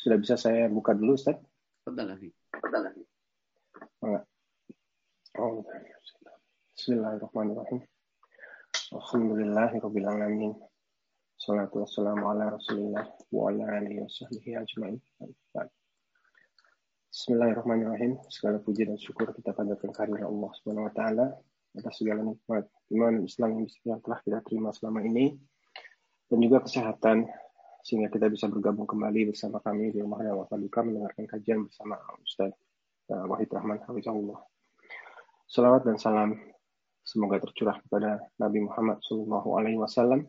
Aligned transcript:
Sudah 0.00 0.16
bisa 0.16 0.32
saya 0.40 0.64
buka 0.72 0.96
dulu, 0.96 1.12
Ustaz? 1.12 1.36
Betul, 1.84 2.08
Afi. 2.08 2.28
Betul, 2.56 2.88
Afi. 2.88 3.02
Oh, 5.36 5.60
bismillahirrahmanirrahim. 6.72 7.84
Alhamdulillahirrahmanirrahim. 8.96 10.56
Salatu 11.36 11.84
wassalamu 11.84 12.32
ala 12.32 12.48
rasulillah 12.56 13.12
wa 13.28 13.52
ala 13.52 13.76
alihi 13.76 14.00
wa 14.00 14.08
sahbihi 14.08 14.56
ajma'in. 14.64 14.96
Bismillahirrahmanirrahim. 17.12 18.16
Segala 18.32 18.56
puji 18.64 18.88
dan 18.88 18.96
syukur 18.96 19.28
kita 19.36 19.52
panjatkan 19.52 19.92
kehadirat 19.92 20.24
Allah 20.24 20.50
Subhanahu 20.64 20.88
wa 20.88 20.94
taala 20.96 21.26
atas 21.76 22.00
segala 22.00 22.24
nikmat 22.24 22.64
iman 22.96 23.20
Islam 23.28 23.68
yang 23.84 24.00
telah 24.00 24.16
kita 24.24 24.40
terima 24.48 24.72
selama 24.72 25.04
ini 25.04 25.36
dan 26.32 26.38
juga 26.40 26.64
kesehatan 26.64 27.28
sehingga 27.84 28.12
kita 28.12 28.28
bisa 28.28 28.46
bergabung 28.52 28.84
kembali 28.84 29.32
bersama 29.32 29.60
kami 29.64 29.92
di 29.92 30.04
rumah 30.04 30.20
dakwah 30.20 30.44
Paduka 30.48 30.84
mendengarkan 30.84 31.24
kajian 31.24 31.64
bersama 31.64 31.96
Ustaz 32.20 32.52
eh, 33.08 33.24
Wahid 33.28 33.48
Rahman 33.48 33.80
Hafizahullah. 33.88 34.36
Salawat 35.48 35.82
dan 35.88 35.96
salam 35.96 36.36
semoga 37.02 37.40
tercurah 37.40 37.80
kepada 37.80 38.20
Nabi 38.36 38.68
Muhammad 38.68 39.00
SAW 39.00 39.32
Alaihi 39.56 39.80
Wasallam 39.80 40.28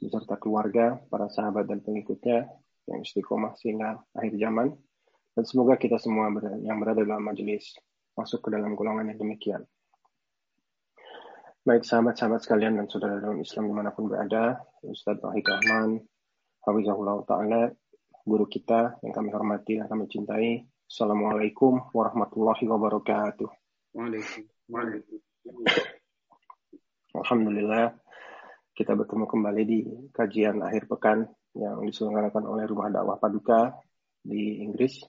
beserta 0.00 0.34
keluarga, 0.40 0.96
para 1.12 1.28
sahabat 1.30 1.68
dan 1.68 1.78
pengikutnya 1.84 2.48
yang 2.88 2.98
istiqomah 3.04 3.52
sehingga 3.60 4.00
akhir 4.16 4.34
zaman 4.40 4.72
dan 5.38 5.44
semoga 5.46 5.78
kita 5.78 5.94
semua 6.00 6.26
yang 6.64 6.80
berada 6.82 7.04
dalam 7.06 7.22
majelis 7.22 7.76
masuk 8.18 8.42
ke 8.48 8.48
dalam 8.56 8.74
golongan 8.74 9.14
yang 9.14 9.20
demikian. 9.20 9.62
Baik 11.62 11.84
sahabat-sahabat 11.84 12.40
sekalian 12.42 12.80
dan 12.80 12.88
saudara 12.88 13.20
saudara 13.20 13.36
Islam 13.38 13.64
dimanapun 13.70 14.08
berada, 14.10 14.44
Ustadz 14.80 15.22
Wahid 15.22 15.44
Rahman 15.44 16.02
Hafizahullah 16.60 17.16
Ta'ala, 17.24 17.60
guru 18.24 18.44
kita 18.44 19.00
yang 19.00 19.16
kami 19.16 19.32
hormati, 19.32 19.80
dan 19.80 19.88
kami 19.88 20.04
cintai. 20.12 20.60
Assalamualaikum 20.84 21.88
warahmatullahi 21.88 22.68
wabarakatuh. 22.68 23.48
Waalaikumsalam. 23.96 25.00
Alhamdulillah, 27.16 27.96
kita 28.76 28.92
bertemu 28.92 29.24
kembali 29.24 29.62
di 29.64 29.78
kajian 30.12 30.60
akhir 30.60 30.84
pekan 30.84 31.24
yang 31.56 31.80
diselenggarakan 31.80 32.44
oleh 32.44 32.68
Rumah 32.68 32.92
Dakwah 32.92 33.16
Paduka 33.16 33.72
di 34.20 34.60
Inggris. 34.60 35.00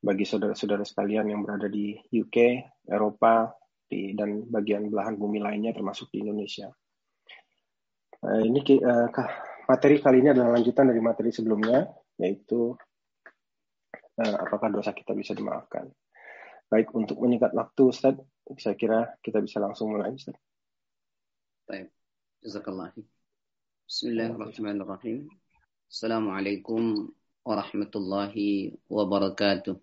Bagi 0.00 0.24
saudara-saudara 0.24 0.80
sekalian 0.80 1.28
yang 1.28 1.44
berada 1.44 1.68
di 1.68 1.92
UK, 2.08 2.56
Eropa, 2.88 3.52
di, 3.84 4.16
dan 4.16 4.48
bagian 4.48 4.88
belahan 4.88 5.12
bumi 5.12 5.44
lainnya 5.44 5.76
termasuk 5.76 6.08
di 6.08 6.24
Indonesia. 6.24 6.72
Eh, 8.24 8.42
ini 8.48 8.60
uh, 8.80 9.12
Materi 9.70 10.02
kali 10.02 10.18
ini 10.18 10.34
adalah 10.34 10.58
lanjutan 10.58 10.82
dari 10.90 10.98
materi 10.98 11.30
sebelumnya, 11.30 11.86
yaitu 12.18 12.74
eh, 14.18 14.34
apakah 14.42 14.66
dosa 14.66 14.90
kita 14.90 15.14
bisa 15.14 15.30
dimaafkan. 15.30 15.86
Baik, 16.66 16.90
untuk 16.90 17.22
menyingkat 17.22 17.54
waktu, 17.54 17.82
Ustaz, 17.86 18.18
saya 18.58 18.74
kira 18.74 19.06
kita 19.22 19.38
bisa 19.38 19.62
langsung 19.62 19.94
mulai, 19.94 20.10
Ustaz. 20.10 20.34
Baik, 21.70 21.86
jazakallah. 22.42 22.90
Bismillahirrahmanirrahim. 23.86 25.30
Assalamualaikum 25.86 27.06
warahmatullahi 27.46 28.74
wabarakatuh. 28.90 29.76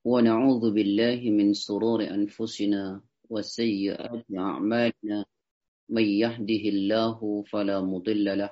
ونعوذ 0.05 0.63
بالله 0.75 1.19
من 1.39 1.53
سرور 1.53 1.99
أنفسنا 2.17 2.83
وسيئات 3.29 4.23
أعمالنا 4.37 5.17
من 5.89 6.03
يهده 6.23 6.63
الله 6.75 7.17
فلا 7.51 7.81
مضل 7.81 8.25
له 8.41 8.51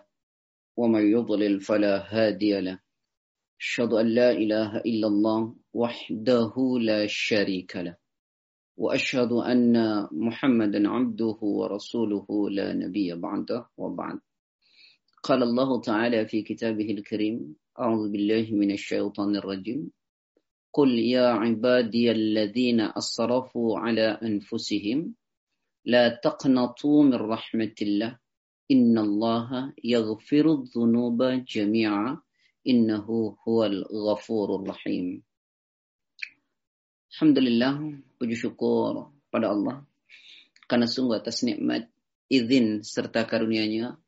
ومن 0.77 1.03
يضلل 1.15 1.59
فلا 1.61 1.95
هادي 2.15 2.59
له 2.61 2.79
أشهد 3.61 3.91
أن 3.93 4.07
لا 4.19 4.31
إله 4.31 4.69
إلا 4.77 5.07
الله 5.07 5.55
وحده 5.73 6.53
لا 6.89 7.01
شريك 7.07 7.75
له 7.75 7.95
وأشهد 8.77 9.31
أن 9.33 9.75
محمدا 10.11 10.89
عبده 10.89 11.39
ورسوله 11.57 12.27
لا 12.49 12.73
نبي 12.73 13.13
بعده 13.15 13.69
وبعد 13.77 14.19
قال 15.23 15.43
الله 15.43 15.81
تعالى 15.81 16.25
في 16.27 16.37
كتابه 16.41 16.89
الكريم 16.97 17.55
أعوذ 17.79 18.11
بالله 18.11 18.45
من 18.51 18.71
الشيطان 18.71 19.35
الرجيم 19.35 19.91
قل 20.73 20.99
يا 20.99 21.27
عبادي 21.35 22.11
الذين 22.11 22.79
أسرفوا 22.81 23.79
على 23.79 24.07
أنفسهم 24.23 25.13
لا 25.85 26.03
تقنطوا 26.23 27.03
من 27.03 27.13
رحمة 27.15 27.75
الله 27.81 28.11
إن 28.71 28.97
الله 28.97 29.73
يغفر 29.83 30.45
الذنوب 30.53 31.23
جميعا 31.43 32.17
إنه 32.67 33.05
هو 33.47 33.59
الغفور 33.63 34.49
الرحيم 34.63 35.21
Alhamdulillah, 37.11 37.75
puji 38.17 38.39
syukur 38.39 39.11
pada 39.29 39.51
Allah 39.51 39.83
karena 40.71 40.87
sungguh 40.87 41.19
atas 41.19 41.43
nikmat 41.43 41.91
izin 42.31 42.87
serta 42.87 43.27
karunia-Nya 43.27 43.99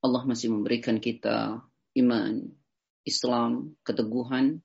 Allah 0.00 0.22
masih 0.24 0.48
memberikan 0.48 0.96
kita 0.96 1.60
iman, 2.00 2.34
Islam, 3.04 3.76
keteguhan 3.84 4.64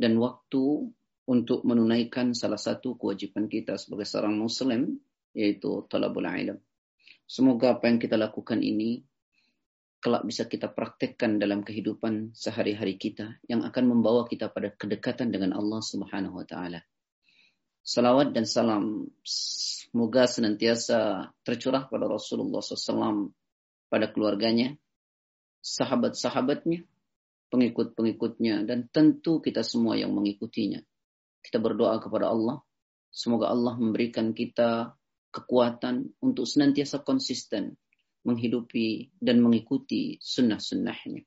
dan 0.00 0.16
waktu 0.16 0.88
untuk 1.28 1.60
menunaikan 1.68 2.32
salah 2.32 2.56
satu 2.56 2.96
kewajiban 2.96 3.52
kita 3.52 3.76
sebagai 3.76 4.08
seorang 4.08 4.32
muslim 4.40 4.96
yaitu 5.36 5.84
talabul 5.92 6.24
ilm. 6.24 6.56
Semoga 7.28 7.76
apa 7.76 7.86
yang 7.86 8.00
kita 8.02 8.16
lakukan 8.16 8.64
ini 8.64 9.04
kelak 10.00 10.24
bisa 10.24 10.48
kita 10.48 10.72
praktekkan 10.72 11.36
dalam 11.36 11.60
kehidupan 11.60 12.32
sehari-hari 12.32 12.96
kita 12.96 13.36
yang 13.46 13.60
akan 13.62 13.84
membawa 13.92 14.24
kita 14.24 14.48
pada 14.48 14.72
kedekatan 14.72 15.28
dengan 15.28 15.52
Allah 15.52 15.84
Subhanahu 15.84 16.40
wa 16.40 16.46
taala. 16.48 16.80
Salawat 17.84 18.32
dan 18.32 18.48
salam 18.48 19.12
semoga 19.22 20.24
senantiasa 20.24 21.30
tercurah 21.44 21.86
pada 21.92 22.08
Rasulullah 22.08 22.64
SAW, 22.64 23.30
pada 23.92 24.08
keluarganya, 24.10 24.74
sahabat-sahabatnya, 25.60 26.84
pengikut-pengikutnya 27.50 28.62
dan 28.64 28.86
tentu 28.88 29.42
kita 29.44 29.60
semua 29.66 29.98
yang 29.98 30.14
mengikutinya. 30.14 30.80
Kita 31.42 31.58
berdoa 31.58 31.98
kepada 31.98 32.30
Allah, 32.30 32.62
semoga 33.10 33.50
Allah 33.50 33.74
memberikan 33.76 34.30
kita 34.32 34.94
kekuatan 35.34 36.14
untuk 36.22 36.46
senantiasa 36.46 37.02
konsisten 37.02 37.74
menghidupi 38.22 39.10
dan 39.18 39.42
mengikuti 39.42 40.16
sunnah-sunnahnya. 40.22 41.26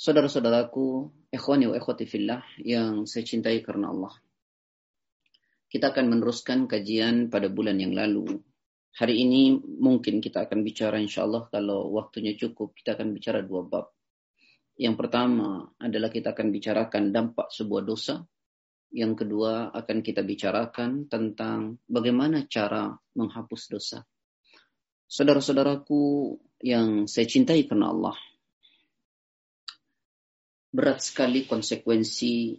Saudara-saudaraku, 0.00 1.12
ikhwani 1.28 1.68
wa 1.76 1.76
ikhwati 1.76 2.04
fillah 2.08 2.40
yang 2.64 3.04
saya 3.04 3.24
cintai 3.26 3.60
karena 3.60 3.92
Allah. 3.92 4.14
Kita 5.70 5.92
akan 5.94 6.10
meneruskan 6.10 6.66
kajian 6.66 7.30
pada 7.30 7.46
bulan 7.52 7.78
yang 7.78 7.94
lalu. 7.94 8.42
Hari 8.96 9.22
ini 9.22 9.54
mungkin 9.78 10.18
kita 10.18 10.50
akan 10.50 10.66
bicara 10.66 10.98
insya 10.98 11.24
Allah 11.24 11.46
kalau 11.46 11.94
waktunya 11.94 12.34
cukup, 12.34 12.74
kita 12.74 12.98
akan 12.98 13.14
bicara 13.14 13.38
dua 13.44 13.62
bab 13.64 13.94
yang 14.80 14.96
pertama 14.96 15.68
adalah 15.76 16.08
kita 16.08 16.32
akan 16.32 16.48
bicarakan 16.56 17.12
dampak 17.12 17.52
sebuah 17.52 17.84
dosa. 17.84 18.24
Yang 18.96 19.22
kedua 19.22 19.68
akan 19.76 20.00
kita 20.00 20.24
bicarakan 20.24 21.04
tentang 21.04 21.76
bagaimana 21.84 22.48
cara 22.48 22.88
menghapus 23.12 23.62
dosa. 23.68 24.00
Saudara-saudaraku 25.04 26.32
yang 26.64 27.04
saya 27.04 27.28
cintai 27.28 27.68
karena 27.68 27.92
Allah. 27.92 28.16
Berat 30.72 31.04
sekali 31.04 31.44
konsekuensi 31.44 32.56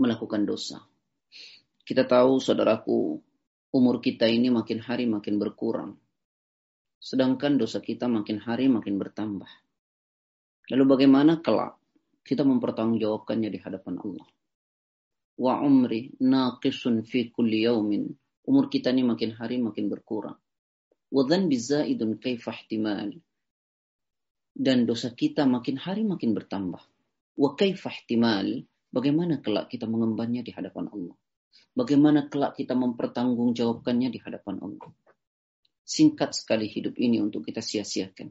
melakukan 0.00 0.48
dosa. 0.48 0.80
Kita 1.84 2.08
tahu 2.08 2.40
saudaraku, 2.40 3.20
umur 3.76 4.00
kita 4.00 4.24
ini 4.32 4.48
makin 4.48 4.80
hari 4.80 5.04
makin 5.04 5.36
berkurang. 5.36 5.92
Sedangkan 7.04 7.60
dosa 7.60 7.84
kita 7.84 8.08
makin 8.08 8.40
hari 8.40 8.64
makin 8.72 8.96
bertambah 8.96 9.50
Lalu 10.72 10.84
bagaimana 10.88 11.44
kelak 11.44 11.76
kita 12.24 12.40
mempertanggungjawabkannya 12.48 13.48
di 13.52 13.58
hadapan 13.60 13.94
Allah? 14.00 14.26
Wa 15.36 15.60
umri 15.60 16.14
naqisun 16.22 17.04
fi 17.04 17.28
kulli 17.28 17.66
yawmin. 17.68 18.08
Umur 18.48 18.68
kita 18.72 18.88
ini 18.92 19.04
makin 19.04 19.36
hari 19.36 19.60
makin 19.60 19.92
berkurang. 19.92 20.40
Wa 21.12 21.22
dhanbi 21.28 21.56
zaidun 21.60 22.16
kaifa 22.16 22.52
ihtimal. 22.56 23.12
Dan 24.54 24.86
dosa 24.88 25.10
kita 25.12 25.44
makin 25.44 25.76
hari 25.76 26.06
makin 26.08 26.32
bertambah. 26.32 26.80
Wa 27.36 27.48
kaifa 27.56 27.90
ihtimal. 27.92 28.64
Bagaimana 28.94 29.42
kelak 29.44 29.68
kita 29.74 29.84
mengembannya 29.90 30.40
di 30.46 30.52
hadapan 30.54 30.86
Allah? 30.94 31.16
Bagaimana 31.76 32.30
kelak 32.30 32.54
kita 32.56 32.72
mempertanggungjawabkannya 32.78 34.08
di 34.08 34.16
hadapan 34.22 34.62
Allah? 34.64 34.90
Singkat 35.84 36.30
sekali 36.32 36.70
hidup 36.72 36.94
ini 36.96 37.18
untuk 37.20 37.42
kita 37.42 37.58
sia-siakan 37.58 38.30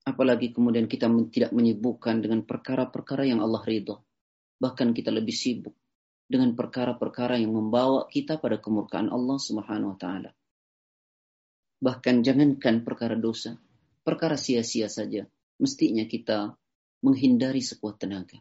Apalagi 0.00 0.48
kemudian 0.56 0.88
kita 0.88 1.12
tidak 1.28 1.52
menyibukkan 1.52 2.24
dengan 2.24 2.40
perkara-perkara 2.42 3.28
yang 3.28 3.44
Allah 3.44 3.60
ridho. 3.68 4.00
Bahkan 4.60 4.96
kita 4.96 5.12
lebih 5.12 5.32
sibuk 5.32 5.76
dengan 6.24 6.56
perkara-perkara 6.56 7.36
yang 7.36 7.52
membawa 7.52 8.08
kita 8.08 8.40
pada 8.40 8.56
kemurkaan 8.56 9.12
Allah 9.12 9.36
Subhanahu 9.36 9.96
wa 9.96 9.98
taala. 10.00 10.30
Bahkan 11.80 12.24
jangankan 12.24 12.80
perkara 12.84 13.16
dosa, 13.16 13.56
perkara 14.04 14.36
sia-sia 14.40 14.88
saja, 14.88 15.24
mestinya 15.60 16.04
kita 16.08 16.56
menghindari 17.04 17.60
sekuat 17.60 18.00
tenaga. 18.00 18.36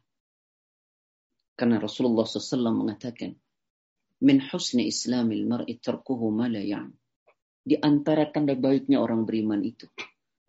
Karena 1.59 1.79
Rasulullah 1.79 2.23
SAW 2.27 2.71
mengatakan, 2.71 3.31
Min 4.23 4.43
husni 4.51 4.87
islamil 4.91 5.47
mar'i 5.47 5.79
tarkuhu 5.79 6.31
ma 6.31 6.51
la 6.51 6.61
Di 7.63 7.75
antara 7.79 8.27
tanda 8.27 8.55
baiknya 8.55 8.99
orang 8.99 9.23
beriman 9.23 9.59
itu, 9.63 9.87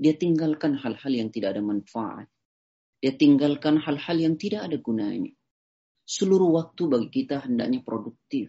dia 0.00 0.16
tinggalkan 0.16 0.80
hal-hal 0.80 1.12
yang 1.12 1.28
tidak 1.28 1.52
ada 1.52 1.60
manfaat. 1.60 2.24
Dia 3.04 3.12
tinggalkan 3.12 3.76
hal-hal 3.84 4.16
yang 4.16 4.34
tidak 4.40 4.64
ada 4.64 4.80
gunanya. 4.80 5.36
Seluruh 6.08 6.48
waktu 6.56 6.88
bagi 6.88 7.08
kita 7.20 7.44
hendaknya 7.44 7.84
produktif, 7.84 8.48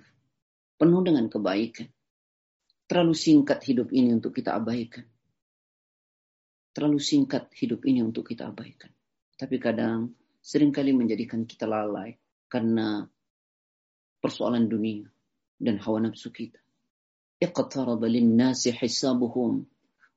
penuh 0.79 1.03
dengan 1.03 1.27
kebaikan. 1.27 1.91
Terlalu 2.87 3.13
singkat 3.15 3.59
hidup 3.67 3.91
ini 3.91 4.15
untuk 4.15 4.31
kita 4.31 4.55
abaikan. 4.55 5.03
Terlalu 6.71 6.99
singkat 7.03 7.51
hidup 7.51 7.83
ini 7.83 7.99
untuk 7.99 8.31
kita 8.31 8.47
abaikan. 8.47 8.91
Tapi 9.35 9.55
kadang 9.59 10.15
seringkali 10.39 10.95
menjadikan 10.95 11.43
kita 11.43 11.67
lalai 11.67 12.15
karena 12.47 13.03
persoalan 14.23 14.71
dunia 14.71 15.03
dan 15.59 15.83
hawa 15.83 15.99
nafsu 16.07 16.31
kita. 16.31 16.63
Iqtaraba 17.43 18.07
nasi 18.23 18.71
hisabuhum 18.71 19.67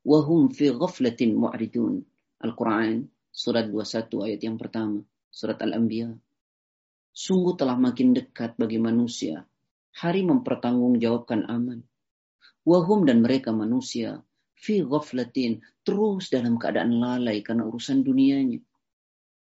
wahum 0.04 0.52
fi 0.52 0.68
ghaflatin 0.70 1.32
mu'ridun. 1.40 2.04
Al-Quran, 2.44 3.08
surat 3.32 3.64
21 3.66 4.24
ayat 4.28 4.40
yang 4.44 4.56
pertama, 4.60 5.00
surat 5.32 5.56
Al-Anbiya. 5.64 6.12
Sungguh 7.16 7.56
telah 7.56 7.80
makin 7.80 8.12
dekat 8.12 8.60
bagi 8.60 8.76
manusia, 8.76 9.48
hari 9.96 10.20
mempertanggungjawabkan 10.28 11.48
aman. 11.48 11.80
Wahum 12.68 13.08
dan 13.08 13.24
mereka 13.24 13.56
manusia, 13.56 14.20
fi 14.52 14.84
ghaflatin, 14.84 15.64
terus 15.88 16.28
dalam 16.28 16.60
keadaan 16.60 17.00
lalai 17.00 17.40
karena 17.40 17.64
urusan 17.66 18.04
dunianya. 18.04 18.60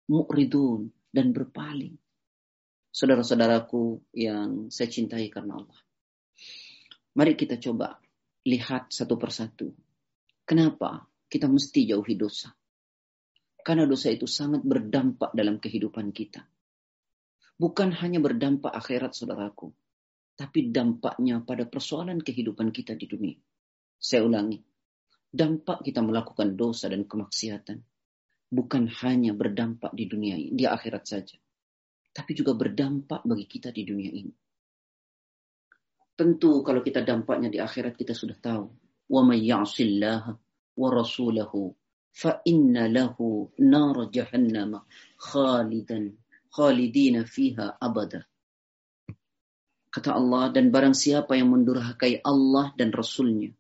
Mu'ridun, 0.07 0.95
dan 1.11 1.33
berpaling. 1.33 1.97
Saudara-saudaraku 2.93 4.05
yang 4.13 4.69
saya 4.69 4.93
cintai 4.93 5.33
karena 5.33 5.65
Allah. 5.65 5.81
Mari 7.17 7.33
kita 7.33 7.57
coba 7.57 7.97
lihat 8.45 8.93
satu 8.93 9.17
persatu 9.17 9.73
Kenapa 10.47 11.03
kita 11.27 11.51
mesti 11.51 11.91
jauhi 11.91 12.15
dosa? 12.15 12.55
Karena 13.67 13.83
dosa 13.83 14.15
itu 14.15 14.31
sangat 14.31 14.63
berdampak 14.63 15.35
dalam 15.35 15.59
kehidupan 15.59 16.15
kita. 16.15 16.47
Bukan 17.59 17.91
hanya 17.99 18.23
berdampak 18.23 18.71
akhirat 18.71 19.11
saudaraku, 19.19 19.75
tapi 20.39 20.71
dampaknya 20.71 21.43
pada 21.43 21.67
persoalan 21.67 22.23
kehidupan 22.23 22.71
kita 22.71 22.95
di 22.95 23.11
dunia. 23.11 23.37
Saya 23.99 24.23
ulangi, 24.23 24.63
dampak 25.27 25.83
kita 25.83 25.99
melakukan 26.07 26.55
dosa 26.55 26.87
dan 26.87 27.03
kemaksiatan 27.11 27.83
bukan 28.47 28.87
hanya 29.03 29.35
berdampak 29.35 29.91
di 29.99 30.07
dunia 30.07 30.39
ini, 30.39 30.55
di 30.55 30.63
akhirat 30.63 31.03
saja, 31.03 31.35
tapi 32.15 32.39
juga 32.39 32.55
berdampak 32.55 33.27
bagi 33.27 33.51
kita 33.51 33.75
di 33.75 33.83
dunia 33.83 34.13
ini. 34.15 34.31
Tentu 36.15 36.63
kalau 36.63 36.87
kita 36.87 37.03
dampaknya 37.03 37.51
di 37.51 37.59
akhirat 37.59 37.99
kita 37.99 38.15
sudah 38.15 38.39
tahu. 38.39 38.86
ومن 39.11 39.39
يعص 39.45 39.81
الله 39.81 40.23
ورسوله 40.77 41.53
فإن 42.17 42.75
له 42.93 43.15
نار 43.61 43.97
جهنم 44.11 44.73
خالدا 45.19 46.01
خالدين 46.51 47.17
فيها 47.25 47.67
أبدا 47.83 48.23
Kata 49.97 50.13
Allah, 50.13 50.53
dan 50.53 50.69
barang 50.69 50.93
siapa 50.93 51.41
yang 51.41 51.57
mendurhakai 51.57 52.21
Allah 52.21 52.69
dan 52.77 52.93
Rasulnya, 52.93 53.57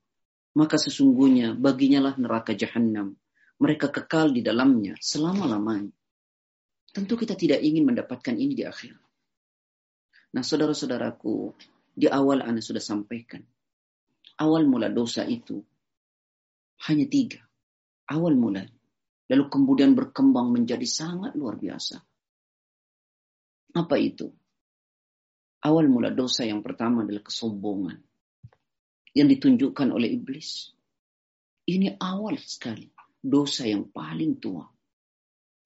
maka 0.52 0.76
sesungguhnya 0.76 1.56
baginya 1.56 2.12
lah 2.12 2.14
neraka 2.20 2.52
Jahannam 2.52 3.16
Mereka 3.56 3.88
kekal 3.88 4.36
di 4.36 4.44
dalamnya 4.44 5.00
selama-lamanya. 5.00 5.96
Tentu 6.92 7.16
kita 7.16 7.32
tidak 7.40 7.64
ingin 7.64 7.88
mendapatkan 7.88 8.36
ini 8.36 8.52
di 8.52 8.68
akhirat. 8.68 9.00
Nah, 10.36 10.44
saudara-saudaraku, 10.44 11.56
di 11.96 12.04
awal 12.04 12.44
Anda 12.44 12.60
sudah 12.60 12.84
sampaikan 12.84 13.40
awal 14.40 14.68
mula 14.68 14.88
dosa 14.92 15.24
itu 15.24 15.56
hanya 16.88 17.08
tiga. 17.08 17.40
Awal 18.12 18.36
mula. 18.38 18.62
Lalu 19.32 19.44
kemudian 19.50 19.96
berkembang 19.96 20.54
menjadi 20.54 20.86
sangat 20.86 21.34
luar 21.34 21.58
biasa. 21.58 21.96
Apa 23.74 23.96
itu? 23.98 24.30
Awal 25.66 25.90
mula 25.90 26.14
dosa 26.14 26.46
yang 26.46 26.62
pertama 26.62 27.02
adalah 27.02 27.24
kesombongan. 27.26 27.98
Yang 29.16 29.28
ditunjukkan 29.36 29.88
oleh 29.90 30.14
iblis. 30.14 30.70
Ini 31.66 31.98
awal 31.98 32.38
sekali. 32.38 32.86
Dosa 33.18 33.66
yang 33.66 33.90
paling 33.90 34.38
tua. 34.38 34.62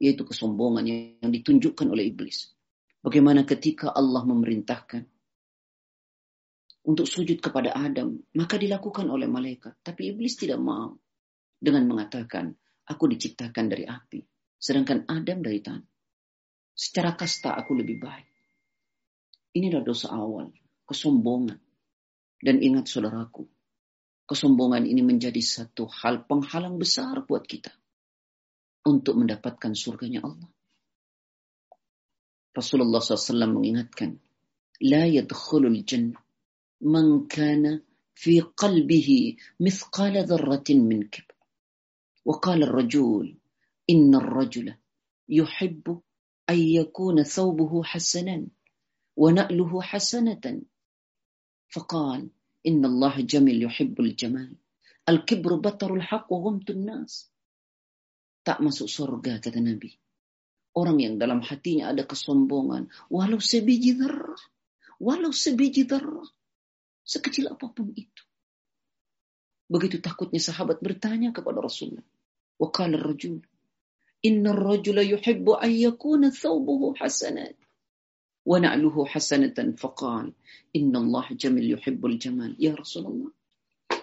Yaitu 0.01 0.25
kesombongan 0.25 0.85
yang 1.21 1.29
ditunjukkan 1.29 1.85
oleh 1.85 2.09
iblis. 2.09 2.49
Bagaimana 3.05 3.45
ketika 3.45 3.93
Allah 3.93 4.25
memerintahkan 4.25 5.05
untuk 6.87 7.05
sujud 7.05 7.45
kepada 7.45 7.77
Adam, 7.77 8.17
maka 8.33 8.57
dilakukan 8.57 9.05
oleh 9.09 9.29
malaikat. 9.29 9.77
Tapi 9.85 10.17
iblis 10.17 10.39
tidak 10.41 10.61
mau 10.63 10.97
dengan 11.61 11.85
mengatakan, 11.85 12.49
aku 12.89 13.05
diciptakan 13.11 13.67
dari 13.69 13.85
api, 13.85 14.25
sedangkan 14.57 15.05
Adam 15.11 15.39
dari 15.45 15.61
tanah. 15.61 15.89
Secara 16.73 17.13
kasta 17.13 17.53
aku 17.61 17.77
lebih 17.77 18.01
baik. 18.01 18.29
Ini 19.53 19.69
adalah 19.75 19.85
dosa 19.93 20.09
awal, 20.15 20.49
kesombongan. 20.89 21.59
Dan 22.41 22.57
ingat 22.65 22.89
saudaraku, 22.89 23.45
kesombongan 24.25 24.89
ini 24.89 25.05
menjadi 25.05 25.37
satu 25.45 25.85
hal 25.85 26.25
penghalang 26.25 26.81
besar 26.81 27.21
buat 27.29 27.45
kita 27.45 27.69
untuk 28.89 29.21
mendapatkan 29.21 29.77
surganya 29.77 30.25
Allah. 30.25 30.49
Rasulullah 32.57 33.05
SAW 33.05 33.45
mengingatkan, 33.53 34.17
لا 34.81 35.05
يدخل 35.05 35.69
الجنة 35.69 36.17
من 36.81 37.27
كان 37.27 37.81
في 38.15 38.41
قلبه 38.41 39.37
مثقال 39.61 40.25
ذرة 40.25 40.65
من 40.71 41.09
كبر 41.09 41.35
وقال 42.25 42.63
الرجل 42.63 43.37
إن 43.91 44.15
الرجل 44.15 44.75
يحب 45.29 46.01
أن 46.51 46.59
يكون 46.59 47.23
ثوبه 47.23 47.83
حسنا 47.85 48.47
ونأله 49.17 49.83
حسنة 49.83 50.63
فقال 51.69 52.29
إن 52.67 52.85
الله 52.85 53.21
جميل 53.21 53.63
يحب 53.63 54.01
الجمال 54.01 54.55
الكبر 55.09 55.57
بطر 55.57 55.95
الحق 55.95 56.33
وغمت 56.33 56.71
الناس 56.71 57.31
تأمس 58.45 58.83
masuk 58.83 59.21
كذا 59.21 59.61
نبي 59.61 59.75
Nabi. 59.75 59.99
Orang 60.81 60.97
yang 61.01 61.21
dalam 61.21 61.45
hatinya 61.45 61.93
ada 61.93 62.09
kesombongan, 62.09 62.89
walau 63.13 63.37
sebiji 63.37 64.01
ذرة 64.01 64.37
walau 64.97 65.29
sebiji 65.33 65.85
sekecil 67.11 67.51
apapun 67.51 67.91
itu. 67.99 68.23
Begitu 69.67 69.99
takutnya 69.99 70.39
sahabat 70.39 70.79
bertanya 70.79 71.35
kepada 71.35 71.59
Rasulullah. 71.59 72.07
Wa 72.63 72.71
qala 72.71 72.95
rajul 73.03 73.43
inna 74.23 74.55
rajula 74.55 75.03
yuhibbu 75.03 75.59
an 75.59 75.71
yakuna 75.75 76.31
thawbuhu 76.31 76.95
hasanat 77.03 77.59
wa 78.47 78.57
na'luhu 78.63 79.07
hasanatan 79.11 79.75
faqal 79.75 80.31
inna 80.71 80.97
Allah 81.03 81.27
jamil 81.35 81.67
yuhibbul 81.77 82.21
jamal 82.21 82.53
ya 82.61 82.77
Rasulullah 82.77 83.33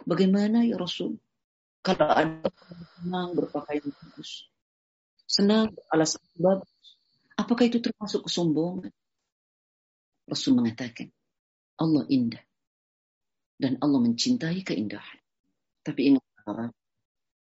bagaimana 0.10 0.66
ya 0.66 0.74
Rasul 0.78 1.22
kalau 1.86 2.10
ada 2.10 2.50
senang 2.98 3.38
berpakaian 3.38 3.86
bagus 3.94 4.50
senang 5.30 5.70
alasan 5.94 6.22
bagus 6.42 6.70
apakah 7.38 7.70
itu 7.70 7.78
termasuk 7.78 8.26
kesombongan 8.26 8.90
Rasul 10.26 10.58
mengatakan 10.58 11.14
Allah 11.78 12.10
indah 12.10 12.42
dan 13.58 13.76
Allah 13.82 14.00
mencintai 14.02 14.62
keindahan. 14.62 15.20
Tapi 15.82 16.14
ingat 16.14 16.22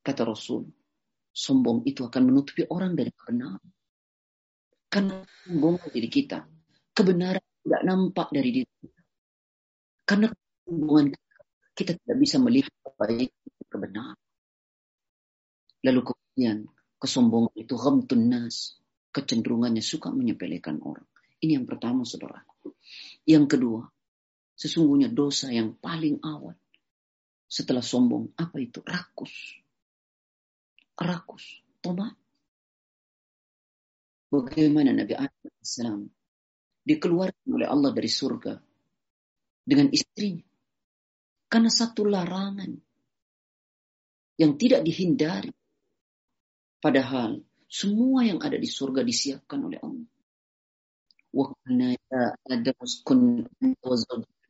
kata 0.03 0.21
Rasul, 0.23 0.63
sombong 1.35 1.83
itu 1.85 2.07
akan 2.07 2.23
menutupi 2.23 2.63
orang 2.71 2.95
dari 2.95 3.11
kebenaran. 3.11 3.67
Karena 4.87 5.19
sombong 5.45 5.75
diri 5.91 6.09
kita, 6.09 6.39
kebenaran 6.95 7.43
tidak 7.63 7.81
nampak 7.83 8.27
dari 8.31 8.49
diri 8.63 8.71
kita. 8.79 9.01
Karena 10.07 10.27
kesombongan 10.31 11.05
kita, 11.75 11.91
tidak 11.99 12.17
bisa 12.23 12.39
melihat 12.39 12.71
baik 12.95 13.35
kebenaran. 13.67 14.17
Lalu 15.83 15.99
kemudian 16.07 16.57
kesombongan 16.95 17.53
itu 17.59 17.73
ghamtun 17.75 18.21
nas, 18.31 18.79
kecenderungannya 19.11 19.83
suka 19.83 20.15
menyepelekan 20.15 20.79
orang. 20.79 21.05
Ini 21.43 21.59
yang 21.59 21.67
pertama, 21.67 22.07
saudara. 22.07 22.39
Yang 23.27 23.45
kedua, 23.57 23.81
Sesungguhnya 24.55 25.11
dosa 25.11 25.51
yang 25.51 25.75
paling 25.75 26.23
awal 26.23 26.55
setelah 27.45 27.83
sombong, 27.83 28.31
apa 28.39 28.55
itu? 28.63 28.79
Rakus. 28.81 29.33
Rakus. 30.95 31.45
toba 31.83 32.07
Bagaimana 34.31 34.89
Nabi 34.95 35.11
Adam 35.13 35.51
AS 35.61 35.77
dikeluarkan 36.87 37.47
oleh 37.51 37.67
Allah 37.67 37.91
dari 37.93 38.07
surga 38.09 38.55
dengan 39.67 39.91
istrinya. 39.91 40.41
Karena 41.51 41.67
satu 41.69 42.07
larangan 42.09 42.71
yang 44.41 44.55
tidak 44.57 44.81
dihindari. 44.87 45.51
Padahal 46.81 47.37
semua 47.69 48.23
yang 48.25 48.39
ada 48.41 48.55
di 48.57 48.67
surga 48.67 49.03
disiapkan 49.05 49.59
oleh 49.67 49.79
Allah. 49.83 50.07
Wa 51.35 51.51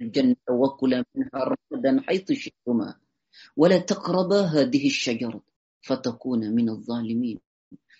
الجنة 0.01 0.35
وكلا 0.51 1.05
منها 1.15 1.55
رغدا 1.73 2.01
حيث 2.07 2.31
شئتما 2.31 2.95
ولا 3.57 3.77
تقربا 3.77 4.41
هذه 4.41 4.87
الشجرة 4.87 5.41
فتكون 5.81 6.55
من 6.55 6.69
الظالمين 6.69 7.39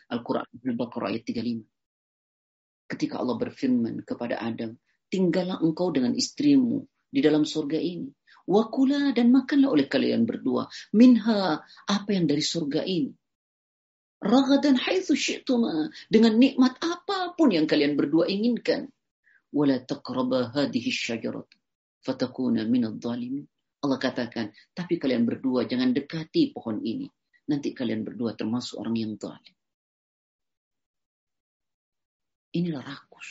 Al-Quran 0.05 0.45
Al-Baqarah 0.69 1.09
ayat 1.09 1.25
35 1.33 1.65
Ketika 2.85 3.17
Allah 3.17 3.41
berfirman 3.41 4.05
kepada 4.05 4.37
Adam 4.37 4.77
Tinggallah 5.09 5.57
engkau 5.65 5.89
dengan 5.89 6.13
istrimu 6.13 6.85
di 7.09 7.25
dalam 7.25 7.41
surga 7.41 7.81
ini 7.81 8.05
Wakula 8.45 9.09
dan 9.17 9.33
makanlah 9.33 9.73
oleh 9.73 9.87
kalian 9.89 10.29
berdua 10.29 10.69
Minha 10.93 11.57
apa 11.89 12.09
yang 12.13 12.29
dari 12.29 12.43
surga 12.45 12.85
ini 12.85 13.09
Ragadan 14.21 14.77
haithu 14.77 15.17
syi'tuma 15.17 15.89
Dengan 16.05 16.37
nikmat 16.37 16.77
apapun 16.85 17.49
yang 17.49 17.65
kalian 17.65 17.97
berdua 17.97 18.29
inginkan 18.29 18.93
Wala 19.49 19.81
taqraba 19.81 20.53
hadihi 20.53 20.93
syajaratu 20.93 21.57
fatakuna 22.05 22.61
minadh 22.69 23.01
Allah 23.81 23.97
katakan, 24.01 24.53
tapi 24.77 25.01
kalian 25.01 25.25
berdua 25.25 25.65
jangan 25.65 25.89
dekati 25.89 26.53
pohon 26.53 26.77
ini. 26.85 27.09
Nanti 27.49 27.73
kalian 27.73 28.01
berdua 28.05 28.37
termasuk 28.37 28.77
orang 28.81 28.95
yang 28.97 29.13
zalim. 29.17 29.53
Inilah 32.57 32.81
rakus. 32.81 33.29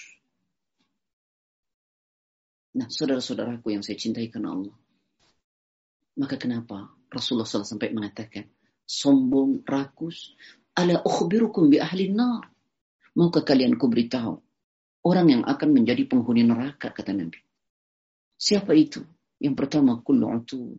Nah, 2.75 2.87
saudara-saudaraku 2.91 3.75
yang 3.75 3.83
saya 3.83 3.99
cintai 3.99 4.31
karena 4.31 4.55
Allah. 4.55 4.75
Maka 6.19 6.39
kenapa 6.39 6.91
Rasulullah 7.11 7.47
SAW 7.49 7.67
sampai 7.67 7.91
mengatakan, 7.91 8.47
sombong, 8.87 9.67
rakus, 9.67 10.39
ala 10.79 11.03
ukhbirukum 11.03 11.67
bi 11.73 11.83
ahli 11.83 12.15
nar. 12.15 12.47
Maukah 13.19 13.43
kalian 13.43 13.75
kuberitahu, 13.79 14.35
orang 15.07 15.27
yang 15.31 15.43
akan 15.47 15.69
menjadi 15.75 16.07
penghuni 16.07 16.47
neraka, 16.47 16.91
kata 16.95 17.11
Nabi. 17.15 17.43
Siapa 18.45 18.77
itu? 18.77 19.01
Yang 19.41 19.55
pertama, 19.57 20.05
kullu 20.05 20.29
utu. 20.37 20.77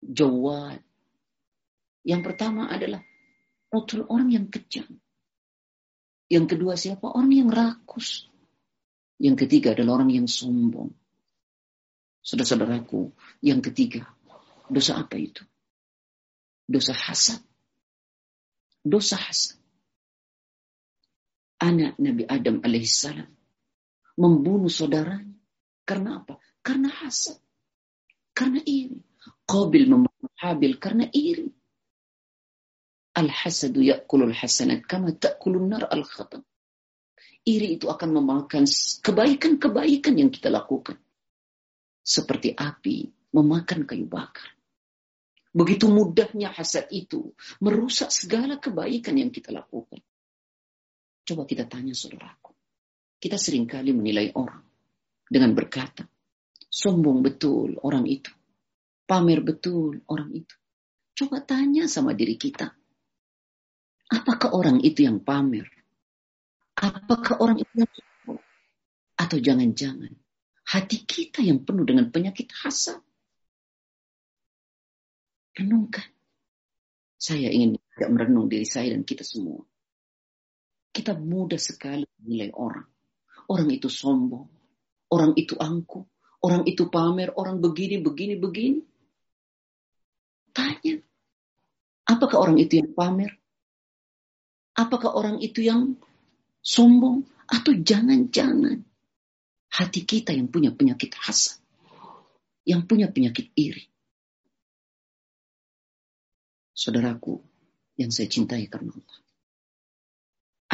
Jawad. 0.00 0.80
Yang 2.08 2.22
pertama 2.24 2.72
adalah 2.72 3.04
utul 3.68 4.08
orang 4.08 4.32
yang 4.32 4.48
kejam. 4.48 4.88
Yang 6.32 6.56
kedua 6.56 6.72
siapa? 6.80 7.04
Orang 7.12 7.36
yang 7.36 7.52
rakus. 7.52 8.32
Yang 9.20 9.44
ketiga 9.44 9.76
adalah 9.76 10.00
orang 10.00 10.08
yang 10.16 10.24
sombong. 10.24 10.88
Saudara-saudaraku, 12.24 13.12
yang 13.44 13.60
ketiga, 13.60 14.08
dosa 14.72 14.96
apa 14.96 15.20
itu? 15.20 15.44
Dosa 16.64 16.96
hasad. 16.96 17.44
Dosa 18.80 19.20
hasad. 19.20 19.60
Anak 21.60 22.00
Nabi 22.00 22.24
Adam 22.24 22.64
alaihissalam 22.64 23.28
membunuh 24.16 24.72
saudaranya 24.72 25.35
karena 25.86 26.18
apa? 26.20 26.34
Karena 26.66 26.90
hasad. 26.90 27.38
Karena 28.34 28.58
iri. 28.66 28.98
Qabil 29.46 29.86
membunuh 29.86 30.32
Habil 30.42 30.74
karena 30.82 31.06
iri. 31.14 31.46
Al-hasadu 33.16 33.80
ya'kulul 33.80 34.34
hasanat 34.34 34.84
kama 34.84 35.14
ta'kulun 35.14 35.70
nar 35.70 35.86
al-khatam. 35.88 36.42
Iri 37.46 37.78
itu 37.78 37.86
akan 37.86 38.18
memakan 38.18 38.66
kebaikan-kebaikan 39.06 40.18
yang 40.18 40.28
kita 40.34 40.50
lakukan. 40.50 40.98
Seperti 42.02 42.50
api 42.58 43.06
memakan 43.30 43.86
kayu 43.86 44.10
bakar. 44.10 44.52
Begitu 45.54 45.86
mudahnya 45.88 46.50
hasad 46.52 46.90
itu 46.92 47.32
merusak 47.62 48.10
segala 48.12 48.58
kebaikan 48.60 49.16
yang 49.16 49.30
kita 49.32 49.54
lakukan. 49.54 50.02
Coba 51.24 51.42
kita 51.48 51.64
tanya 51.64 51.94
saudaraku. 51.96 52.52
Kita 53.22 53.38
seringkali 53.40 53.94
menilai 53.96 54.34
orang 54.36 54.60
dengan 55.26 55.52
berkata, 55.54 56.06
sombong 56.70 57.22
betul 57.26 57.74
orang 57.82 58.06
itu, 58.06 58.30
pamer 59.06 59.42
betul 59.42 59.98
orang 60.06 60.30
itu. 60.34 60.54
Coba 61.16 61.40
tanya 61.42 61.88
sama 61.90 62.12
diri 62.14 62.36
kita, 62.38 62.70
apakah 64.12 64.52
orang 64.54 64.78
itu 64.84 65.02
yang 65.06 65.18
pamer? 65.22 65.66
Apakah 66.76 67.40
orang 67.42 67.58
itu 67.64 67.72
yang 67.74 67.90
sombong? 67.90 68.40
Atau 69.16 69.40
jangan-jangan 69.40 70.12
hati 70.66 70.98
kita 71.06 71.40
yang 71.42 71.64
penuh 71.64 71.88
dengan 71.88 72.12
penyakit 72.12 72.52
hasad? 72.62 73.00
Renungkan. 75.56 76.04
Saya 77.16 77.48
ingin 77.48 77.80
tidak 77.96 78.10
merenung 78.12 78.44
diri 78.52 78.68
saya 78.68 78.92
dan 78.92 79.00
kita 79.08 79.24
semua. 79.24 79.64
Kita 80.92 81.16
mudah 81.16 81.56
sekali 81.56 82.04
menilai 82.20 82.52
orang. 82.52 82.84
Orang 83.48 83.72
itu 83.72 83.88
sombong, 83.88 84.44
Orang 85.16 85.32
itu 85.40 85.56
angkuh, 85.56 86.04
orang 86.44 86.68
itu 86.68 86.92
pamer, 86.92 87.32
orang 87.40 87.56
begini, 87.64 88.04
begini, 88.04 88.36
begini. 88.36 88.84
Tanya, 90.52 91.00
apakah 92.04 92.36
orang 92.36 92.60
itu 92.60 92.76
yang 92.84 92.92
pamer? 92.92 93.32
Apakah 94.76 95.16
orang 95.16 95.40
itu 95.40 95.64
yang 95.64 95.96
sombong? 96.60 97.24
Atau 97.48 97.80
jangan-jangan 97.80 98.76
hati 99.72 100.04
kita 100.04 100.36
yang 100.36 100.52
punya 100.52 100.74
penyakit 100.76 101.16
hasad, 101.16 101.56
yang 102.68 102.84
punya 102.84 103.08
penyakit 103.08 103.48
iri. 103.56 103.88
Saudaraku 106.76 107.40
yang 107.96 108.12
saya 108.12 108.28
cintai 108.28 108.68
karena 108.68 108.92
Allah. 108.92 109.18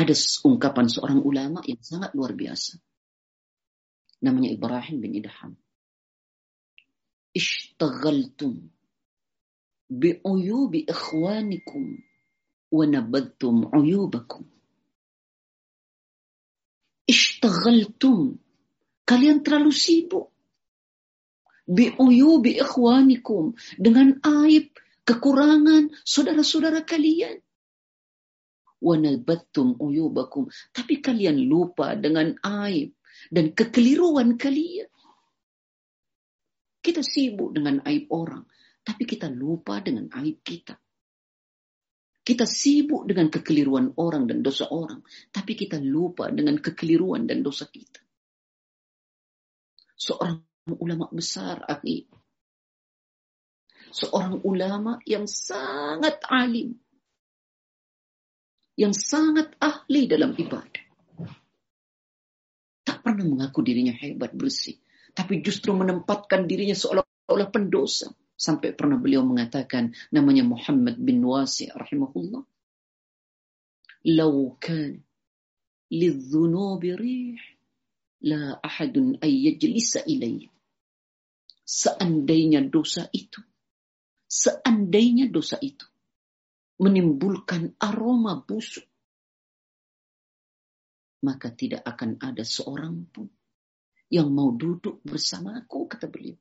Ada 0.02 0.14
ungkapan 0.50 0.90
seorang 0.90 1.22
ulama 1.22 1.62
yang 1.68 1.78
sangat 1.84 2.10
luar 2.18 2.32
biasa 2.34 2.80
namanya 4.22 4.54
Ibrahim 4.54 4.96
bin 5.02 5.12
Idham. 5.18 5.52
Ishtaghaltum 7.34 8.54
bi'uyubi 9.90 10.80
ikhwanikum 10.86 11.86
wa 12.72 12.84
nabadtum 12.86 13.66
uyubakum. 13.76 14.46
Ishtagaltum. 17.12 18.38
Kalian 19.04 19.42
terlalu 19.42 19.74
sibuk. 19.74 20.30
Bi'uyubi 21.66 22.62
ikhwanikum. 22.62 23.58
Dengan 23.76 24.22
aib, 24.22 24.70
kekurangan 25.04 25.90
saudara-saudara 26.06 26.86
kalian 26.86 27.42
nabadtum 28.82 29.78
uyubakum 29.78 30.50
tapi 30.74 30.98
kalian 30.98 31.38
lupa 31.46 31.94
dengan 31.94 32.34
aib 32.42 32.90
dan 33.30 33.52
kekeliruan 33.54 34.34
kalian. 34.40 34.88
Kita 36.82 36.98
sibuk 37.06 37.54
dengan 37.54 37.78
aib 37.86 38.10
orang, 38.10 38.42
tapi 38.82 39.06
kita 39.06 39.30
lupa 39.30 39.78
dengan 39.78 40.10
aib 40.18 40.42
kita. 40.42 40.74
Kita 42.22 42.46
sibuk 42.46 43.06
dengan 43.06 43.30
kekeliruan 43.30 43.94
orang 43.98 44.26
dan 44.26 44.42
dosa 44.42 44.66
orang, 44.70 44.98
tapi 45.30 45.54
kita 45.54 45.78
lupa 45.78 46.26
dengan 46.34 46.58
kekeliruan 46.58 47.22
dan 47.30 47.42
dosa 47.46 47.70
kita. 47.70 48.02
Seorang 49.94 50.42
ulama 50.82 51.06
besar, 51.14 51.62
akhi. 51.62 52.06
Seorang 53.94 54.42
ulama 54.42 54.98
yang 55.06 55.30
sangat 55.30 56.18
alim. 56.26 56.74
Yang 58.74 58.94
sangat 59.04 59.54
ahli 59.62 60.08
dalam 60.10 60.34
ibadah 60.34 60.81
pernah 63.12 63.28
mengaku 63.28 63.60
dirinya 63.60 63.92
hebat, 63.92 64.32
bersih. 64.32 64.80
Tapi 65.12 65.44
justru 65.44 65.76
menempatkan 65.76 66.48
dirinya 66.48 66.72
seolah-olah 66.72 67.52
pendosa. 67.52 68.08
Sampai 68.40 68.72
pernah 68.72 68.96
beliau 68.96 69.20
mengatakan 69.22 69.92
namanya 70.08 70.42
Muhammad 70.48 70.96
bin 70.96 71.20
Wasi 71.20 71.68
rahimahullah. 71.68 72.42
Lau 74.16 74.56
kan 74.56 74.98
للذنوب 75.92 76.80
ريح 76.80 77.40
لا 78.24 78.56
أحد 78.64 79.20
ayyajlisa 79.20 80.08
ilayya. 80.08 80.48
seandainya 81.68 82.64
dosa 82.64 83.12
itu 83.12 83.44
seandainya 84.24 85.28
dosa 85.28 85.60
itu 85.60 85.84
menimbulkan 86.80 87.76
aroma 87.76 88.40
busuk 88.40 88.88
maka 91.22 91.48
tidak 91.54 91.86
akan 91.86 92.18
ada 92.18 92.42
seorang 92.42 93.06
pun 93.08 93.30
yang 94.12 94.28
mau 94.28 94.52
duduk 94.52 95.00
bersamaku, 95.06 95.88
kata 95.88 96.10
beliau. 96.10 96.36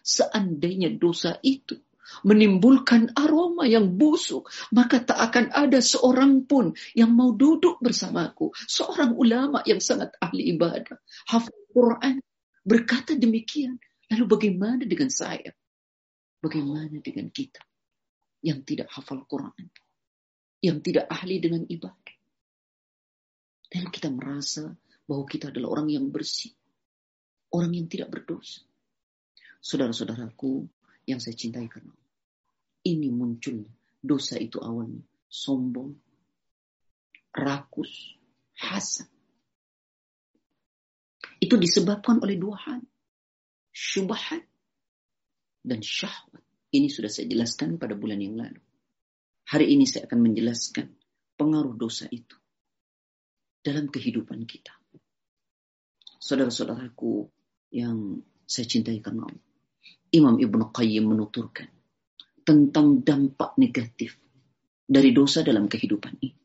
Seandainya 0.00 0.96
dosa 0.96 1.36
itu 1.44 1.76
menimbulkan 2.24 3.12
aroma 3.18 3.68
yang 3.68 4.00
busuk, 4.00 4.48
maka 4.72 5.02
tak 5.04 5.18
akan 5.28 5.46
ada 5.52 5.82
seorang 5.82 6.46
pun 6.48 6.72
yang 6.96 7.12
mau 7.12 7.36
duduk 7.36 7.76
bersamaku. 7.84 8.48
Seorang 8.64 9.12
ulama 9.12 9.60
yang 9.68 9.82
sangat 9.82 10.16
ahli 10.24 10.56
ibadah, 10.56 10.96
hafal 11.28 11.52
Quran, 11.68 12.16
berkata 12.64 13.12
demikian. 13.12 13.76
Lalu 14.08 14.24
bagaimana 14.24 14.82
dengan 14.88 15.12
saya? 15.12 15.52
Bagaimana 16.40 16.96
dengan 17.04 17.28
kita 17.28 17.60
yang 18.40 18.64
tidak 18.64 18.88
hafal 18.88 19.20
Quran? 19.28 19.68
Yang 20.64 20.78
tidak 20.80 21.06
ahli 21.12 21.36
dengan 21.44 21.68
ibadah? 21.68 22.15
Dan 23.72 23.90
kita 23.90 24.08
merasa 24.12 24.70
bahwa 25.06 25.24
kita 25.26 25.50
adalah 25.50 25.78
orang 25.78 25.88
yang 25.90 26.06
bersih. 26.10 26.54
Orang 27.50 27.74
yang 27.74 27.86
tidak 27.90 28.10
berdosa. 28.10 28.62
Saudara-saudaraku 29.62 30.66
yang 31.06 31.18
saya 31.22 31.34
cintai 31.38 31.66
karena 31.70 31.94
ini 32.86 33.10
muncul 33.10 33.66
Dosa 34.06 34.38
itu 34.38 34.62
awalnya. 34.62 35.02
Sombong. 35.26 35.90
Rakus. 37.34 38.14
Hasad. 38.54 39.10
Itu 41.42 41.58
disebabkan 41.58 42.22
oleh 42.22 42.38
dua 42.38 42.54
hal. 42.54 42.86
Syubahat 43.74 44.46
dan 45.66 45.82
syahwat. 45.82 46.38
Ini 46.70 46.86
sudah 46.86 47.10
saya 47.10 47.26
jelaskan 47.26 47.82
pada 47.82 47.98
bulan 47.98 48.22
yang 48.22 48.38
lalu. 48.38 48.62
Hari 49.50 49.74
ini 49.74 49.90
saya 49.90 50.06
akan 50.06 50.20
menjelaskan 50.22 50.86
pengaruh 51.34 51.74
dosa 51.74 52.06
itu 52.14 52.38
dalam 53.66 53.90
kehidupan 53.90 54.46
kita. 54.46 54.70
Saudara-saudaraku 56.22 57.26
yang 57.74 58.22
saya 58.46 58.66
cintai 58.70 59.02
karena 59.02 59.26
Allah. 59.26 59.42
Imam 60.14 60.38
Ibn 60.38 60.70
Qayyim 60.70 61.10
menuturkan 61.10 61.66
tentang 62.46 63.02
dampak 63.02 63.58
negatif 63.58 64.14
dari 64.86 65.10
dosa 65.10 65.42
dalam 65.42 65.66
kehidupan 65.66 66.14
ini. 66.22 66.38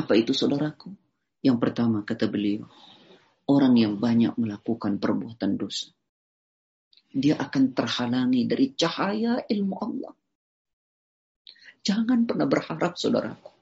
Apa 0.00 0.16
itu 0.16 0.32
saudaraku? 0.32 0.88
Yang 1.44 1.58
pertama 1.60 2.00
kata 2.08 2.24
beliau, 2.32 2.64
orang 3.46 3.76
yang 3.76 3.94
banyak 4.00 4.32
melakukan 4.40 4.96
perbuatan 4.96 5.60
dosa. 5.60 5.92
Dia 7.12 7.36
akan 7.40 7.72
terhalangi 7.76 8.48
dari 8.48 8.72
cahaya 8.76 9.44
ilmu 9.44 9.74
Allah. 9.76 10.12
Jangan 11.84 12.24
pernah 12.28 12.44
berharap 12.48 12.96
saudaraku 13.00 13.57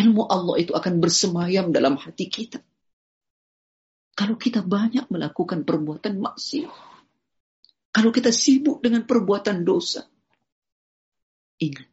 ilmu 0.00 0.22
Allah 0.32 0.56
itu 0.64 0.72
akan 0.72 0.96
bersemayam 0.98 1.70
dalam 1.76 2.00
hati 2.00 2.32
kita. 2.32 2.60
Kalau 4.16 4.36
kita 4.40 4.60
banyak 4.64 5.04
melakukan 5.12 5.64
perbuatan 5.64 6.20
maksiat, 6.20 6.72
kalau 7.92 8.10
kita 8.12 8.30
sibuk 8.32 8.80
dengan 8.84 9.04
perbuatan 9.08 9.64
dosa, 9.64 10.04
ingat 11.60 11.88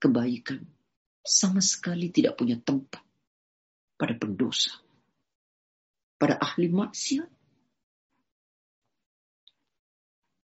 kebaikan 0.00 0.64
sama 1.22 1.60
sekali 1.62 2.10
tidak 2.10 2.34
punya 2.40 2.58
tempat 2.58 3.00
pada 4.00 4.14
pendosa, 4.16 4.72
pada 6.18 6.36
ahli 6.40 6.68
maksiat. 6.72 7.30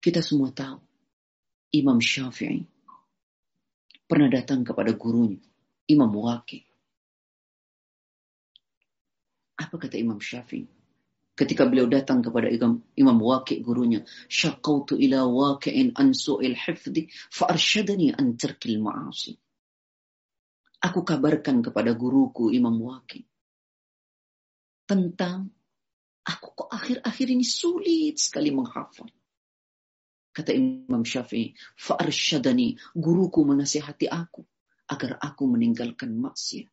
Kita 0.02 0.18
semua 0.18 0.50
tahu 0.50 0.82
Imam 1.78 2.02
Syafi'i 2.02 2.66
pernah 4.06 4.28
datang 4.30 4.66
kepada 4.66 4.90
gurunya, 4.98 5.38
Imam 5.86 6.10
Waqi. 6.10 6.71
Apa 9.62 9.78
kata 9.86 9.94
Imam 9.96 10.18
Syafi'i? 10.18 10.66
Ketika 11.32 11.64
beliau 11.64 11.86
datang 11.88 12.20
kepada 12.20 12.50
Imam, 12.52 12.84
Imam 12.98 13.16
Waqi' 13.16 13.64
gurunya, 13.64 14.04
syaqautu 14.28 14.98
ila 15.00 15.24
waqi'in 15.24 15.96
an 15.96 16.12
su'il 16.12 16.52
hifdi 16.52 17.08
fa'arsyadani 17.08 18.12
an 18.18 18.36
tarkil 18.36 18.76
ma'asi. 18.82 19.32
Aku 20.82 21.06
kabarkan 21.06 21.62
kepada 21.64 21.94
guruku 21.96 22.52
Imam 22.52 22.76
Waqi' 22.76 23.24
tentang 24.84 25.48
aku 26.26 26.46
kok 26.52 26.68
akhir-akhir 26.68 27.26
ini 27.32 27.46
sulit 27.46 28.20
sekali 28.20 28.52
menghafal. 28.52 29.08
Kata 30.36 30.52
Imam 30.52 31.00
Syafi'i, 31.00 31.56
fa'arsyadani, 31.80 32.92
guruku 32.92 33.40
menasihati 33.48 34.04
aku 34.04 34.44
agar 34.92 35.16
aku 35.16 35.48
meninggalkan 35.48 36.12
maksiat. 36.12 36.68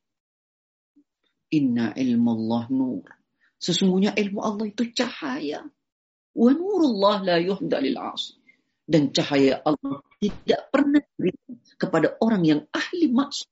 Inna 1.50 1.94
Allah 1.98 2.64
nur. 2.70 3.06
Sesungguhnya 3.60 4.14
ilmu 4.16 4.40
Allah 4.40 4.70
itu 4.70 4.86
cahaya. 4.94 5.66
Wa 6.38 6.50
nurullah 6.54 7.26
la 7.26 7.36
yuhda 7.42 7.78
lil 7.84 7.98
asr. 7.98 8.38
Dan 8.90 9.10
cahaya 9.14 9.62
Allah 9.66 10.02
tidak 10.22 10.62
pernah 10.74 10.98
diberikan 11.02 11.54
kepada 11.78 12.18
orang 12.22 12.42
yang 12.46 12.62
ahli 12.74 13.10
maksud. 13.14 13.50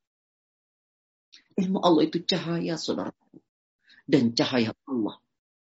Ilmu 1.58 1.78
Allah 1.82 2.06
itu 2.10 2.22
cahaya, 2.26 2.78
saudara. 2.78 3.14
Dan 4.06 4.34
cahaya 4.38 4.74
Allah 4.90 5.18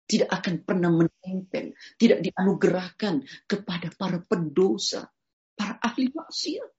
tidak 0.09 0.29
akan 0.29 0.55
pernah 0.61 0.91
menempel, 0.93 1.73
tidak 2.01 2.19
dianugerahkan 2.21 3.23
kepada 3.49 3.87
para 3.95 4.21
pendosa, 4.21 5.09
para 5.57 5.77
ahli 5.81 6.09
maksiat. 6.13 6.69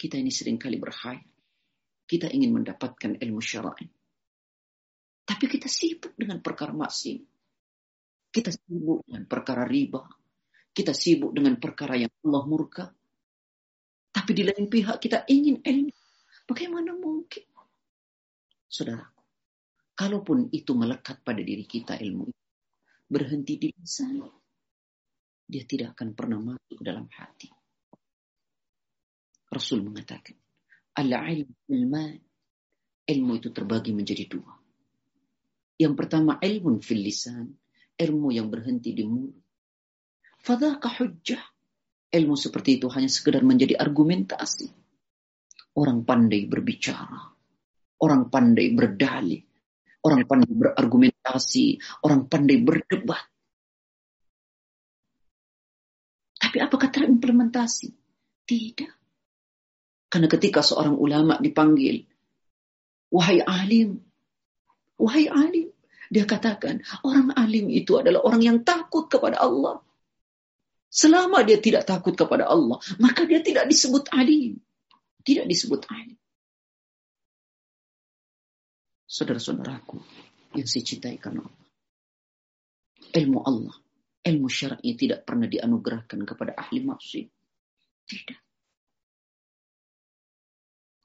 Kita 0.00 0.16
ini 0.20 0.32
seringkali 0.32 0.76
berkhayal 0.80 1.28
kita 2.10 2.26
ingin 2.26 2.50
mendapatkan 2.58 3.22
ilmu 3.22 3.38
syar'i. 3.38 3.86
Tapi 5.22 5.44
kita 5.46 5.70
sibuk 5.70 6.18
dengan 6.18 6.42
perkara 6.42 6.74
maksi, 6.74 7.22
Kita 8.34 8.50
sibuk 8.50 9.06
dengan 9.06 9.26
perkara 9.30 9.62
riba. 9.66 10.06
Kita 10.74 10.90
sibuk 10.94 11.30
dengan 11.34 11.54
perkara 11.62 11.94
yang 11.98 12.10
Allah 12.26 12.42
murka. 12.50 12.84
Tapi 14.14 14.30
di 14.34 14.42
lain 14.46 14.66
pihak 14.70 14.98
kita 15.02 15.22
ingin 15.30 15.58
ilmu. 15.62 15.90
Bagaimana 16.46 16.94
mungkin? 16.98 17.42
Saudaraku, 18.70 19.22
kalaupun 19.98 20.46
itu 20.54 20.70
melekat 20.78 21.22
pada 21.26 21.42
diri 21.42 21.66
kita 21.66 21.98
ilmu 21.98 22.22
itu, 22.30 22.42
berhenti 23.10 23.54
di 23.58 23.66
lisan, 23.74 24.22
dia 25.42 25.62
tidak 25.66 25.98
akan 25.98 26.14
pernah 26.14 26.38
masuk 26.38 26.74
ke 26.78 26.84
dalam 26.86 27.06
hati. 27.10 27.50
Rasul 29.50 29.82
mengatakan, 29.82 30.38
Al-ilm 31.00 31.96
Ilmu 33.10 33.32
itu 33.40 33.48
terbagi 33.50 33.90
menjadi 33.96 34.28
dua. 34.28 34.52
Yang 35.80 35.94
pertama 35.96 36.36
ilmu 36.38 36.78
fil 36.84 37.00
lisan. 37.02 37.48
Ilmu 37.96 38.28
yang 38.36 38.52
berhenti 38.52 38.92
di 38.92 39.02
mulut. 39.08 39.40
Fadhaka 40.44 40.88
hujjah. 41.00 41.40
Ilmu 42.14 42.36
seperti 42.36 42.78
itu 42.80 42.86
hanya 42.92 43.08
sekedar 43.10 43.40
menjadi 43.44 43.80
argumentasi. 43.80 44.68
Orang 45.80 46.04
pandai 46.06 46.44
berbicara. 46.46 47.32
Orang 48.04 48.28
pandai 48.30 48.68
berdalih. 48.78 49.42
Orang 50.06 50.22
pandai 50.30 50.52
berargumentasi. 50.54 51.80
Orang 52.06 52.28
pandai 52.30 52.56
berdebat. 52.62 53.24
Tapi 56.40 56.56
apakah 56.62 56.86
terimplementasi? 56.92 57.88
Tidak. 58.48 58.99
Karena 60.10 60.26
ketika 60.26 60.58
seorang 60.66 60.98
ulama 60.98 61.38
dipanggil, 61.38 62.02
wahai 63.14 63.38
alim, 63.46 64.02
wahai 64.98 65.30
alim, 65.30 65.70
dia 66.10 66.26
katakan, 66.26 66.82
orang 67.06 67.30
alim 67.38 67.70
itu 67.70 67.94
adalah 67.94 68.26
orang 68.26 68.42
yang 68.42 68.58
takut 68.66 69.06
kepada 69.06 69.38
Allah. 69.38 69.78
Selama 70.90 71.46
dia 71.46 71.62
tidak 71.62 71.86
takut 71.86 72.18
kepada 72.18 72.50
Allah, 72.50 72.82
maka 72.98 73.22
dia 73.22 73.38
tidak 73.38 73.70
disebut 73.70 74.10
alim. 74.10 74.58
Tidak 75.22 75.46
disebut 75.46 75.86
alim. 75.94 76.18
Saudara-saudaraku 79.06 80.02
yang 80.58 80.66
saya 80.66 80.82
cintai 80.82 81.22
karena 81.22 81.46
Allah. 81.46 81.66
Ilmu 83.14 83.38
Allah, 83.46 83.76
ilmu 84.26 84.50
syar'i 84.50 84.98
tidak 84.98 85.22
pernah 85.22 85.46
dianugerahkan 85.46 86.18
kepada 86.26 86.58
ahli 86.58 86.82
maksiat. 86.82 87.26
Tidak. 88.10 88.40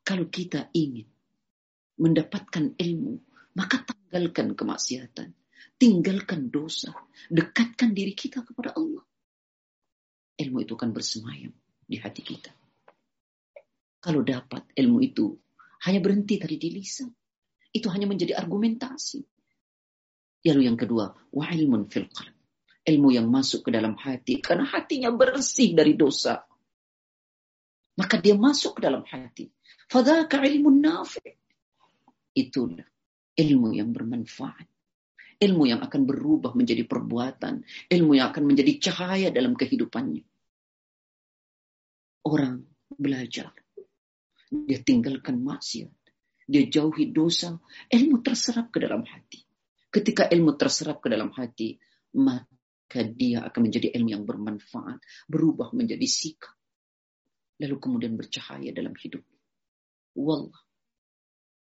Kalau 0.06 0.30
kita 0.30 0.70
ingin 0.70 1.10
mendapatkan 1.98 2.78
ilmu, 2.78 3.14
maka 3.58 3.82
tanggalkan 3.82 4.54
kemaksiatan, 4.54 5.34
tinggalkan 5.82 6.54
dosa, 6.54 6.94
dekatkan 7.34 7.98
diri 7.98 8.14
kita 8.14 8.46
kepada 8.46 8.78
Allah. 8.78 9.02
Ilmu 10.38 10.62
itu 10.62 10.78
akan 10.78 10.94
bersemayam 10.94 11.58
di 11.90 11.98
hati 11.98 12.22
kita. 12.22 12.54
Kalau 13.98 14.22
dapat 14.22 14.70
ilmu 14.78 15.02
itu 15.02 15.34
hanya 15.90 15.98
berhenti 16.06 16.38
dari 16.38 16.62
di 16.62 16.70
lisan. 16.70 17.10
Itu 17.74 17.90
hanya 17.90 18.06
menjadi 18.06 18.38
argumentasi. 18.38 19.26
Lalu 20.46 20.70
yang 20.70 20.78
kedua, 20.78 21.10
wa 21.34 21.46
ilmun 21.50 21.90
fil 21.90 22.06
qalb. 22.14 22.30
Ilmu 22.86 23.10
yang 23.18 23.26
masuk 23.26 23.66
ke 23.66 23.70
dalam 23.74 23.98
hati 23.98 24.38
karena 24.38 24.70
hatinya 24.70 25.10
bersih 25.10 25.74
dari 25.74 25.98
dosa. 25.98 26.46
Maka 27.98 28.22
dia 28.22 28.38
masuk 28.38 28.78
ke 28.78 28.82
dalam 28.86 29.02
hati. 29.02 29.50
Fadaka 29.92 30.42
ilmu 30.42 30.74
nafi. 30.82 31.30
Itulah 32.36 32.86
ilmu 33.38 33.76
yang 33.78 33.94
bermanfaat. 33.94 34.66
Ilmu 35.40 35.68
yang 35.70 35.84
akan 35.84 36.02
berubah 36.08 36.56
menjadi 36.58 36.88
perbuatan. 36.88 37.62
Ilmu 37.92 38.12
yang 38.18 38.32
akan 38.34 38.44
menjadi 38.50 38.90
cahaya 38.92 39.30
dalam 39.30 39.54
kehidupannya. 39.54 40.26
Orang 42.26 42.66
belajar. 42.90 43.54
Dia 44.50 44.80
tinggalkan 44.82 45.42
maksiat. 45.46 45.92
Dia 46.50 46.64
jauhi 46.72 47.12
dosa. 47.14 47.60
Ilmu 47.92 48.24
terserap 48.26 48.72
ke 48.74 48.80
dalam 48.84 49.04
hati. 49.06 49.44
Ketika 49.94 50.28
ilmu 50.28 50.56
terserap 50.60 51.00
ke 51.00 51.08
dalam 51.12 51.32
hati, 51.36 51.78
maka 52.20 53.00
dia 53.16 53.44
akan 53.48 53.62
menjadi 53.70 53.92
ilmu 53.96 54.10
yang 54.16 54.24
bermanfaat. 54.28 55.04
Berubah 55.30 55.72
menjadi 55.76 56.04
sikap. 56.08 56.56
Lalu 57.64 57.76
kemudian 57.80 58.16
bercahaya 58.20 58.72
dalam 58.76 58.92
hidup 58.96 59.24
Wallah, 60.16 60.58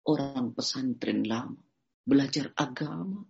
orang 0.07 0.55
pesantren 0.55 1.27
lama, 1.27 1.59
belajar 2.07 2.55
agama. 2.55 3.27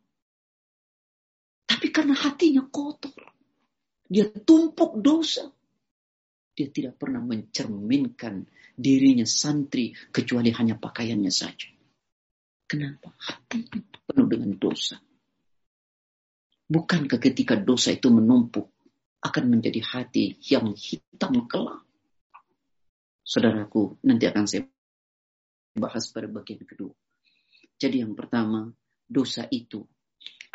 Tapi 1.65 1.89
karena 1.89 2.13
hatinya 2.13 2.61
kotor, 2.69 3.17
dia 4.05 4.29
tumpuk 4.29 5.01
dosa. 5.01 5.49
Dia 6.55 6.69
tidak 6.71 7.01
pernah 7.01 7.19
mencerminkan 7.19 8.45
dirinya 8.79 9.25
santri 9.27 9.91
kecuali 10.13 10.53
hanya 10.55 10.77
pakaiannya 10.79 11.33
saja. 11.33 11.67
Kenapa? 12.69 13.11
Hatinya 13.19 13.81
penuh 14.07 14.27
dengan 14.29 14.53
dosa. 14.55 14.95
Bukankah 16.69 17.19
ketika 17.19 17.57
dosa 17.59 17.91
itu 17.91 18.07
menumpuk 18.13 18.69
akan 19.25 19.57
menjadi 19.57 19.81
hati 19.83 20.37
yang 20.53 20.71
hitam 20.77 21.43
kelam? 21.49 21.81
Saudaraku, 23.25 23.97
nanti 24.05 24.25
akan 24.31 24.45
saya 24.47 24.63
bahas 25.77 26.09
pada 26.09 26.25
bagian 26.31 26.63
kedua. 26.63 26.89
Jadi 27.75 28.01
yang 28.01 28.15
pertama, 28.15 28.71
dosa 29.05 29.43
itu 29.51 29.83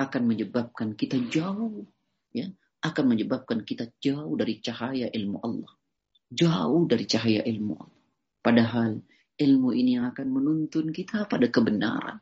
akan 0.00 0.22
menyebabkan 0.24 0.96
kita 0.96 1.20
jauh 1.28 1.84
ya, 2.32 2.48
akan 2.80 3.04
menyebabkan 3.12 3.60
kita 3.62 3.92
jauh 4.00 4.32
dari 4.34 4.58
cahaya 4.64 5.12
ilmu 5.12 5.38
Allah. 5.44 5.70
Jauh 6.32 6.88
dari 6.88 7.04
cahaya 7.04 7.44
ilmu 7.44 7.72
Allah. 7.76 7.96
Padahal 8.40 8.90
ilmu 9.36 9.70
ini 9.76 10.00
yang 10.00 10.08
akan 10.08 10.26
menuntun 10.32 10.88
kita 10.90 11.28
pada 11.28 11.46
kebenaran. 11.52 12.16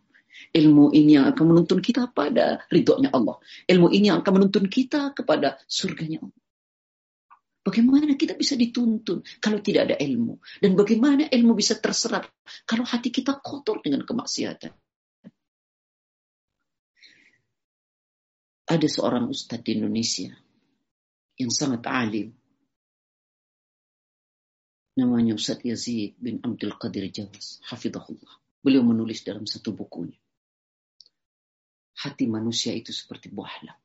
Ilmu 0.55 0.95
ini 0.95 1.19
yang 1.19 1.27
akan 1.31 1.45
menuntun 1.55 1.79
kita 1.83 2.11
pada 2.15 2.63
ridhonya 2.71 3.11
Allah. 3.15 3.39
Ilmu 3.71 3.91
ini 3.95 4.11
yang 4.11 4.19
akan 4.23 4.33
menuntun 4.43 4.67
kita 4.71 5.11
kepada 5.15 5.59
surganya 5.71 6.23
Allah. 6.23 6.39
Bagaimana 7.65 8.15
kita 8.15 8.39
bisa 8.39 8.55
dituntun 8.55 9.23
kalau 9.43 9.59
tidak 9.59 9.91
ada 9.91 9.97
ilmu? 9.99 10.39
Dan 10.63 10.79
bagaimana 10.79 11.27
ilmu 11.31 11.53
bisa 11.59 11.77
terserap 11.79 12.29
kalau 12.69 12.87
hati 12.87 13.11
kita 13.11 13.39
kotor 13.43 13.83
dengan 13.83 14.07
kemaksiatan? 14.07 14.71
Ada 18.69 18.85
seorang 18.85 19.27
ustadz 19.33 19.65
di 19.65 19.81
Indonesia 19.81 20.29
yang 21.41 21.49
sangat 21.51 21.83
alim. 21.89 22.35
Namanya 24.99 25.39
Ustadz 25.39 25.63
Yazid 25.63 26.19
bin 26.19 26.43
Abdul 26.43 26.75
Qadir 26.75 27.07
Jawas. 27.09 27.63
Hafidahullah. 27.71 28.35
Beliau 28.67 28.83
menulis 28.83 29.23
dalam 29.23 29.47
satu 29.47 29.71
bukunya. 29.71 30.19
Hati 32.03 32.27
manusia 32.27 32.75
itu 32.75 32.91
seperti 32.91 33.31
buah 33.31 33.63
lam. 33.63 33.79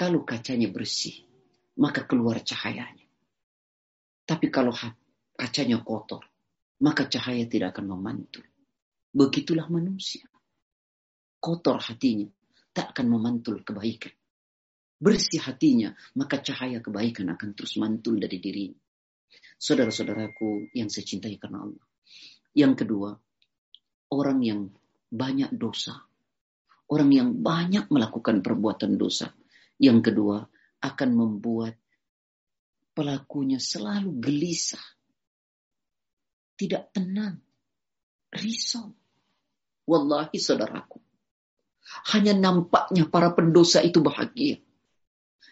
Kalau 0.00 0.24
kacanya 0.24 0.72
bersih, 0.72 1.12
maka 1.80 2.04
keluar 2.04 2.38
cahayanya. 2.44 3.08
Tapi 4.28 4.52
kalau 4.52 4.70
kacanya 5.32 5.80
kotor, 5.80 6.20
maka 6.84 7.08
cahaya 7.08 7.48
tidak 7.48 7.72
akan 7.74 7.96
memantul. 7.96 8.44
Begitulah 9.16 9.64
manusia. 9.72 10.28
Kotor 11.40 11.80
hatinya, 11.80 12.28
tak 12.76 12.92
akan 12.94 13.10
memantul 13.16 13.64
kebaikan. 13.64 14.12
Bersih 15.00 15.40
hatinya, 15.40 15.96
maka 16.20 16.44
cahaya 16.44 16.84
kebaikan 16.84 17.32
akan 17.32 17.56
terus 17.56 17.80
mantul 17.80 18.20
dari 18.20 18.36
dirinya. 18.36 18.76
Saudara-saudaraku 19.56 20.76
yang 20.76 20.92
saya 20.92 21.08
cintai 21.08 21.40
karena 21.40 21.64
Allah. 21.64 21.86
Yang 22.52 22.84
kedua, 22.84 23.10
orang 24.12 24.44
yang 24.44 24.68
banyak 25.08 25.56
dosa. 25.56 25.96
Orang 26.92 27.08
yang 27.08 27.40
banyak 27.40 27.88
melakukan 27.88 28.44
perbuatan 28.44 29.00
dosa. 29.00 29.32
Yang 29.80 30.12
kedua, 30.12 30.44
akan 30.80 31.10
membuat 31.12 31.76
pelakunya 32.96 33.60
selalu 33.60 34.16
gelisah, 34.18 34.82
tidak 36.56 36.88
tenang, 36.92 37.40
risau. 38.32 38.92
Wallahi 39.84 40.36
saudaraku, 40.40 41.02
hanya 42.14 42.32
nampaknya 42.36 43.08
para 43.08 43.32
pendosa 43.34 43.80
itu 43.84 44.00
bahagia. 44.00 44.60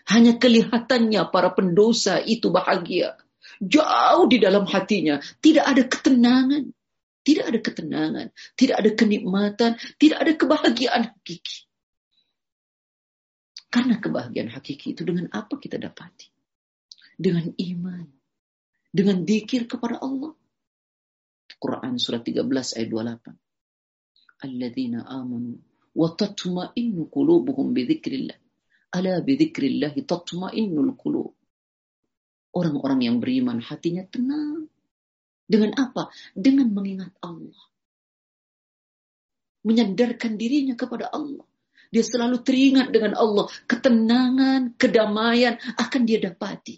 Hanya 0.08 0.40
kelihatannya 0.40 1.20
para 1.28 1.52
pendosa 1.52 2.16
itu 2.24 2.48
bahagia. 2.48 3.20
Jauh 3.60 4.24
di 4.30 4.40
dalam 4.40 4.64
hatinya 4.64 5.20
tidak 5.44 5.64
ada 5.68 5.82
ketenangan, 5.84 6.64
tidak 7.26 7.44
ada 7.52 7.60
ketenangan, 7.60 8.26
tidak 8.56 8.76
ada 8.80 8.90
kenikmatan, 8.96 9.70
tidak 10.00 10.18
ada 10.24 10.32
kebahagiaan 10.38 11.02
hakiki. 11.12 11.67
Karena 13.68 14.00
kebahagiaan 14.00 14.48
hakiki 14.48 14.96
itu 14.96 15.04
dengan 15.04 15.28
apa 15.28 15.60
kita 15.60 15.76
dapati? 15.76 16.24
Dengan 17.14 17.52
iman. 17.52 18.04
Dengan 18.88 19.20
dikir 19.28 19.68
kepada 19.68 20.00
Allah. 20.00 20.32
Quran 21.60 22.00
surat 22.00 22.24
13 22.24 22.48
ayat 22.80 22.88
28. 23.28 24.48
Alladzina 24.48 25.04
amanu 25.04 25.52
wa 25.98 26.08
tatma'innu 26.08 27.10
qulubuhum 27.12 27.74
bi 27.76 27.84
Ala 28.88 29.20
bi 29.20 29.36
dzikrillah 29.36 29.92
tatma'innul 29.92 30.96
qulub. 30.96 31.28
Orang-orang 32.56 33.04
yang 33.04 33.16
beriman 33.20 33.60
hatinya 33.60 34.00
tenang. 34.08 34.64
Dengan 35.44 35.76
apa? 35.76 36.08
Dengan 36.32 36.72
mengingat 36.72 37.12
Allah. 37.20 37.62
Menyandarkan 39.68 40.40
dirinya 40.40 40.72
kepada 40.72 41.12
Allah. 41.12 41.44
Dia 41.88 42.04
selalu 42.04 42.44
teringat 42.44 42.88
dengan 42.92 43.16
Allah. 43.16 43.48
Ketenangan, 43.64 44.76
kedamaian 44.76 45.56
akan 45.80 46.02
dia 46.04 46.20
dapati. 46.20 46.76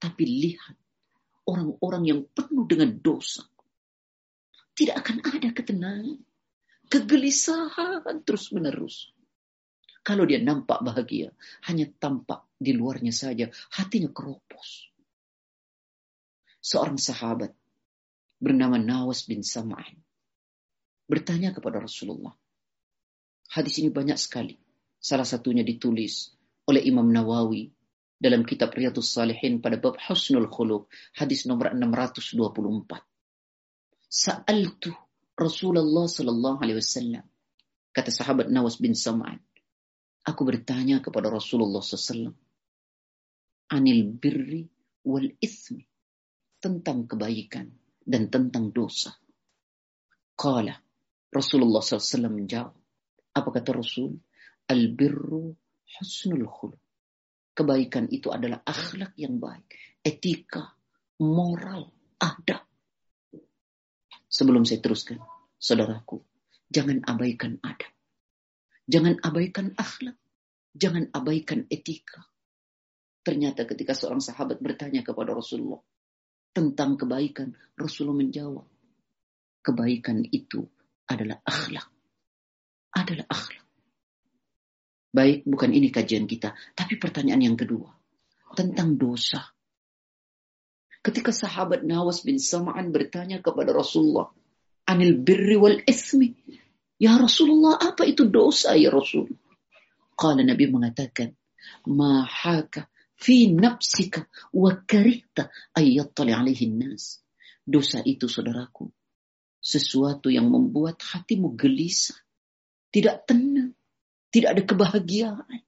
Tapi 0.00 0.22
lihat, 0.24 0.76
orang-orang 1.44 2.02
yang 2.08 2.20
penuh 2.24 2.64
dengan 2.64 2.88
dosa. 2.96 3.44
Tidak 4.72 4.96
akan 4.96 5.16
ada 5.26 5.50
ketenangan. 5.52 6.22
Kegelisahan 6.88 8.24
terus-menerus. 8.24 9.12
Kalau 10.00 10.24
dia 10.24 10.40
nampak 10.40 10.80
bahagia, 10.80 11.36
hanya 11.68 11.84
tampak 12.00 12.48
di 12.56 12.72
luarnya 12.72 13.12
saja. 13.12 13.52
Hatinya 13.76 14.08
keropos. 14.08 14.88
Seorang 16.64 16.96
sahabat 16.96 17.52
bernama 18.40 18.80
Nawas 18.80 19.28
bin 19.28 19.44
Samain 19.44 20.00
bertanya 21.08 21.52
kepada 21.56 21.80
Rasulullah, 21.80 22.32
Hadis 23.48 23.80
ini 23.80 23.88
banyak 23.88 24.20
sekali. 24.20 24.60
Salah 25.00 25.24
satunya 25.24 25.64
ditulis 25.64 26.36
oleh 26.68 26.84
Imam 26.84 27.08
Nawawi 27.08 27.72
dalam 28.20 28.44
kitab 28.44 28.76
Riyadhus 28.76 29.08
Salihin 29.16 29.64
pada 29.64 29.80
bab 29.80 29.96
Husnul 29.96 30.50
Khuluq, 30.52 30.92
hadis 31.16 31.48
nomor 31.48 31.72
624. 31.72 32.36
Sa'altu 34.08 34.92
Rasulullah 35.38 36.04
sallallahu 36.10 36.58
alaihi 36.60 36.76
wasallam. 36.82 37.24
Kata 37.94 38.10
sahabat 38.12 38.52
Nawas 38.52 38.76
bin 38.82 38.92
Sam'an, 38.92 39.40
aku 40.28 40.42
bertanya 40.44 41.00
kepada 41.00 41.32
Rasulullah 41.32 41.80
sallallahu 41.80 42.36
anil 43.72 44.12
birri 44.12 44.68
wal 45.08 45.30
ismi 45.40 45.88
tentang 46.60 47.08
kebaikan 47.08 47.70
dan 48.04 48.28
tentang 48.28 48.68
dosa. 48.72 49.14
Qala 50.38 50.74
Rasulullah 51.28 51.82
SAW 51.84 52.32
menjawab, 52.32 52.72
apa 53.34 53.48
kata 53.52 53.74
Rasul? 53.76 54.16
Al-birru 54.68 55.52
husnul 55.98 56.44
khuluq. 56.48 56.82
Kebaikan 57.52 58.06
itu 58.14 58.30
adalah 58.30 58.62
akhlak 58.62 59.18
yang 59.18 59.42
baik, 59.42 59.98
etika, 60.06 60.78
moral, 61.18 61.90
ada. 62.22 62.62
Sebelum 64.30 64.62
saya 64.62 64.78
teruskan, 64.78 65.18
saudaraku, 65.58 66.22
jangan 66.70 67.02
abaikan 67.02 67.58
adab. 67.66 67.90
Jangan 68.86 69.18
abaikan 69.26 69.74
akhlak. 69.74 70.14
Jangan 70.78 71.10
abaikan 71.10 71.66
etika. 71.66 72.22
Ternyata 73.26 73.66
ketika 73.66 73.90
seorang 73.98 74.22
sahabat 74.22 74.62
bertanya 74.62 75.02
kepada 75.02 75.34
Rasulullah 75.34 75.82
tentang 76.54 76.94
kebaikan, 76.94 77.50
Rasulullah 77.74 78.22
menjawab, 78.22 78.66
kebaikan 79.66 80.22
itu 80.30 80.62
adalah 81.10 81.42
akhlak 81.42 81.90
adalah 83.02 83.26
akhlak. 83.30 83.64
Baik, 85.14 85.46
bukan 85.48 85.70
ini 85.72 85.88
kajian 85.90 86.28
kita, 86.28 86.52
tapi 86.76 86.98
pertanyaan 87.00 87.40
yang 87.52 87.56
kedua 87.56 87.90
tentang 88.54 88.98
dosa. 88.98 89.40
Ketika 91.00 91.32
sahabat 91.32 91.86
Nawas 91.86 92.20
bin 92.26 92.36
Sam'an 92.42 92.92
bertanya 92.92 93.40
kepada 93.40 93.72
Rasulullah, 93.72 94.28
"Anil 94.90 95.16
birri 95.16 95.56
wal 95.56 95.80
ismi." 95.86 96.34
Ya 96.98 97.14
Rasulullah, 97.14 97.78
apa 97.78 98.02
itu 98.02 98.26
dosa 98.26 98.74
ya 98.74 98.90
Rasul? 98.90 99.30
Kala 100.18 100.42
Nabi 100.42 100.66
mengatakan, 100.66 101.30
"Mahaka 101.88 102.90
fi 103.14 103.48
nafsika 103.54 104.26
wa 104.52 104.74
karihta 104.82 105.48
ayyattali 105.72 106.34
alaihi 106.34 106.68
nas." 106.74 107.22
Dosa 107.62 108.02
itu 108.02 108.26
saudaraku, 108.26 108.90
sesuatu 109.62 110.28
yang 110.32 110.50
membuat 110.50 110.98
hatimu 111.00 111.54
gelisah 111.54 112.18
tidak 112.92 113.28
tenang, 113.28 113.72
tidak 114.32 114.50
ada 114.56 114.62
kebahagiaan. 114.64 115.60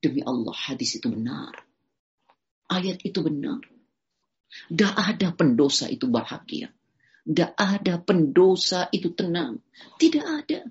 Demi 0.00 0.24
Allah, 0.24 0.56
hadis 0.56 0.96
itu 0.96 1.12
benar. 1.12 1.52
Ayat 2.72 3.04
itu 3.04 3.20
benar. 3.20 3.60
Tidak 4.72 4.92
ada 4.96 5.28
pendosa 5.36 5.86
itu 5.92 6.08
bahagia. 6.08 6.72
Tidak 7.28 7.52
ada 7.60 8.00
pendosa 8.00 8.88
itu 8.96 9.12
tenang. 9.12 9.60
Tidak 10.00 10.24
ada. 10.24 10.64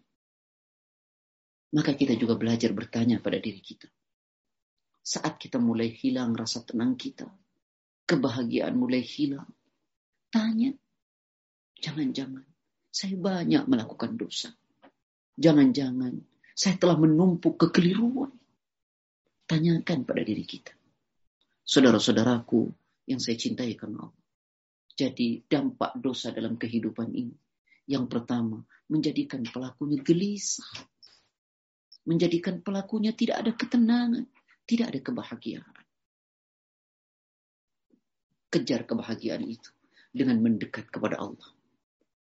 Maka 1.69 1.93
kita 1.93 2.17
juga 2.17 2.33
belajar 2.33 2.73
bertanya 2.73 3.21
pada 3.21 3.37
diri 3.37 3.61
kita. 3.61 3.85
Saat 5.05 5.37
kita 5.37 5.61
mulai 5.61 5.93
hilang 5.93 6.33
rasa 6.33 6.65
tenang 6.65 6.97
kita, 6.97 7.29
kebahagiaan 8.09 8.73
mulai 8.73 9.05
hilang. 9.05 9.45
Tanya, 10.33 10.73
jangan-jangan 11.77 12.48
saya 12.91 13.15
banyak 13.17 13.69
melakukan 13.69 14.17
dosa. 14.17 14.49
Jangan-jangan 15.39 16.19
saya 16.58 16.75
telah 16.75 16.97
menumpuk 16.99 17.56
kekeliruan. 17.56 18.34
Tanyakan 19.49 20.06
pada 20.06 20.21
diri 20.21 20.45
kita. 20.45 20.75
Saudara-saudaraku 21.65 22.69
yang 23.10 23.17
saya 23.17 23.34
cintai 23.39 23.73
karena 23.73 24.06
Allah. 24.10 24.17
Jadi 24.99 25.41
dampak 25.47 25.95
dosa 26.04 26.30
dalam 26.36 26.60
kehidupan 26.60 27.10
ini. 27.15 27.34
Yang 27.89 28.06
pertama, 28.13 28.60
menjadikan 28.91 29.41
pelakunya 29.47 30.04
gelisah. 30.06 30.69
Menjadikan 32.06 32.60
pelakunya 32.62 33.10
tidak 33.17 33.38
ada 33.41 33.52
ketenangan. 33.58 34.25
Tidak 34.69 34.86
ada 34.86 34.99
kebahagiaan. 35.02 35.73
Kejar 38.54 38.82
kebahagiaan 38.86 39.45
itu 39.49 39.69
dengan 40.13 40.41
mendekat 40.45 40.89
kepada 40.93 41.17
Allah 41.21 41.49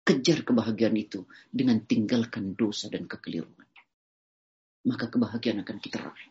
Kejar 0.04 0.44
kebahagiaan 0.44 1.00
itu 1.00 1.24
dengan 1.48 1.80
tinggalkan 1.80 2.60
dosa 2.60 2.92
dan 2.92 3.08
kekeliruan. 3.08 3.56
Maka 4.84 5.08
kebahagiaan 5.08 5.64
akan 5.64 5.80
kita 5.80 6.04
raih. 6.04 6.30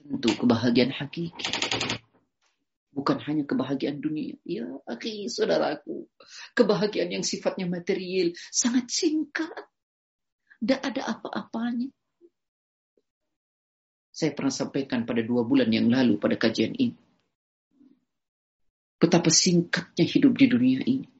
Tentu 0.00 0.32
kebahagiaan 0.32 0.96
hakiki. 0.96 1.28
Bukan 2.88 3.20
hanya 3.28 3.44
kebahagiaan 3.44 4.00
dunia. 4.00 4.32
Ya, 4.48 4.64
akhi, 4.88 5.28
saudaraku. 5.28 6.08
Kebahagiaan 6.56 7.12
yang 7.20 7.24
sifatnya 7.26 7.68
material 7.68 8.32
sangat 8.48 8.88
singkat. 8.88 9.52
Tidak 10.64 10.80
ada 10.80 11.20
apa-apanya. 11.20 11.92
Saya 14.08 14.32
pernah 14.32 14.54
sampaikan 14.54 15.04
pada 15.04 15.20
dua 15.20 15.44
bulan 15.44 15.68
yang 15.68 15.92
lalu 15.92 16.16
pada 16.16 16.40
kajian 16.40 16.72
ini. 16.80 16.96
Betapa 18.96 19.28
singkatnya 19.28 20.08
hidup 20.08 20.32
di 20.32 20.46
dunia 20.48 20.80
ini. 20.80 21.12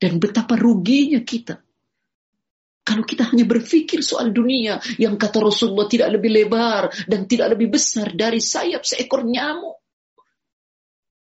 Dan 0.00 0.18
betapa 0.22 0.58
ruginya 0.58 1.22
kita. 1.22 1.58
Kalau 2.84 3.04
kita 3.08 3.32
hanya 3.32 3.48
berpikir 3.48 4.04
soal 4.04 4.28
dunia 4.28 4.76
yang 5.00 5.16
kata 5.16 5.40
Rasulullah 5.40 5.88
tidak 5.88 6.20
lebih 6.20 6.28
lebar 6.28 6.92
dan 7.08 7.24
tidak 7.24 7.56
lebih 7.56 7.72
besar 7.72 8.12
dari 8.12 8.44
sayap 8.44 8.84
seekor 8.84 9.24
nyamuk. 9.24 9.80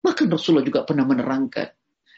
Maka 0.04 0.28
Rasulullah 0.28 0.68
juga 0.68 0.84
pernah 0.84 1.08
menerangkan 1.08 1.72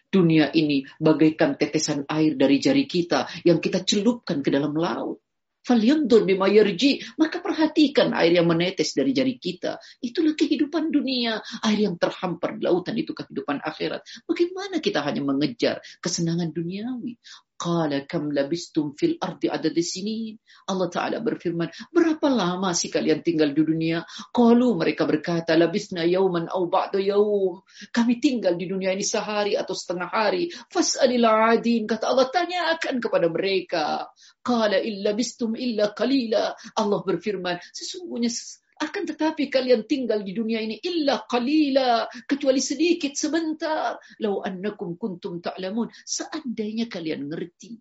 dunia 0.10 0.50
ini 0.50 0.82
bagaikan 0.98 1.54
tetesan 1.62 2.10
air 2.10 2.34
dari 2.34 2.58
jari 2.58 2.90
kita 2.90 3.30
yang 3.46 3.62
kita 3.62 3.86
celupkan 3.86 4.42
ke 4.42 4.50
dalam 4.50 4.74
laut. 4.74 5.22
Falyandur 5.66 6.30
bima 6.30 6.46
yarji. 6.46 7.02
Maka 7.18 7.42
perhatikan 7.42 8.14
air 8.14 8.38
yang 8.38 8.46
menetes 8.48 8.94
dari 8.94 9.10
jari 9.18 9.42
kita. 9.42 9.82
Itulah 10.00 10.38
kehidupan 10.38 10.94
dunia. 10.94 11.42
Air 11.66 11.90
yang 11.90 11.96
terhampar 11.98 12.62
di 12.62 12.70
lautan 12.70 12.94
itu 13.02 13.18
kehidupan 13.18 13.66
akhirat. 13.66 14.06
Bagaimana 14.30 14.78
kita 14.78 15.02
hanya 15.02 15.26
mengejar 15.26 15.82
kesenangan 16.06 16.54
duniawi. 16.54 17.18
Qala 17.64 17.98
kam 18.12 18.24
labistum 18.36 18.92
fil 19.00 19.12
ardi 19.26 19.48
di 19.76 19.84
sini. 19.84 20.20
Allah 20.68 20.92
Ta'ala 20.92 21.18
berfirman, 21.24 21.72
berapa 21.96 22.28
lama 22.28 22.76
sih 22.76 22.92
kalian 22.92 23.24
tinggal 23.24 23.56
di 23.56 23.64
dunia? 23.64 24.04
Qalu 24.36 24.76
mereka 24.76 25.08
berkata, 25.08 25.56
labisna 25.56 26.04
yauman 26.04 26.52
au 26.52 26.68
ba'da 26.68 27.00
yaum. 27.00 27.64
Kami 27.96 28.20
tinggal 28.20 28.60
di 28.60 28.68
dunia 28.68 28.92
ini 28.92 29.08
sehari 29.08 29.56
atau 29.56 29.72
setengah 29.72 30.10
hari. 30.12 30.52
Fas'alil 30.68 31.24
adin. 31.24 31.88
Kata 31.88 32.12
Allah, 32.12 32.28
tanyakan 32.28 33.00
kepada 33.00 33.32
mereka. 33.32 34.12
Qala 34.44 34.76
illa 34.76 35.16
bistum 35.16 35.56
illa 35.56 35.96
qalila. 35.96 36.52
Allah 36.76 37.00
berfirman, 37.08 37.56
sesungguhnya 37.72 38.28
akan 38.76 39.08
tetapi 39.08 39.48
kalian 39.48 39.88
tinggal 39.88 40.20
di 40.20 40.36
dunia 40.36 40.60
ini 40.60 40.76
illa 40.84 41.24
qalila, 41.32 42.12
kecuali 42.28 42.60
sedikit 42.60 43.16
sebentar. 43.16 43.96
Lau 44.20 44.44
annakum 44.44 45.00
kuntum 45.00 45.40
ta'lamun, 45.40 45.88
seandainya 46.04 46.92
kalian 46.92 47.32
ngerti. 47.32 47.72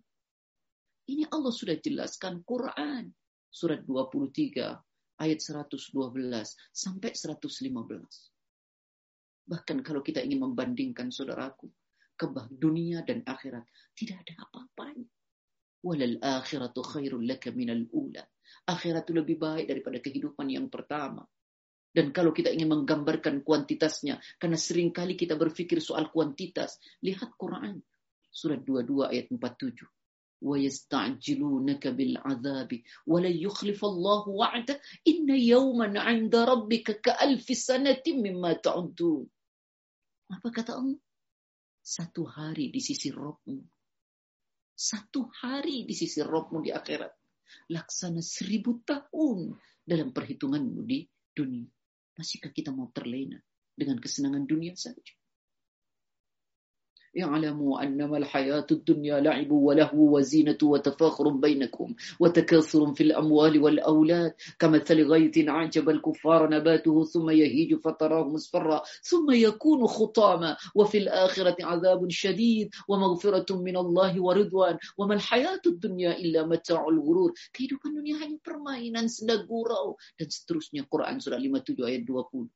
Ini 1.11 1.27
Allah 1.35 1.51
sudah 1.51 1.75
jelaskan 1.77 2.47
Quran 2.47 3.11
surat 3.51 3.83
23 3.83 5.19
ayat 5.21 5.39
112 5.43 5.91
sampai 6.71 7.11
115. 7.11 9.51
Bahkan 9.51 9.77
kalau 9.85 9.99
kita 10.01 10.23
ingin 10.23 10.47
membandingkan 10.47 11.11
saudaraku, 11.11 11.67
kebah 12.15 12.47
dunia 12.49 13.03
dan 13.03 13.19
akhirat 13.27 13.67
tidak 13.99 14.23
ada 14.25 14.33
apa-apanya. 14.47 15.05
Walal 15.85 16.17
akhiratu 16.17 16.81
khairul 16.81 17.23
laka 17.29 17.53
minal 17.53 17.85
ula. 17.93 18.25
Akhirat 18.65 19.05
itu 19.05 19.13
lebih 19.21 19.37
baik 19.37 19.69
daripada 19.69 20.01
kehidupan 20.01 20.49
yang 20.49 20.65
pertama. 20.73 21.21
Dan 21.93 22.09
kalau 22.09 22.33
kita 22.33 22.49
ingin 22.49 22.73
menggambarkan 22.73 23.45
kuantitasnya, 23.45 24.17
karena 24.41 24.57
seringkali 24.57 25.13
kita 25.13 25.37
berpikir 25.37 25.77
soal 25.77 26.09
kuantitas, 26.09 26.81
lihat 27.05 27.29
Quran. 27.37 27.85
Surat 28.33 28.65
22 28.65 29.13
ayat 29.13 29.25
47. 29.29 29.85
وَيَسْتَعْجِلُونَكَ 30.45 31.83
بِالْعَذَابِ 31.95 32.69
وَلَا 33.07 33.29
اللَّهُ 33.63 34.23
وَعْدَهُ 34.41 34.75
إِنَّ 35.07 35.27
يَوْمًا 35.31 35.87
عِنْدَ 35.95 36.33
رَبِّكَ 36.35 36.87
كَأَلْفِ 37.01 37.45
سَنَةٍ 37.47 38.03
مِمَّا 38.09 38.51
تعدون. 38.59 39.25
Apa 40.35 40.47
kata 40.51 40.75
Allah? 40.81 40.99
Satu 41.85 42.25
hari 42.27 42.73
di 42.73 42.81
sisi 42.83 43.13
Rabbmu 43.15 43.74
satu 44.75 45.19
hari 45.39 45.87
di 45.87 45.95
sisi 45.95 46.19
rohmu 46.19 46.57
di 46.59 46.67
akhirat. 46.79 47.13
Laksana 47.71 48.19
seribu 48.19 48.71
tahun 48.83 49.55
dalam 49.91 50.11
perhitunganmu 50.11 50.81
di 50.83 50.99
dunia. 51.37 51.69
Masihkah 52.19 52.51
kita 52.51 52.75
mau 52.75 52.87
terlena 52.91 53.39
dengan 53.79 53.97
kesenangan 54.03 54.43
dunia 54.51 54.73
saja? 54.75 55.01
اعلموا 57.23 57.83
انما 57.83 58.17
الحياه 58.17 58.65
الدنيا 58.71 59.19
لعب 59.19 59.51
ولهو 59.51 60.17
وزينه 60.17 60.57
وتفاخر 60.63 61.29
بينكم 61.29 61.93
وتكاثر 62.19 62.93
في 62.93 63.03
الاموال 63.03 63.63
والاولاد 63.63 64.33
كمثل 64.59 65.03
غيث 65.07 65.37
اعجب 65.47 65.89
الكفار 65.89 66.49
نباته 66.49 67.03
ثم 67.03 67.29
يهيج 67.29 67.73
فتراه 67.75 68.23
مصفرا 68.27 68.81
ثم 69.01 69.31
يكون 69.31 69.87
خطاما 69.87 70.57
وفي 70.75 70.97
الاخره 70.97 71.55
عذاب 71.61 72.09
شديد 72.09 72.69
ومغفره 72.87 73.57
من 73.57 73.77
الله 73.77 74.21
ورضوان 74.23 74.77
وما 74.97 75.13
الحياه 75.15 75.61
الدنيا 75.67 76.15
الا 76.17 76.47
متاع 76.47 76.85
الغرور 76.87 77.33
kehidupan 77.55 77.91
dunia 77.95 78.19
hanya 78.21 78.37
permainan 78.43 79.07
senda 79.11 79.35
gurau 79.49 79.95
dan 80.19 80.27
seterusnya 80.29 80.83
Quran 80.91 81.19
surah 81.23 81.39
57 81.39 81.83
ayat 81.83 82.03
20 82.03 82.51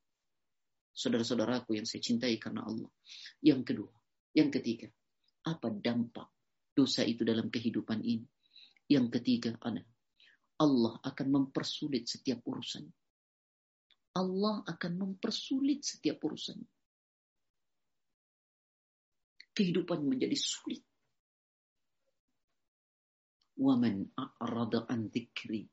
saudara-saudaraku 0.94 1.80
yang 1.80 1.88
saya 1.88 2.02
cintai 2.04 2.36
karena 2.42 2.66
Allah 2.68 2.90
yang 3.40 3.62
kedua 3.64 3.90
Yang 4.36 4.62
ketiga, 4.62 4.88
apa 5.50 5.74
dampak 5.74 6.28
dosa 6.78 7.02
itu 7.02 7.26
dalam 7.26 7.50
kehidupan 7.50 8.00
ini? 8.06 8.26
Yang 8.90 9.08
ketiga 9.22 9.50
anak 9.66 9.86
Allah 10.62 10.98
akan 11.02 11.28
mempersulit 11.30 12.06
setiap 12.10 12.42
urusan. 12.46 12.86
Allah 14.18 14.66
akan 14.66 14.92
mempersulit 14.98 15.86
setiap 15.86 16.20
urusan. 16.26 16.60
Kehidupan 19.56 20.04
menjadi 20.04 20.36
sulit. 20.38 20.84
وَمَنْ 23.60 24.16
أَعْرَضَ 24.16 24.88
عَنْ 24.88 25.12
ذِكْرِي 25.12 25.68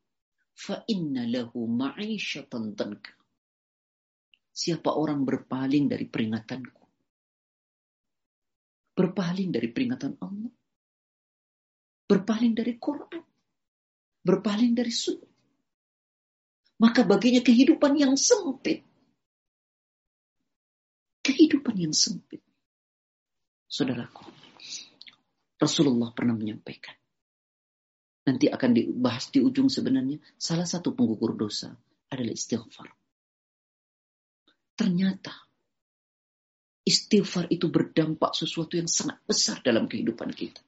فَإِنَّ 0.59 1.31
لَهُ 1.31 1.51
مَعِيشَةً 1.55 2.51
Siapa 4.51 4.91
orang 4.91 5.23
berpaling 5.23 5.87
dari 5.87 6.03
peringatanku, 6.03 6.86
Berpaling 8.97 9.53
dari 9.53 9.69
peringatan 9.69 10.17
Allah. 10.25 10.49
Berpaling 12.09 12.57
dari 12.57 12.73
Quran. 12.81 13.21
Berpaling 14.25 14.73
dari 14.73 14.89
sunnah. 14.89 15.31
Maka 16.81 17.05
baginya 17.05 17.45
kehidupan 17.45 17.93
yang 17.93 18.17
sempit. 18.17 18.81
Kehidupan 21.21 21.77
yang 21.77 21.93
sempit. 21.93 22.41
Saudaraku, 23.69 24.25
Rasulullah 25.61 26.09
pernah 26.09 26.33
menyampaikan. 26.33 26.97
Nanti 28.25 28.49
akan 28.49 28.71
dibahas 28.73 29.29
di 29.29 29.45
ujung 29.45 29.69
sebenarnya. 29.69 30.17
Salah 30.41 30.65
satu 30.65 30.97
penggugur 30.97 31.37
dosa 31.37 31.69
adalah 32.09 32.33
istighfar. 32.33 32.89
Ternyata 34.73 35.46
istighfar 36.87 37.51
itu 37.51 37.67
berdampak 37.67 38.31
sesuatu 38.31 38.79
yang 38.79 38.87
sangat 38.87 39.19
besar 39.27 39.59
dalam 39.59 39.91
kehidupan 39.91 40.31
kita. 40.31 40.63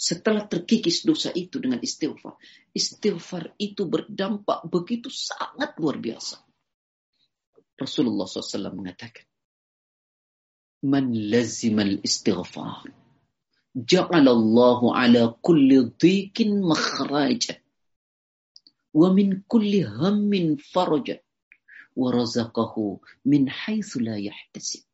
Setelah 0.00 0.46
terkikis 0.48 1.02
dosa 1.04 1.34
itu 1.34 1.58
dengan 1.58 1.82
istighfar, 1.82 2.38
istighfar 2.70 3.52
itu 3.60 3.84
berdampak 3.90 4.64
begitu 4.70 5.10
sangat 5.10 5.74
luar 5.82 5.98
biasa. 5.98 6.38
Rasulullah 7.76 8.24
SAW 8.30 8.70
mengatakan, 8.72 9.26
Man 10.86 11.12
lazimal 11.12 12.00
istighfar, 12.00 12.88
ja'alallahu 13.76 14.94
ala 14.94 15.36
kulli 15.44 15.92
dhikin 16.00 16.64
makhraja, 16.64 17.58
wa 18.94 19.10
min 19.10 19.42
kulli 19.50 19.82
hammin 19.84 20.54
farajat." 20.56 21.20
warazaqahu 21.96 22.86
min 23.30 23.44
haitsu 23.48 23.98
la 24.04 24.14
yahtasib. 24.18 24.84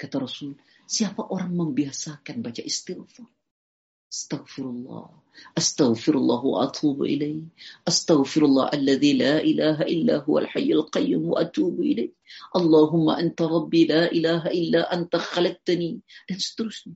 Kata 0.00 0.18
Rasul, 0.18 0.56
siapa 0.88 1.22
orang 1.22 1.52
membiasakan 1.54 2.42
baca 2.42 2.62
istighfar? 2.62 3.28
Astaghfirullah, 4.12 5.08
astaghfirullah 5.56 6.40
wa 6.44 6.68
atubu 6.68 7.08
ilaih. 7.08 7.48
Astaghfirullah 7.88 8.68
alladhi 8.76 9.16
la 9.16 9.40
ilaha 9.40 9.88
illa 9.88 10.20
huwa 10.20 10.44
al-hayyul 10.44 10.84
qayyum 10.92 11.32
wa 11.32 11.40
atubu 11.40 11.80
ilaih. 11.80 12.12
Allahumma 12.52 13.16
anta 13.16 13.48
rabbi 13.48 13.88
la 13.88 14.12
ilaha 14.12 14.52
illa 14.52 14.84
anta 14.92 15.16
khalaqtani 15.16 16.04
dan 16.28 16.36
seterusnya. 16.44 16.92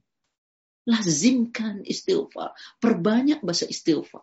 Lazimkan 0.84 1.88
istighfar, 1.88 2.52
perbanyak 2.84 3.40
bahasa 3.40 3.64
istighfar. 3.64 4.22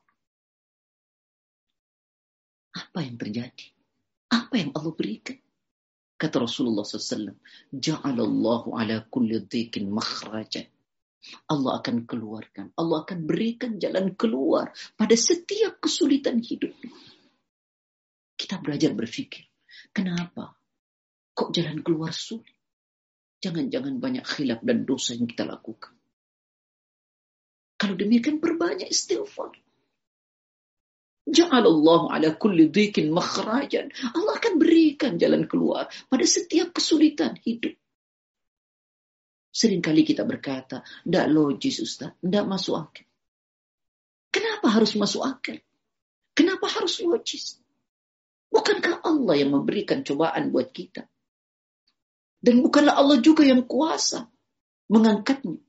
Apa 2.78 3.10
yang 3.10 3.18
terjadi? 3.18 3.74
Apa 4.34 4.58
yang 4.58 4.74
Allah 4.74 4.94
berikan? 4.98 5.38
Kata 6.18 6.42
Rasulullah 6.42 6.82
SAW, 6.82 7.38
Ja'alallahu 7.70 8.74
ala 8.74 9.06
kulli 9.14 9.38
dhikin 9.46 9.94
makhraja. 9.94 10.66
Allah 11.54 11.78
akan 11.80 12.04
keluarkan. 12.10 12.74
Allah 12.74 13.06
akan 13.06 13.30
berikan 13.30 13.78
jalan 13.78 14.18
keluar 14.18 14.74
pada 14.98 15.14
setiap 15.14 15.78
kesulitan 15.78 16.42
hidup. 16.42 16.74
Kita 18.34 18.58
belajar 18.58 18.92
berpikir. 18.98 19.46
Kenapa? 19.94 20.58
Kok 21.38 21.54
jalan 21.54 21.86
keluar 21.86 22.10
sulit? 22.10 22.50
Jangan-jangan 23.46 24.02
banyak 24.02 24.26
khilaf 24.26 24.66
dan 24.66 24.84
dosa 24.90 25.14
yang 25.14 25.30
kita 25.30 25.46
lakukan. 25.46 25.94
Kalau 27.78 27.94
demikian 28.00 28.42
perbanyak 28.42 28.90
istighfar. 28.90 29.54
Ja'alallahu 31.26 32.12
ala 32.12 32.36
kulli 32.36 32.68
dhikin 32.68 33.08
makhrajan. 33.16 33.88
Allah 34.12 34.34
akan 34.36 34.60
berikan 34.60 35.16
jalan 35.16 35.48
keluar 35.48 35.88
pada 36.12 36.26
setiap 36.28 36.76
kesulitan 36.76 37.40
hidup. 37.48 37.80
Seringkali 39.54 40.04
kita 40.04 40.28
berkata, 40.28 40.82
tidak 41.08 41.26
logis 41.32 41.80
Ustaz, 41.80 42.12
tidak 42.20 42.44
masuk 42.50 42.76
akal. 42.76 43.08
Kenapa 44.34 44.68
harus 44.74 44.98
masuk 44.98 45.24
akal? 45.24 45.62
Kenapa 46.34 46.66
harus 46.68 47.00
logis? 47.06 47.62
Bukankah 48.50 49.06
Allah 49.06 49.38
yang 49.38 49.54
memberikan 49.54 50.02
cobaan 50.04 50.50
buat 50.52 50.74
kita? 50.76 51.06
Dan 52.44 52.60
bukanlah 52.60 53.00
Allah 53.00 53.24
juga 53.24 53.48
yang 53.48 53.64
kuasa 53.64 54.26
mengangkatnya. 54.92 55.62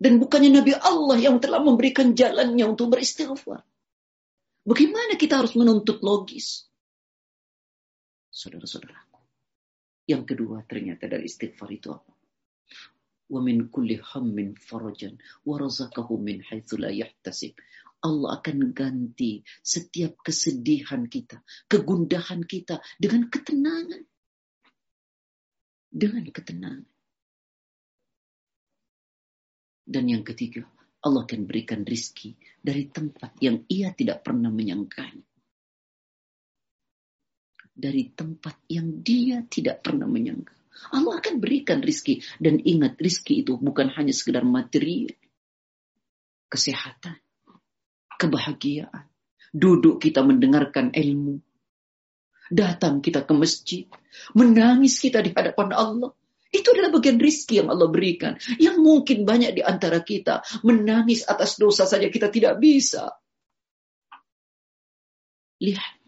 Dan 0.00 0.18
bukannya 0.18 0.50
Nabi 0.64 0.72
Allah 0.74 1.16
yang 1.20 1.36
telah 1.38 1.60
memberikan 1.62 2.16
jalannya 2.18 2.64
untuk 2.74 2.88
beristighfar. 2.96 3.62
Bagaimana 4.66 5.16
kita 5.16 5.40
harus 5.40 5.56
menuntut 5.56 6.04
logis? 6.04 6.68
Saudara-saudaraku. 8.28 9.18
Yang 10.08 10.24
kedua 10.34 10.60
ternyata 10.68 11.08
dari 11.08 11.24
istighfar 11.30 11.70
itu 11.72 11.88
apa? 11.94 12.12
Wa 13.30 13.38
min 13.40 13.70
kulli 13.72 13.96
hammin 14.02 14.58
farajan 14.58 15.16
wa 15.46 15.54
razaqahu 15.56 16.14
min 16.18 16.42
haitsu 16.44 16.76
Allah 18.00 18.28
akan 18.40 18.72
ganti 18.72 19.44
setiap 19.60 20.24
kesedihan 20.24 21.04
kita, 21.04 21.44
kegundahan 21.68 22.40
kita 22.44 22.80
dengan 22.96 23.28
ketenangan. 23.28 24.02
Dengan 25.92 26.24
ketenangan. 26.32 26.88
Dan 29.90 30.04
yang 30.08 30.24
ketiga, 30.24 30.64
Allah 31.00 31.24
akan 31.24 31.48
berikan 31.48 31.80
rizki 31.84 32.36
dari 32.60 32.84
tempat 32.92 33.40
yang 33.40 33.64
ia 33.72 33.92
tidak 33.96 34.20
pernah 34.20 34.52
menyangka, 34.52 35.08
Dari 37.80 38.12
tempat 38.12 38.68
yang 38.68 39.00
dia 39.00 39.40
tidak 39.48 39.80
pernah 39.80 40.04
menyangka. 40.04 40.52
Allah 40.92 41.16
akan 41.16 41.40
berikan 41.40 41.80
rizki. 41.80 42.20
Dan 42.36 42.60
ingat, 42.60 43.00
rizki 43.00 43.40
itu 43.40 43.56
bukan 43.56 43.88
hanya 43.96 44.12
sekedar 44.12 44.44
materi. 44.44 45.08
Kesehatan. 46.52 47.16
Kebahagiaan. 48.20 49.08
Duduk 49.56 49.96
kita 49.96 50.20
mendengarkan 50.20 50.92
ilmu. 50.92 51.40
Datang 52.52 53.00
kita 53.00 53.24
ke 53.24 53.32
masjid. 53.32 53.88
Menangis 54.36 55.00
kita 55.00 55.24
di 55.24 55.32
hadapan 55.32 55.72
Allah. 55.72 56.12
Itu 56.50 56.74
adalah 56.74 56.90
bagian 56.90 57.22
rizki 57.22 57.62
yang 57.62 57.70
Allah 57.70 57.86
berikan. 57.88 58.34
Yang 58.58 58.76
mungkin 58.82 59.18
banyak 59.22 59.62
di 59.62 59.62
antara 59.62 60.02
kita 60.02 60.42
menangis 60.66 61.22
atas 61.22 61.54
dosa 61.56 61.86
saja 61.86 62.10
kita 62.10 62.26
tidak 62.26 62.58
bisa. 62.58 63.14
Lihat. 65.62 66.02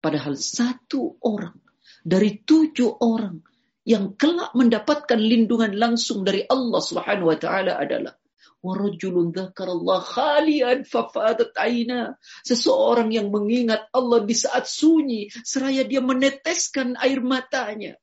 Padahal 0.00 0.32
satu 0.32 1.20
orang 1.20 1.60
dari 2.00 2.40
tujuh 2.40 3.04
orang 3.04 3.36
yang 3.84 4.16
kelak 4.16 4.48
mendapatkan 4.56 5.20
lindungan 5.20 5.76
langsung 5.76 6.24
dari 6.24 6.40
Allah 6.48 6.80
Subhanahu 6.80 7.28
wa 7.28 7.36
taala 7.36 7.76
adalah 7.76 8.16
warajulun 8.64 9.28
dzakarallaha 9.28 10.08
khalian 10.40 10.88
fafadat 10.88 11.52
aina 11.60 12.16
seseorang 12.48 13.12
yang 13.12 13.28
mengingat 13.28 13.92
Allah 13.92 14.24
di 14.24 14.32
saat 14.32 14.64
sunyi 14.64 15.28
seraya 15.44 15.84
dia 15.84 16.00
meneteskan 16.00 16.96
air 16.96 17.20
matanya 17.20 18.00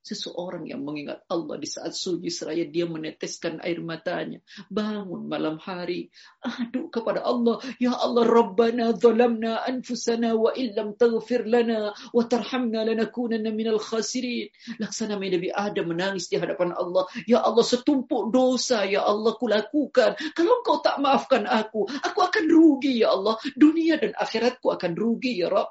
Seseorang 0.00 0.64
yang 0.64 0.80
mengingat 0.80 1.20
Allah 1.28 1.60
di 1.60 1.68
saat 1.68 1.92
sunyi 1.92 2.32
seraya 2.32 2.64
dia 2.64 2.88
meneteskan 2.88 3.60
air 3.60 3.84
matanya. 3.84 4.40
Bangun 4.72 5.28
malam 5.28 5.60
hari. 5.60 6.08
Aduh 6.40 6.88
kepada 6.88 7.20
Allah. 7.20 7.60
Ya 7.76 7.92
Allah 7.92 8.24
Rabbana 8.24 8.96
zalamna 8.96 9.60
anfusana 9.60 10.32
wa 10.40 10.56
illam 10.56 10.96
taghfir 10.96 11.44
lana 11.44 11.92
wa 12.16 12.22
tarhamna 12.24 12.88
lanakunanna 12.88 13.52
minal 13.52 13.76
khasirin. 13.76 14.48
Laksana 14.80 15.20
Nabi 15.20 15.52
Adam 15.52 15.92
menangis 15.92 16.32
di 16.32 16.40
hadapan 16.40 16.72
Allah. 16.72 17.04
Ya 17.28 17.44
Allah 17.44 17.62
setumpuk 17.62 18.32
dosa 18.32 18.88
ya 18.88 19.04
Allah 19.04 19.36
kulakukan. 19.36 20.16
Kalau 20.16 20.64
engkau 20.64 20.80
tak 20.80 20.96
maafkan 21.04 21.44
aku, 21.44 21.84
aku 21.86 22.18
akan 22.24 22.44
rugi 22.48 23.04
ya 23.04 23.12
Allah. 23.12 23.36
Dunia 23.52 24.00
dan 24.00 24.16
akhiratku 24.16 24.64
akan 24.74 24.96
rugi 24.96 25.44
ya 25.44 25.52
Rabb. 25.52 25.70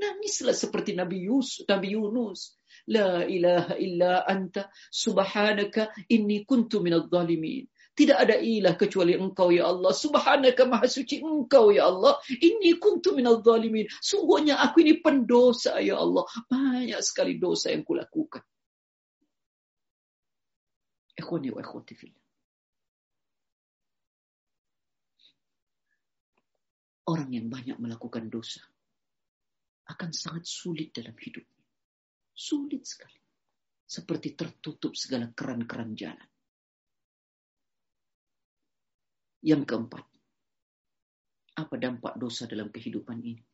Nangislah 0.00 0.54
seperti 0.56 0.94
Nabi 0.96 1.28
Yusuf, 1.28 1.68
Nabi 1.68 1.92
Yunus. 1.98 2.56
La 2.94 3.22
ilaha 3.36 3.74
illa 3.86 4.12
anta 4.32 4.62
subhanaka 5.02 5.82
inni 6.14 6.42
kuntu 6.44 6.80
minadh 6.82 7.06
zalimin. 7.14 7.70
Tidak 7.94 8.18
ada 8.18 8.34
ilah 8.34 8.74
kecuali 8.74 9.14
engkau 9.14 9.50
ya 9.54 9.68
Allah. 9.70 9.92
Subhanaka 9.94 10.62
maha 10.66 10.88
suci 10.90 11.20
engkau 11.22 11.70
ya 11.70 11.86
Allah. 11.90 12.16
Ini 12.32 12.80
kuntu 12.82 13.12
minal 13.14 13.44
zalimin. 13.46 13.84
Sungguhnya 14.02 14.56
aku 14.58 14.80
ini 14.82 14.98
pendosa 15.04 15.76
ya 15.84 16.00
Allah. 16.02 16.24
Banyak 16.48 16.96
sekali 17.04 17.36
dosa 17.38 17.70
yang 17.74 17.84
kulakukan. 17.84 18.40
Ikhwani 21.20 21.52
wa 21.54 21.60
ikhwati 21.60 21.94
fillah. 21.98 22.22
Orang 27.06 27.30
yang 27.36 27.52
banyak 27.52 27.76
melakukan 27.78 28.32
dosa 28.32 28.64
akan 29.92 30.10
sangat 30.14 30.46
sulit 30.46 30.94
dalam 30.94 31.14
hidupnya. 31.18 31.59
Sulit 32.40 32.88
sekali. 32.88 33.20
Seperti 33.84 34.32
tertutup 34.32 34.96
segala 34.96 35.28
keran-keran 35.36 35.92
jalan. 35.92 36.30
Yang 39.44 39.62
keempat, 39.68 40.06
apa 41.60 41.74
dampak 41.76 42.16
dosa 42.16 42.48
dalam 42.48 42.72
kehidupan 42.72 43.18
ini? 43.20 43.44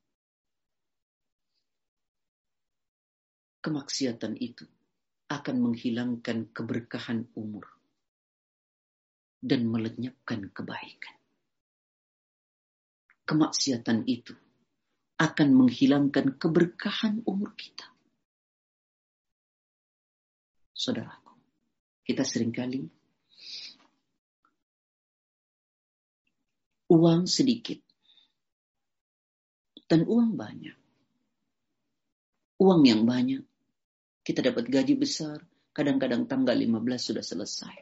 Kemaksiatan 3.65 4.39
itu 4.39 4.63
akan 5.31 5.57
menghilangkan 5.59 6.55
keberkahan 6.55 7.27
umur 7.35 7.67
dan 9.43 9.67
melenyapkan 9.67 10.53
kebaikan. 10.55 11.17
Kemaksiatan 13.27 14.07
itu 14.07 14.37
akan 15.19 15.49
menghilangkan 15.59 16.39
keberkahan 16.39 17.27
umur 17.27 17.51
kita 17.59 17.89
saudaraku. 20.77 21.33
Kita 22.07 22.23
seringkali 22.23 22.81
uang 26.93 27.27
sedikit 27.27 27.81
dan 29.91 30.07
uang 30.07 30.37
banyak. 30.39 30.77
Uang 32.57 32.89
yang 32.89 33.05
banyak, 33.05 33.45
kita 34.25 34.41
dapat 34.41 34.73
gaji 34.73 34.97
besar, 34.97 35.45
kadang-kadang 35.77 36.25
tanggal 36.25 36.57
15 36.57 36.65
sudah 36.97 37.25
selesai. 37.27 37.77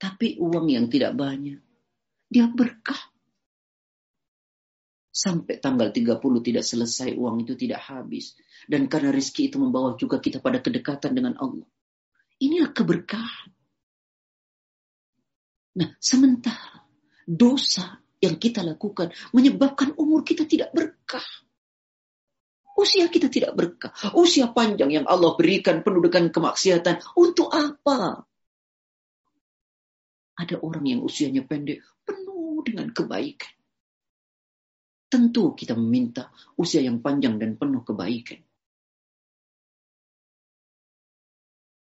Tapi 0.00 0.40
uang 0.40 0.64
yang 0.72 0.88
tidak 0.88 1.12
banyak, 1.12 1.60
dia 2.32 2.48
berkah. 2.48 3.09
Sampai 5.20 5.60
tanggal 5.60 5.92
30 5.92 6.16
tidak 6.40 6.64
selesai 6.64 7.12
uang 7.12 7.44
itu 7.44 7.52
tidak 7.52 7.84
habis. 7.92 8.32
Dan 8.64 8.88
karena 8.88 9.12
rizki 9.12 9.52
itu 9.52 9.60
membawa 9.60 9.92
juga 10.00 10.16
kita 10.16 10.40
pada 10.40 10.64
kedekatan 10.64 11.12
dengan 11.12 11.36
Allah. 11.36 11.68
Inilah 12.40 12.72
keberkahan. 12.72 13.52
Nah, 15.76 15.90
sementara 16.00 16.88
dosa 17.28 18.00
yang 18.24 18.40
kita 18.40 18.64
lakukan 18.64 19.12
menyebabkan 19.36 19.92
umur 20.00 20.24
kita 20.24 20.48
tidak 20.48 20.72
berkah. 20.72 21.28
Usia 22.80 23.04
kita 23.12 23.28
tidak 23.28 23.52
berkah. 23.52 23.92
Usia 24.16 24.48
panjang 24.48 24.88
yang 24.88 25.04
Allah 25.04 25.36
berikan 25.36 25.84
penuh 25.84 26.00
dengan 26.08 26.32
kemaksiatan. 26.32 27.12
Untuk 27.20 27.52
apa? 27.52 28.24
Ada 30.40 30.56
orang 30.64 30.88
yang 30.96 31.04
usianya 31.04 31.44
pendek, 31.44 31.84
penuh 32.08 32.64
dengan 32.64 32.88
kebaikan 32.88 33.52
tentu 35.10 35.58
kita 35.58 35.74
meminta 35.74 36.30
usia 36.54 36.78
yang 36.86 37.02
panjang 37.02 37.34
dan 37.36 37.58
penuh 37.58 37.82
kebaikan. 37.82 38.38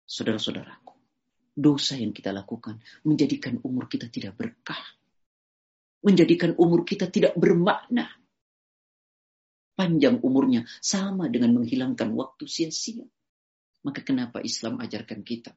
Saudara-saudaraku, 0.06 0.92
dosa 1.56 1.96
yang 1.98 2.12
kita 2.12 2.36
lakukan 2.36 2.78
menjadikan 3.08 3.56
umur 3.64 3.88
kita 3.90 4.12
tidak 4.12 4.36
berkah. 4.38 4.80
Menjadikan 6.04 6.54
umur 6.62 6.84
kita 6.86 7.08
tidak 7.10 7.34
bermakna. 7.40 8.12
Panjang 9.80 10.20
umurnya 10.22 10.68
sama 10.84 11.26
dengan 11.32 11.56
menghilangkan 11.58 12.12
waktu 12.20 12.46
sia-sia. 12.52 13.04
Maka 13.82 14.04
kenapa 14.06 14.40
Islam 14.44 14.78
ajarkan 14.84 15.24
kita 15.26 15.52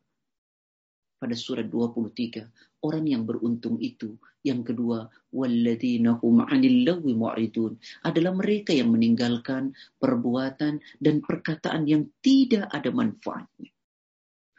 pada 1.18 1.34
surat 1.34 1.66
23 1.66 2.78
orang 2.86 3.04
yang 3.04 3.22
beruntung 3.26 3.76
itu 3.82 4.14
yang 4.46 4.62
kedua 4.62 5.10
walladzina 5.34 6.14
hum 6.22 6.46
'anil 6.46 6.86
adalah 8.06 8.32
mereka 8.32 8.70
yang 8.70 8.94
meninggalkan 8.94 9.74
perbuatan 9.98 10.78
dan 11.02 11.14
perkataan 11.18 11.90
yang 11.90 12.06
tidak 12.22 12.70
ada 12.70 12.90
manfaatnya 12.94 13.70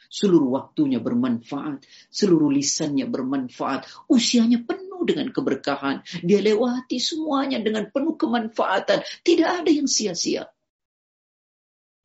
seluruh 0.09 0.49
waktunya 0.57 0.97
bermanfaat, 0.97 1.85
seluruh 2.09 2.49
lisannya 2.49 3.05
bermanfaat, 3.05 4.09
usianya 4.09 4.57
penuh 4.65 5.05
dengan 5.05 5.29
keberkahan, 5.29 6.01
dia 6.25 6.41
lewati 6.41 6.97
semuanya 6.97 7.61
dengan 7.61 7.93
penuh 7.93 8.17
kemanfaatan, 8.17 9.05
tidak 9.21 9.49
ada 9.61 9.69
yang 9.69 9.85
sia-sia. 9.85 10.49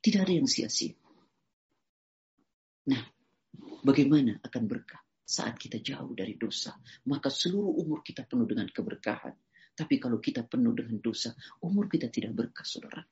Tidak 0.05 0.21
ada 0.21 0.33
yang 0.37 0.45
sia-sia. 0.45 0.93
Bagaimana 3.85 4.41
akan 4.41 4.63
berkah 4.65 4.97
saat 5.21 5.61
kita 5.61 5.77
jauh 5.77 6.17
dari 6.17 6.33
dosa? 6.41 6.73
Maka 7.05 7.29
seluruh 7.29 7.85
umur 7.85 8.01
kita 8.01 8.25
penuh 8.25 8.49
dengan 8.49 8.65
keberkahan. 8.65 9.37
Tapi 9.77 10.01
kalau 10.01 10.17
kita 10.17 10.41
penuh 10.41 10.73
dengan 10.73 10.97
dosa, 10.97 11.29
umur 11.61 11.85
kita 11.85 12.09
tidak 12.09 12.33
berkah, 12.33 12.65
saudara. 12.65 13.05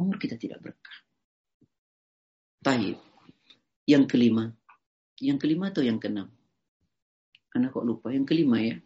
Umur 0.00 0.16
kita 0.16 0.40
tidak 0.40 0.64
berkah. 0.64 0.96
Taib. 2.64 2.96
Yang 3.84 4.04
kelima. 4.08 4.48
Yang 5.20 5.38
kelima 5.44 5.68
atau 5.68 5.84
yang 5.84 6.00
keenam? 6.00 6.32
Anak 7.52 7.76
kok 7.76 7.84
lupa. 7.84 8.08
Yang 8.08 8.32
kelima 8.32 8.56
ya. 8.64 8.80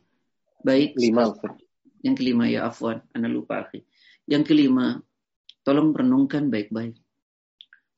Baik. 0.66 0.99
Lima. 0.99 1.30
Yang 2.03 2.14
kelima 2.18 2.44
ya, 2.51 2.66
Afwan. 2.74 3.07
Anak 3.14 3.30
lupa 3.30 3.62
akhir. 3.62 3.86
Yang 4.26 4.51
kelima, 4.51 4.99
tolong 5.62 5.94
renungkan 5.94 6.51
baik-baik. 6.51 6.99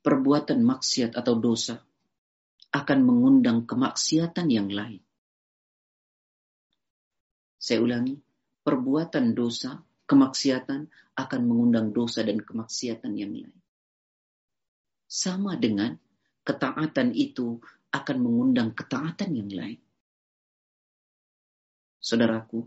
Perbuatan 0.04 0.60
maksiat 0.60 1.16
atau 1.16 1.40
dosa 1.40 1.80
akan 2.70 3.02
mengundang 3.02 3.66
kemaksiatan 3.66 4.46
yang 4.46 4.70
lain. 4.70 5.02
Saya 7.58 7.82
ulangi, 7.82 8.14
perbuatan 8.62 9.34
dosa, 9.34 9.82
kemaksiatan 10.06 10.86
akan 11.18 11.40
mengundang 11.44 11.90
dosa 11.92 12.22
dan 12.22 12.38
kemaksiatan 12.40 13.12
yang 13.18 13.34
lain. 13.36 13.54
Sama 15.10 15.58
dengan 15.58 15.98
ketaatan 16.46 17.10
itu 17.12 17.58
akan 17.90 18.16
mengundang 18.22 18.70
ketaatan 18.72 19.34
yang 19.34 19.50
lain. 19.50 19.82
Saudaraku, 21.98 22.64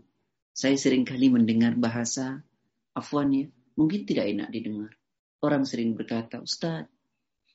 saya 0.54 0.76
seringkali 0.76 1.32
mendengar 1.32 1.74
bahasa 1.74 2.44
afwannya, 2.92 3.48
mungkin 3.74 4.04
tidak 4.06 4.30
enak 4.30 4.48
didengar. 4.52 4.92
Orang 5.40 5.64
sering 5.66 5.96
berkata, 5.96 6.44
Ustadz, 6.44 6.92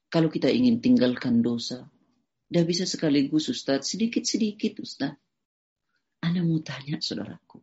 kalau 0.09 0.27
kita 0.33 0.49
ingin 0.51 0.81
tinggalkan 0.83 1.39
dosa, 1.45 1.87
Dah 2.49 2.65
bisa 2.65 2.89
sekaligus 2.89 3.45
Ustaz 3.53 3.93
sedikit-sedikit 3.93 4.81
Ustaz, 4.81 5.13
Anda 6.25 6.41
mau 6.41 6.57
tanya 6.65 6.97
saudaraku. 6.97 7.61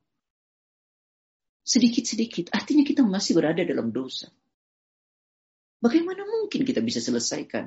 Sedikit-sedikit, 1.67 2.55
artinya 2.55 2.87
kita 2.87 3.03
masih 3.03 3.35
berada 3.35 3.67
dalam 3.67 3.91
dosa. 3.91 4.31
Bagaimana 5.83 6.23
mungkin 6.23 6.63
kita 6.63 6.79
bisa 6.87 7.03
selesaikan? 7.03 7.67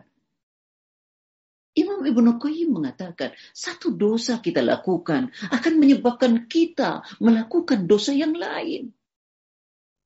Imam 1.75 2.07
Ibn 2.07 2.39
Qayyim 2.39 2.71
mengatakan, 2.79 3.35
satu 3.51 3.91
dosa 3.91 4.39
kita 4.39 4.63
lakukan 4.63 5.27
akan 5.51 5.73
menyebabkan 5.75 6.47
kita 6.47 7.03
melakukan 7.19 7.83
dosa 7.83 8.15
yang 8.15 8.31
lain. 8.31 8.95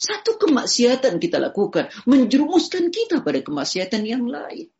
Satu 0.01 0.41
kemaksiatan 0.41 1.21
kita 1.21 1.37
lakukan 1.37 1.93
menjerumuskan 2.09 2.89
kita 2.89 3.21
pada 3.21 3.39
kemaksiatan 3.45 4.01
yang 4.09 4.25
lain. 4.25 4.73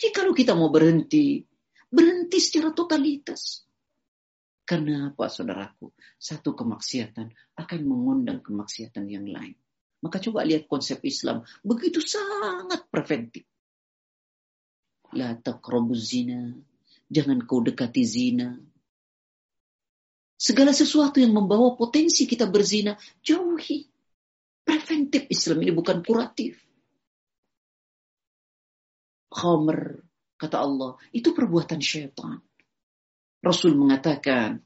Jadi 0.00 0.16
kalau 0.16 0.32
kita 0.32 0.56
mau 0.56 0.72
berhenti, 0.72 1.44
berhenti 1.92 2.40
secara 2.40 2.72
totalitas. 2.72 3.68
Kenapa 4.64 5.28
saudaraku? 5.28 5.92
Satu 6.16 6.56
kemaksiatan 6.56 7.28
akan 7.60 7.80
mengundang 7.84 8.40
kemaksiatan 8.40 9.04
yang 9.12 9.28
lain. 9.28 9.60
Maka 10.00 10.16
coba 10.24 10.48
lihat 10.48 10.64
konsep 10.72 11.04
Islam. 11.04 11.44
Begitu 11.60 12.00
sangat 12.00 12.88
preventif. 12.88 13.44
La 15.12 15.36
taqrabu 15.36 15.92
zina. 15.92 16.48
Jangan 17.12 17.44
kau 17.44 17.60
dekati 17.60 18.00
zina. 18.00 18.56
Segala 20.40 20.72
sesuatu 20.72 21.20
yang 21.20 21.36
membawa 21.36 21.76
potensi 21.76 22.24
kita 22.24 22.48
berzina, 22.48 22.96
jauhi. 23.20 23.84
Preventif 24.64 25.28
Islam 25.28 25.60
ini 25.60 25.76
bukan 25.76 26.00
kuratif 26.00 26.56
khamr, 29.30 30.02
kata 30.38 30.56
Allah, 30.58 30.90
itu 31.14 31.30
perbuatan 31.30 31.78
syaitan. 31.80 32.42
Rasul 33.40 33.78
mengatakan, 33.78 34.60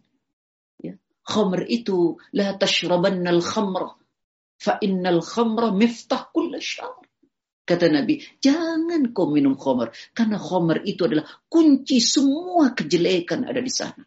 ya, 0.80 0.96
khamr 1.28 1.68
itu 1.68 2.18
la 2.34 2.56
tashrabanna 2.56 3.30
al-khamra 3.30 3.94
fa 4.58 4.80
innal 4.82 5.20
khamra 5.22 5.70
miftah 5.70 6.32
kull 6.34 6.56
syar 6.58 6.96
Kata 7.64 7.88
Nabi, 7.88 8.20
jangan 8.44 9.08
kau 9.16 9.24
minum 9.32 9.56
khamr 9.56 9.88
karena 10.12 10.36
khamr 10.36 10.84
itu 10.84 11.08
adalah 11.08 11.24
kunci 11.48 11.96
semua 11.96 12.76
kejelekan 12.76 13.48
ada 13.48 13.56
di 13.64 13.72
sana. 13.72 14.04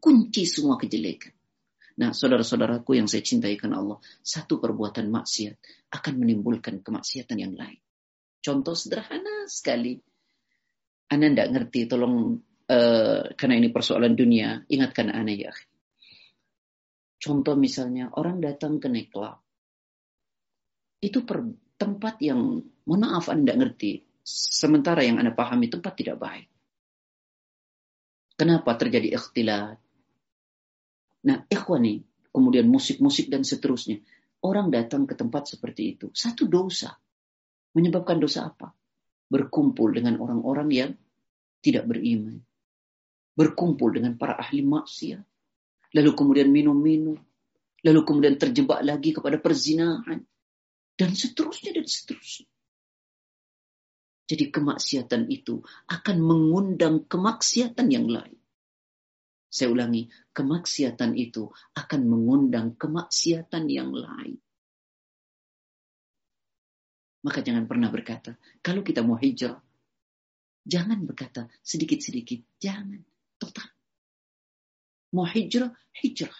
Kunci 0.00 0.48
semua 0.48 0.80
kejelekan. 0.80 1.36
Nah, 2.00 2.16
saudara-saudaraku 2.16 2.96
yang 2.96 3.04
saya 3.04 3.20
cintai 3.20 3.60
Allah, 3.68 4.00
satu 4.24 4.56
perbuatan 4.56 5.12
maksiat 5.12 5.60
akan 5.92 6.14
menimbulkan 6.24 6.80
kemaksiatan 6.80 7.36
yang 7.36 7.52
lain. 7.52 7.76
Contoh 8.40 8.72
sederhana 8.74 9.44
sekali. 9.46 10.00
Anda 11.12 11.28
tidak 11.28 11.48
ngerti, 11.52 11.80
tolong 11.90 12.40
uh, 12.72 13.20
karena 13.36 13.54
ini 13.60 13.68
persoalan 13.68 14.16
dunia, 14.16 14.64
ingatkan 14.72 15.12
Anda 15.12 15.34
ya. 15.36 15.52
Contoh 17.20 17.52
misalnya 17.54 18.08
orang 18.16 18.40
datang 18.40 18.80
ke 18.80 18.88
nightclub. 18.88 19.36
Itu 21.04 21.24
per, 21.28 21.44
tempat 21.76 22.20
yang 22.24 22.64
mohon 22.88 23.00
maaf 23.04 23.28
Anda 23.28 23.52
tidak 23.52 23.58
ngerti. 23.60 23.92
Sementara 24.32 25.04
yang 25.04 25.20
Anda 25.20 25.36
pahami 25.36 25.68
tempat 25.68 25.92
tidak 26.00 26.16
baik. 26.16 26.48
Kenapa 28.40 28.72
terjadi 28.72 29.20
ikhtilat? 29.20 29.76
Nah, 31.28 31.44
ikhwani, 31.52 32.00
kemudian 32.32 32.64
musik-musik 32.72 33.28
dan 33.28 33.44
seterusnya. 33.44 34.00
Orang 34.40 34.72
datang 34.72 35.04
ke 35.04 35.12
tempat 35.12 35.52
seperti 35.52 35.92
itu. 36.00 36.08
Satu 36.16 36.48
dosa. 36.48 36.96
Menyebabkan 37.76 38.18
dosa 38.18 38.50
apa? 38.50 38.74
Berkumpul 39.30 39.94
dengan 39.94 40.18
orang-orang 40.18 40.68
yang 40.74 40.90
tidak 41.62 41.86
beriman. 41.86 42.42
Berkumpul 43.38 43.94
dengan 43.94 44.18
para 44.18 44.34
ahli 44.42 44.64
maksiat. 44.66 45.22
Lalu 45.94 46.10
kemudian 46.18 46.50
minum-minum. 46.50 47.18
Lalu 47.86 48.00
kemudian 48.02 48.34
terjebak 48.36 48.82
lagi 48.82 49.14
kepada 49.14 49.38
perzinahan. 49.38 50.18
Dan 50.98 51.10
seterusnya 51.14 51.78
dan 51.78 51.86
seterusnya. 51.86 52.50
Jadi 54.30 54.44
kemaksiatan 54.54 55.26
itu 55.26 55.58
akan 55.90 56.16
mengundang 56.22 57.02
kemaksiatan 57.06 57.86
yang 57.90 58.06
lain. 58.06 58.38
Saya 59.50 59.74
ulangi, 59.74 60.06
kemaksiatan 60.30 61.18
itu 61.18 61.50
akan 61.74 62.00
mengundang 62.06 62.78
kemaksiatan 62.78 63.66
yang 63.66 63.90
lain. 63.90 64.38
Maka 67.20 67.44
jangan 67.44 67.68
pernah 67.68 67.92
berkata, 67.92 68.32
kalau 68.64 68.80
kita 68.80 69.04
mau 69.04 69.20
hijrah, 69.20 69.60
jangan 70.64 71.04
berkata 71.04 71.48
sedikit-sedikit, 71.60 72.40
jangan, 72.56 73.00
total. 73.36 73.68
Mau 75.12 75.28
hijrah, 75.28 75.68
hijrah. 76.00 76.38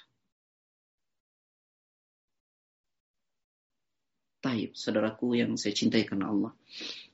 Taib, 4.41 4.73
saudaraku 4.73 5.37
yang 5.37 5.53
saya 5.61 5.77
cintai 5.77 6.09
karena 6.09 6.33
Allah. 6.33 6.53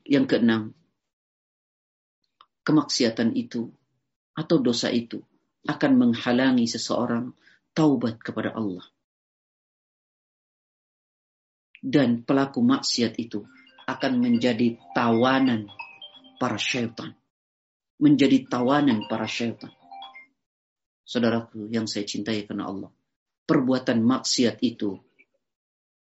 Yang 0.07 0.25
keenam, 0.39 0.63
kemaksiatan 2.63 3.35
itu 3.35 3.67
atau 4.39 4.57
dosa 4.63 4.95
itu 4.95 5.19
akan 5.67 5.93
menghalangi 5.99 6.71
seseorang 6.71 7.35
taubat 7.75 8.23
kepada 8.23 8.55
Allah 8.55 8.87
dan 11.87 12.27
pelaku 12.27 12.59
maksiat 12.67 13.15
itu 13.23 13.47
akan 13.87 14.19
menjadi 14.19 14.75
tawanan 14.91 15.71
para 16.43 16.59
syaitan. 16.59 17.15
Menjadi 18.03 18.43
tawanan 18.51 19.07
para 19.07 19.31
syaitan. 19.31 19.71
Saudaraku 21.07 21.71
yang 21.71 21.87
saya 21.87 22.03
cintai 22.03 22.43
karena 22.43 22.67
Allah. 22.67 22.91
Perbuatan 23.47 24.03
maksiat 24.03 24.59
itu 24.67 24.91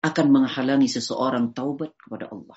akan 0.00 0.26
menghalangi 0.32 0.88
seseorang 0.88 1.52
taubat 1.52 1.92
kepada 2.00 2.32
Allah. 2.32 2.56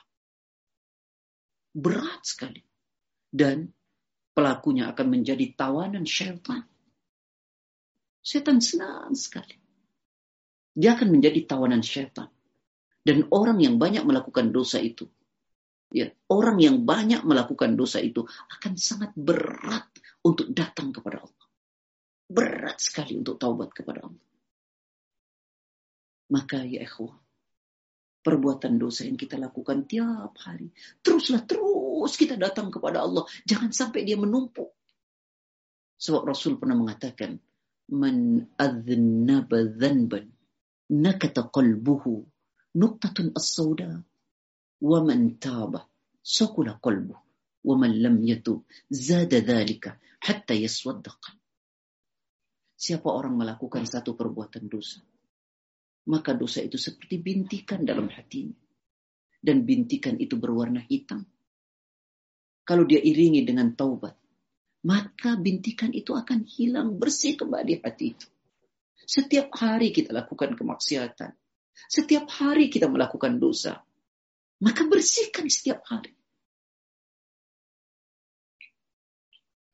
Berat 1.75 2.23
sekali. 2.23 2.63
Dan 3.27 3.67
pelakunya 4.31 4.87
akan 4.87 5.07
menjadi 5.11 5.43
tawanan 5.59 6.07
syaitan. 6.07 6.63
Setan 8.23 8.63
senang 8.63 9.11
sekali. 9.11 9.59
Dia 10.71 10.95
akan 10.95 11.11
menjadi 11.19 11.43
tawanan 11.43 11.83
syaitan. 11.83 12.31
Dan 13.07 13.23
orang 13.31 13.63
yang 13.63 13.79
banyak 13.79 14.03
melakukan 14.03 14.51
dosa 14.51 14.83
itu, 14.83 15.07
ya, 15.95 16.11
orang 16.27 16.59
yang 16.59 16.83
banyak 16.83 17.23
melakukan 17.23 17.79
dosa 17.79 18.03
itu 18.03 18.27
akan 18.27 18.75
sangat 18.75 19.15
berat 19.15 19.87
untuk 20.27 20.51
datang 20.51 20.91
kepada 20.91 21.23
Allah. 21.23 21.45
Berat 22.27 22.83
sekali 22.83 23.15
untuk 23.15 23.39
taubat 23.39 23.71
kepada 23.71 24.11
Allah. 24.11 24.25
Maka 26.35 26.67
ya 26.67 26.83
ikhwah, 26.83 27.15
perbuatan 28.27 28.75
dosa 28.75 29.07
yang 29.07 29.15
kita 29.15 29.39
lakukan 29.39 29.87
tiap 29.87 30.35
hari, 30.43 30.67
teruslah 30.99 31.47
terus 31.47 32.11
kita 32.19 32.35
datang 32.35 32.67
kepada 32.75 33.07
Allah. 33.07 33.23
Jangan 33.47 33.71
sampai 33.71 34.03
dia 34.03 34.19
menumpuk. 34.19 34.75
Sebab 35.95 36.27
Rasul 36.27 36.59
pernah 36.59 36.75
mengatakan, 36.75 37.39
Man 37.87 38.51
adznaba 38.59 39.63
dhanban 39.63 40.27
nakata 40.91 41.47
qalbuhu 41.47 42.27
نقطة 42.77 43.33
السوداء 43.33 44.01
ومن 44.85 45.39
تاب 45.41 45.81
سكل 46.21 46.67
قلبه 46.77 47.17
ومن 47.65 47.91
لم 48.05 48.15
يتوب 48.23 48.61
زاد 48.93 49.33
ذلك 49.33 49.85
حتى 50.21 50.53
يسود 50.53 51.01
قلبه 51.09 51.35
Siapa 52.77 53.09
orang 53.09 53.33
melakukan 53.41 53.89
satu 53.89 54.13
perbuatan 54.13 54.69
dosa, 54.69 55.01
maka 56.13 56.37
dosa 56.37 56.61
itu 56.61 56.77
seperti 56.77 57.17
bintikan 57.17 57.81
dalam 57.81 58.05
hatinya. 58.05 58.53
Dan 59.41 59.65
bintikan 59.65 60.13
itu 60.21 60.37
berwarna 60.37 60.85
hitam. 60.85 61.25
Kalau 62.69 62.85
dia 62.85 63.01
iringi 63.01 63.41
dengan 63.49 63.73
taubat, 63.73 64.13
maka 64.85 65.33
bintikan 65.41 65.89
itu 65.89 66.13
akan 66.13 66.45
hilang 66.45 67.01
bersih 67.01 67.33
kembali 67.41 67.81
hati 67.81 68.13
itu. 68.13 68.29
Setiap 68.93 69.49
hari 69.57 69.89
kita 69.89 70.13
lakukan 70.13 70.53
kemaksiatan. 70.53 71.33
Setiap 71.85 72.25
hari 72.33 72.73
kita 72.73 72.89
melakukan 72.89 73.37
dosa. 73.37 73.85
Maka 74.57 74.89
bersihkan 74.89 75.45
setiap 75.53 75.85
hari. 75.85 76.17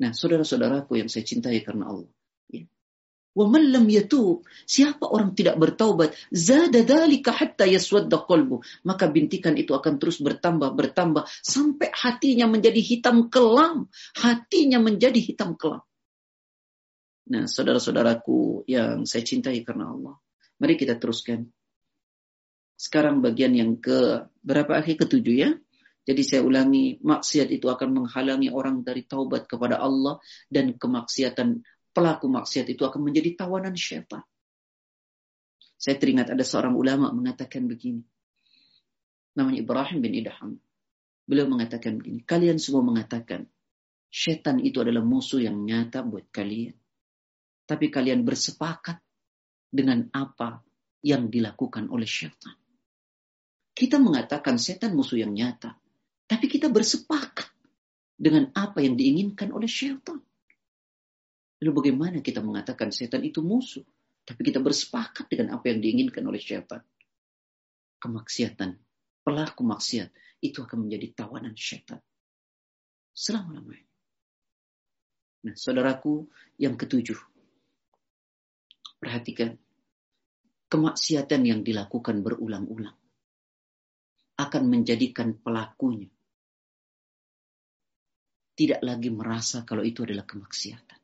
Nah, 0.03 0.11
saudara-saudaraku 0.11 0.99
yang 0.99 1.07
saya 1.07 1.23
cintai 1.23 1.63
karena 1.63 1.87
Allah. 1.87 2.11
Ya. 2.51 2.67
Wa 3.33 3.47
siapa 4.67 5.07
orang 5.07 5.31
tidak 5.33 5.55
bertaubat, 5.55 6.11
zada 6.29 6.83
hatta 7.31 7.63
yaswadda 7.65 8.27
maka 8.83 9.05
bintikan 9.09 9.55
itu 9.55 9.71
akan 9.73 9.97
terus 10.03 10.19
bertambah 10.21 10.75
bertambah 10.75 11.23
sampai 11.41 11.87
hatinya 11.97 12.45
menjadi 12.51 12.77
hitam 12.83 13.31
kelam, 13.33 13.87
hatinya 14.19 14.77
menjadi 14.83 15.17
hitam 15.23 15.55
kelam. 15.55 15.81
Nah, 17.31 17.47
saudara-saudaraku 17.47 18.67
yang 18.67 19.07
saya 19.07 19.23
cintai 19.23 19.63
karena 19.63 19.95
Allah, 19.95 20.15
mari 20.59 20.75
kita 20.75 20.99
teruskan 20.99 21.47
sekarang 22.73 23.21
bagian 23.23 23.53
yang 23.55 23.77
ke 23.79 24.25
berapa 24.43 24.71
akhir 24.81 25.05
ketujuh 25.05 25.35
ya. 25.37 25.49
Jadi 26.03 26.21
saya 26.27 26.41
ulangi, 26.43 26.99
maksiat 26.99 27.47
itu 27.47 27.69
akan 27.71 28.03
menghalangi 28.03 28.51
orang 28.51 28.83
dari 28.83 29.07
taubat 29.07 29.47
kepada 29.47 29.79
Allah 29.79 30.19
dan 30.51 30.75
kemaksiatan 30.75 31.63
pelaku 31.95 32.27
maksiat 32.27 32.67
itu 32.67 32.83
akan 32.83 33.07
menjadi 33.07 33.39
tawanan 33.45 33.71
syaitan. 33.77 34.19
Saya 35.79 35.95
teringat 35.95 36.31
ada 36.35 36.43
seorang 36.43 36.75
ulama 36.75 37.07
mengatakan 37.15 37.71
begini. 37.71 38.03
Namanya 39.39 39.63
Ibrahim 39.63 39.97
bin 40.03 40.11
Idham. 40.15 40.51
Beliau 41.23 41.47
mengatakan 41.47 41.95
begini, 42.03 42.19
kalian 42.27 42.59
semua 42.59 42.83
mengatakan 42.83 43.47
syaitan 44.11 44.59
itu 44.59 44.83
adalah 44.83 44.99
musuh 44.99 45.39
yang 45.39 45.55
nyata 45.63 46.03
buat 46.03 46.27
kalian. 46.35 46.75
Tapi 47.63 47.85
kalian 47.87 48.27
bersepakat 48.27 48.99
dengan 49.71 50.11
apa 50.11 50.59
yang 50.99 51.31
dilakukan 51.31 51.87
oleh 51.87 52.03
syaitan 52.03 52.59
kita 53.73 53.97
mengatakan 53.97 54.61
setan 54.61 54.93
musuh 54.93 55.17
yang 55.17 55.33
nyata. 55.33 55.73
Tapi 56.29 56.45
kita 56.45 56.69
bersepakat 56.69 57.49
dengan 58.13 58.53
apa 58.53 58.85
yang 58.85 58.93
diinginkan 58.93 59.49
oleh 59.49 59.65
setan. 59.67 60.21
Lalu 61.57 61.71
bagaimana 61.81 62.17
kita 62.21 62.39
mengatakan 62.45 62.93
setan 62.93 63.25
itu 63.25 63.41
musuh? 63.41 63.81
Tapi 64.23 64.39
kita 64.45 64.61
bersepakat 64.61 65.25
dengan 65.27 65.57
apa 65.57 65.73
yang 65.73 65.81
diinginkan 65.81 66.21
oleh 66.23 66.39
setan? 66.39 66.85
Kemaksiatan, 67.97 68.77
pelaku 69.25 69.61
maksiat, 69.65 70.09
itu 70.45 70.59
akan 70.61 70.85
menjadi 70.87 71.23
tawanan 71.23 71.55
setan 71.57 71.97
Selama-lamanya. 73.13 73.87
Nah, 75.43 75.55
saudaraku 75.59 76.27
yang 76.61 76.77
ketujuh. 76.79 77.19
Perhatikan. 79.01 79.59
Kemaksiatan 80.71 81.43
yang 81.45 81.61
dilakukan 81.67 82.23
berulang-ulang 82.23 82.95
akan 84.33 84.63
menjadikan 84.65 85.37
pelakunya 85.37 86.09
tidak 88.53 88.81
lagi 88.85 89.09
merasa 89.09 89.65
kalau 89.65 89.81
itu 89.81 90.05
adalah 90.05 90.25
kemaksiatan. 90.29 90.99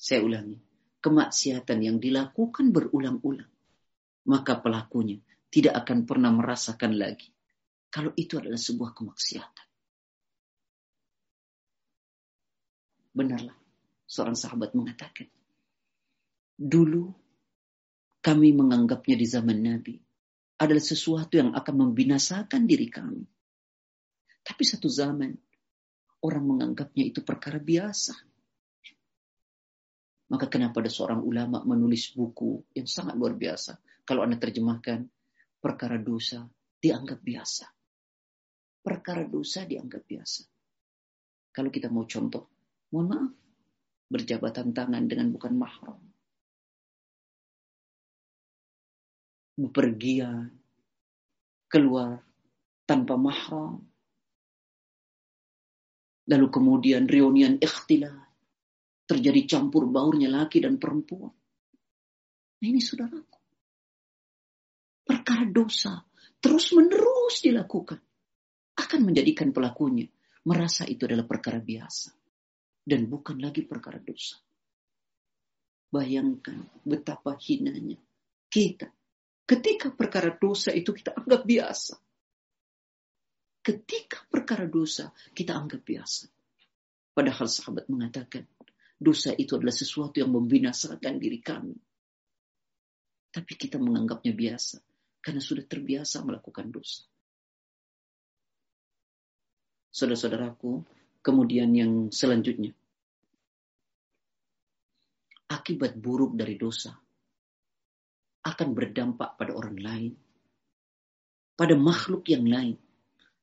Saya 0.00 0.20
ulangi, 0.24 0.56
kemaksiatan 1.00 1.80
yang 1.80 1.96
dilakukan 1.96 2.72
berulang-ulang, 2.72 3.48
maka 4.28 4.60
pelakunya 4.60 5.20
tidak 5.48 5.80
akan 5.84 6.04
pernah 6.04 6.32
merasakan 6.32 6.92
lagi 6.96 7.28
kalau 7.88 8.12
itu 8.16 8.36
adalah 8.36 8.60
sebuah 8.60 8.92
kemaksiatan. 8.92 9.66
Benarlah, 13.16 13.56
seorang 14.08 14.36
sahabat 14.36 14.72
mengatakan, 14.76 15.28
dulu 16.56 17.12
kami 18.20 18.52
menganggapnya 18.52 19.16
di 19.16 19.26
zaman 19.28 19.58
Nabi 19.60 19.96
adalah 20.60 20.84
sesuatu 20.84 21.40
yang 21.40 21.56
akan 21.56 21.74
membinasakan 21.88 22.68
diri 22.68 22.92
kami. 22.92 23.24
Tapi 24.44 24.60
satu 24.62 24.92
zaman, 24.92 25.32
orang 26.20 26.44
menganggapnya 26.44 27.08
itu 27.08 27.20
perkara 27.24 27.56
biasa. 27.56 28.12
Maka 30.30 30.46
kenapa 30.52 30.84
ada 30.84 30.92
seorang 30.92 31.24
ulama 31.24 31.64
menulis 31.64 32.12
buku 32.12 32.60
yang 32.76 32.84
sangat 32.84 33.16
luar 33.16 33.32
biasa. 33.34 33.80
Kalau 34.04 34.20
Anda 34.22 34.36
terjemahkan, 34.36 35.00
perkara 35.64 35.96
dosa 35.96 36.44
dianggap 36.76 37.24
biasa. 37.24 37.64
Perkara 38.84 39.24
dosa 39.24 39.64
dianggap 39.64 40.04
biasa. 40.06 40.42
Kalau 41.56 41.70
kita 41.72 41.88
mau 41.90 42.04
contoh, 42.04 42.46
mohon 42.94 43.06
maaf, 43.10 43.32
berjabatan 44.12 44.76
tangan 44.76 45.04
dengan 45.08 45.32
bukan 45.34 45.52
mahram 45.56 46.09
bepergian, 49.60 50.48
keluar 51.68 52.24
tanpa 52.88 53.14
mahram, 53.20 53.84
lalu 56.26 56.46
kemudian 56.48 57.04
reunian 57.04 57.60
ikhtilat, 57.60 58.32
terjadi 59.04 59.44
campur 59.56 59.84
baurnya 59.86 60.32
laki 60.32 60.64
dan 60.64 60.80
perempuan. 60.80 61.30
Nah 62.60 62.66
ini 62.66 62.80
saudaraku, 62.80 63.38
perkara 65.04 65.44
dosa 65.44 66.00
terus 66.40 66.72
menerus 66.72 67.44
dilakukan 67.44 68.00
akan 68.80 69.00
menjadikan 69.04 69.52
pelakunya 69.52 70.08
merasa 70.48 70.88
itu 70.88 71.04
adalah 71.04 71.28
perkara 71.28 71.60
biasa 71.60 72.16
dan 72.88 73.04
bukan 73.12 73.36
lagi 73.44 73.60
perkara 73.68 74.00
dosa. 74.00 74.40
Bayangkan 75.90 76.70
betapa 76.86 77.34
hinanya 77.36 77.98
kita 78.48 78.88
Ketika 79.50 79.90
perkara 79.90 80.30
dosa 80.30 80.70
itu 80.70 80.94
kita 80.94 81.10
anggap 81.10 81.42
biasa. 81.42 81.98
Ketika 83.66 84.22
perkara 84.30 84.62
dosa 84.70 85.10
kita 85.34 85.58
anggap 85.58 85.82
biasa. 85.82 86.30
Padahal 87.18 87.50
sahabat 87.50 87.90
mengatakan, 87.90 88.46
dosa 88.94 89.34
itu 89.34 89.58
adalah 89.58 89.74
sesuatu 89.74 90.22
yang 90.22 90.30
membinasakan 90.30 91.18
diri 91.18 91.42
kami. 91.42 91.74
Tapi 93.34 93.52
kita 93.58 93.82
menganggapnya 93.82 94.30
biasa. 94.30 94.78
Karena 95.18 95.42
sudah 95.42 95.66
terbiasa 95.66 96.16
melakukan 96.22 96.70
dosa. 96.70 97.02
Saudara-saudaraku, 99.90 100.86
kemudian 101.26 101.74
yang 101.74 102.14
selanjutnya. 102.14 102.70
Akibat 105.50 105.98
buruk 105.98 106.38
dari 106.38 106.54
dosa 106.54 106.94
akan 108.40 108.72
berdampak 108.72 109.36
pada 109.36 109.52
orang 109.52 109.76
lain, 109.76 110.12
pada 111.56 111.76
makhluk 111.76 112.24
yang 112.28 112.44
lain, 112.48 112.80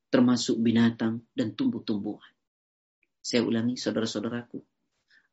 termasuk 0.09 0.57
binatang 0.57 1.21
dan 1.37 1.53
tumbuh-tumbuhan. 1.53 2.31
Saya 3.21 3.45
ulangi, 3.45 3.77
saudara-saudaraku, 3.77 4.57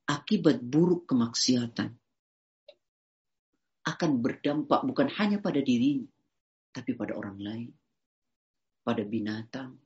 akibat 0.04 0.60
buruk 0.60 1.08
kemaksiatan 1.08 1.88
akan 3.84 4.10
berdampak 4.20 4.80
bukan 4.84 5.08
hanya 5.16 5.38
pada 5.40 5.60
dirinya, 5.64 6.08
tapi 6.74 6.92
pada 6.92 7.16
orang 7.16 7.36
lain, 7.40 7.70
pada 8.84 9.00
binatang, 9.06 9.76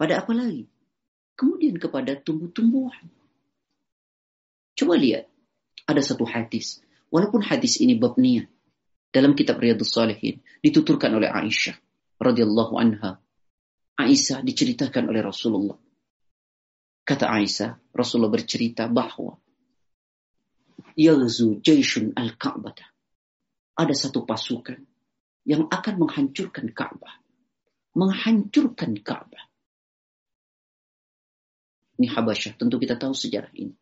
pada 0.00 0.24
apa 0.24 0.32
lagi? 0.32 0.64
Kemudian 1.36 1.76
kepada 1.76 2.16
tumbuh-tumbuhan. 2.16 3.04
Coba 4.76 4.96
lihat, 4.96 5.28
ada 5.88 6.00
satu 6.04 6.24
hadis. 6.28 6.80
Walaupun 7.08 7.40
hadis 7.40 7.80
ini 7.80 7.96
bab 7.96 8.20
niat, 8.20 8.48
dalam 9.10 9.34
kitab 9.34 9.58
Riyadhus 9.58 9.90
Salihin 9.90 10.38
dituturkan 10.62 11.10
oleh 11.18 11.26
Aisyah 11.30 11.74
radhiyallahu 12.22 12.74
anha. 12.78 13.18
Aisyah 13.98 14.40
diceritakan 14.40 15.10
oleh 15.12 15.20
Rasulullah. 15.20 15.76
Kata 17.04 17.26
Aisyah, 17.28 17.92
Rasulullah 17.92 18.32
bercerita 18.32 18.86
bahwa 18.88 19.36
Yaghzu 20.96 21.60
Jaishun 21.60 22.14
al-Ka'bah. 22.16 22.72
Ada 23.76 23.94
satu 23.96 24.24
pasukan 24.24 24.78
yang 25.44 25.66
akan 25.68 25.94
menghancurkan 26.06 26.70
Ka'bah. 26.72 27.18
Menghancurkan 27.98 28.94
Ka'bah. 29.04 29.44
Ini 32.00 32.08
Habasyah, 32.08 32.56
tentu 32.56 32.80
kita 32.80 32.96
tahu 32.96 33.12
sejarah 33.12 33.52
ini. 33.58 33.74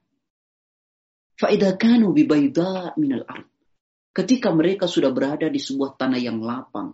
Fa'idha 1.38 1.78
kanu 1.78 2.10
min 2.16 3.10
al 3.14 3.24
ard. 3.28 3.46
Ketika 4.18 4.50
mereka 4.50 4.90
sudah 4.90 5.14
berada 5.14 5.46
di 5.46 5.62
sebuah 5.62 5.94
tanah 5.94 6.18
yang 6.18 6.42
lapang, 6.42 6.90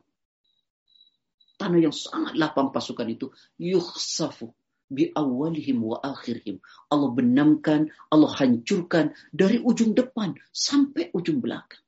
tanah 1.56 1.88
yang 1.88 1.94
sangat 1.96 2.36
lapang 2.36 2.68
pasukan 2.68 3.08
itu, 3.08 3.32
yuhsafu 3.56 4.52
bi 4.92 5.08
awalihim 5.08 5.80
wa 5.80 6.04
akhirhim. 6.04 6.60
Allah 6.92 7.08
benamkan, 7.16 7.88
Allah 8.12 8.28
hancurkan 8.28 9.16
dari 9.32 9.56
ujung 9.56 9.96
depan 9.96 10.36
sampai 10.52 11.08
ujung 11.16 11.40
belakang. 11.40 11.80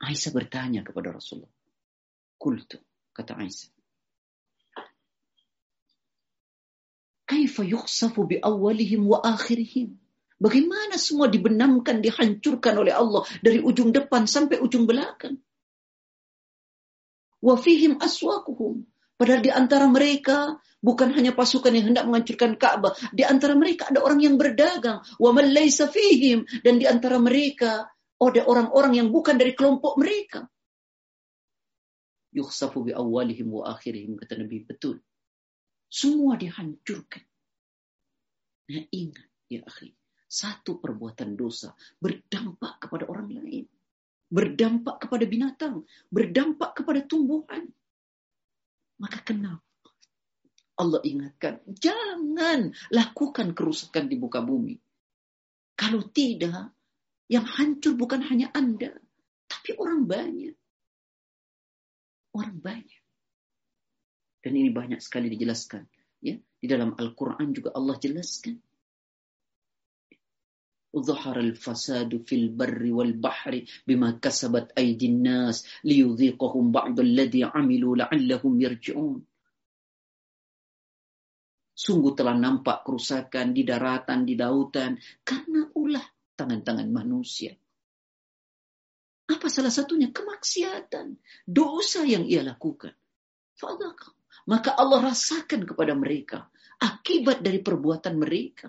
Aisyah 0.00 0.32
bertanya 0.32 0.80
kepada 0.80 1.12
Rasulullah. 1.12 1.52
Kultu, 2.40 2.80
kata 3.12 3.36
Aisyah. 3.44 3.70
Kaifa 7.28 7.60
yuhsafu 7.60 8.24
bi 8.24 8.40
awalihim 8.40 9.04
wa 9.04 9.20
akhirihim? 9.20 10.00
Bagaimana 10.40 10.96
semua 10.96 11.28
dibenamkan, 11.28 12.00
dihancurkan 12.00 12.80
oleh 12.80 12.96
Allah 12.96 13.28
dari 13.44 13.60
ujung 13.60 13.92
depan 13.92 14.24
sampai 14.24 14.56
ujung 14.56 14.88
belakang. 14.88 15.36
Wafihim 17.44 18.00
aswakuhum. 18.00 18.88
Padahal 19.20 19.44
di 19.44 19.52
antara 19.52 19.84
mereka 19.84 20.56
bukan 20.80 21.12
hanya 21.12 21.36
pasukan 21.36 21.68
yang 21.76 21.92
hendak 21.92 22.08
menghancurkan 22.08 22.56
Ka'bah. 22.56 22.96
Di 23.12 23.20
antara 23.20 23.52
mereka 23.52 23.92
ada 23.92 24.00
orang 24.00 24.24
yang 24.24 24.40
berdagang. 24.40 25.04
Wa 25.20 25.30
fihim. 25.92 26.48
Dan 26.64 26.80
di 26.80 26.88
antara 26.88 27.20
mereka 27.20 27.92
ada 28.16 28.40
orang-orang 28.48 28.96
yang 28.96 29.08
bukan 29.12 29.36
dari 29.36 29.52
kelompok 29.52 30.00
mereka. 30.00 30.48
Yukhsafu 32.32 32.80
bi 32.88 32.96
awalihim 32.96 33.52
wa 33.52 33.76
akhirihim. 33.76 34.16
Kata 34.16 34.40
Nabi, 34.40 34.64
betul. 34.64 35.04
Semua 35.92 36.40
dihancurkan. 36.40 37.20
Nah 38.72 38.84
ingat 38.88 39.28
ya 39.52 39.60
akhir 39.68 39.92
satu 40.30 40.78
perbuatan 40.78 41.34
dosa 41.34 41.74
berdampak 41.98 42.86
kepada 42.86 43.10
orang 43.10 43.34
lain, 43.34 43.66
berdampak 44.30 45.02
kepada 45.02 45.26
binatang, 45.26 45.82
berdampak 46.06 46.78
kepada 46.78 47.02
tumbuhan. 47.02 47.66
Maka 49.02 49.18
kenal 49.26 49.58
Allah 50.78 51.02
ingatkan, 51.02 51.58
jangan 51.66 52.70
lakukan 52.94 53.58
kerusakan 53.58 54.06
di 54.06 54.16
muka 54.22 54.38
bumi. 54.40 54.78
Kalau 55.74 56.06
tidak, 56.08 56.72
yang 57.28 57.44
hancur 57.44 57.98
bukan 57.98 58.22
hanya 58.24 58.48
Anda, 58.54 58.94
tapi 59.50 59.76
orang 59.76 60.06
banyak. 60.06 60.54
Orang 62.32 62.56
banyak. 62.62 63.02
Dan 64.40 64.52
ini 64.56 64.70
banyak 64.72 65.02
sekali 65.04 65.28
dijelaskan. 65.28 65.84
ya 66.24 66.38
Di 66.40 66.66
dalam 66.70 66.96
Al-Quran 66.96 67.52
juga 67.52 67.76
Allah 67.76 67.96
jelaskan 68.00 68.56
ظهر 70.96 71.38
الفساد 71.40 72.26
في 72.26 72.34
البر 72.34 72.82
والبحر 72.90 73.54
بما 73.86 74.10
كسبت 74.18 74.72
أيدي 74.78 75.06
الناس 75.06 75.66
ليذيقهم 75.86 76.64
بعض 76.72 76.96
الذي 77.00 77.42
عملوا 77.44 77.96
لعلهم 77.96 78.52
يرجعون 78.60 79.20
Sungguh 81.80 82.12
telah 82.12 82.36
nampak 82.36 82.84
kerusakan 82.84 83.56
di 83.56 83.64
daratan, 83.64 84.28
di 84.28 84.36
lautan, 84.36 85.00
karena 85.24 85.64
ulah 85.72 86.04
tangan-tangan 86.36 86.84
manusia. 86.92 87.56
Apa 89.24 89.48
salah 89.48 89.72
satunya? 89.72 90.12
Kemaksiatan, 90.12 91.16
dosa 91.48 92.04
yang 92.04 92.28
ia 92.28 92.44
lakukan. 92.44 92.92
Maka 94.44 94.76
Allah 94.76 95.08
rasakan 95.08 95.64
kepada 95.64 95.96
mereka 95.96 96.52
akibat 96.84 97.40
dari 97.40 97.64
perbuatan 97.64 98.12
mereka. 98.20 98.68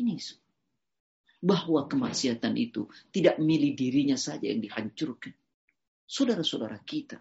ini 0.00 0.16
Bahwa 1.40 1.88
kemaksiatan 1.88 2.52
itu 2.60 2.84
tidak 3.08 3.40
milih 3.40 3.72
dirinya 3.72 4.12
saja 4.12 4.44
yang 4.52 4.60
dihancurkan. 4.60 5.32
Saudara-saudara 6.04 6.76
kita 6.84 7.16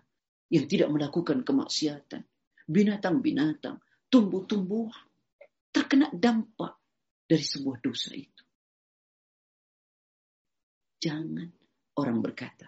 yang 0.52 0.68
tidak 0.68 0.92
melakukan 0.92 1.40
kemaksiatan, 1.48 2.28
binatang-binatang, 2.68 3.80
tumbuh-tumbuhan, 4.12 5.08
terkena 5.72 6.12
dampak 6.12 6.76
dari 7.32 7.46
sebuah 7.48 7.80
dosa 7.80 8.12
itu. 8.12 8.44
Jangan 11.00 11.48
orang 11.96 12.20
berkata, 12.20 12.68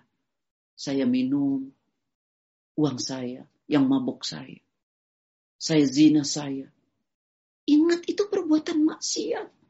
saya 0.72 1.04
minum 1.04 1.68
uang 2.80 2.96
saya, 2.96 3.44
yang 3.68 3.92
mabuk 3.92 4.24
saya. 4.24 4.64
Saya 5.60 5.84
zina 5.84 6.24
saya. 6.24 6.72
Ingat 7.68 8.08
itu 8.08 8.24
perbuatan 8.32 8.88
maksiat. 8.88 9.61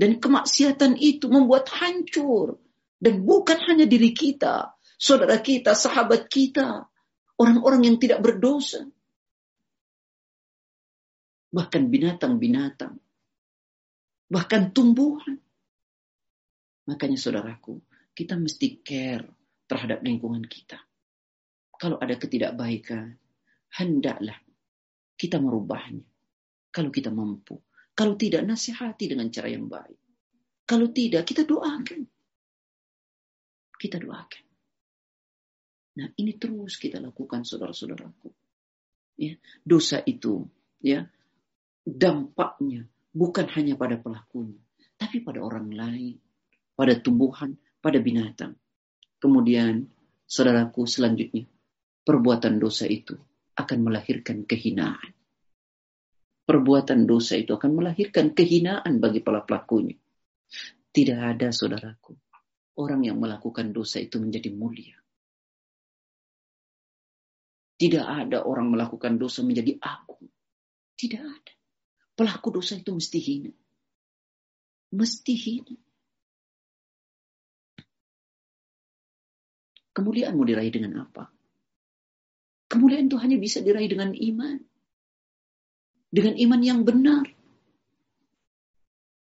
Dan 0.00 0.16
kemaksiatan 0.16 0.96
itu 0.96 1.28
membuat 1.28 1.68
hancur. 1.76 2.56
Dan 2.96 3.20
bukan 3.20 3.60
hanya 3.68 3.84
diri 3.84 4.16
kita, 4.16 4.72
saudara 4.96 5.36
kita, 5.44 5.76
sahabat 5.76 6.24
kita, 6.32 6.88
orang-orang 7.36 7.84
yang 7.92 7.96
tidak 8.00 8.24
berdosa. 8.24 8.80
Bahkan 11.52 11.82
binatang-binatang. 11.92 12.96
Bahkan 14.32 14.62
tumbuhan. 14.72 15.36
Makanya 16.88 17.20
saudaraku, 17.20 17.84
kita 18.16 18.40
mesti 18.40 18.80
care 18.80 19.28
terhadap 19.68 20.00
lingkungan 20.00 20.48
kita. 20.48 20.80
Kalau 21.76 22.00
ada 22.00 22.16
ketidakbaikan, 22.16 23.12
hendaklah 23.76 24.36
kita 25.20 25.36
merubahnya. 25.40 26.04
Kalau 26.72 26.88
kita 26.88 27.08
mampu, 27.12 27.56
kalau 28.00 28.16
tidak, 28.16 28.48
nasihati 28.48 29.12
dengan 29.12 29.28
cara 29.28 29.52
yang 29.52 29.68
baik. 29.68 30.00
Kalau 30.64 30.88
tidak, 30.88 31.20
kita 31.28 31.44
doakan. 31.44 32.00
Kita 33.76 34.00
doakan. 34.00 34.44
Nah, 36.00 36.08
ini 36.16 36.32
terus 36.40 36.80
kita 36.80 36.96
lakukan, 36.96 37.44
saudara-saudaraku. 37.44 38.32
Ya, 39.20 39.36
dosa 39.60 40.00
itu, 40.08 40.48
ya, 40.80 41.04
dampaknya 41.84 42.88
bukan 43.12 43.44
hanya 43.52 43.76
pada 43.76 44.00
pelakunya, 44.00 44.56
tapi 44.96 45.20
pada 45.20 45.44
orang 45.44 45.68
lain, 45.68 46.16
pada 46.72 46.96
tumbuhan, 46.96 47.52
pada 47.84 48.00
binatang. 48.00 48.56
Kemudian, 49.20 49.84
saudaraku, 50.24 50.88
selanjutnya, 50.88 51.44
perbuatan 52.08 52.56
dosa 52.56 52.88
itu 52.88 53.12
akan 53.60 53.78
melahirkan 53.84 54.48
kehinaan 54.48 55.19
perbuatan 56.50 57.06
dosa 57.06 57.38
itu 57.38 57.54
akan 57.54 57.78
melahirkan 57.78 58.34
kehinaan 58.34 58.98
bagi 58.98 59.22
para 59.22 59.46
pelakunya. 59.46 59.94
Tidak 60.90 61.14
ada, 61.14 61.54
saudaraku, 61.54 62.18
orang 62.74 63.06
yang 63.06 63.22
melakukan 63.22 63.70
dosa 63.70 64.02
itu 64.02 64.18
menjadi 64.18 64.50
mulia. 64.50 64.98
Tidak 67.78 68.02
ada 68.02 68.42
orang 68.42 68.66
melakukan 68.74 69.14
dosa 69.14 69.46
menjadi 69.46 69.78
agung. 69.78 70.26
Tidak 70.98 71.22
ada. 71.22 71.54
Pelaku 72.18 72.58
dosa 72.58 72.74
itu 72.82 72.90
mesti 72.98 73.18
hina. 73.22 73.52
Mesti 74.90 75.34
hina. 75.38 75.76
Kemuliaanmu 79.94 80.42
diraih 80.42 80.74
dengan 80.74 81.06
apa? 81.06 81.30
Kemuliaan 82.66 83.06
itu 83.06 83.16
hanya 83.22 83.38
bisa 83.38 83.62
diraih 83.62 83.86
dengan 83.86 84.10
iman 84.18 84.58
dengan 86.10 86.34
iman 86.36 86.60
yang 86.60 86.80
benar. 86.82 87.22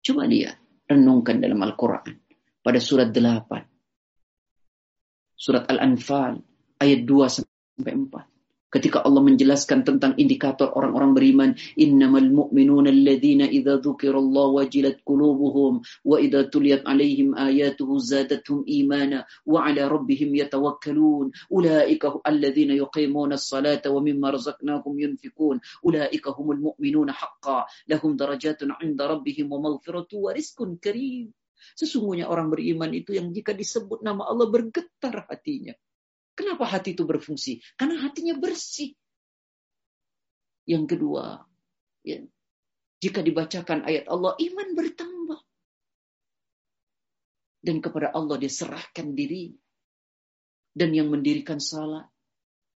Coba 0.02 0.24
lihat, 0.24 0.56
renungkan 0.88 1.36
dalam 1.38 1.60
Al-Quran 1.60 2.16
pada 2.64 2.80
surat 2.80 3.12
8. 3.12 5.36
Surat 5.38 5.68
Al-Anfal 5.70 6.40
ayat 6.80 7.00
2 7.04 7.14
sampai 7.28 7.92
4 7.92 8.37
ketika 8.68 9.00
Allah 9.00 9.24
menjelaskan 9.24 9.80
tentang 9.84 10.12
indikator 10.20 10.68
orang-orang 10.68 11.16
beriman 11.16 11.50
innamal 11.76 12.24
mu'minuna 12.44 12.92
alladhina 12.92 13.46
idza 13.48 13.80
dzukirallahu 13.80 14.60
wajilat 14.60 15.00
qulubuhum 15.08 15.80
wa 16.04 16.16
idza 16.20 16.40
tuliyat 16.52 16.84
alaihim 16.84 17.32
ayatuhu 17.32 17.96
zadatuhum 17.96 18.68
imana 18.68 19.24
wa 19.48 19.64
ala 19.68 19.88
rabbihim 19.88 20.36
yatawakkalun 20.40 21.32
ulaika 21.48 22.20
alladhina 22.28 22.76
yuqimuna 22.76 23.40
as-salata 23.40 23.88
wa 23.88 24.00
mimma 24.04 24.36
razaqnahum 24.36 24.94
yunfikun 25.04 25.64
ulaika 25.88 26.28
humul 26.36 26.60
mu'minuna 26.72 27.12
haqqan 27.20 27.64
lahum 27.88 28.20
darajatun 28.20 28.76
'inda 28.84 29.04
rabbihim 29.12 29.48
wa 29.48 29.58
maghfiratu 29.66 30.20
wa 30.28 30.36
rizqun 30.36 30.76
karim 30.76 31.32
Sesungguhnya 31.58 32.28
orang 32.30 32.52
beriman 32.54 32.90
itu 32.94 33.16
yang 33.18 33.32
jika 33.34 33.50
disebut 33.50 34.00
nama 34.00 34.24
Allah 34.30 34.46
bergetar 34.46 35.26
hatinya. 35.26 35.74
Kenapa 36.38 36.70
hati 36.70 36.94
itu 36.94 37.02
berfungsi? 37.02 37.58
Karena 37.74 37.98
hatinya 38.06 38.38
bersih. 38.38 38.94
Yang 40.70 40.94
kedua, 40.94 41.42
ya, 42.06 42.22
jika 43.02 43.26
dibacakan 43.26 43.82
ayat 43.82 44.06
Allah, 44.06 44.38
iman 44.38 44.68
bertambah. 44.78 45.40
Dan 47.58 47.82
kepada 47.82 48.14
Allah 48.14 48.38
diserahkan 48.38 49.10
diri. 49.18 49.50
Dan 50.70 50.94
yang 50.94 51.10
mendirikan 51.10 51.58
salat. 51.58 52.06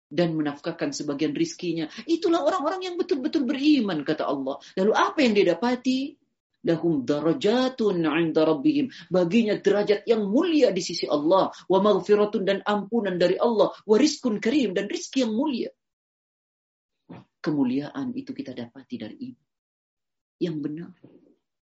Dan 0.10 0.34
menafkahkan 0.34 0.90
sebagian 0.90 1.38
rizkinya. 1.38 1.86
Itulah 2.10 2.42
orang-orang 2.42 2.82
yang 2.90 2.96
betul-betul 2.98 3.46
beriman, 3.46 4.02
kata 4.02 4.26
Allah. 4.26 4.58
Lalu 4.74 4.92
apa 4.98 5.20
yang 5.22 5.38
didapati? 5.38 6.18
lahum 6.68 7.04
darajatun 7.06 8.02
'inda 8.06 8.42
rabbihim. 8.50 8.88
Baginya 9.12 9.56
derajat 9.58 10.02
yang 10.06 10.24
mulia 10.36 10.70
di 10.72 10.82
sisi 10.82 11.06
Allah, 11.10 11.50
wa 11.72 11.80
maghfiratun 11.88 12.44
dan 12.46 12.60
ampunan 12.66 13.18
dari 13.18 13.38
Allah, 13.38 13.70
wa 13.90 13.98
rizkun 13.98 14.40
karim 14.40 14.74
dan 14.78 14.90
rizki 14.90 15.26
yang 15.26 15.34
mulia. 15.34 15.70
Kemuliaan 17.42 18.14
itu 18.14 18.32
kita 18.38 18.54
dapati 18.54 18.96
dari 19.02 19.18
ini, 19.18 19.44
yang 20.46 20.62
benar. 20.62 20.94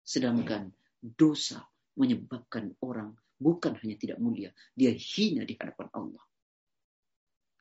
Sedangkan 0.03 0.75
dosa 0.99 1.63
menyebabkan 1.95 2.75
orang 2.83 3.15
bukan 3.39 3.79
hanya 3.79 3.95
tidak 3.95 4.19
mulia, 4.19 4.51
dia 4.75 4.91
hina 4.91 5.47
di 5.47 5.55
hadapan 5.55 5.89
Allah 5.95 6.25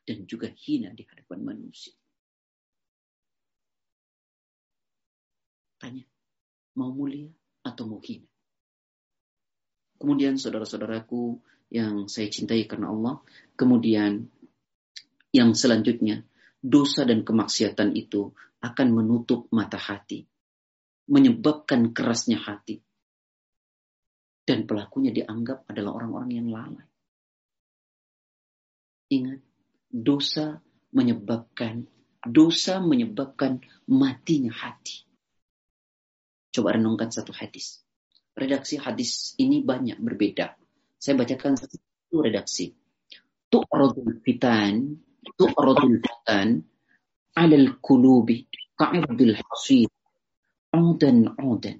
dan 0.02 0.24
juga 0.26 0.50
hina 0.50 0.90
di 0.90 1.06
hadapan 1.06 1.38
manusia. 1.46 1.94
Tanya, 5.78 6.02
mau 6.78 6.94
mulia 6.94 7.26
atau 7.66 7.84
mau 7.90 7.98
hina. 7.98 8.30
Kemudian 9.98 10.38
saudara-saudaraku 10.38 11.42
yang 11.74 12.06
saya 12.06 12.30
cintai 12.30 12.70
karena 12.70 12.94
Allah, 12.94 13.18
kemudian 13.58 14.30
yang 15.34 15.58
selanjutnya, 15.58 16.22
dosa 16.62 17.02
dan 17.02 17.26
kemaksiatan 17.26 17.98
itu 17.98 18.30
akan 18.62 18.88
menutup 18.94 19.50
mata 19.50 19.74
hati, 19.76 20.22
menyebabkan 21.10 21.90
kerasnya 21.90 22.38
hati. 22.38 22.78
Dan 24.46 24.64
pelakunya 24.64 25.10
dianggap 25.12 25.66
adalah 25.68 25.98
orang-orang 25.98 26.30
yang 26.32 26.46
lalai. 26.48 26.86
Ingat, 29.12 29.40
dosa 29.90 30.62
menyebabkan 30.94 31.84
dosa 32.24 32.80
menyebabkan 32.82 33.60
matinya 33.92 34.50
hati. 34.52 35.07
Coba 36.54 36.74
renungkan 36.76 37.12
satu 37.12 37.32
hadis. 37.36 37.84
Redaksi 38.32 38.80
hadis 38.80 39.34
ini 39.36 39.60
banyak 39.66 39.98
berbeda. 40.00 40.56
Saya 40.96 41.18
bacakan 41.18 41.58
satu 41.58 41.76
redaksi. 42.22 42.72
Tu'radul 43.48 44.20
fitan, 44.24 44.96
tu'radul 45.36 46.00
fitan, 46.04 46.60
alal 47.36 47.64
kulubi, 47.80 48.44
ka'abdil 48.78 49.34
hasil, 49.40 49.88
udan 50.76 51.32
udan. 51.36 51.78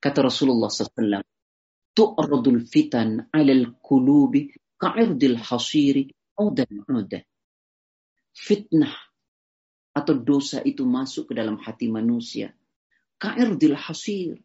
Kata 0.00 0.18
Rasulullah 0.24 0.70
SAW, 0.70 1.20
tu'radul 1.94 2.62
fitan 2.66 3.28
alal 3.34 3.74
kulubi, 3.82 4.50
ka'abdil 4.80 5.36
hasiri, 5.42 6.06
udan 6.40 6.72
udan. 6.88 7.24
Fitnah 8.30 8.94
atau 9.90 10.14
dosa 10.14 10.62
itu 10.64 10.86
masuk 10.86 11.34
ke 11.34 11.34
dalam 11.34 11.58
hati 11.58 11.90
manusia 11.90 12.54
kair 13.20 13.52
dilhasir 13.54 14.40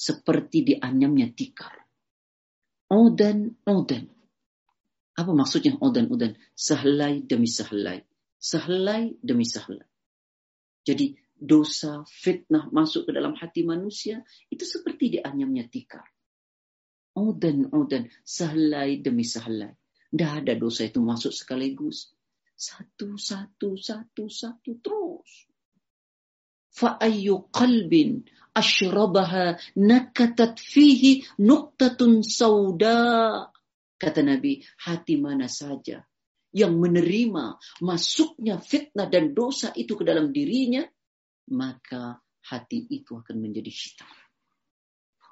Seperti 0.00 0.64
dianyamnya 0.64 1.28
tikar. 1.36 1.76
Odan, 2.88 3.52
odan. 3.68 4.08
Apa 5.12 5.28
maksudnya 5.36 5.76
odan, 5.76 6.08
odan? 6.08 6.32
Sehelai 6.56 7.20
demi 7.20 7.44
sehelai. 7.44 8.00
Sehelai 8.40 9.20
demi 9.20 9.44
sehelai. 9.44 9.84
Jadi 10.88 11.20
dosa, 11.36 12.00
fitnah 12.08 12.72
masuk 12.72 13.12
ke 13.12 13.12
dalam 13.12 13.36
hati 13.36 13.60
manusia 13.60 14.24
itu 14.48 14.64
seperti 14.64 15.20
dianyamnya 15.20 15.68
tikar. 15.68 16.08
Odan, 17.20 17.68
odan, 17.68 18.08
sehelai 18.24 19.04
demi 19.04 19.28
sehelai. 19.28 19.76
Tidak 20.08 20.32
ada 20.48 20.56
dosa 20.56 20.88
itu 20.88 21.04
masuk 21.04 21.36
sekaligus. 21.36 22.08
Satu, 22.56 23.20
satu, 23.20 23.76
satu, 23.76 24.32
satu, 24.32 24.70
terus 24.80 25.49
fa'ayyu 26.74 27.36
qalbin 27.58 28.10
asyrabaha 28.54 29.58
nakatat 29.76 30.58
fihi 30.58 31.26
nuktatun 31.38 32.22
sauda. 32.22 32.96
Kata 34.00 34.20
Nabi, 34.24 34.64
hati 34.80 35.20
mana 35.20 35.44
saja 35.46 36.00
yang 36.56 36.80
menerima 36.82 37.60
masuknya 37.84 38.56
fitnah 38.58 39.06
dan 39.12 39.36
dosa 39.36 39.70
itu 39.76 39.92
ke 39.94 40.02
dalam 40.08 40.32
dirinya, 40.32 40.82
maka 41.52 42.18
hati 42.42 42.88
itu 42.90 43.20
akan 43.20 43.36
menjadi 43.38 43.68
hitam. 43.70 44.08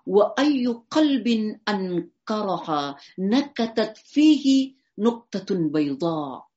Wa 0.05 0.37
ayyu 0.37 0.85
qalbin 0.93 1.65
ankaraha 1.65 3.01
nakatat 3.17 3.97
fihi 3.99 4.77
nuktatun 5.01 5.73
bayda 5.73 6.48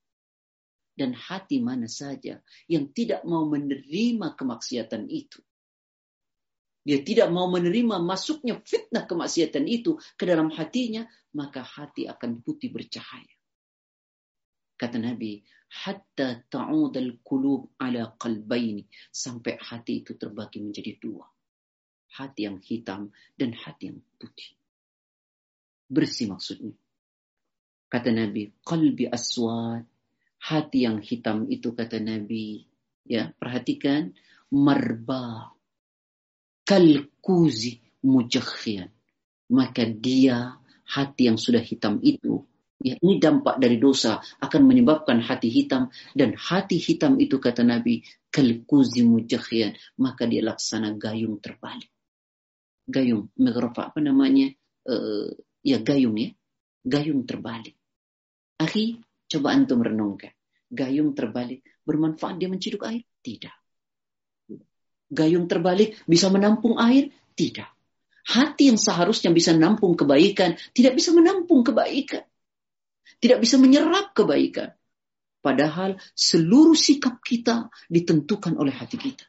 dan 0.96 1.16
hati 1.16 1.60
mana 1.64 1.88
saja 1.88 2.40
yang 2.68 2.84
tidak 2.92 3.24
mau 3.24 3.48
menerima 3.48 4.36
kemaksiatan 4.36 5.08
itu. 5.08 5.40
Dia 6.82 6.98
tidak 7.06 7.30
mau 7.30 7.46
menerima 7.46 8.02
masuknya 8.02 8.58
fitnah 8.58 9.06
kemaksiatan 9.06 9.70
itu 9.70 10.02
ke 10.18 10.26
dalam 10.26 10.50
hatinya, 10.50 11.06
maka 11.30 11.62
hati 11.62 12.10
akan 12.10 12.42
putih 12.42 12.74
bercahaya. 12.74 13.36
Kata 14.74 14.98
Nabi, 14.98 15.38
hatta 15.86 16.42
ta'ud 16.50 16.90
al-qulub 16.98 17.78
ala 17.78 18.10
qalbaini. 18.18 18.82
Sampai 19.14 19.62
hati 19.62 20.02
itu 20.02 20.18
terbagi 20.18 20.58
menjadi 20.58 20.98
dua. 20.98 21.22
Hati 22.18 22.50
yang 22.50 22.58
hitam 22.58 23.14
dan 23.38 23.54
hati 23.54 23.94
yang 23.94 24.02
putih. 24.18 24.50
Bersih 25.86 26.34
maksudnya. 26.34 26.74
Kata 27.94 28.10
Nabi, 28.10 28.50
qalbi 28.66 29.06
aswad 29.06 29.86
hati 30.42 30.82
yang 30.90 30.98
hitam 30.98 31.46
itu 31.46 31.70
kata 31.70 32.02
Nabi. 32.02 32.66
Ya, 33.06 33.30
perhatikan 33.38 34.10
marba 34.50 35.54
kalkuzi 36.66 37.78
mujakhian. 38.02 38.90
Maka 39.54 39.86
dia 39.86 40.58
hati 40.86 41.30
yang 41.30 41.38
sudah 41.38 41.62
hitam 41.62 42.02
itu 42.02 42.42
Ya, 42.82 42.98
ini 42.98 43.22
dampak 43.22 43.62
dari 43.62 43.78
dosa 43.78 44.18
akan 44.42 44.66
menyebabkan 44.66 45.22
hati 45.22 45.46
hitam 45.46 45.86
dan 46.18 46.34
hati 46.34 46.82
hitam 46.82 47.14
itu 47.22 47.38
kata 47.38 47.62
Nabi 47.62 48.02
kalkuzi 48.34 49.06
mujahian 49.06 49.70
maka 49.94 50.26
dia 50.26 50.42
laksana 50.42 50.90
gayung 50.98 51.38
terbalik. 51.38 51.86
Gayung 52.90 53.30
megrafa 53.38 53.94
apa 53.94 54.02
namanya? 54.02 54.50
Uh, 54.82 55.30
ya 55.62 55.78
gayung 55.78 56.18
ya. 56.18 56.34
Gayung 56.82 57.22
terbalik. 57.22 57.78
Akhi, 58.58 58.98
Coba 59.32 59.56
antum 59.56 59.80
renungkan. 59.80 60.28
Gayung 60.68 61.16
terbalik 61.16 61.64
bermanfaat 61.88 62.36
dia 62.36 62.52
menciduk 62.52 62.84
air? 62.84 63.00
Tidak. 63.24 63.56
Gayung 65.08 65.48
terbalik 65.48 65.96
bisa 66.04 66.28
menampung 66.28 66.76
air? 66.76 67.08
Tidak. 67.32 67.70
Hati 68.28 68.68
yang 68.68 68.76
seharusnya 68.76 69.32
bisa 69.32 69.56
menampung 69.56 69.96
kebaikan 69.96 70.60
tidak 70.76 71.00
bisa 71.00 71.16
menampung 71.16 71.64
kebaikan. 71.64 72.28
Tidak 73.24 73.40
bisa 73.40 73.56
menyerap 73.56 74.12
kebaikan. 74.12 74.76
Padahal 75.40 75.96
seluruh 76.12 76.76
sikap 76.76 77.24
kita 77.24 77.72
ditentukan 77.88 78.52
oleh 78.60 78.76
hati 78.76 79.00
kita. 79.00 79.24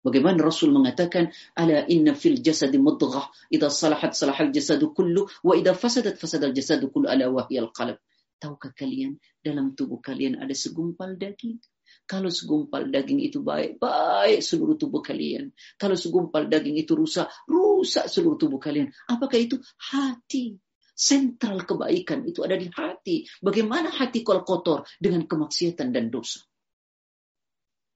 Bagaimana 0.00 0.40
Rasul 0.40 0.72
mengatakan, 0.72 1.28
"Ala 1.58 1.84
inna 1.90 2.16
fil 2.16 2.40
jasad 2.40 2.72
mudghah, 2.80 3.28
salahat 3.52 3.74
salahat 3.74 4.10
salahal 4.16 4.48
jasadu 4.54 4.96
kullu 4.96 5.28
wa 5.44 5.52
idha 5.58 5.76
fasadat 5.76 6.16
fasadal 6.16 6.56
jasadu 6.56 6.86
kullu 6.88 7.04
ala 7.10 7.28
wahiyal 7.28 7.68
qalb." 7.74 8.00
Tahukah 8.40 8.72
kalian, 8.72 9.20
dalam 9.44 9.76
tubuh 9.76 10.00
kalian 10.00 10.40
ada 10.40 10.56
segumpal 10.56 11.20
daging. 11.20 11.60
Kalau 12.08 12.32
segumpal 12.32 12.88
daging 12.88 13.20
itu 13.20 13.44
baik, 13.44 13.76
baik 13.76 14.40
seluruh 14.40 14.80
tubuh 14.80 15.04
kalian. 15.04 15.52
Kalau 15.76 15.92
segumpal 15.92 16.48
daging 16.48 16.80
itu 16.80 16.96
rusak, 16.96 17.28
rusak 17.44 18.08
seluruh 18.08 18.40
tubuh 18.40 18.56
kalian. 18.56 18.88
Apakah 19.12 19.36
itu 19.36 19.60
hati? 19.76 20.56
Sentral 21.00 21.64
kebaikan 21.68 22.24
itu 22.24 22.40
ada 22.40 22.56
di 22.56 22.68
hati. 22.72 23.28
Bagaimana 23.44 23.92
hati 23.92 24.24
kalau 24.24 24.40
kotor 24.44 24.88
dengan 24.96 25.28
kemaksiatan 25.28 25.92
dan 25.92 26.08
dosa? 26.08 26.40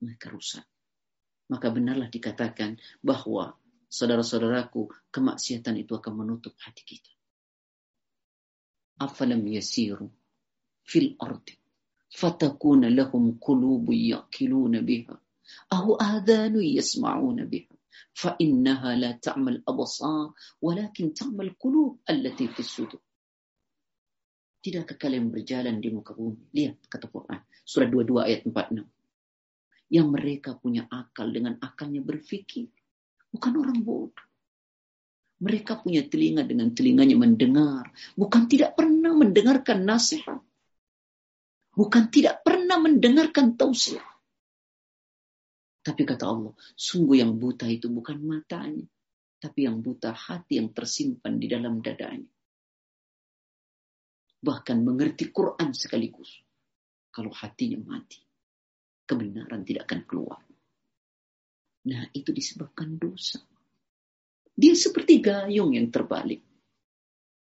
Maka 0.05 0.29
rusak. 0.29 0.65
Maka 1.49 1.73
benarlah 1.73 2.09
dikatakan 2.13 2.77
bahwa 3.01 3.57
saudara-saudaraku, 3.89 4.89
kemaksiatan 5.09 5.77
itu 5.81 5.97
akan 5.97 6.13
menutup 6.21 6.53
hati 6.61 6.81
kita. 6.85 7.09
Afalam 9.01 9.43
yasiru 9.45 10.09
fil 10.85 11.09
ardi 11.25 11.53
fatakuna 12.15 12.87
lahum 12.93 13.41
قلوب 13.47 13.89
يأكلون 13.91 14.73
biha 14.87 15.15
أو 15.73 15.95
آذان 15.97 16.55
يسمعون 16.61 17.39
بها 17.49 17.73
فإنها 18.13 18.91
لا 19.01 19.11
تعمى 19.17 19.51
الأبصار 19.59 20.27
ولكن 20.61 21.13
تعمى 21.13 21.41
القلوب 21.49 21.91
التي 22.09 22.47
في 22.47 22.59
الصدور 22.59 23.01
Tidakkah 24.65 24.97
kalian 24.97 25.29
berjalan 25.29 25.77
di 25.77 25.93
muka 25.93 26.17
bumi? 26.17 26.49
Lihat 26.49 26.89
kata 26.89 27.05
Quran. 27.13 27.37
Surat 27.61 27.85
22 27.85 28.25
ayat 28.25 28.49
46. 28.49 28.81
Yang 29.93 30.07
mereka 30.09 30.57
punya 30.57 30.89
akal 30.89 31.29
dengan 31.29 31.61
akalnya 31.61 32.01
berfikir. 32.01 32.65
Bukan 33.29 33.61
orang 33.61 33.77
bodoh. 33.85 34.25
Mereka 35.45 35.85
punya 35.85 36.09
telinga 36.09 36.49
dengan 36.49 36.73
telinganya 36.73 37.13
mendengar. 37.13 37.93
Bukan 38.17 38.49
tidak 38.49 38.73
pernah 38.73 39.13
mendengarkan 39.13 39.85
nasihat 39.85 40.41
bukan 41.75 42.07
tidak 42.09 42.41
pernah 42.41 42.79
mendengarkan 42.79 43.53
tausiah. 43.59 44.03
Tapi 45.85 46.01
kata 46.01 46.23
Allah, 46.25 46.55
sungguh 46.73 47.21
yang 47.21 47.37
buta 47.37 47.69
itu 47.69 47.91
bukan 47.93 48.17
matanya, 48.25 48.81
tapi 49.37 49.69
yang 49.69 49.85
buta 49.85 50.15
hati 50.17 50.57
yang 50.57 50.73
tersimpan 50.73 51.37
di 51.37 51.45
dalam 51.45 51.77
dadanya. 51.83 52.31
Bahkan 54.41 54.77
mengerti 54.81 55.29
Quran 55.29 55.69
sekaligus. 55.77 56.41
Kalau 57.13 57.31
hatinya 57.31 57.79
mati, 57.95 58.19
kebenaran 59.07 59.63
tidak 59.63 59.87
akan 59.87 60.01
keluar. 60.03 60.39
Nah, 61.87 62.11
itu 62.11 62.35
disebabkan 62.35 62.99
dosa. 62.99 63.39
Dia 64.51 64.75
seperti 64.75 65.23
gayung 65.23 65.77
yang 65.77 65.87
terbalik. 65.93 66.43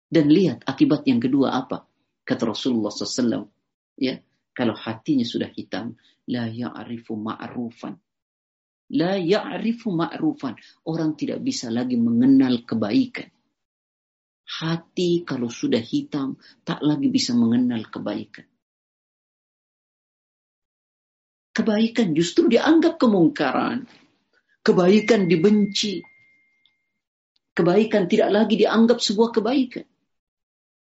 Dan 0.07 0.31
lihat 0.31 0.63
akibat 0.63 1.03
yang 1.11 1.19
kedua 1.19 1.59
apa? 1.59 1.83
Kata 2.23 2.55
Rasulullah 2.55 2.93
SAW, 2.93 3.51
ya 3.99 4.19
kalau 4.55 4.75
hatinya 4.75 5.27
sudah 5.27 5.51
hitam 5.51 5.95
la 6.31 6.47
ya'rifu 6.51 7.15
ma'rufan 7.15 7.99
la 8.95 9.19
ya'rifu 9.19 9.89
ma'rufan 9.95 10.55
orang 10.87 11.15
tidak 11.19 11.43
bisa 11.43 11.71
lagi 11.71 11.97
mengenal 11.99 12.63
kebaikan 12.67 13.29
hati 14.45 15.25
kalau 15.27 15.49
sudah 15.51 15.81
hitam 15.81 16.37
tak 16.67 16.83
lagi 16.85 17.09
bisa 17.11 17.33
mengenal 17.35 17.87
kebaikan 17.89 18.47
kebaikan 21.55 22.13
justru 22.19 22.47
dianggap 22.51 22.99
kemungkaran 23.01 23.87
kebaikan 24.67 25.27
dibenci 25.31 26.03
kebaikan 27.55 28.07
tidak 28.11 28.29
lagi 28.35 28.55
dianggap 28.59 28.99
sebuah 28.99 29.31
kebaikan 29.41 29.87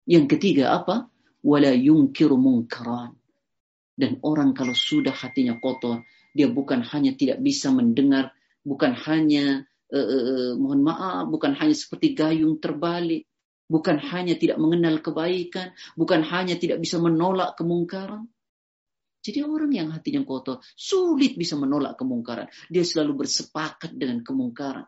yang 0.10 0.26
ketiga 0.28 0.72
apa 0.82 1.08
wala 1.48 1.72
yungkir 1.72 2.28
mungkaran. 2.36 3.16
Dan 3.96 4.20
orang 4.28 4.52
kalau 4.52 4.76
sudah 4.76 5.16
hatinya 5.16 5.56
kotor, 5.64 6.04
dia 6.36 6.52
bukan 6.52 6.84
hanya 6.84 7.16
tidak 7.16 7.40
bisa 7.40 7.72
mendengar, 7.72 8.36
bukan 8.62 8.92
hanya 8.94 9.64
eh, 9.90 9.98
eh, 10.12 10.24
eh, 10.28 10.52
mohon 10.60 10.84
maaf, 10.84 11.32
bukan 11.32 11.56
hanya 11.56 11.74
seperti 11.74 12.14
gayung 12.14 12.60
terbalik, 12.62 13.26
bukan 13.66 13.98
hanya 13.98 14.36
tidak 14.36 14.60
mengenal 14.62 15.00
kebaikan, 15.02 15.72
bukan 15.98 16.22
hanya 16.28 16.60
tidak 16.60 16.78
bisa 16.84 17.00
menolak 17.02 17.56
kemungkaran. 17.58 18.28
Jadi 19.26 19.42
orang 19.44 19.72
yang 19.74 19.90
hatinya 19.92 20.22
kotor 20.28 20.62
sulit 20.78 21.34
bisa 21.42 21.58
menolak 21.58 21.98
kemungkaran. 21.98 22.48
Dia 22.70 22.86
selalu 22.86 23.26
bersepakat 23.26 23.98
dengan 23.98 24.22
kemungkaran. 24.22 24.88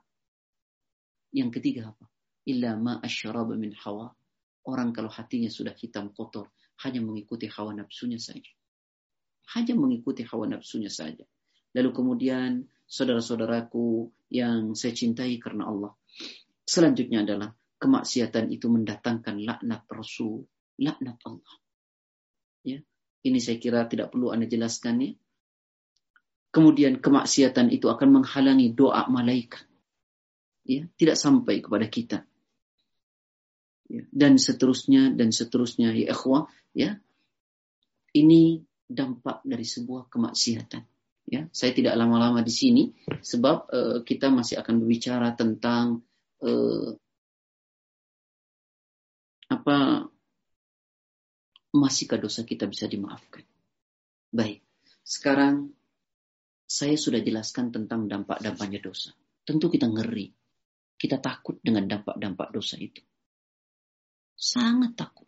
Yang 1.33 1.59
ketiga 1.59 1.91
apa? 1.97 2.07
Illa 2.47 2.77
ma 2.79 3.01
min 3.57 3.73
hawa. 3.83 4.15
Orang 4.69 4.93
kalau 4.93 5.09
hatinya 5.09 5.49
sudah 5.49 5.73
hitam 5.73 6.13
kotor, 6.13 6.53
hanya 6.85 7.01
mengikuti 7.01 7.49
hawa 7.49 7.73
nafsunya 7.73 8.21
saja. 8.21 8.53
Hanya 9.57 9.73
mengikuti 9.73 10.21
hawa 10.21 10.45
nafsunya 10.45 10.93
saja. 10.93 11.25
Lalu 11.73 11.89
kemudian 11.89 12.69
saudara-saudaraku 12.85 14.13
yang 14.29 14.77
saya 14.77 14.93
cintai 14.93 15.41
karena 15.41 15.65
Allah. 15.65 15.91
Selanjutnya 16.69 17.25
adalah 17.25 17.49
kemaksiatan 17.81 18.53
itu 18.53 18.69
mendatangkan 18.69 19.41
laknat 19.41 19.89
Rasul, 19.89 20.45
laknat 20.77 21.17
Allah. 21.25 21.53
Ya, 22.61 22.77
ini 23.25 23.41
saya 23.41 23.57
kira 23.57 23.89
tidak 23.89 24.13
perlu 24.13 24.29
Anda 24.29 24.45
jelaskan 24.45 25.01
ya. 25.01 25.11
Kemudian 26.53 27.01
kemaksiatan 27.01 27.73
itu 27.73 27.89
akan 27.89 28.21
menghalangi 28.21 28.77
doa 28.77 29.09
malaikat. 29.09 29.65
Ya, 30.61 30.85
tidak 31.01 31.17
sampai 31.17 31.65
kepada 31.65 31.89
kita 31.89 32.28
ya, 33.89 34.03
dan 34.13 34.37
seterusnya 34.37 35.17
dan 35.17 35.33
seterusnya 35.33 35.97
ya 35.97 36.13
ikhwah 36.13 36.45
ya 36.77 37.01
ini 38.13 38.61
dampak 38.85 39.41
dari 39.41 39.65
sebuah 39.65 40.07
kemaksiatan 40.07 40.85
ya 41.29 41.49
saya 41.51 41.71
tidak 41.73 41.97
lama-lama 41.97 42.45
di 42.45 42.53
sini 42.53 42.83
sebab 43.21 43.57
uh, 43.69 43.97
kita 44.05 44.29
masih 44.29 44.61
akan 44.61 44.75
berbicara 44.81 45.33
tentang 45.33 46.05
uh, 46.45 46.89
apa 49.49 50.05
masihkah 51.73 52.21
dosa 52.21 52.45
kita 52.45 52.69
bisa 52.69 52.85
dimaafkan 52.85 53.41
baik 54.29 54.61
sekarang 55.01 55.73
saya 56.69 56.93
sudah 56.93 57.17
jelaskan 57.25 57.73
tentang 57.73 58.05
dampak-dampaknya 58.05 58.85
dosa 58.85 59.09
tentu 59.45 59.65
kita 59.69 59.89
ngeri 59.89 60.29
kita 60.99 61.17
takut 61.17 61.57
dengan 61.65 61.89
dampak-dampak 61.89 62.53
dosa 62.53 62.77
itu 62.77 63.01
Sangat 64.39 64.95
takut. 64.95 65.27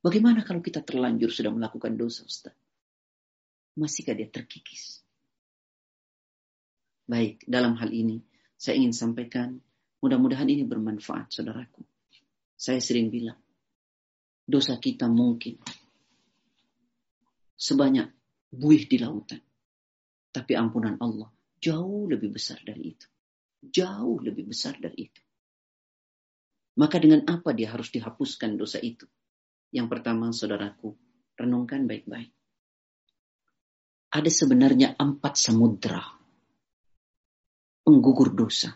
Bagaimana 0.00 0.40
kalau 0.40 0.64
kita 0.64 0.80
terlanjur 0.80 1.28
sudah 1.28 1.52
melakukan 1.52 1.92
dosa, 2.00 2.24
Ustaz? 2.24 2.56
Masihkah 3.76 4.16
dia 4.16 4.24
terkikis? 4.24 5.04
Baik, 7.04 7.44
dalam 7.44 7.76
hal 7.76 7.92
ini 7.92 8.24
saya 8.56 8.80
ingin 8.80 8.96
sampaikan, 8.96 9.60
mudah-mudahan 10.00 10.48
ini 10.48 10.64
bermanfaat, 10.64 11.28
saudaraku. 11.28 11.84
Saya 12.56 12.80
sering 12.80 13.12
bilang, 13.12 13.36
dosa 14.48 14.80
kita 14.80 15.04
mungkin 15.04 15.60
sebanyak 17.60 18.08
buih 18.48 18.88
di 18.88 18.96
lautan. 18.96 19.44
Tapi 20.32 20.54
ampunan 20.56 20.94
Allah 21.04 21.28
jauh 21.60 22.08
lebih 22.08 22.32
besar 22.32 22.62
dari 22.64 22.96
itu. 22.96 23.04
Jauh 23.60 24.22
lebih 24.24 24.48
besar 24.48 24.78
dari 24.80 25.04
itu. 25.10 25.20
Maka 26.78 27.02
dengan 27.02 27.26
apa 27.26 27.50
dia 27.50 27.72
harus 27.72 27.90
dihapuskan 27.90 28.54
dosa 28.54 28.78
itu? 28.78 29.08
Yang 29.74 29.86
pertama, 29.90 30.30
saudaraku, 30.30 30.94
renungkan 31.34 31.86
baik-baik. 31.90 32.30
Ada 34.10 34.26
sebenarnya 34.30 34.98
empat 34.98 35.38
samudra 35.38 36.02
penggugur 37.86 38.34
dosa. 38.34 38.74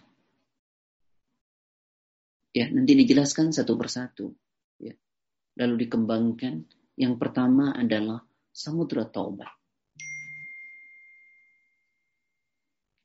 Ya, 2.54 2.70
nanti 2.70 2.94
dijelaskan 2.94 3.50
satu 3.50 3.74
persatu. 3.74 4.30
Ya. 4.78 4.94
Lalu 5.58 5.86
dikembangkan. 5.86 6.62
Yang 6.94 7.14
pertama 7.18 7.74
adalah 7.74 8.22
samudra 8.54 9.02
taubat. 9.10 9.50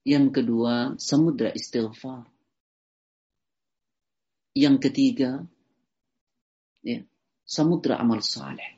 Yang 0.05 0.25
kedua, 0.41 0.93
samudra 1.01 1.49
istighfar. 1.49 2.29
Yang 4.57 4.89
ketiga, 4.89 5.45
ya, 6.81 7.05
samudra 7.45 8.01
amal 8.01 8.23
saleh. 8.25 8.77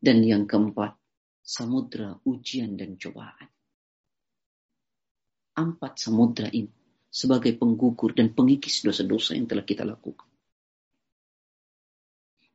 Dan 0.00 0.24
yang 0.24 0.48
keempat, 0.48 0.96
samudra 1.44 2.16
ujian 2.24 2.76
dan 2.76 2.96
cobaan. 2.96 3.48
Empat 5.54 5.92
samudra 6.00 6.48
ini 6.52 6.72
sebagai 7.12 7.52
penggugur 7.56 8.10
dan 8.16 8.32
pengikis 8.32 8.82
dosa-dosa 8.82 9.36
yang 9.38 9.44
telah 9.46 9.62
kita 9.64 9.84
lakukan. 9.86 10.26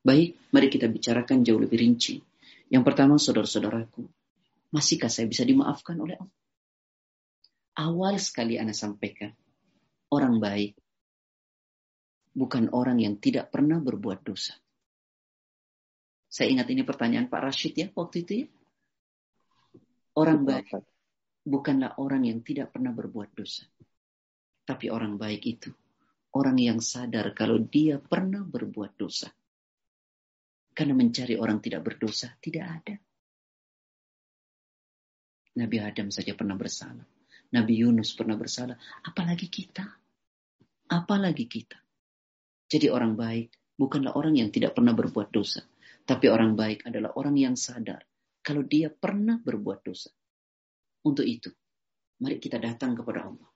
Baik, 0.02 0.36
mari 0.52 0.68
kita 0.68 0.90
bicarakan 0.90 1.46
jauh 1.46 1.60
lebih 1.62 1.80
rinci. 1.80 2.18
Yang 2.74 2.84
pertama, 2.86 3.16
saudara-saudaraku, 3.22 4.04
masihkah 4.74 5.10
saya 5.12 5.30
bisa 5.30 5.46
dimaafkan 5.46 5.96
oleh 6.02 6.18
Allah? 6.18 6.34
Awal 7.80 8.16
sekali 8.20 8.60
Anda 8.60 8.76
sampaikan, 8.76 9.32
orang 10.14 10.42
baik, 10.42 10.74
bukan 12.34 12.74
orang 12.74 12.98
yang 13.02 13.18
tidak 13.22 13.54
pernah 13.54 13.78
berbuat 13.78 14.26
dosa. 14.26 14.54
Saya 16.30 16.50
ingat 16.54 16.68
ini 16.74 16.82
pertanyaan 16.86 17.26
Pak 17.30 17.42
Rashid 17.42 17.74
ya 17.78 17.88
waktu 17.94 18.26
itu 18.26 18.34
ya. 18.46 18.48
Orang 20.18 20.46
baik 20.50 20.78
bukanlah 21.48 21.96
orang 22.02 22.26
yang 22.28 22.42
tidak 22.44 22.74
pernah 22.76 22.90
berbuat 22.92 23.34
dosa. 23.38 23.66
Tapi 24.68 24.90
orang 24.94 25.18
baik 25.18 25.42
itu 25.46 25.70
orang 26.38 26.58
yang 26.62 26.78
sadar 26.82 27.34
kalau 27.34 27.58
dia 27.62 27.98
pernah 28.02 28.42
berbuat 28.46 28.94
dosa. 29.00 29.30
Karena 30.74 30.94
mencari 30.98 31.34
orang 31.38 31.58
tidak 31.64 31.82
berdosa 31.86 32.30
tidak 32.42 32.66
ada. 32.82 32.96
Nabi 35.62 35.78
Adam 35.82 36.10
saja 36.14 36.34
pernah 36.38 36.54
bersalah. 36.58 37.06
Nabi 37.50 37.74
Yunus 37.82 38.14
pernah 38.14 38.38
bersalah. 38.38 38.78
Apalagi 39.02 39.50
kita 39.50 39.88
apalagi 40.90 41.46
kita. 41.46 41.78
Jadi 42.70 42.90
orang 42.90 43.14
baik 43.14 43.78
bukanlah 43.78 44.18
orang 44.18 44.36
yang 44.36 44.50
tidak 44.50 44.74
pernah 44.76 44.92
berbuat 44.98 45.30
dosa. 45.30 45.62
Tapi 46.04 46.26
orang 46.26 46.58
baik 46.58 46.90
adalah 46.90 47.14
orang 47.22 47.38
yang 47.38 47.54
sadar 47.54 48.02
kalau 48.42 48.66
dia 48.66 48.90
pernah 48.90 49.38
berbuat 49.38 49.80
dosa. 49.86 50.10
Untuk 51.06 51.24
itu, 51.24 51.48
mari 52.20 52.42
kita 52.42 52.58
datang 52.60 52.98
kepada 52.98 53.30
Allah. 53.30 53.50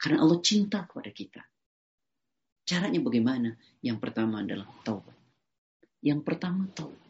Karena 0.00 0.24
Allah 0.24 0.40
cinta 0.42 0.82
kepada 0.88 1.12
kita. 1.12 1.42
Caranya 2.66 2.98
bagaimana? 3.04 3.52
Yang 3.84 3.98
pertama 4.02 4.40
adalah 4.40 4.66
taubat. 4.84 5.14
Yang 6.00 6.20
pertama 6.24 6.64
taubat. 6.74 7.02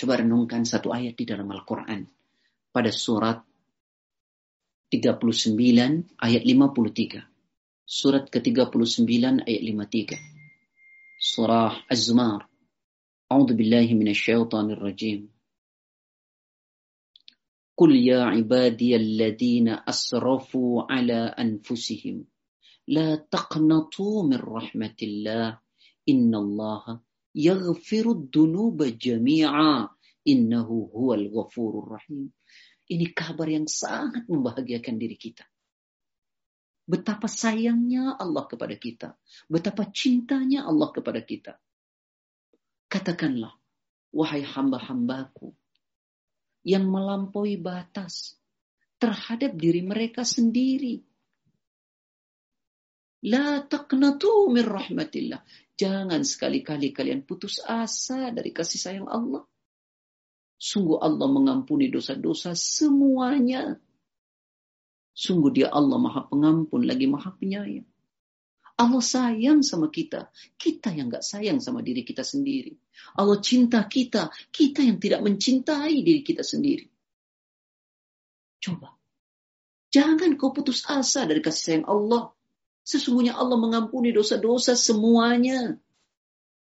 Coba 0.00 0.12
renungkan 0.22 0.62
satu 0.64 0.94
ayat 0.96 1.12
di 1.18 1.24
dalam 1.28 1.50
Al-Quran. 1.50 2.02
Pada 2.70 2.88
surat 2.94 3.42
39 4.92 5.54
ayat 6.18 6.42
53. 6.42 7.22
Surat 7.86 8.26
ke-39 8.26 9.06
ayat 9.46 9.62
53. 10.18 10.18
Surah 11.30 11.74
Az-Zumar. 11.94 12.42
A'udzu 13.30 13.54
billahi 13.54 13.94
minasyaitonir 13.94 14.78
rajim. 14.82 15.20
Qul 17.78 17.92
ya 18.10 18.34
ibadiyalladzina 18.34 19.74
asrafu 19.90 20.82
ala 20.96 21.20
anfusihim 21.42 22.18
la 22.94 23.06
taqnatu 23.32 24.08
min 24.28 24.38
rahmatillah 24.52 25.50
innallaha 26.10 26.94
yaghfirud 27.46 28.20
dunuba 28.34 28.86
jami'a 29.06 29.86
innahu 30.32 30.74
huwal 30.92 31.22
ghafurur 31.34 31.86
rahim. 31.94 32.22
Ini 32.90 33.06
kabar 33.14 33.46
yang 33.46 33.70
sangat 33.70 34.26
membahagiakan 34.26 34.96
diri 34.98 35.14
kita. 35.14 35.46
Betapa 36.90 37.30
sayangnya 37.30 38.18
Allah 38.18 38.50
kepada 38.50 38.74
kita. 38.74 39.14
Betapa 39.46 39.86
cintanya 39.94 40.66
Allah 40.66 40.90
kepada 40.90 41.22
kita. 41.22 41.54
Katakanlah, 42.90 43.54
wahai 44.10 44.42
hamba-hambaku, 44.42 45.54
yang 46.66 46.90
melampaui 46.90 47.54
batas 47.62 48.34
terhadap 48.98 49.54
diri 49.54 49.86
mereka 49.86 50.26
sendiri. 50.26 50.98
La 53.30 53.62
taqnatu 53.62 54.50
min 54.50 54.66
rahmatillah. 54.66 55.46
Jangan 55.78 56.26
sekali-kali 56.26 56.90
kalian 56.90 57.22
putus 57.22 57.62
asa 57.62 58.34
dari 58.34 58.50
kasih 58.50 58.82
sayang 58.82 59.06
Allah. 59.06 59.46
Sungguh 60.60 61.00
Allah 61.00 61.24
mengampuni 61.24 61.88
dosa-dosa 61.88 62.52
semuanya. 62.52 63.80
Sungguh 65.16 65.50
dia 65.56 65.72
Allah 65.72 65.96
maha 65.96 66.28
pengampun 66.28 66.84
lagi 66.84 67.08
maha 67.08 67.32
penyayang. 67.40 67.88
Allah 68.76 69.00
sayang 69.02 69.64
sama 69.64 69.88
kita. 69.88 70.28
Kita 70.60 70.92
yang 70.92 71.08
gak 71.08 71.24
sayang 71.24 71.64
sama 71.64 71.80
diri 71.80 72.04
kita 72.04 72.20
sendiri. 72.24 72.76
Allah 73.16 73.40
cinta 73.40 73.84
kita. 73.88 74.28
Kita 74.52 74.84
yang 74.84 75.00
tidak 75.00 75.24
mencintai 75.24 75.96
diri 76.04 76.20
kita 76.20 76.44
sendiri. 76.44 76.84
Coba. 78.60 78.92
Jangan 79.92 80.36
kau 80.36 80.52
putus 80.52 80.84
asa 80.84 81.24
dari 81.24 81.40
kasih 81.40 81.64
sayang 81.80 81.86
Allah. 81.88 82.36
Sesungguhnya 82.84 83.32
Allah 83.32 83.56
mengampuni 83.56 84.12
dosa-dosa 84.12 84.76
semuanya. 84.76 85.76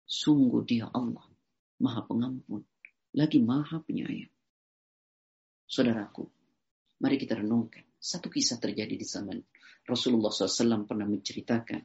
Sungguh 0.06 0.62
dia 0.62 0.86
Allah. 0.90 1.26
Maha 1.82 2.02
pengampun 2.06 2.62
lagi 3.16 3.40
maha 3.40 3.80
penyayang. 3.84 4.32
Saudaraku, 5.68 6.28
mari 7.00 7.16
kita 7.20 7.36
renungkan. 7.38 7.84
Satu 8.00 8.30
kisah 8.30 8.62
terjadi 8.62 8.94
di 8.94 9.02
zaman 9.06 9.38
Rasulullah 9.86 10.30
SAW 10.32 10.86
pernah 10.88 11.08
menceritakan 11.08 11.80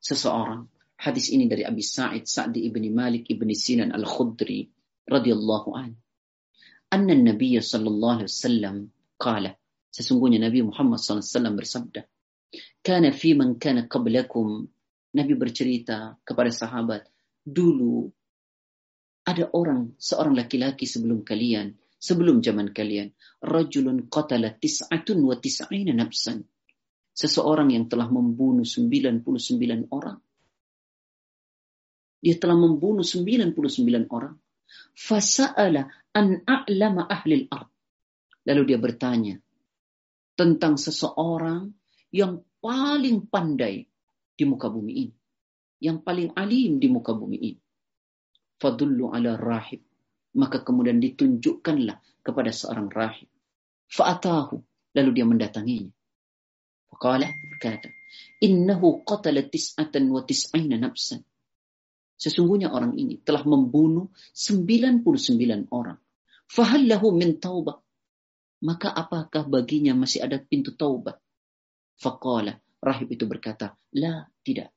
seseorang. 0.00 0.64
Hadis 1.00 1.32
ini 1.32 1.48
dari 1.48 1.64
Abi 1.64 1.80
Sa'id 1.80 2.28
Sa'di 2.28 2.68
ibni 2.68 2.92
Malik 2.92 3.32
ibni 3.32 3.56
Sinan 3.56 3.94
al-Khudri 3.96 4.68
radhiyallahu 5.08 5.70
an. 5.72 5.96
Anna 6.90 7.14
Nabi 7.16 7.54
sallallahu 7.56 8.26
alaihi 8.26 8.28
wasallam 8.34 8.76
sesungguhnya 9.94 10.42
Nabi 10.42 10.66
Muhammad 10.66 10.98
sallallahu 10.98 11.38
alaihi 11.38 11.58
bersabda 11.62 12.00
kana 12.82 13.14
fi 13.14 13.32
man 13.38 13.56
kana 13.62 13.86
qablakum 13.86 14.66
Nabi 15.14 15.32
bercerita 15.38 16.18
kepada 16.26 16.50
sahabat 16.50 17.06
dulu 17.46 18.10
ada 19.24 19.52
orang, 19.52 19.92
seorang 20.00 20.32
laki-laki 20.32 20.88
sebelum 20.88 21.20
kalian, 21.26 21.76
sebelum 22.00 22.40
zaman 22.40 22.72
kalian. 22.72 23.12
Rajulun 23.44 24.08
qatala 24.08 24.52
tis'atun 24.56 25.18
wa 25.28 25.36
tis'ina 25.36 25.92
nafsan. 25.92 26.40
Seseorang 27.12 27.68
yang 27.76 27.84
telah 27.90 28.08
membunuh 28.08 28.64
99 28.64 29.20
orang. 29.92 30.16
Dia 32.20 32.36
telah 32.40 32.56
membunuh 32.56 33.04
99 33.04 34.08
orang. 34.08 34.36
Fasa'ala 34.96 35.82
an 36.16 36.40
a'lama 36.48 37.04
ahli 37.04 37.48
ard. 37.48 37.68
Lalu 38.48 38.62
dia 38.72 38.78
bertanya 38.80 39.36
tentang 40.32 40.80
seseorang 40.80 41.68
yang 42.16 42.40
paling 42.64 43.28
pandai 43.28 43.84
di 44.32 44.44
muka 44.48 44.72
bumi 44.72 44.92
ini. 45.04 45.14
Yang 45.84 45.98
paling 46.00 46.28
alim 46.40 46.80
di 46.80 46.88
muka 46.88 47.12
bumi 47.12 47.36
ini 47.36 47.60
fadullu 48.62 49.08
ala 49.16 49.34
rahib. 49.40 49.80
Maka 50.36 50.60
kemudian 50.62 51.00
ditunjukkanlah 51.02 51.96
kepada 52.22 52.50
seorang 52.52 52.92
rahib. 52.92 53.26
Fa'atahu. 53.90 54.60
Lalu 54.94 55.10
dia 55.16 55.26
mendatanginya. 55.26 55.90
Faqala 56.92 57.26
berkata, 57.54 57.86
Innahu 58.44 59.02
qatala 59.06 59.42
tis'atan 59.46 60.10
wa 60.12 60.22
tis'ina 60.26 60.76
nafsan. 60.82 61.22
Sesungguhnya 62.20 62.68
orang 62.74 62.98
ini 63.00 63.16
telah 63.24 63.42
membunuh 63.48 64.10
99 64.36 65.00
orang. 65.72 65.98
Fahallahu 66.52 67.08
min 67.16 67.38
taubah. 67.40 67.78
Maka 68.66 68.92
apakah 68.92 69.46
baginya 69.48 69.96
masih 69.96 70.20
ada 70.26 70.36
pintu 70.42 70.74
taubat? 70.76 71.16
Faqala. 71.96 72.58
Rahib 72.84 73.08
itu 73.14 73.24
berkata, 73.30 73.72
La, 73.96 74.26
tidak. 74.44 74.70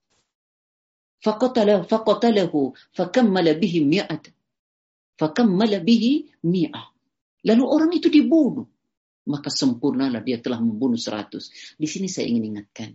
فقتله 1.23 1.87
فقتله 1.87 2.53
فكمل 2.93 3.47
به 3.63 3.73
مئة 3.87 4.23
فكمل 5.19 5.73
به 5.87 6.05
مئة 6.43 6.83
lalu 7.47 7.63
orang 7.63 7.91
itu 7.95 8.07
dibunuh 8.11 8.67
maka 9.31 9.47
sempurnalah 9.47 10.19
dia 10.19 10.43
telah 10.43 10.59
membunuh 10.59 10.99
seratus 10.99 11.47
di 11.79 11.87
sini 11.87 12.11
saya 12.11 12.27
ingin 12.27 12.43
ingatkan 12.55 12.91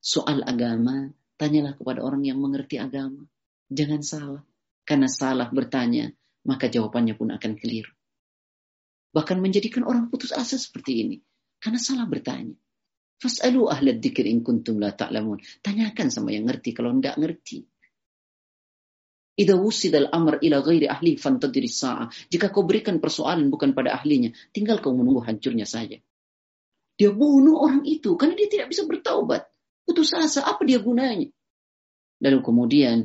soal 0.00 0.40
agama 0.40 1.12
tanyalah 1.36 1.76
kepada 1.76 2.00
orang 2.00 2.24
yang 2.24 2.40
mengerti 2.40 2.80
agama 2.80 3.28
jangan 3.68 4.00
salah 4.00 4.42
karena 4.88 5.08
salah 5.12 5.48
bertanya 5.52 6.08
maka 6.48 6.72
jawabannya 6.72 7.12
pun 7.12 7.28
akan 7.36 7.60
keliru 7.60 7.92
bahkan 9.12 9.36
menjadikan 9.36 9.84
orang 9.84 10.08
putus 10.08 10.32
asa 10.32 10.56
seperti 10.56 10.92
ini 11.04 11.16
karena 11.60 11.76
salah 11.76 12.08
bertanya 12.08 12.56
Fas'alu 13.16 13.64
ahla 13.72 13.92
dzikir 13.96 14.28
in 14.28 14.44
kuntum 14.44 14.76
la 14.80 14.92
ta'lamun. 14.92 15.40
Tanyakan 15.64 16.12
sama 16.12 16.36
yang 16.36 16.44
ngerti 16.48 16.70
kalau 16.76 16.92
enggak 16.92 17.16
ngerti. 17.16 17.64
Idza 19.36 19.56
al 20.00 20.08
amr 20.16 20.40
ila 20.44 20.60
ghairi 20.64 20.88
ahli 20.88 21.16
fantadiri 21.16 21.68
sa'a. 21.68 22.08
Jika 22.32 22.52
kau 22.52 22.64
berikan 22.64 23.00
persoalan 23.00 23.48
bukan 23.52 23.72
pada 23.76 23.96
ahlinya, 23.96 24.32
tinggal 24.52 24.80
kau 24.84 24.92
menunggu 24.96 25.24
hancurnya 25.24 25.64
saja. 25.68 25.96
Dia 26.96 27.12
bunuh 27.12 27.60
orang 27.60 27.84
itu 27.84 28.16
karena 28.16 28.32
dia 28.40 28.48
tidak 28.48 28.72
bisa 28.72 28.88
bertaubat. 28.88 29.44
Putus 29.84 30.16
asa, 30.16 30.40
apa 30.44 30.64
dia 30.64 30.80
gunanya? 30.80 31.28
Lalu 32.24 32.38
kemudian 32.40 32.98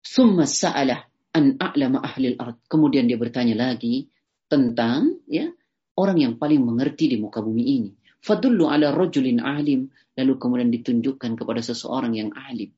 summa 0.00 0.44
sa'ala 0.48 0.96
an 1.36 1.60
a'lama 1.60 2.00
ahli 2.04 2.36
al-ard. 2.36 2.56
Kemudian 2.68 3.04
dia 3.08 3.20
bertanya 3.20 3.52
lagi 3.72 4.08
tentang 4.48 5.16
ya 5.28 5.48
orang 6.00 6.16
yang 6.24 6.34
paling 6.40 6.60
mengerti 6.64 7.08
di 7.12 7.16
muka 7.20 7.44
bumi 7.44 7.60
ini. 7.64 7.90
Fadullu 8.20 8.68
ala 8.68 8.92
rojulin 8.92 9.40
alim. 9.40 9.88
Lalu 10.16 10.32
kemudian 10.36 10.68
ditunjukkan 10.68 11.32
kepada 11.40 11.60
seseorang 11.64 12.12
yang 12.12 12.30
alim. 12.36 12.68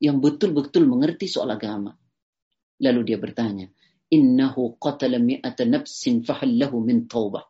Yang 0.00 0.16
betul-betul 0.24 0.88
mengerti 0.88 1.28
soal 1.28 1.52
agama. 1.52 1.92
Lalu 2.80 3.12
dia 3.12 3.18
bertanya, 3.20 3.68
Innahu 4.12 4.76
qatala 4.80 5.20
mi'ata 5.20 5.66
nafsin 5.68 6.24
fahallahu 6.24 6.76
min 6.84 7.04
taubah. 7.08 7.44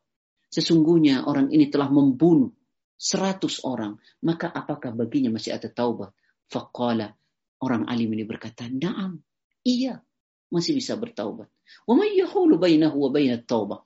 Sesungguhnya 0.50 1.26
orang 1.28 1.50
ini 1.52 1.68
telah 1.70 1.86
membunuh 1.90 2.50
seratus 2.98 3.62
orang. 3.62 3.94
Maka 4.26 4.50
apakah 4.50 4.90
baginya 4.94 5.30
masih 5.34 5.54
ada 5.54 5.70
taubat? 5.70 6.10
Faqala. 6.50 7.14
Orang 7.62 7.86
alim 7.88 8.10
ini 8.18 8.24
berkata, 8.26 8.66
Naam. 8.66 9.22
Iya. 9.62 10.02
Masih 10.50 10.74
bisa 10.78 10.94
bertaubat. 10.98 11.46
Wa 11.86 11.94
may 11.98 12.14
yahulu 12.18 12.54
bainahu 12.58 13.06
wa 13.10 13.18
taubah. 13.46 13.80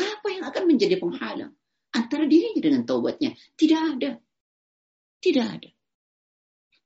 Apa 0.00 0.26
yang 0.32 0.44
akan 0.48 0.62
menjadi 0.68 0.96
penghalang? 1.00 1.52
antara 1.92 2.24
dirinya 2.26 2.60
dengan 2.60 2.82
taubatnya. 2.88 3.36
Tidak 3.56 3.80
ada. 3.96 4.10
Tidak 5.22 5.46
ada. 5.48 5.70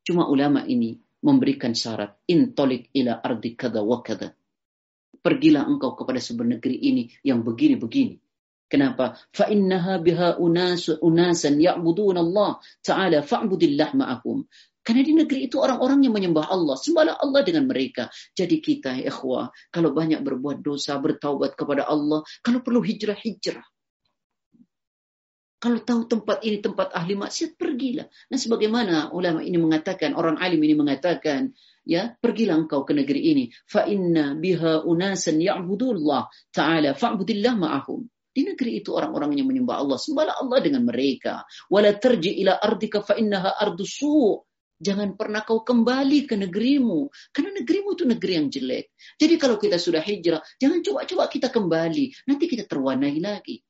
Cuma 0.04 0.26
ulama 0.28 0.62
ini 0.68 0.94
memberikan 1.24 1.72
syarat 1.74 2.14
intolik 2.30 2.92
ila 2.94 3.18
ardi 3.22 3.54
kada 3.56 3.80
wa 3.82 4.02
kada. 4.04 4.34
Pergilah 5.22 5.66
engkau 5.66 5.98
kepada 5.98 6.22
sebuah 6.22 6.58
negeri 6.58 6.76
ini 6.78 7.02
yang 7.26 7.42
begini-begini. 7.42 8.20
Kenapa? 8.66 9.14
Fa 9.34 9.46
innaha 9.46 9.98
biha 10.02 10.38
unasan 10.38 11.54
ya'budun 11.58 12.18
Allah 12.18 12.58
taala 12.82 13.22
fa'budillah 13.22 13.94
maakum 13.94 14.42
Karena 14.82 15.02
di 15.06 15.14
negeri 15.14 15.46
itu 15.50 15.58
orang-orang 15.58 16.06
yang 16.06 16.14
menyembah 16.14 16.46
Allah. 16.46 16.78
Sembahlah 16.78 17.18
Allah 17.18 17.42
dengan 17.42 17.66
mereka. 17.66 18.06
Jadi 18.38 18.62
kita, 18.62 18.94
ikhwah, 18.94 19.50
kalau 19.74 19.90
banyak 19.90 20.22
berbuat 20.22 20.62
dosa, 20.62 20.94
bertaubat 21.02 21.58
kepada 21.58 21.90
Allah. 21.90 22.22
Kalau 22.38 22.62
perlu 22.62 22.86
hijrah, 22.86 23.18
hijrah. 23.18 23.66
Kalau 25.56 25.80
tahu 25.80 26.04
tempat 26.04 26.44
ini 26.44 26.60
tempat 26.60 26.92
ahli 26.92 27.16
maksiat, 27.16 27.56
pergilah. 27.56 28.04
Nah, 28.08 28.38
sebagaimana 28.38 29.08
ulama 29.16 29.40
ini 29.40 29.56
mengatakan, 29.56 30.12
orang 30.12 30.36
alim 30.36 30.60
ini 30.60 30.76
mengatakan, 30.76 31.56
ya, 31.86 32.12
pergilah 32.20 32.60
engkau 32.60 32.84
ke 32.84 32.92
negeri 32.92 33.20
ini. 33.32 33.44
Fa 33.64 33.88
inna 33.88 34.36
biha 34.36 34.84
unasan 34.84 35.40
ya'budullah 35.40 36.28
ta'ala 36.52 36.92
fa'budillah 36.92 37.54
ma'ahum. 37.56 38.04
Di 38.36 38.44
negeri 38.44 38.84
itu 38.84 38.92
orang-orang 38.92 39.32
yang 39.40 39.48
menyembah 39.48 39.80
Allah, 39.80 39.96
sembahlah 39.96 40.44
Allah 40.44 40.58
dengan 40.60 40.84
mereka. 40.84 41.40
Wala 41.72 41.96
terji 41.96 42.36
ila 42.44 42.60
ardika 42.60 43.00
fa 43.00 43.16
innaha 43.16 43.56
ardu 43.56 43.80
su'. 43.80 44.36
Jangan 44.76 45.16
pernah 45.16 45.40
kau 45.40 45.64
kembali 45.64 46.28
ke 46.28 46.36
negerimu. 46.36 47.32
Karena 47.32 47.56
negerimu 47.64 47.96
itu 47.96 48.04
negeri 48.04 48.32
yang 48.36 48.52
jelek. 48.52 48.92
Jadi 49.16 49.34
kalau 49.40 49.56
kita 49.56 49.80
sudah 49.80 50.04
hijrah, 50.04 50.44
jangan 50.60 50.84
coba-coba 50.84 51.24
kita 51.32 51.48
kembali. 51.48 52.28
Nanti 52.28 52.44
kita 52.44 52.68
terwarnai 52.68 53.16
lagi. 53.24 53.64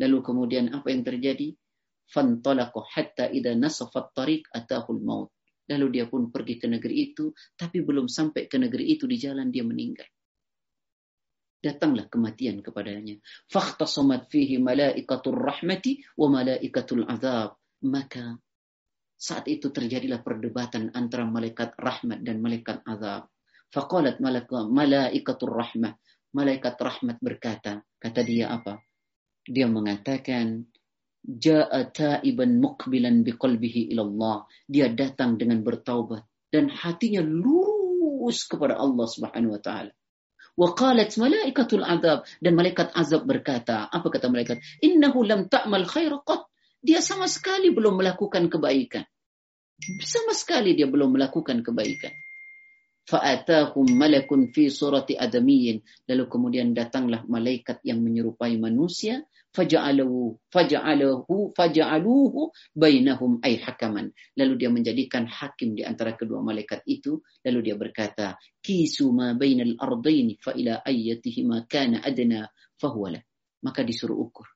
Lalu 0.00 0.16
kemudian 0.26 0.66
apa 0.74 0.90
yang 0.90 1.06
terjadi? 1.06 1.54
Fantalaku 2.10 2.82
hatta 2.84 3.30
idha 3.30 3.54
nasafat 3.54 4.12
tariq 4.12 4.50
atahul 4.50 5.00
maut. 5.02 5.30
Lalu 5.70 5.98
dia 6.00 6.04
pun 6.04 6.28
pergi 6.28 6.60
ke 6.60 6.66
negeri 6.68 6.94
itu, 7.10 7.32
tapi 7.56 7.80
belum 7.80 8.10
sampai 8.10 8.44
ke 8.50 8.60
negeri 8.60 8.92
itu 8.92 9.08
di 9.08 9.16
jalan 9.16 9.48
dia 9.48 9.64
meninggal. 9.64 10.04
Datanglah 11.64 12.04
kematian 12.12 12.60
kepadanya. 12.60 13.16
Fakhtasamat 13.48 14.28
fihi 14.28 14.60
malaikatul 14.60 15.32
rahmati 15.40 16.04
wa 16.20 16.28
malaikatul 16.28 17.08
azab. 17.08 17.56
Maka 17.88 18.36
saat 19.16 19.48
itu 19.48 19.72
terjadilah 19.72 20.20
perdebatan 20.20 20.92
antara 20.92 21.24
malaikat 21.24 21.72
rahmat 21.80 22.20
dan 22.20 22.44
malaikat 22.44 22.84
azab. 22.84 23.30
Faqalat 23.72 24.18
malaikatul 24.20 25.54
rahmat, 25.56 25.96
Malaikat 26.34 26.74
rahmat 26.82 27.16
berkata, 27.22 27.86
kata 28.02 28.20
dia 28.26 28.50
apa? 28.50 28.74
dia 29.48 29.68
mengatakan 29.68 30.64
ja'a 31.24 32.20
ibn 32.24 32.60
muqbilan 32.60 33.22
biqalbihi 33.24 33.92
ilallah. 33.94 34.48
Dia 34.68 34.88
datang 34.92 35.36
dengan 35.40 35.60
bertaubat 35.64 36.24
dan 36.52 36.68
hatinya 36.72 37.20
lurus 37.24 38.44
kepada 38.48 38.76
Allah 38.80 39.06
Subhanahu 39.08 39.54
wa 39.56 39.62
taala. 39.62 39.92
Wa 40.54 40.70
qalat 40.72 41.18
malaikatul 41.18 41.82
azab 41.82 42.24
dan 42.38 42.52
malaikat 42.54 42.94
azab 42.94 43.26
berkata, 43.26 43.90
apa 43.90 44.06
kata 44.06 44.26
malaikat? 44.32 44.58
Innahu 44.84 45.26
lam 45.26 45.50
ta'mal 45.50 45.84
khaira 45.88 46.20
qat. 46.22 46.46
Dia 46.84 47.00
sama 47.00 47.24
sekali 47.26 47.72
belum 47.72 47.96
melakukan 48.00 48.46
kebaikan. 48.52 49.04
Sama 50.04 50.36
sekali 50.36 50.76
dia 50.76 50.84
belum 50.86 51.16
melakukan 51.16 51.64
kebaikan 51.64 52.12
fa'atahum 53.04 53.94
malakun 54.00 54.48
fi 54.48 54.72
surati 54.72 55.12
adamiyin 55.12 55.84
lalu 56.08 56.24
kemudian 56.26 56.72
datanglah 56.72 57.20
malaikat 57.28 57.84
yang 57.84 58.00
menyerupai 58.00 58.56
manusia 58.56 59.20
faja'alahu 59.52 60.40
faja'alahu 60.48 61.52
faja'aluhu 61.52 62.48
bainahum 62.72 63.44
ay 63.44 63.60
hakaman 63.60 64.08
lalu 64.40 64.52
dia 64.56 64.70
menjadikan 64.72 65.28
hakim 65.28 65.76
di 65.76 65.84
antara 65.84 66.16
kedua 66.16 66.40
malaikat 66.40 66.80
itu 66.88 67.20
lalu 67.44 67.70
dia 67.70 67.76
berkata 67.76 68.40
kisu 68.64 69.12
ma 69.12 69.36
bainal 69.36 69.76
ardain 69.84 70.32
faila 70.40 70.80
ila 70.88 70.88
ayyatihima 70.88 71.68
kana 71.68 72.00
adna 72.00 72.48
fahuwala 72.80 73.20
maka 73.62 73.84
disuruh 73.84 74.16
ukur 74.16 74.48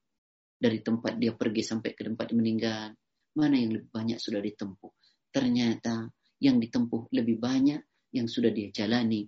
dari 0.59 0.81
tempat 0.83 1.21
dia 1.21 1.37
pergi 1.37 1.61
sampai 1.63 1.93
ke 1.95 2.01
tempat 2.03 2.33
meninggal 2.33 2.97
mana 3.37 3.61
yang 3.61 3.77
lebih 3.77 3.93
banyak 3.93 4.17
sudah 4.19 4.41
ditempuh 4.41 4.91
ternyata 5.37 6.09
yang 6.43 6.57
ditempuh 6.59 7.13
lebih 7.15 7.37
banyak 7.39 7.79
yang 8.15 8.29
sudah 8.31 8.49
dia 8.53 8.69
jalani 8.73 9.27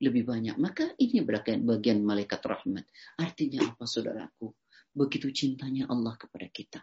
lebih 0.00 0.24
banyak. 0.28 0.56
Maka 0.60 0.92
ini 1.00 1.20
berkait 1.24 1.60
bagian 1.60 2.00
malaikat 2.00 2.40
rahmat. 2.44 2.84
Artinya 3.20 3.68
apa 3.68 3.84
saudaraku? 3.84 4.52
Begitu 4.92 5.30
cintanya 5.32 5.86
Allah 5.88 6.16
kepada 6.16 6.46
kita. 6.48 6.80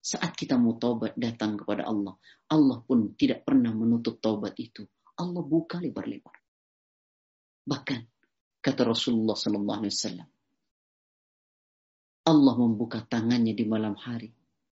Saat 0.00 0.32
kita 0.32 0.56
mau 0.56 0.80
taubat 0.80 1.12
datang 1.12 1.60
kepada 1.60 1.84
Allah, 1.84 2.16
Allah 2.48 2.80
pun 2.80 3.12
tidak 3.20 3.44
pernah 3.44 3.72
menutup 3.76 4.16
taubat 4.16 4.56
itu. 4.56 4.80
Allah 5.20 5.44
buka 5.44 5.76
lebar-lebar. 5.76 6.32
Bahkan 7.68 8.00
kata 8.64 8.82
Rasulullah 8.88 9.36
SAW. 9.36 10.24
Allah 12.20 12.54
membuka 12.56 13.00
tangannya 13.04 13.52
di 13.52 13.64
malam 13.68 13.92
hari 13.96 14.32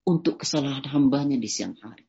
untuk 0.09 0.41
kesalahan 0.41 0.85
hambanya 0.89 1.37
di 1.37 1.49
siang 1.53 1.77
hari. 1.77 2.05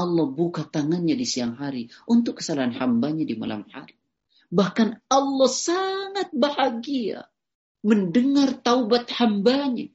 Allah 0.00 0.24
buka 0.32 0.64
tangannya 0.64 1.12
di 1.12 1.28
siang 1.28 1.60
hari 1.60 1.84
untuk 2.08 2.40
kesalahan 2.40 2.72
hambanya 2.80 3.28
di 3.28 3.36
malam 3.36 3.68
hari. 3.68 3.92
Bahkan 4.48 5.12
Allah 5.12 5.50
sangat 5.52 6.32
bahagia 6.32 7.28
mendengar 7.84 8.56
taubat 8.64 9.12
hambanya. 9.20 9.92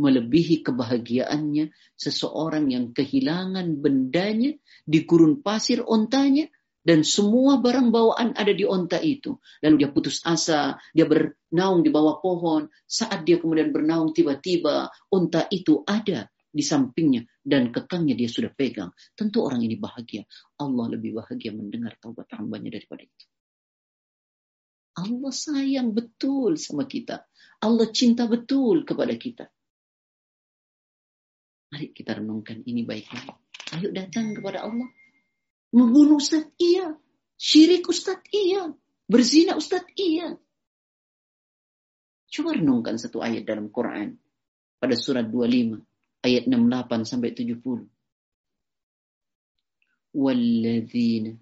Melebihi 0.00 0.64
kebahagiaannya 0.64 1.76
seseorang 1.96 2.72
yang 2.72 2.96
kehilangan 2.96 3.84
bendanya 3.84 4.56
di 4.88 5.04
gurun 5.04 5.44
pasir 5.44 5.84
ontanya 5.84 6.48
dan 6.80 7.04
semua 7.04 7.60
barang 7.60 7.92
bawaan 7.92 8.32
ada 8.32 8.48
di 8.56 8.64
onta 8.64 8.96
itu. 8.96 9.36
Lalu 9.60 9.76
dia 9.84 9.90
putus 9.92 10.24
asa, 10.24 10.80
dia 10.96 11.04
bernaung 11.04 11.84
di 11.84 11.92
bawah 11.92 12.16
pohon. 12.24 12.64
Saat 12.88 13.28
dia 13.28 13.36
kemudian 13.36 13.76
bernaung 13.76 14.16
tiba-tiba 14.16 14.88
onta 15.12 15.44
itu 15.52 15.84
ada 15.84 16.32
di 16.50 16.66
sampingnya 16.66 17.22
dan 17.40 17.70
kekangnya 17.72 18.18
dia 18.18 18.28
sudah 18.28 18.50
pegang. 18.52 18.90
Tentu 19.14 19.40
orang 19.46 19.62
ini 19.62 19.78
bahagia. 19.78 20.26
Allah 20.58 20.90
lebih 20.98 21.16
bahagia 21.22 21.54
mendengar 21.54 21.94
taubat 22.02 22.26
hambanya 22.34 22.74
daripada 22.78 23.06
itu. 23.06 23.26
Allah 24.98 25.30
sayang 25.32 25.94
betul 25.94 26.58
sama 26.58 26.84
kita. 26.84 27.22
Allah 27.62 27.86
cinta 27.94 28.26
betul 28.26 28.82
kepada 28.82 29.14
kita. 29.14 29.46
Mari 31.70 31.94
kita 31.94 32.18
renungkan 32.18 32.66
ini 32.66 32.82
baik-baik. 32.82 33.38
Ayo 33.78 33.94
datang 33.94 34.34
kepada 34.34 34.66
Allah. 34.66 34.90
Membunuh 35.70 36.18
Ustaz, 36.18 36.42
iya. 36.58 36.90
Syirik 37.38 37.86
Ustaz, 37.86 38.18
iya. 38.34 38.66
Berzina 39.06 39.54
Ustaz, 39.54 39.86
iya. 39.94 40.34
Coba 42.26 42.58
renungkan 42.58 42.98
satu 42.98 43.22
ayat 43.22 43.46
dalam 43.46 43.70
Quran. 43.70 44.18
Pada 44.82 44.98
surat 44.98 45.30
25. 45.30 45.78
ayat 46.24 46.44
68 46.48 47.08
sampai 47.08 47.30
70. 47.32 47.88
Walladzina 50.12 51.32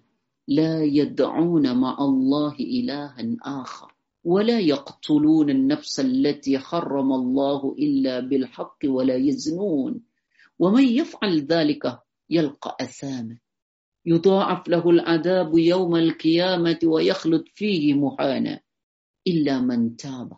la 0.55 0.71
yad'una 0.97 1.71
الله 2.03 2.55
ilahan 2.57 3.29
akhar 3.43 3.91
ولا 4.23 4.59
يقتلون 4.59 5.47
النفس 5.49 5.99
التي 5.99 6.59
حرم 6.59 7.09
الله 7.13 7.75
إلا 7.79 8.15
بالحق 8.27 8.81
ولا 8.91 9.15
يزنون 9.15 10.03
ومن 10.59 10.85
يفعل 10.87 11.33
ذلك 11.47 11.99
يلقى 12.29 12.71
أثاما 12.79 13.37
يضاعف 14.05 14.61
له 14.67 14.89
العذاب 14.89 15.57
يوم 15.57 15.93
القيامة 15.95 16.79
ويخلد 16.83 17.43
فيه 17.55 17.93
مهانا 17.95 18.59
إلا 19.27 19.61
من 19.63 19.95
تاب 19.95 20.33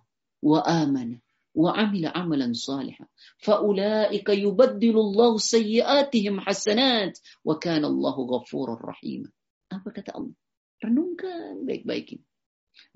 وآمن 0.45 1.17
وعمل 1.55 2.03
عملا 2.15 2.47
صالحا 2.55 3.05
فأولئك 3.43 4.27
يبدل 4.29 4.95
الله 4.97 5.31
سيئاتهم 5.37 6.35
حسنات 6.39 7.13
وكان 7.45 7.83
الله 7.85 8.15
غفورا 8.19 8.75
رحيما 8.79 9.29
apa 9.71 9.87
kata 9.91 10.11
Allah 10.15 10.35
renungkan 10.83 11.63
baik-baik 11.67 12.19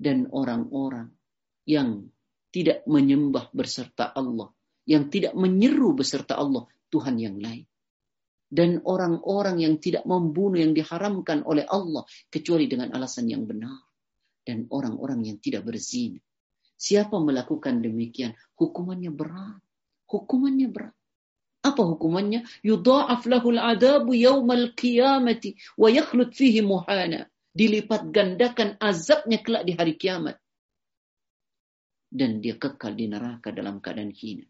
dan 0.00 0.28
orang-orang 0.32 1.12
yang 1.68 2.08
tidak 2.52 2.80
menyembah 2.88 3.52
berserta 3.52 4.08
Allah 4.16 4.52
yang 4.88 5.12
tidak 5.12 5.36
menyeru 5.36 5.92
beserta 5.92 6.36
Allah 6.40 6.64
Tuhan 6.88 7.20
yang 7.20 7.36
lain 7.36 7.64
dan 8.48 8.80
orang-orang 8.88 9.58
yang 9.68 9.76
tidak 9.82 10.04
membunuh 10.08 10.56
yang 10.62 10.72
diharamkan 10.72 11.42
oleh 11.44 11.64
Allah 11.68 12.08
kecuali 12.32 12.68
dengan 12.70 12.88
alasan 12.96 13.28
yang 13.28 13.44
benar 13.44 13.84
dan 14.48 14.64
orang-orang 14.72 15.26
yang 15.28 15.36
tidak 15.42 15.60
berzina 15.66 16.20
Siapa 16.76 17.16
melakukan 17.18 17.80
demikian? 17.80 18.36
Hukumannya 18.60 19.08
berat. 19.10 19.60
Hukumannya 20.12 20.68
berat. 20.68 20.94
Apa 21.64 21.82
hukumannya? 21.82 22.44
Yudha'af 22.62 23.26
lahul 23.26 23.58
adabu 23.58 24.12
yawmal 24.14 24.76
qiyamati 24.76 25.56
wa 25.80 25.88
yakhlut 25.88 26.36
fihi 26.36 26.60
muhana. 26.62 27.26
Dilipat 27.56 28.12
gandakan 28.12 28.76
azabnya 28.76 29.40
kelak 29.40 29.64
di 29.64 29.72
hari 29.72 29.96
kiamat. 29.96 30.36
Dan 32.06 32.38
dia 32.44 32.54
kekal 32.60 32.94
di 32.94 33.08
neraka 33.08 33.50
dalam 33.50 33.80
keadaan 33.80 34.12
hina. 34.12 34.44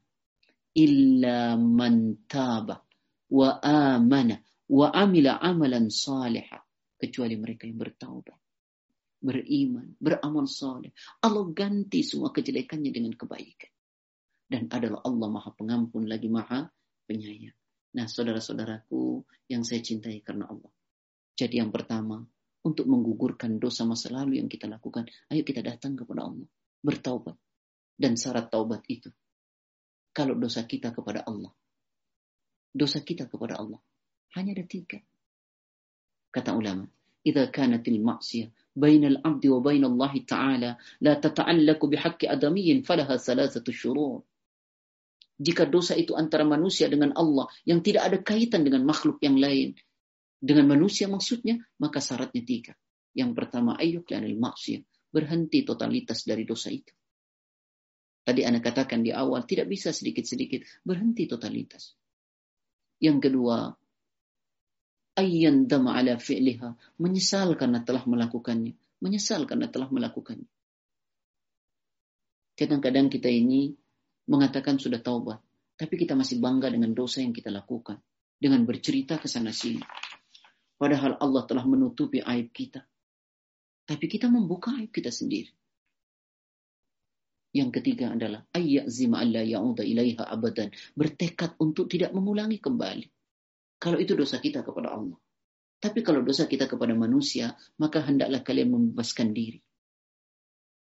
Illa 0.76 1.56
man 1.56 2.26
taba 2.28 2.76
wa 3.32 3.48
amana 3.62 4.36
wa 4.68 4.90
amila 4.92 5.38
amalan 5.40 5.88
saliha. 5.88 6.58
Kecuali 6.98 7.38
mereka 7.38 7.64
yang 7.70 7.78
bertaubat 7.80 8.36
beriman, 9.22 9.96
beramal 9.96 10.44
soleh. 10.44 10.92
Allah 11.24 11.44
ganti 11.52 12.04
semua 12.04 12.32
kejelekannya 12.34 12.90
dengan 12.92 13.12
kebaikan. 13.16 13.70
Dan 14.46 14.70
adalah 14.70 15.02
Allah 15.02 15.28
maha 15.30 15.50
pengampun 15.56 16.06
lagi 16.06 16.30
maha 16.30 16.68
penyayang. 17.08 17.56
Nah 17.98 18.06
saudara-saudaraku 18.06 19.24
yang 19.50 19.64
saya 19.66 19.80
cintai 19.82 20.20
karena 20.22 20.46
Allah. 20.46 20.70
Jadi 21.34 21.58
yang 21.58 21.72
pertama, 21.74 22.22
untuk 22.66 22.86
menggugurkan 22.90 23.58
dosa 23.62 23.86
masa 23.86 24.10
lalu 24.12 24.38
yang 24.42 24.46
kita 24.50 24.66
lakukan, 24.70 25.06
ayo 25.32 25.42
kita 25.42 25.62
datang 25.64 25.98
kepada 25.98 26.30
Allah. 26.30 26.46
Bertaubat. 26.84 27.34
Dan 27.96 28.12
syarat 28.20 28.52
taubat 28.52 28.84
itu. 28.92 29.08
Kalau 30.12 30.36
dosa 30.36 30.62
kita 30.68 30.92
kepada 30.92 31.24
Allah. 31.24 31.48
Dosa 32.76 33.00
kita 33.00 33.24
kepada 33.26 33.56
Allah. 33.56 33.80
Hanya 34.36 34.52
ada 34.52 34.64
tiga. 34.68 35.00
Kata 36.30 36.52
ulama, 36.52 36.84
Idza 37.24 37.48
kanatil 37.50 37.96
ma'siyah 38.04 38.52
بين 38.76 39.02
العبد 39.08 39.44
وبين 39.48 39.84
الله 39.88 40.12
تعالى 40.28 40.70
لا 41.00 41.12
تتعلق 41.16 41.80
بحق 41.86 42.20
أدمي 42.28 42.82
فلها 42.84 43.16
ثلاثة 43.16 43.64
شروط 43.72 44.24
jika 45.36 45.68
dosa 45.68 45.92
itu 45.92 46.16
antara 46.16 46.48
manusia 46.48 46.88
dengan 46.88 47.12
Allah 47.12 47.44
yang 47.68 47.84
tidak 47.84 48.08
ada 48.08 48.16
kaitan 48.24 48.64
dengan 48.64 48.88
makhluk 48.88 49.20
yang 49.20 49.36
lain 49.36 49.76
dengan 50.40 50.64
manusia 50.64 51.12
maksudnya 51.12 51.60
maka 51.76 52.00
syaratnya 52.00 52.40
tiga 52.44 52.72
yang 53.12 53.36
pertama 53.36 53.76
ayyuk 53.76 54.08
lanil 54.08 54.36
maksiat 54.40 54.84
berhenti 55.12 55.60
totalitas 55.64 56.24
dari 56.24 56.48
dosa 56.48 56.72
itu 56.72 56.88
tadi 58.24 58.48
anda 58.48 58.60
katakan 58.64 59.04
di 59.04 59.12
awal 59.12 59.44
tidak 59.44 59.68
bisa 59.68 59.92
sedikit-sedikit 59.92 60.64
berhenti 60.88 61.28
totalitas 61.28 61.92
yang 63.04 63.20
kedua 63.20 63.76
ayyan 65.16 65.64
dama 65.64 65.96
ala 65.96 66.20
fi'liha 66.20 67.00
menyesal 67.00 67.56
karena 67.56 67.80
telah 67.80 68.04
melakukannya 68.04 68.76
menyesal 69.00 69.48
karena 69.48 69.66
telah 69.72 69.88
melakukannya 69.88 70.46
kadang-kadang 72.60 73.08
kita 73.08 73.32
ini 73.32 73.72
mengatakan 74.28 74.76
sudah 74.76 75.00
taubat 75.00 75.40
tapi 75.80 75.96
kita 75.96 76.12
masih 76.12 76.36
bangga 76.40 76.68
dengan 76.68 76.92
dosa 76.92 77.24
yang 77.24 77.32
kita 77.32 77.48
lakukan 77.48 77.96
dengan 78.36 78.68
bercerita 78.68 79.16
ke 79.16 79.26
sana 79.32 79.50
sini 79.56 79.80
padahal 80.76 81.16
Allah 81.24 81.42
telah 81.48 81.64
menutupi 81.64 82.20
aib 82.20 82.52
kita 82.52 82.84
tapi 83.88 84.04
kita 84.12 84.28
membuka 84.28 84.76
aib 84.84 84.92
kita 84.92 85.08
sendiri 85.08 85.48
yang 87.56 87.72
ketiga 87.72 88.12
adalah 88.12 88.44
Ayat 88.52 88.84
zima 88.92 89.24
Allah 89.24 89.40
ya'uda 89.40 89.80
ilaiha 89.80 90.28
abadan 90.28 90.68
bertekad 90.92 91.56
untuk 91.56 91.88
tidak 91.88 92.12
mengulangi 92.12 92.60
kembali 92.60 93.08
kalau 93.76 94.00
itu 94.00 94.16
dosa 94.16 94.40
kita 94.40 94.64
kepada 94.64 94.96
Allah. 94.96 95.16
Tapi 95.76 96.00
kalau 96.00 96.24
dosa 96.24 96.48
kita 96.48 96.64
kepada 96.64 96.96
manusia, 96.96 97.52
maka 97.76 98.00
hendaklah 98.00 98.40
kalian 98.40 98.72
membebaskan 98.72 99.36
diri. 99.36 99.60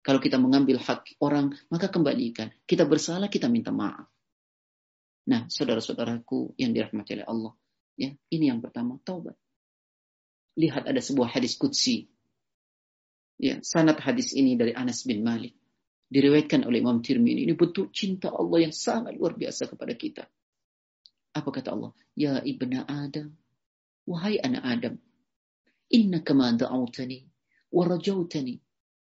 Kalau 0.01 0.16
kita 0.23 0.40
mengambil 0.40 0.81
hak 0.81 1.20
orang, 1.20 1.52
maka 1.69 1.93
kembalikan. 1.93 2.48
Kita 2.65 2.89
bersalah, 2.89 3.28
kita 3.28 3.52
minta 3.52 3.69
maaf. 3.69 4.09
Nah, 5.28 5.44
saudara-saudaraku 5.52 6.56
yang 6.56 6.73
dirahmati 6.73 7.20
oleh 7.20 7.27
Allah, 7.28 7.52
ya, 8.01 8.09
ini 8.32 8.48
yang 8.48 8.65
pertama, 8.65 8.97
taubat. 9.05 9.36
Lihat 10.56 10.89
ada 10.89 10.97
sebuah 11.05 11.28
hadis 11.36 11.60
kudsi. 11.60 12.09
Ya, 13.36 13.60
sanad 13.60 14.01
hadis 14.01 14.32
ini 14.32 14.56
dari 14.56 14.73
Anas 14.73 15.05
bin 15.05 15.20
Malik. 15.20 15.52
Direwetkan 16.09 16.65
oleh 16.65 16.81
Imam 16.81 17.05
Tirmidzi. 17.05 17.44
Ini 17.44 17.52
bentuk 17.55 17.93
cinta 17.93 18.32
Allah 18.32 18.65
yang 18.73 18.73
sangat 18.74 19.20
luar 19.20 19.36
biasa 19.36 19.69
kepada 19.69 19.93
kita. 19.93 20.24
Apa 21.39 21.55
kata 21.55 21.70
Allah? 21.70 21.94
Ya 22.19 22.43
ibna 22.43 22.82
Adam. 22.82 23.31
Wahai 24.10 24.43
anak 24.43 24.65
Adam. 24.66 24.94
Inna 25.94 26.19
kama 26.27 26.51
da'autani 26.59 27.23
wa 27.70 27.86
rajautani. 27.86 28.59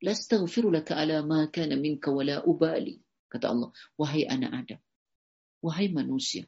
Lastaghfiru 0.01 0.71
laka 0.71 0.95
ala 0.95 1.19
ma 1.27 1.45
kana 1.51 1.75
minka 1.75 2.07
wa 2.07 2.23
ubali. 2.47 2.95
Kata 3.27 3.51
Allah. 3.51 3.69
Wahai 3.99 4.23
anak 4.31 4.51
Adam. 4.63 4.79
Wahai 5.59 5.91
manusia. 5.91 6.47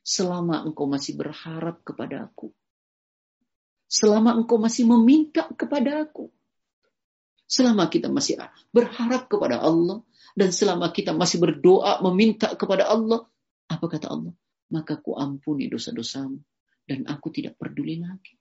Selama 0.00 0.64
engkau 0.64 0.88
masih 0.88 1.20
berharap 1.20 1.84
kepada 1.84 2.24
aku. 2.24 2.48
Selama 3.92 4.40
engkau 4.40 4.56
masih 4.56 4.88
meminta 4.88 5.52
kepada 5.52 6.00
aku. 6.08 6.32
Selama 7.44 7.92
kita 7.92 8.08
masih 8.08 8.40
berharap 8.72 9.28
kepada 9.28 9.60
Allah. 9.60 10.00
Dan 10.32 10.48
selama 10.48 10.88
kita 10.96 11.12
masih 11.12 11.44
berdoa 11.44 12.00
meminta 12.08 12.56
kepada 12.56 12.88
Allah. 12.88 13.20
Apa 13.68 13.90
kata 13.92 14.08
Allah? 14.14 14.30
maka 14.70 14.96
kuampuni 14.98 15.70
dosa-dosamu 15.70 16.38
dan 16.86 17.06
aku 17.06 17.30
tidak 17.34 17.58
peduli 17.58 17.98
lagi. 18.02 18.34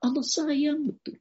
Allah 0.00 0.24
sayang 0.24 0.88
betul. 0.88 1.20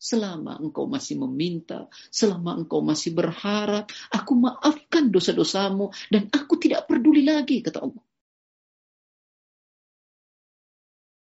Selama 0.00 0.56
engkau 0.56 0.88
masih 0.88 1.20
meminta, 1.20 1.84
selama 2.08 2.56
engkau 2.56 2.80
masih 2.80 3.12
berharap, 3.12 3.92
aku 4.08 4.32
maafkan 4.32 5.12
dosa-dosamu 5.12 5.92
dan 6.08 6.24
aku 6.32 6.56
tidak 6.56 6.88
peduli 6.88 7.20
lagi, 7.28 7.60
kata 7.60 7.84
Allah. 7.84 8.00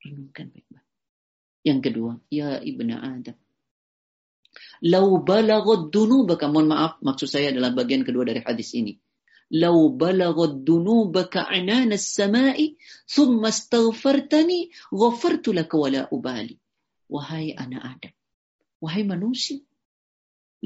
Renungkan 0.03 0.51
baik-baik. 0.51 0.83
Yang 1.63 1.81
kedua, 1.83 2.13
ya 2.27 2.59
ibnu 2.59 2.91
Adam. 2.95 3.39
Lau 4.83 5.15
dunu 5.23 5.87
dunuba, 5.95 6.35
mohon 6.51 6.67
maaf, 6.67 6.99
maksud 7.07 7.31
saya 7.31 7.55
adalah 7.55 7.71
bagian 7.71 8.03
kedua 8.03 8.27
dari 8.27 8.43
hadis 8.43 8.75
ini. 8.75 8.99
لو 9.51 9.89
بلغت 9.89 10.67
ذنوبك 10.71 11.37
عنان 11.37 11.93
السماء 11.93 12.75
ثم 13.07 13.47
استغفرتني 13.47 14.71
غفرت 14.95 15.49
لك 15.49 15.75
ولا 15.75 16.09
أبالي 16.15 16.59
وهاي 17.09 17.53
أنا 17.55 17.77
آدم 17.95 18.11
وهاي 18.81 19.03
manusia 19.07 19.61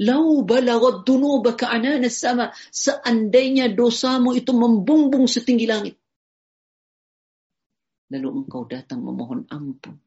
Lau 0.01 0.39
balagat 0.47 1.03
dunuba 1.03 1.53
ka'anana 1.53 2.07
sama. 2.09 2.55
Seandainya 2.73 3.69
dosamu 3.75 4.33
itu 4.33 4.49
membumbung 4.55 5.27
setinggi 5.29 5.67
langit. 5.67 5.99
Lalu 8.09 8.39
engkau 8.41 8.65
datang 8.65 9.03
memohon 9.05 9.45
ampun. 9.51 9.99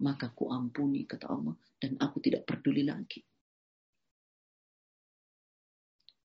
Maka 0.00 0.30
ku 0.32 0.48
ampuni, 0.48 1.04
kata 1.04 1.28
Allah. 1.28 1.52
Dan 1.76 2.00
aku 2.00 2.24
tidak 2.24 2.48
peduli 2.48 2.86
lagi. 2.88 3.20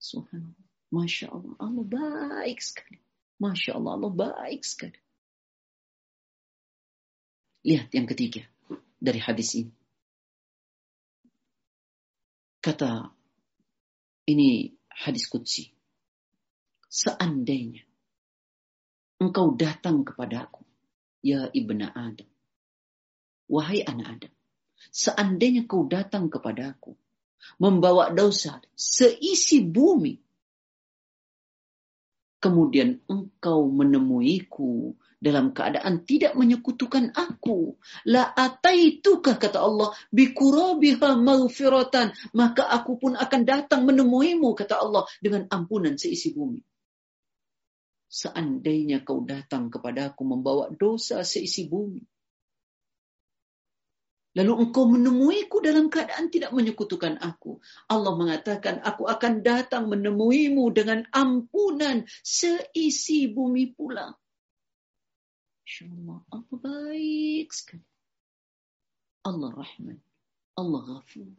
Subhanallah. 0.01 0.66
Masya 0.87 1.27
Allah, 1.35 1.55
Allah 1.59 1.83
baik 1.83 2.59
sekali. 2.63 2.97
Masya 3.43 3.75
Allah, 3.75 3.91
Allah 3.99 4.11
baik 4.15 4.61
sekali. 4.63 4.99
Lihat 7.67 7.91
yang 7.91 8.07
ketiga 8.07 8.47
dari 8.95 9.19
hadis 9.19 9.51
ini. 9.59 9.73
Kata 12.63 13.03
ini 14.31 14.71
hadis 14.87 15.27
kudsi. 15.27 15.67
Seandainya 16.87 17.83
engkau 19.19 19.59
datang 19.59 20.07
kepadaku, 20.07 20.63
ya 21.19 21.51
ibna 21.51 21.91
Adam. 21.91 22.31
Wahai 23.51 23.83
anak 23.83 24.07
Adam, 24.23 24.33
seandainya 24.91 25.67
kau 25.67 25.83
datang 25.87 26.31
kepadaku, 26.31 26.95
membawa 27.59 28.11
dosa 28.15 28.59
seisi 28.75 29.63
bumi, 29.67 30.15
kemudian 32.47 33.03
engkau 33.11 33.67
menemuiku 33.67 34.95
dalam 35.19 35.51
keadaan 35.51 36.07
tidak 36.07 36.31
menyekutukan 36.39 37.11
aku. 37.11 37.75
La 38.07 38.23
ataitukah 38.31 39.35
kata 39.35 39.59
Allah 39.59 39.91
bikurabiha 40.15 41.11
maghfiratan, 41.27 42.15
maka 42.31 42.63
aku 42.71 42.95
pun 43.03 43.19
akan 43.19 43.41
datang 43.43 43.83
menemuimu 43.83 44.55
kata 44.55 44.79
Allah 44.79 45.03
dengan 45.19 45.51
ampunan 45.51 45.99
seisi 45.99 46.31
bumi. 46.31 46.63
Seandainya 48.07 49.03
kau 49.03 49.27
datang 49.27 49.67
kepadaku 49.67 50.23
membawa 50.23 50.71
dosa 50.71 51.27
seisi 51.27 51.67
bumi, 51.67 51.99
Lalu 54.37 54.53
engkau 54.69 54.85
menemuiku 54.85 55.65
dalam 55.65 55.89
keadaan 55.89 56.29
tidak 56.29 56.53
menyekutukan 56.53 57.17
aku. 57.25 57.57
Allah 57.89 58.13
mengatakan, 58.13 58.77
aku 58.85 59.09
akan 59.09 59.41
datang 59.41 59.89
menemuimu 59.89 60.61
dengan 60.69 61.09
ampunan 61.09 62.05
seisi 62.21 63.33
bumi 63.33 63.73
pula. 63.73 64.13
Insya 65.65 65.89
Allah, 65.89 66.21
apa 66.29 66.53
baik 66.53 67.49
sekali. 67.49 67.81
Allah 69.25 69.49
Rahman, 69.57 69.97
Allah 70.53 70.81
Ghafur, 70.85 71.33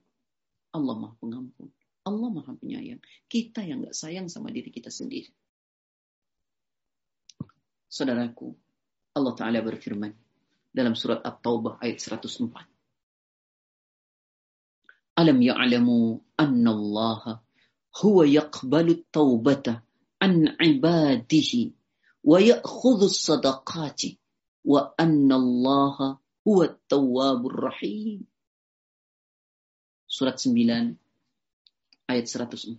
Allah 0.75 0.95
Maha 0.99 1.15
Pengampun, 1.23 1.71
Allah 2.03 2.29
Maha 2.35 2.53
Penyayang. 2.59 2.99
Kita 3.31 3.63
yang 3.63 3.87
nggak 3.87 3.95
sayang 3.95 4.27
sama 4.27 4.51
diri 4.51 4.75
kita 4.75 4.91
sendiri. 4.91 5.31
Saudaraku, 7.87 8.59
Allah 9.15 9.33
Ta'ala 9.39 9.63
berfirman 9.63 10.11
dalam 10.75 10.99
surat 10.99 11.23
At-Taubah 11.23 11.79
ayat 11.81 12.03
104 12.03 12.53
alam 15.19 15.43
ya'lamu 15.43 16.23
anna 16.39 16.71
Allah 16.71 17.21
huwa 17.99 18.23
yaqbalu 18.23 18.95
taubata 19.11 19.83
an 20.23 20.55
ibadihi 20.63 21.75
wa 22.23 22.39
ya'khudhu 22.39 23.11
sadaqati 23.11 24.15
wa 24.71 24.95
anna 24.95 25.35
Allah 25.43 25.97
huwa 26.47 26.67
tawwabur 26.87 27.55
rahim 27.75 28.23
Surat 30.07 30.39
9 30.39 30.95
ayat 32.09 32.27
104 32.31 32.79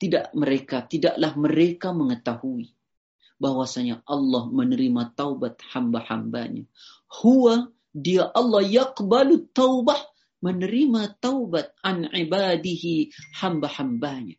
Tidak 0.00 0.24
mereka 0.38 0.86
tidaklah 0.86 1.32
mereka 1.36 1.90
mengetahui 1.90 2.70
bahwasanya 3.42 4.06
Allah 4.06 4.46
menerima 4.46 5.10
taubat 5.18 5.58
hamba-hambanya 5.74 6.64
huwa 7.18 7.66
dia 7.90 8.30
Allah 8.30 8.62
yaqbalu 8.62 9.50
taubah 9.50 9.98
menerima 10.40 11.20
taubat 11.20 11.72
an 11.84 12.08
ibadihi 12.10 13.12
hamba-hambanya. 13.40 14.36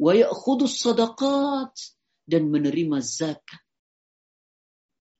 Wa 0.00 0.12
ya'khudus 0.16 0.80
sadaqat 0.80 1.74
dan 2.24 2.48
menerima 2.48 2.98
zakat. 3.04 3.60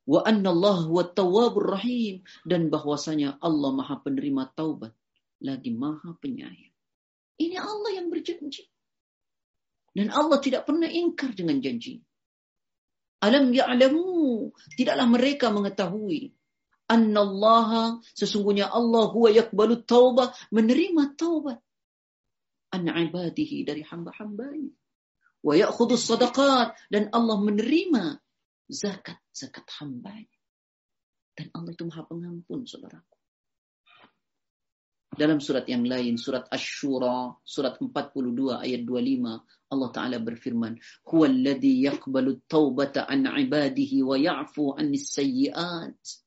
Wa 0.09 0.25
anna 0.25 0.57
Allah 0.57 0.89
wa 0.89 1.05
tawabur 1.05 1.77
rahim. 1.77 2.25
Dan 2.49 2.73
bahwasanya 2.73 3.37
Allah 3.45 3.71
maha 3.77 4.01
penerima 4.01 4.49
taubat. 4.57 4.97
Lagi 5.45 5.71
maha 5.77 6.17
penyayang. 6.17 6.73
Ini 7.39 7.57
Allah 7.61 8.01
yang 8.03 8.09
berjanji. 8.09 8.65
Dan 9.93 10.09
Allah 10.11 10.41
tidak 10.41 10.65
pernah 10.65 10.89
ingkar 10.89 11.37
dengan 11.37 11.61
janjinya. 11.61 12.05
Alam 13.21 13.53
ya'lamu. 13.53 14.49
Tidaklah 14.81 15.05
mereka 15.11 15.53
mengetahui. 15.53 16.38
Annallaha 16.89 18.01
sesungguhnya 18.17 18.73
Allah 18.73 19.13
huwa 19.13 19.29
yakbalu 19.29 19.85
taubah 19.85 20.33
menerima 20.49 21.21
taubat 21.21 21.61
an 22.73 22.89
ibadihi 22.89 23.69
dari 23.69 23.85
hamba-hambanya 23.85 24.73
wa 25.45 25.53
ya'khudhu 25.53 25.97
sadaqat 26.01 26.73
dan 26.89 27.13
Allah 27.13 27.37
menerima 27.45 28.05
zakat 28.73 29.21
zakat 29.37 29.69
hambanya 29.81 30.33
dan 31.37 31.53
Allah 31.53 31.77
itu 31.77 31.85
Maha 31.89 32.05
Pengampun 32.09 32.65
saudaraku 32.65 33.17
dalam 35.13 35.45
surat 35.45 35.65
yang 35.69 35.85
lain 35.85 36.17
surat 36.17 36.49
Asy-Syura 36.49 37.37
surat 37.45 37.77
42 37.85 38.65
ayat 38.65 38.81
25 38.89 39.73
Allah 39.77 39.89
taala 39.93 40.17
berfirman 40.25 40.81
alladhi 41.05 41.85
yaqbalu 41.85 42.41
taubata 42.49 43.05
an 43.05 43.29
ibadihi 43.29 44.01
wa 44.05 44.17
ya'fu 44.17 44.73
an 44.73 44.89
sayyi'at 44.97 46.27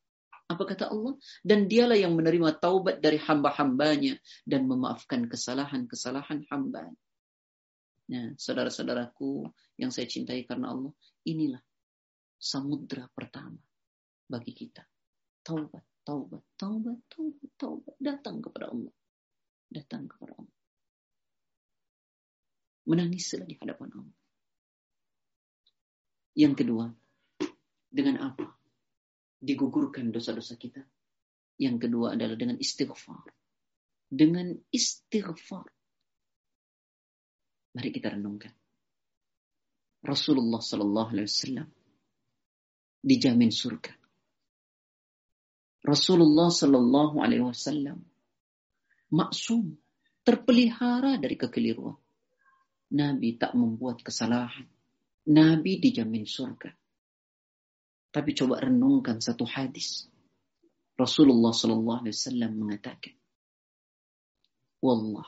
apa 0.51 0.67
kata 0.67 0.91
Allah? 0.91 1.15
Dan 1.39 1.71
dialah 1.71 1.95
yang 1.95 2.11
menerima 2.11 2.59
taubat 2.59 2.99
dari 2.99 3.15
hamba-hambanya 3.15 4.19
dan 4.43 4.67
memaafkan 4.67 5.31
kesalahan-kesalahan 5.31 6.43
hamba. 6.51 6.91
Nah, 8.11 8.35
saudara-saudaraku 8.35 9.47
yang 9.79 9.95
saya 9.95 10.11
cintai 10.11 10.43
karena 10.43 10.75
Allah, 10.75 10.91
inilah 11.23 11.63
samudra 12.35 13.07
pertama 13.15 13.55
bagi 14.27 14.51
kita. 14.51 14.83
Taubat, 15.39 16.03
taubat, 16.03 16.43
taubat, 16.59 16.99
taubat, 17.07 17.49
taubat. 17.55 17.95
Datang 17.95 18.43
kepada 18.43 18.65
Allah. 18.75 18.91
Datang 19.71 20.11
kepada 20.11 20.35
Allah. 20.35 20.55
Menangislah 22.91 23.47
di 23.47 23.55
hadapan 23.55 23.89
Allah. 24.03 24.17
Yang 26.35 26.53
kedua, 26.59 26.85
dengan 27.91 28.15
apa? 28.35 28.59
digugurkan 29.41 30.13
dosa-dosa 30.13 30.55
kita. 30.55 30.85
Yang 31.57 31.89
kedua 31.89 32.13
adalah 32.13 32.37
dengan 32.37 32.61
istighfar. 32.61 33.25
Dengan 34.05 34.53
istighfar. 34.69 35.65
Mari 37.73 37.89
kita 37.89 38.13
renungkan. 38.13 38.53
Rasulullah 40.01 40.57
Sallallahu 40.61 41.09
Alaihi 41.13 41.29
Wasallam 41.29 41.67
dijamin 43.05 43.49
surga. 43.53 43.93
Rasulullah 45.85 46.49
Sallallahu 46.49 47.21
Alaihi 47.21 47.45
Wasallam 47.45 48.01
maksum, 49.13 49.77
terpelihara 50.25 51.21
dari 51.21 51.37
kekeliruan. 51.37 51.97
Nabi 52.97 53.37
tak 53.37 53.53
membuat 53.53 54.01
kesalahan. 54.01 54.65
Nabi 55.29 55.77
dijamin 55.77 56.25
surga. 56.25 56.69
Tapi 58.11 58.35
coba 58.35 58.59
renungkan 58.59 59.23
satu 59.23 59.47
hadis. 59.47 60.03
Rasulullah 60.99 61.55
Sallallahu 61.55 62.03
Alaihi 62.05 62.15
Wasallam 62.19 62.51
mengatakan, 62.59 63.15
Wallah, 64.83 65.25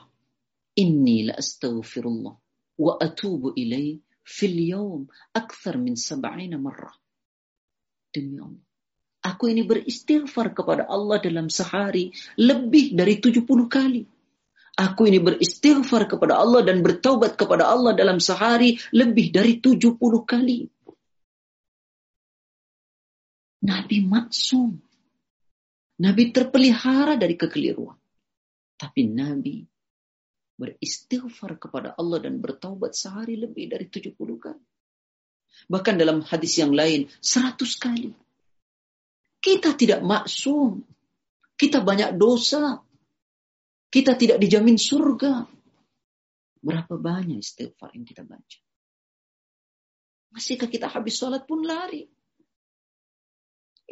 inni 0.78 1.32
la 1.32 1.40
astaghfirullah 1.40 2.36
wa 2.76 2.92
atubu 3.00 3.56
ilai 3.56 3.98
fil 4.28 4.58
yawm 4.60 5.08
akthar 5.32 5.80
min 5.80 5.96
sab'ina 5.96 6.60
marrah. 6.60 6.94
Demi 8.14 8.36
Allah. 8.44 8.66
Aku 9.24 9.48
ini 9.48 9.64
beristighfar 9.64 10.52
kepada 10.52 10.84
Allah 10.84 11.16
dalam 11.24 11.48
sehari 11.48 12.12
lebih 12.36 12.92
dari 12.92 13.24
70 13.24 13.48
kali. 13.72 14.04
Aku 14.76 15.08
ini 15.08 15.24
beristighfar 15.24 16.12
kepada 16.12 16.36
Allah 16.44 16.60
dan 16.68 16.84
bertaubat 16.84 17.40
kepada 17.40 17.72
Allah 17.72 17.96
dalam 17.96 18.20
sehari 18.20 18.76
lebih 18.92 19.32
dari 19.32 19.64
70 19.64 19.96
kali. 20.28 20.68
Nabi 23.64 24.04
maksum. 24.04 24.76
Nabi 26.04 26.36
terpelihara 26.36 27.16
dari 27.16 27.40
kekeliruan. 27.40 27.96
Tapi 28.76 29.08
Nabi 29.08 29.64
beristighfar 30.60 31.56
kepada 31.58 31.96
Allah 31.96 32.28
dan 32.28 32.44
bertaubat 32.44 32.92
sehari 32.94 33.40
lebih 33.40 33.72
dari 33.72 33.88
70 33.88 34.20
kali. 34.20 34.66
Bahkan 35.72 35.96
dalam 35.96 36.20
hadis 36.28 36.60
yang 36.60 36.76
lain 36.76 37.08
100 37.24 37.56
kali. 37.80 38.12
Kita 39.40 39.76
tidak 39.80 40.04
maksum. 40.04 40.84
Kita 41.56 41.80
banyak 41.80 42.20
dosa. 42.20 42.84
Kita 43.88 44.18
tidak 44.20 44.42
dijamin 44.44 44.76
surga. 44.76 45.40
Berapa 46.64 46.96
banyak 47.00 47.40
istighfar 47.40 47.96
yang 47.96 48.04
kita 48.04 48.28
baca? 48.28 48.60
Masihkah 50.36 50.66
kita 50.68 50.90
habis 50.92 51.16
sholat 51.16 51.46
pun 51.48 51.62
lari? 51.64 52.04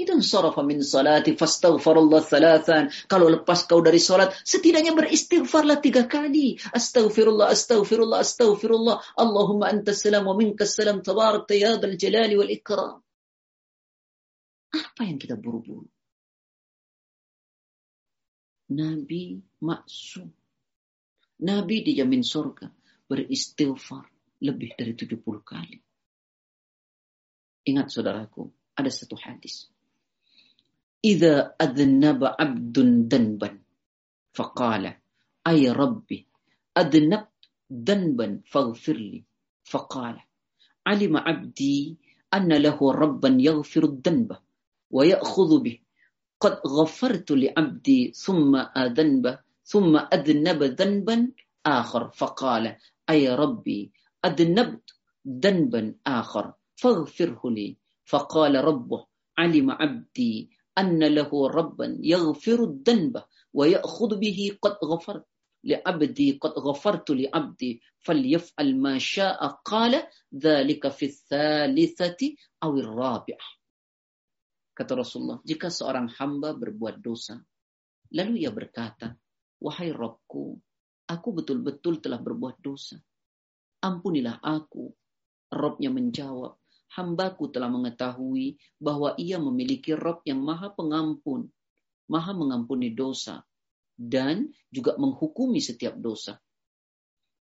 Itu 0.01 0.17
sorofa 0.33 0.61
min 0.65 0.81
salati 0.81 1.37
fastaghfirullah 1.37 2.21
thalathan. 2.25 2.89
Kalau 3.05 3.29
lepas 3.29 3.69
kau 3.69 3.85
dari 3.85 4.01
salat, 4.01 4.33
setidaknya 4.41 4.97
beristighfarlah 4.97 5.77
tiga 5.77 6.09
kali. 6.09 6.57
Astaghfirullah, 6.73 7.53
astaghfirullah, 7.53 8.19
astaghfirullah. 8.25 8.97
Allahumma 9.21 9.69
antas 9.69 10.01
salam 10.01 10.25
wa 10.25 10.33
minka 10.33 10.65
salam 10.65 11.05
tabarak 11.05 11.45
ya 11.53 11.77
dzal 11.77 11.93
jalali 12.01 12.33
wal 12.33 12.49
ikram. 12.49 12.97
Apa 14.73 15.01
yang 15.05 15.21
kita 15.21 15.37
buru-buru? 15.37 15.85
Nabi 18.73 19.45
maksum. 19.61 20.33
Nabi 21.45 21.85
dijamin 21.85 22.25
surga 22.25 22.73
beristighfar 23.05 24.09
lebih 24.41 24.73
dari 24.73 24.97
70 24.97 25.21
kali. 25.45 25.77
Ingat 27.69 27.93
saudaraku, 27.93 28.49
ada 28.73 28.89
satu 28.89 29.13
hadis. 29.13 29.69
إذا 31.05 31.55
أذنب 31.61 32.23
عبد 32.23 32.79
ذنبا 33.13 33.59
فقال 34.33 34.93
أي 35.47 35.71
ربي 35.71 36.27
أذنبت 36.77 37.29
ذنبا 37.73 38.41
فاغفر 38.45 38.93
لي 38.93 39.23
فقال 39.63 40.19
علم 40.87 41.17
عبدي 41.17 41.97
أن 42.33 42.53
له 42.53 42.91
ربا 42.91 43.37
يغفر 43.39 43.83
الذنب 43.83 44.37
ويأخذ 44.91 45.61
به 45.63 45.79
قد 46.39 46.59
غفرت 46.67 47.31
لعبدي 47.31 48.11
ثم 48.11 48.55
أذنب 48.77 49.39
ثم 49.63 49.97
أذنب 50.13 50.63
ذنبا 50.63 51.31
آخر 51.65 52.09
فقال 52.09 52.75
أي 53.09 53.35
ربي 53.35 53.91
أذنبت 54.25 54.93
ذنبا 55.27 55.95
آخر 56.07 56.53
فاغفره 56.75 57.41
لي 57.51 57.77
فقال 58.05 58.55
ربه 58.65 59.05
علم 59.37 59.71
عبدي 59.71 60.60
أن 60.77 61.03
له 61.03 61.47
ربا 61.49 61.97
يغفر 62.03 62.63
الذنب 62.63 63.23
ويأخذ 63.53 64.17
به 64.19 64.57
قد 64.61 64.77
غفرت 64.83 65.25
لعبدي 65.63 66.31
قد 66.41 66.51
غفرت 66.51 67.09
لعبدي 67.11 67.81
فليفعل 67.99 68.77
ما 68.81 68.97
شاء 68.99 69.47
قال 69.47 70.07
ذلك 70.35 70.87
في 70.87 71.05
الثالثة 71.05 72.35
أو 72.63 72.77
الرابعة 72.77 73.47
Kata 74.71 74.95
Rasulullah, 74.97 75.43
jika 75.43 75.67
seorang 75.67 76.07
hamba 76.15 76.55
berbuat 76.55 77.03
dosa, 77.03 77.35
lalu 78.15 78.47
ia 78.47 78.55
berkata, 78.55 79.13
Wahai 79.61 79.91
Robku, 79.91 80.57
aku 81.05 81.27
betul-betul 81.37 81.99
telah 81.99 82.17
berbuat 82.17 82.55
dosa. 82.63 82.95
Ampunilah 83.83 84.39
aku. 84.39 84.89
Robnya 85.53 85.91
menjawab, 85.91 86.55
hambaku 86.97 87.47
telah 87.55 87.71
mengetahui 87.71 88.59
bahwa 88.77 89.15
ia 89.15 89.39
memiliki 89.39 89.95
Rob 89.95 90.19
yang 90.27 90.43
maha 90.43 90.69
pengampun, 90.75 91.47
maha 92.11 92.31
mengampuni 92.35 92.91
dosa, 92.91 93.39
dan 93.95 94.51
juga 94.67 94.99
menghukumi 94.99 95.63
setiap 95.63 95.95
dosa. 95.95 96.35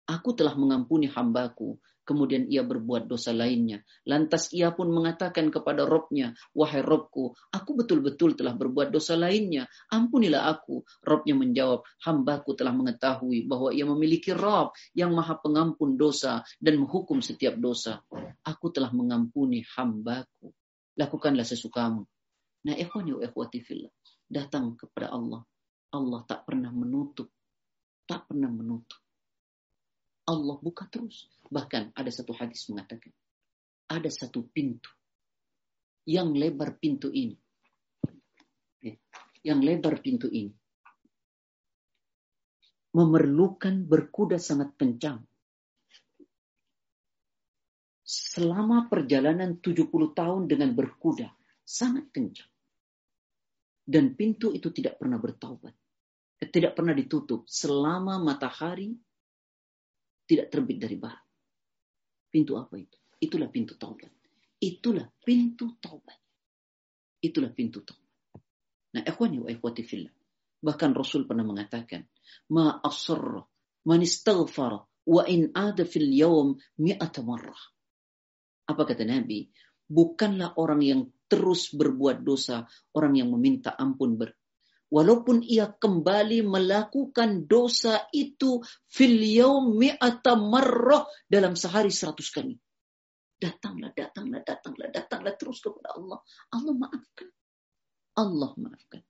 Aku 0.09 0.33
telah 0.33 0.57
mengampuni 0.57 1.05
hambaku. 1.05 1.77
Kemudian 2.09 2.49
ia 2.49 2.65
berbuat 2.65 3.05
dosa 3.13 3.37
lainnya. 3.37 3.85
Lantas 4.09 4.49
ia 4.57 4.73
pun 4.73 4.89
mengatakan 4.89 5.53
kepada 5.53 5.85
Robnya, 5.85 6.33
Wahai 6.57 6.81
Robku, 6.81 7.37
aku 7.53 7.71
betul-betul 7.77 8.33
telah 8.33 8.57
berbuat 8.57 8.89
dosa 8.89 9.13
lainnya. 9.21 9.69
Ampunilah 9.93 10.49
aku. 10.49 10.89
Robnya 11.05 11.37
menjawab, 11.37 11.85
Hambaku 12.01 12.57
telah 12.57 12.73
mengetahui 12.73 13.45
bahwa 13.45 13.69
ia 13.77 13.85
memiliki 13.85 14.33
Rob 14.33 14.73
yang 14.97 15.13
maha 15.13 15.37
pengampun 15.37 16.01
dosa 16.01 16.41
dan 16.57 16.81
menghukum 16.81 17.21
setiap 17.21 17.61
dosa. 17.61 18.01
Aku 18.41 18.73
telah 18.73 18.89
mengampuni 18.97 19.61
hambaku. 19.77 20.49
Lakukanlah 20.97 21.45
sesukamu. 21.45 22.01
Nah, 22.65 22.73
ikhwani 22.73 23.21
wa 23.21 23.21
ikhwati 23.21 23.61
fillah. 23.61 23.93
Datang 24.25 24.81
kepada 24.81 25.13
Allah. 25.13 25.45
Allah 25.93 26.25
tak 26.25 26.49
pernah 26.49 26.73
menutup. 26.73 27.29
Tak 28.09 28.25
pernah 28.33 28.49
menutup 28.49 28.97
Allah 30.29 30.61
buka 30.61 30.85
terus. 30.93 31.25
Bahkan 31.49 31.97
ada 31.97 32.13
satu 32.13 32.37
hadis 32.37 32.69
mengatakan, 32.69 33.09
ada 33.89 34.13
satu 34.13 34.45
pintu 34.53 34.93
yang 36.05 36.37
lebar 36.37 36.77
pintu 36.77 37.09
ini. 37.09 37.33
Ya, 38.85 38.93
yang 39.41 39.65
lebar 39.65 40.05
pintu 40.05 40.29
ini. 40.29 40.53
Memerlukan 42.93 43.89
berkuda 43.89 44.37
sangat 44.37 44.77
kencang. 44.77 45.25
Selama 48.05 48.89
perjalanan 48.93 49.57
70 49.61 49.89
tahun 50.13 50.41
dengan 50.49 50.77
berkuda, 50.77 51.33
sangat 51.65 52.13
kencang. 52.13 52.51
Dan 53.89 54.13
pintu 54.13 54.53
itu 54.53 54.69
tidak 54.69 55.01
pernah 55.01 55.17
bertaubat. 55.17 55.73
Tidak 56.39 56.77
pernah 56.77 56.93
ditutup 56.93 57.49
selama 57.49 58.21
matahari 58.21 58.93
tidak 60.29 60.53
terbit 60.53 60.77
dari 60.77 61.01
bahan. 61.01 61.25
Pintu 62.29 62.61
apa 62.61 62.77
itu? 62.77 62.95
Itulah 63.19 63.49
pintu 63.49 63.73
taubat. 63.81 64.13
Itulah 64.61 65.09
pintu 65.25 65.67
taubat. 65.81 66.21
Itulah 67.25 67.51
pintu 67.51 67.81
taubat. 67.81 68.07
Nah, 68.95 69.03
ikhwani 69.09 69.41
wa 69.49 69.49
ikhwati 69.49 69.81
fillah. 69.83 70.13
Bahkan 70.61 70.93
Rasul 70.93 71.25
pernah 71.25 71.43
mengatakan, 71.49 72.05
"Ma 72.53 72.77
asarra 72.85 73.41
man 73.89 74.05
istaghfara 74.05 74.79
wa 75.09 75.23
in 75.25 75.49
ada 75.57 75.89
fil 75.89 76.13
yawm 76.13 76.61
mi'ata 76.77 77.25
marrah." 77.25 77.59
Apa 78.69 78.85
kata 78.85 79.09
Nabi? 79.09 79.49
Bukanlah 79.89 80.61
orang 80.61 80.85
yang 80.85 81.01
terus 81.33 81.73
berbuat 81.73 82.21
dosa, 82.21 82.69
orang 82.93 83.17
yang 83.25 83.33
meminta 83.33 83.73
ampun 83.73 84.21
ber, 84.21 84.37
walaupun 84.89 85.45
ia 85.45 85.69
kembali 85.69 86.45
melakukan 86.49 87.45
dosa 87.49 88.09
itu 88.13 88.65
fil 88.89 89.21
yaumi 89.21 89.97
marrah 90.49 91.05
dalam 91.29 91.55
sehari 91.57 91.93
seratus 91.93 92.29
kali. 92.33 92.57
Datanglah, 93.39 93.95
datanglah, 93.95 94.43
datanglah, 94.43 94.89
datanglah 94.91 95.35
terus 95.39 95.63
kepada 95.63 95.95
Allah. 95.95 96.19
Allah 96.51 96.75
maafkan. 96.75 97.29
Allah 98.19 98.51
maafkan. 98.59 99.03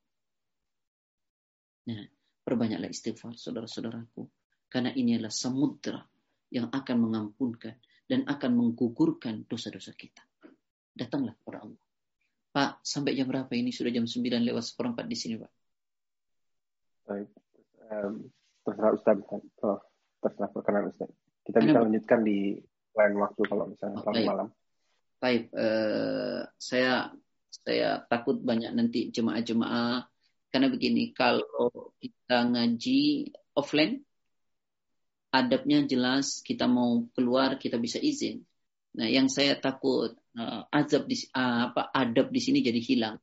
Nah, 1.89 2.05
perbanyaklah 2.45 2.93
istighfar 2.93 3.33
saudara-saudaraku. 3.41 4.29
Karena 4.69 4.93
ini 4.93 5.17
adalah 5.17 5.33
samudra 5.33 6.05
yang 6.53 6.69
akan 6.69 6.97
mengampunkan 7.01 7.81
dan 8.05 8.29
akan 8.29 8.53
menggugurkan 8.53 9.49
dosa-dosa 9.49 9.97
kita. 9.97 10.21
Datanglah 10.93 11.33
kepada 11.41 11.65
Allah. 11.65 11.81
Pak, 12.53 12.85
sampai 12.85 13.17
jam 13.17 13.33
berapa 13.33 13.53
ini? 13.57 13.73
Sudah 13.73 13.89
jam 13.89 14.05
9 14.05 14.45
lewat 14.45 14.65
seperempat 14.77 15.09
di 15.09 15.17
sini, 15.17 15.41
Pak. 15.41 15.49
Baik. 17.09 17.33
Um, 17.89 18.29
terserah 18.69 18.93
Ustaz, 18.93 19.17
oh, 19.65 19.81
terserah 20.21 20.49
perkenan 20.53 20.93
Ustaz. 20.93 21.09
Kita 21.49 21.65
bisa 21.65 21.81
lanjutkan 21.81 22.21
di 22.21 22.61
lain 22.93 23.15
waktu 23.17 23.43
kalau 23.49 23.65
misalnya 23.73 23.97
oh, 24.05 24.27
malam. 24.29 24.49
Baik, 25.17 25.49
uh, 25.57 26.45
saya 26.61 27.09
saya 27.65 28.05
takut 28.13 28.45
banyak 28.45 28.69
nanti 28.77 29.09
jemaah-jemaah 29.09 30.05
karena 30.53 30.69
begini 30.69 31.17
kalau 31.17 31.89
kita 31.97 32.45
ngaji 32.53 33.33
offline 33.57 34.05
adabnya 35.33 35.89
jelas 35.89 36.45
kita 36.45 36.69
mau 36.69 37.09
keluar 37.17 37.57
kita 37.57 37.81
bisa 37.81 37.97
izin. 37.97 38.45
Nah, 39.01 39.09
yang 39.09 39.33
saya 39.33 39.57
takut 39.57 40.13
uh, 40.37 40.61
azab 40.77 41.09
di 41.09 41.17
uh, 41.33 41.73
apa 41.73 41.89
adab 41.89 42.29
di 42.29 42.41
sini 42.45 42.61
jadi 42.61 42.81
hilang. 42.85 43.17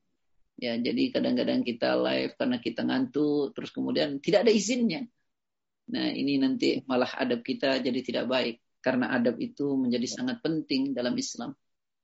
Ya, 0.55 0.71
jadi 0.79 1.11
kadang-kadang 1.11 1.67
kita 1.67 1.99
live 1.99 2.33
karena 2.39 2.63
kita 2.63 2.87
ngantuk, 2.87 3.51
terus 3.51 3.75
kemudian 3.75 4.23
tidak 4.23 4.47
ada 4.47 4.51
izinnya. 4.55 5.03
Nah, 5.91 6.07
ini 6.15 6.39
nanti 6.39 6.79
malah 6.87 7.11
adab 7.19 7.43
kita 7.43 7.83
jadi 7.83 7.99
tidak 7.99 8.25
baik 8.31 8.63
karena 8.79 9.11
adab 9.11 9.35
itu 9.43 9.75
menjadi 9.75 10.07
sangat 10.07 10.39
penting 10.39 10.95
dalam 10.95 11.11
Islam. 11.19 11.51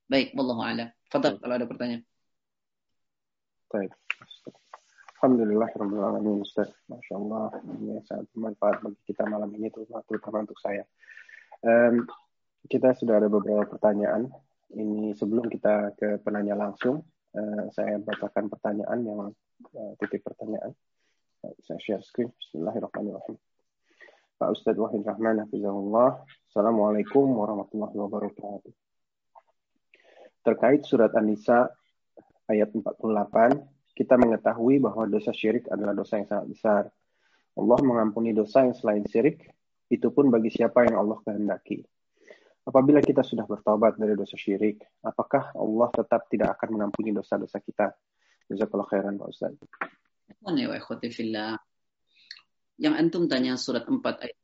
Baik, 0.04 0.36
wallahu 0.36 0.60
a'lam. 0.60 0.92
Fadal 1.08 1.40
kalau 1.40 1.54
ada 1.56 1.64
pertanyaan. 1.64 2.04
Baik. 3.72 3.96
Alhamdulillah 5.24 5.70
Rabbil 5.72 6.02
Alamin 6.02 6.44
Ustaz. 6.44 6.68
Masya 6.92 7.14
Allah 7.16 7.56
ini 7.80 8.04
sangat 8.04 8.28
bermanfaat 8.36 8.84
bagi 8.84 9.00
kita 9.08 9.22
malam 9.32 9.48
ini 9.56 9.72
terutama 10.04 10.44
untuk 10.44 10.60
saya. 10.60 10.84
Um, 11.64 12.04
kita 12.68 12.92
sudah 13.00 13.16
ada 13.22 13.32
beberapa 13.32 13.64
pertanyaan. 13.64 14.28
Ini 14.76 15.14
sebelum 15.16 15.46
kita 15.48 15.94
ke 15.94 16.18
penanya 16.26 16.58
langsung, 16.58 17.06
Eh, 17.32 17.64
saya 17.72 17.96
bacakan 17.96 18.52
pertanyaan 18.52 18.98
yang 19.08 19.18
uh, 19.32 19.32
eh, 19.72 19.92
titik 20.04 20.20
pertanyaan. 20.20 20.76
Uh, 21.40 21.54
saya 21.64 21.80
share 21.80 22.04
screen. 22.04 22.28
Bismillahirrahmanirrahim. 22.36 23.40
Pak 24.36 24.48
Ustadz 24.52 24.76
Wahid 24.76 25.00
Rahman 25.08 25.40
Hafizahullah. 25.40 26.20
Assalamualaikum 26.52 27.24
warahmatullahi 27.32 27.96
wabarakatuh. 27.96 28.72
Terkait 30.44 30.84
surat 30.84 31.08
An-Nisa 31.16 31.72
ayat 32.52 32.68
48, 32.68 33.00
kita 33.96 34.14
mengetahui 34.20 34.82
bahwa 34.84 35.08
dosa 35.08 35.32
syirik 35.32 35.64
adalah 35.72 35.96
dosa 35.96 36.20
yang 36.20 36.28
sangat 36.28 36.46
besar. 36.52 36.82
Allah 37.56 37.78
mengampuni 37.80 38.36
dosa 38.36 38.68
yang 38.68 38.76
selain 38.76 39.08
syirik, 39.08 39.40
itu 39.88 40.04
pun 40.12 40.28
bagi 40.28 40.52
siapa 40.52 40.84
yang 40.84 41.00
Allah 41.00 41.16
kehendaki. 41.24 41.80
Apabila 42.62 43.02
kita 43.02 43.26
sudah 43.26 43.42
bertobat 43.42 43.98
dari 43.98 44.14
dosa 44.14 44.38
syirik, 44.38 44.78
apakah 45.02 45.50
Allah 45.58 45.88
tetap 45.98 46.30
tidak 46.30 46.54
akan 46.54 46.78
mengampuni 46.78 47.10
dosa-dosa 47.10 47.58
kita? 47.58 47.90
Jazakallah 48.46 48.86
khairan 48.90 49.18
Pak 49.18 49.28
Ustaz. 49.30 49.52
Ya 50.46 50.80
yang 52.82 52.98
antum 52.98 53.30
tanya 53.30 53.54
surat 53.54 53.86
4 53.86 54.00
ayat 54.02 54.34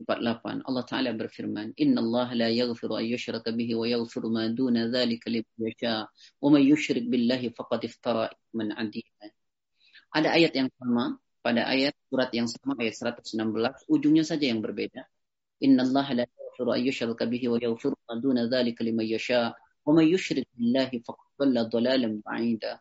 48. 0.43 0.63
Allah 0.67 0.85
Ta'ala 0.87 1.11
berfirman, 1.17 1.75
Inna 1.75 1.99
Allah 2.05 2.29
la 2.39 2.49
yaghfiru 2.55 2.95
an 2.95 3.03
yushraka 3.03 3.51
bihi 3.51 3.75
wa 3.75 3.83
yaghfiru 3.83 4.31
ma 4.31 4.47
duna 4.47 4.87
dhalika 4.87 5.27
li 5.27 5.43
yasha 5.59 6.07
wa 6.39 6.47
man 6.55 6.63
yushrik 6.63 7.09
billahi 7.11 7.51
faqad 7.51 7.89
iftara 7.91 8.31
man 8.55 8.79
adima. 8.79 9.27
Ada 10.15 10.39
ayat 10.39 10.53
yang 10.55 10.71
sama 10.79 11.19
pada 11.43 11.67
ayat 11.67 11.97
surat 12.13 12.31
yang 12.31 12.47
sama 12.47 12.79
ayat 12.79 12.95
116 12.95 13.43
ujungnya 13.91 14.23
saja 14.27 14.47
yang 14.47 14.63
berbeda. 14.63 15.09
Inna 15.59 15.83
Allah 15.83 16.23
la 16.23 16.25
يغفر 16.59 16.75
أن 16.75 16.83
يشرك 16.91 17.19
به 17.23 17.43
ويغفر 17.49 17.93
ما 18.11 18.15
دون 18.19 18.35
ذلك 18.51 18.77
لمن 18.83 19.07
يشاء 19.07 19.51
ومن 19.87 20.07
يشرك 20.11 20.47
بالله 20.59 20.91
فقد 21.07 21.27
ضل 21.39 21.55
ضلالا 21.71 22.09
بعيدا 22.27 22.75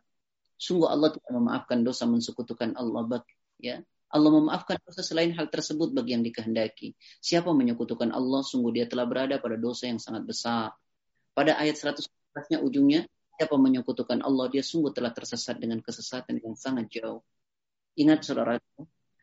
Sungguh 0.57 0.89
Allah 0.89 1.13
tidak 1.13 1.29
memaafkan 1.37 1.85
dosa 1.85 2.09
mensekutukan 2.09 2.73
Allah 2.81 3.05
bagi 3.05 3.29
ya. 3.61 3.77
Allah 4.09 4.33
memaafkan 4.41 4.81
dosa 4.81 5.05
selain 5.05 5.29
hal 5.37 5.53
tersebut 5.53 5.93
bagi 5.93 6.17
yang 6.17 6.25
dikehendaki. 6.25 6.97
Siapa 7.21 7.53
menyekutukan 7.53 8.09
Allah, 8.09 8.41
sungguh 8.41 8.73
dia 8.81 8.89
telah 8.89 9.05
berada 9.05 9.37
pada 9.37 9.53
dosa 9.53 9.85
yang 9.85 10.01
sangat 10.01 10.25
besar. 10.25 10.73
Pada 11.37 11.53
ayat 11.61 11.77
111-nya 11.77 12.57
ujungnya, 12.65 13.05
siapa 13.37 13.53
menyekutukan 13.53 14.17
Allah, 14.25 14.49
dia 14.49 14.65
sungguh 14.65 14.89
telah 14.97 15.13
tersesat 15.13 15.61
dengan 15.61 15.77
kesesatan 15.77 16.41
yang 16.41 16.57
sangat 16.57 16.89
jauh. 16.89 17.21
Ingat 17.93 18.25
saudara, 18.25 18.57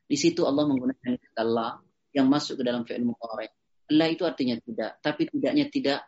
di 0.06 0.14
situ 0.14 0.46
Allah 0.46 0.70
menggunakan 0.70 1.18
kata 1.18 1.42
la 1.42 1.74
yang 2.14 2.30
masuk 2.30 2.62
ke 2.62 2.62
dalam 2.62 2.86
fi'il 2.86 3.02
mudhari. 3.02 3.50
La 3.94 4.10
itu 4.10 4.26
artinya 4.26 4.58
tidak, 4.58 4.98
tapi 4.98 5.30
tidaknya 5.30 5.70
tidak 5.70 5.98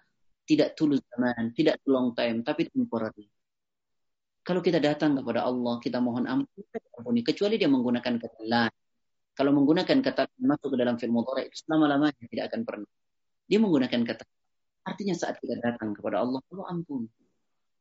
tidak 0.47 0.75
tulus 0.75 0.99
zaman, 1.07 1.55
tidak 1.55 1.79
long 1.87 2.11
time, 2.19 2.43
tapi 2.43 2.67
temporary. 2.71 3.31
Kalau 4.47 4.63
kita 4.63 4.79
datang 4.83 5.15
kepada 5.19 5.43
Allah, 5.47 5.75
kita 5.83 5.99
mohon 6.03 6.27
ampun, 6.27 6.63
kecuali 7.27 7.59
dia 7.59 7.71
menggunakan 7.71 8.15
kata 8.19 8.39
la. 8.47 8.67
Kalau 9.35 9.51
menggunakan 9.55 9.99
kata 10.07 10.31
masuk 10.39 10.75
ke 10.75 10.77
dalam 10.79 10.97
film 11.03 11.19
motor 11.19 11.39
itu 11.43 11.67
selama-lamanya 11.67 12.25
tidak 12.31 12.45
akan 12.55 12.61
pernah. 12.67 12.93
Dia 13.47 13.59
menggunakan 13.63 14.03
kata 14.03 14.25
Artinya 14.87 15.19
saat 15.19 15.43
kita 15.43 15.59
datang 15.59 15.99
kepada 15.99 16.23
Allah, 16.23 16.39
Allah 16.55 16.67
ampun. 16.79 17.11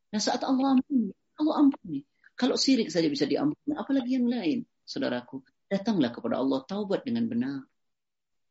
Nah 0.09 0.17
saat 0.21 0.41
Allah 0.41 0.73
ampun, 0.73 1.13
Allah 1.37 1.53
ampuni. 1.61 2.01
Kalau 2.33 2.57
sirik 2.57 2.89
saja 2.89 3.05
bisa 3.13 3.29
diampuni, 3.29 3.77
apalagi 3.77 4.17
yang 4.17 4.25
lain, 4.25 4.65
saudaraku. 4.89 5.45
Datanglah 5.69 6.09
kepada 6.09 6.41
Allah, 6.41 6.65
taubat 6.65 7.05
dengan 7.05 7.29
benar 7.29 7.61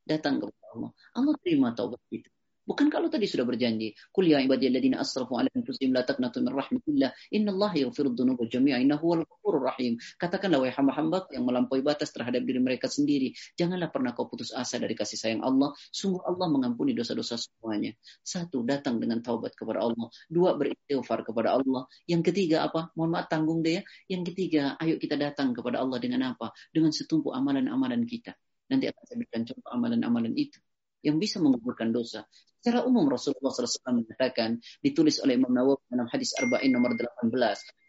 datang 0.07 0.37
kepada 0.39 0.67
Allah. 0.77 0.91
Allah 1.17 1.35
terima 1.41 1.73
taubat 1.73 2.01
kita. 2.13 2.29
Bukan 2.65 2.89
kalau 2.89 3.13
tadi 3.13 3.29
sudah 3.29 3.45
berjanji, 3.45 3.93
"Qul 4.09 4.25
ya 4.33 4.41
ibadialladzina 4.41 4.97
asrafu 4.97 5.37
'ala 5.37 5.53
anfusihim 5.53 5.93
la 5.93 6.01
taqnatu 6.01 6.41
min 6.41 6.57
rahmatillah, 6.57 7.13
innallaha 7.29 7.77
yaghfiru 7.77 8.17
dzunuba 8.17 8.49
jami'a 8.49 8.81
innahu 8.81 9.05
huwal 9.21 9.25
ghafurur 9.29 9.69
rahim." 9.69 10.01
Katakanlah 10.17 10.65
wahai 10.65 10.73
hamba-hamba 10.73 11.29
yang 11.37 11.45
melampaui 11.45 11.85
batas 11.85 12.09
terhadap 12.17 12.41
diri 12.41 12.65
mereka 12.65 12.89
sendiri, 12.89 13.37
janganlah 13.61 13.93
pernah 13.93 14.17
kau 14.17 14.33
putus 14.33 14.49
asa 14.57 14.81
dari 14.81 14.97
kasih 14.97 15.21
sayang 15.21 15.43
Allah. 15.45 15.77
Sungguh 15.93 16.25
Allah 16.25 16.49
mengampuni 16.49 16.97
dosa-dosa 16.97 17.37
semuanya. 17.37 17.93
Satu, 18.25 18.65
datang 18.65 18.97
dengan 18.97 19.21
taubat 19.21 19.53
kepada 19.53 19.85
Allah. 19.85 20.09
Dua, 20.33 20.57
beristighfar 20.57 21.21
kepada 21.21 21.61
Allah. 21.61 21.85
Yang 22.09 22.33
ketiga 22.33 22.65
apa? 22.65 22.89
Mohon 22.97 23.11
maaf 23.13 23.29
tanggung 23.29 23.61
deh 23.61 23.85
ya. 23.85 23.85
Yang 24.09 24.33
ketiga, 24.33 24.81
ayo 24.81 24.97
kita 24.97 25.21
datang 25.21 25.53
kepada 25.53 25.85
Allah 25.85 26.01
dengan 26.01 26.33
apa? 26.33 26.49
Dengan 26.73 26.97
setumpu 26.97 27.29
amalan-amalan 27.29 28.09
kita. 28.09 28.33
Nanti 28.70 28.85
akan 28.89 29.03
saya 29.05 29.16
berikan 29.20 29.43
contoh 29.45 29.69
amalan-amalan 29.70 30.32
itu 30.36 30.57
yang 31.05 31.20
bisa 31.20 31.36
menguburkan 31.36 31.93
dosa. 31.93 32.24
Secara 32.65 32.89
umum 32.89 33.05
Rasulullah 33.12 33.53
SAW 33.53 33.93
mengatakan 33.93 34.57
ditulis 34.81 35.20
oleh 35.20 35.36
Imam 35.36 35.53
Nawawi 35.53 35.85
dalam 35.93 36.09
hadis 36.09 36.32
Arba'in 36.32 36.73
nomor 36.73 36.97
18 36.97 37.28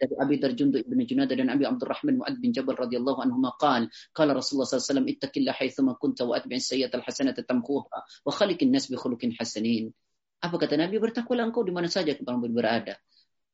dari 0.03 0.13
Abi 0.19 0.35
Darjundu 0.35 0.83
Ibnu 0.83 1.07
Junada 1.07 1.31
dan 1.31 1.47
Abi 1.47 1.63
Abdurrahman 1.63 2.19
Mu'ad 2.19 2.35
bin 2.43 2.51
Jabal 2.51 2.75
radhiyallahu 2.83 3.23
anhu 3.23 3.39
maqal 3.39 3.87
qala 4.11 4.35
Rasulullah 4.35 4.67
SAW 4.67 5.07
ittaqillah 5.07 5.55
haitsuma 5.55 5.95
kunta 5.95 6.27
wa 6.27 6.35
atbi'is 6.35 6.67
sayyi'atal 6.67 7.07
hasanata 7.07 7.47
tamquha 7.47 7.87
wa 8.27 8.31
khalikin 8.35 8.75
nas 8.75 8.91
bi 8.91 8.99
khuluqin 8.99 9.31
hasanin. 9.39 9.95
Apa 10.43 10.59
kata 10.59 10.75
Nabi 10.75 10.99
bertakwalah 10.99 11.47
engkau 11.47 11.63
di 11.63 11.71
mana 11.71 11.87
saja 11.87 12.11
kamu 12.19 12.51
berada. 12.51 12.99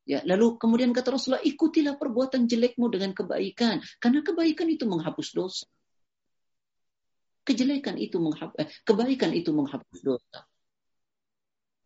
Ya, 0.09 0.25
lalu 0.25 0.57
kemudian 0.57 0.89
kata 0.97 1.13
Rasulullah 1.13 1.45
ikutilah 1.45 2.01
perbuatan 2.01 2.49
jelekmu 2.49 2.89
dengan 2.89 3.13
kebaikan 3.13 3.77
karena 4.01 4.25
kebaikan 4.25 4.73
itu 4.73 4.89
menghapus 4.89 5.37
dosa. 5.37 5.69
Kejelekan 7.41 7.97
itu 7.97 8.21
menghapus, 8.21 8.57
eh, 8.61 8.69
kebaikan 8.85 9.33
itu 9.33 9.49
menghapus 9.49 9.99
dosa. 10.05 10.45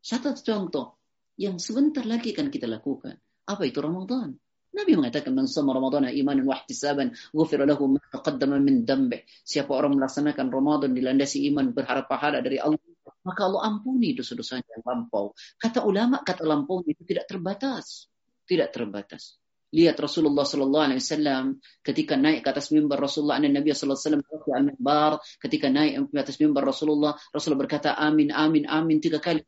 Satu 0.03 0.35
contoh 0.35 0.99
yang 1.39 1.57
sebentar 1.63 2.03
lagi 2.03 2.35
kan 2.35 2.51
kita 2.51 2.67
lakukan. 2.67 3.15
Apa 3.47 3.63
itu 3.63 3.79
Ramadan? 3.79 4.35
Nabi 4.75 4.91
mengatakan 4.99 5.31
man 5.31 5.47
sama 5.47 5.71
Ramadan 5.71 6.11
iman 6.11 6.37
wa 6.43 6.59
ihtisaban 6.59 7.15
ghufir 7.31 7.63
lahu 7.63 7.95
ma 7.95 8.03
taqaddama 8.11 8.59
min 8.59 8.83
dambih. 8.83 9.23
Siapa 9.47 9.71
orang 9.71 9.95
melaksanakan 9.95 10.51
Ramadan 10.51 10.91
dilandasi 10.91 11.47
iman 11.55 11.71
berharap 11.71 12.11
pahala 12.11 12.43
dari 12.43 12.59
Allah, 12.59 12.75
maka 13.23 13.41
Allah 13.47 13.61
ampuni 13.71 14.11
dosa-dosanya 14.11 14.67
yang 14.75 14.83
lampau. 14.83 15.31
Kata 15.55 15.87
ulama, 15.87 16.19
kata 16.19 16.43
lampau 16.43 16.83
itu 16.83 17.07
tidak 17.07 17.31
terbatas. 17.31 18.11
Tidak 18.43 18.67
terbatas. 18.75 19.39
Lihat 19.75 19.99
Rasulullah 19.99 20.47
Sallallahu 20.47 20.85
Alaihi 20.87 21.03
Wasallam 21.03 21.59
ketika 21.83 22.15
naik 22.15 22.47
ke 22.47 22.47
atas 22.47 22.71
mimbar 22.71 22.95
Rasulullah 22.95 23.43
dan 23.43 23.51
Nabi 23.51 23.75
Sallallahu 23.75 23.99
Alaihi 23.99 24.23
Wasallam 24.23 25.17
ketika 25.43 25.67
naik 25.67 25.93
ke 26.07 26.15
atas 26.15 26.39
mimbar 26.39 26.63
Rasulullah 26.63 27.19
Rasulullah 27.35 27.61
berkata 27.67 27.91
Amin 27.99 28.31
Amin 28.31 28.63
Amin 28.71 29.03
tiga 29.03 29.19
kali 29.19 29.43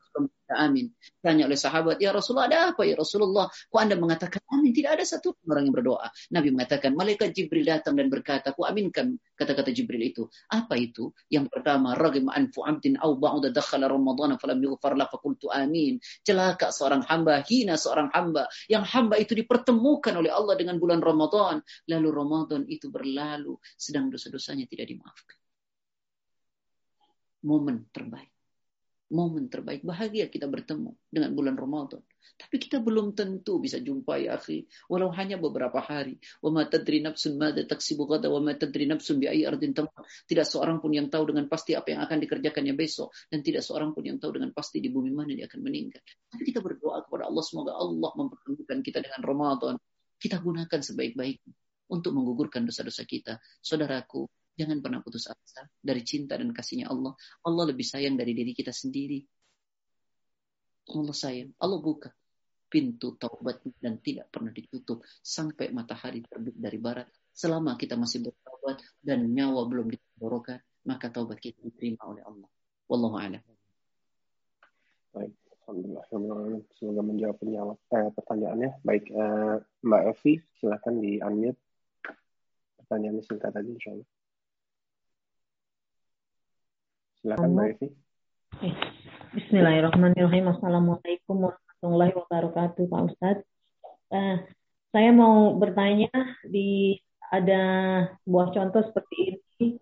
amin. 0.55 0.87
Tanya 1.19 1.43
oleh 1.49 1.59
sahabat, 1.59 1.99
ya 1.99 2.15
Rasulullah 2.15 2.47
ada 2.47 2.59
apa 2.71 2.87
ya 2.87 2.95
Rasulullah? 2.95 3.49
Kok 3.51 3.79
anda 3.81 3.99
mengatakan 3.99 4.39
amin? 4.55 4.71
Tidak 4.71 4.87
ada 4.95 5.03
satu 5.03 5.35
orang 5.51 5.67
yang 5.67 5.75
berdoa. 5.75 6.07
Nabi 6.31 6.55
mengatakan, 6.55 6.95
malaikat 6.95 7.35
Jibril 7.35 7.67
datang 7.67 7.97
dan 7.99 8.07
berkata, 8.07 8.55
ku 8.55 8.63
aminkan 8.63 9.17
kata-kata 9.35 9.73
Jibril 9.75 10.03
itu. 10.07 10.23
Apa 10.47 10.79
itu? 10.79 11.11
Yang 11.27 11.51
pertama, 11.51 11.97
ragim 11.99 12.31
anfu 12.31 12.63
amtin 12.63 12.95
au 13.03 13.19
baudah 13.19 13.51
dakhala 13.51 13.91
ramadana 13.91 14.39
falam 14.39 14.59
yughfar 14.63 14.95
la 14.95 15.09
fakultu 15.11 15.51
amin. 15.51 15.99
Celaka 16.23 16.71
seorang 16.71 17.03
hamba, 17.11 17.43
hina 17.43 17.75
seorang 17.75 18.07
hamba. 18.15 18.47
Yang 18.71 18.87
hamba 18.95 19.15
itu 19.19 19.35
dipertemukan 19.35 20.15
oleh 20.15 20.31
Allah 20.31 20.55
dengan 20.55 20.79
bulan 20.79 21.03
Ramadan. 21.03 21.59
Lalu 21.91 22.07
Ramadan 22.13 22.61
itu 22.71 22.87
berlalu, 22.87 23.59
sedang 23.75 24.07
dosa-dosanya 24.07 24.63
tidak 24.69 24.87
dimaafkan. 24.87 25.35
Momen 27.47 27.87
terbaik 27.93 28.27
momen 29.11 29.47
terbaik 29.47 29.87
bahagia 29.87 30.27
kita 30.27 30.47
bertemu 30.51 30.95
dengan 31.07 31.31
bulan 31.31 31.55
Ramadan. 31.55 32.03
Tapi 32.37 32.61
kita 32.61 32.77
belum 32.83 33.17
tentu 33.17 33.57
bisa 33.57 33.81
jumpa 33.81 34.19
ya 34.21 34.37
akhi, 34.37 34.69
walau 34.93 35.09
hanya 35.09 35.41
beberapa 35.41 35.81
hari. 35.81 36.21
Wa 36.43 36.53
ma 36.53 36.69
tadri 36.69 37.01
nafsun 37.01 37.33
madza 37.39 37.65
taksibu 37.65 38.05
wa 38.05 38.41
ma 38.43 38.53
tadri 38.53 38.85
nafsun 38.85 39.17
bi 39.17 39.25
ayyi 39.25 39.49
ardin 39.49 39.73
Tidak 39.73 40.45
seorang 40.45 40.77
pun 40.77 40.93
yang 40.93 41.09
tahu 41.09 41.33
dengan 41.33 41.49
pasti 41.49 41.73
apa 41.73 41.97
yang 41.97 42.01
akan 42.05 42.17
dikerjakannya 42.21 42.77
besok 42.77 43.09
dan 43.33 43.41
tidak 43.41 43.65
seorang 43.65 43.89
pun 43.97 44.05
yang 44.05 44.21
tahu 44.21 44.37
dengan 44.37 44.53
pasti 44.53 44.77
di 44.77 44.93
bumi 44.93 45.09
mana 45.09 45.33
dia 45.33 45.49
akan 45.49 45.59
meninggal. 45.65 46.03
Tapi 46.29 46.43
kita 46.45 46.61
berdoa 46.61 47.01
kepada 47.09 47.25
Allah 47.25 47.41
semoga 47.41 47.73
Allah 47.73 48.11
mempertemukan 48.13 48.79
kita 48.85 49.01
dengan 49.01 49.21
Ramadan. 49.25 49.75
Kita 50.21 50.37
gunakan 50.37 50.79
sebaik-baiknya 50.83 51.53
untuk 51.89 52.11
menggugurkan 52.13 52.69
dosa-dosa 52.69 53.01
kita. 53.07 53.41
Saudaraku, 53.65 54.29
Jangan 54.57 54.81
pernah 54.81 54.99
putus 55.05 55.29
asa 55.29 55.69
dari 55.77 56.01
cinta 56.01 56.33
dan 56.33 56.49
kasihnya 56.49 56.89
Allah. 56.89 57.13
Allah 57.45 57.69
lebih 57.69 57.85
sayang 57.85 58.17
dari 58.17 58.33
diri 58.33 58.57
kita 58.57 58.73
sendiri. 58.73 59.21
Allah 60.97 61.13
sayang. 61.13 61.53
Allah 61.61 61.77
buka 61.77 62.09
pintu 62.65 63.13
taubat 63.21 63.61
dan 63.79 64.01
tidak 64.01 64.33
pernah 64.33 64.49
ditutup 64.49 65.05
sampai 65.21 65.69
matahari 65.69 66.25
terbit 66.25 66.57
dari 66.57 66.81
barat. 66.81 67.05
Selama 67.29 67.77
kita 67.77 68.01
masih 68.01 68.25
bertaubat 68.25 68.81
dan 68.97 69.29
nyawa 69.29 69.69
belum 69.69 69.93
diborokan, 69.93 70.57
maka 70.89 71.13
taubat 71.13 71.37
kita 71.37 71.61
diterima 71.61 72.01
oleh 72.09 72.25
Allah. 72.25 72.49
Wallahu 72.89 73.13
a'lam. 73.21 73.43
Baik, 75.13 75.37
alhamdulillah. 75.69 76.01
Semoga 76.73 77.01
menjawab 77.05 77.37
penjawab, 77.39 77.77
eh, 77.93 78.09
pertanyaannya. 78.09 78.69
Baik, 78.81 79.05
eh, 79.13 79.55
Mbak 79.85 80.01
Evi, 80.17 80.33
silakan 80.57 80.97
di 80.97 81.21
unmute 81.21 81.59
pertanyaannya 82.83 83.21
singkat 83.23 83.53
aja, 83.53 83.63
insya 83.69 83.91
Allah. 83.93 84.09
Silakan 87.27 87.59
Mbak 87.59 87.67
Evi. 87.75 87.87
Bismillahirrahmanirrahim. 89.35 90.47
Assalamualaikum 90.55 91.35
warahmatullahi 91.43 92.13
wabarakatuh 92.23 92.87
Pak 92.87 93.01
Ustadz. 93.11 93.43
Eh, 94.15 94.47
saya 94.95 95.11
mau 95.11 95.59
bertanya 95.59 96.07
di 96.47 96.95
ada 97.27 97.63
sebuah 98.23 98.47
contoh 98.55 98.79
seperti 98.79 99.15
ini 99.35 99.75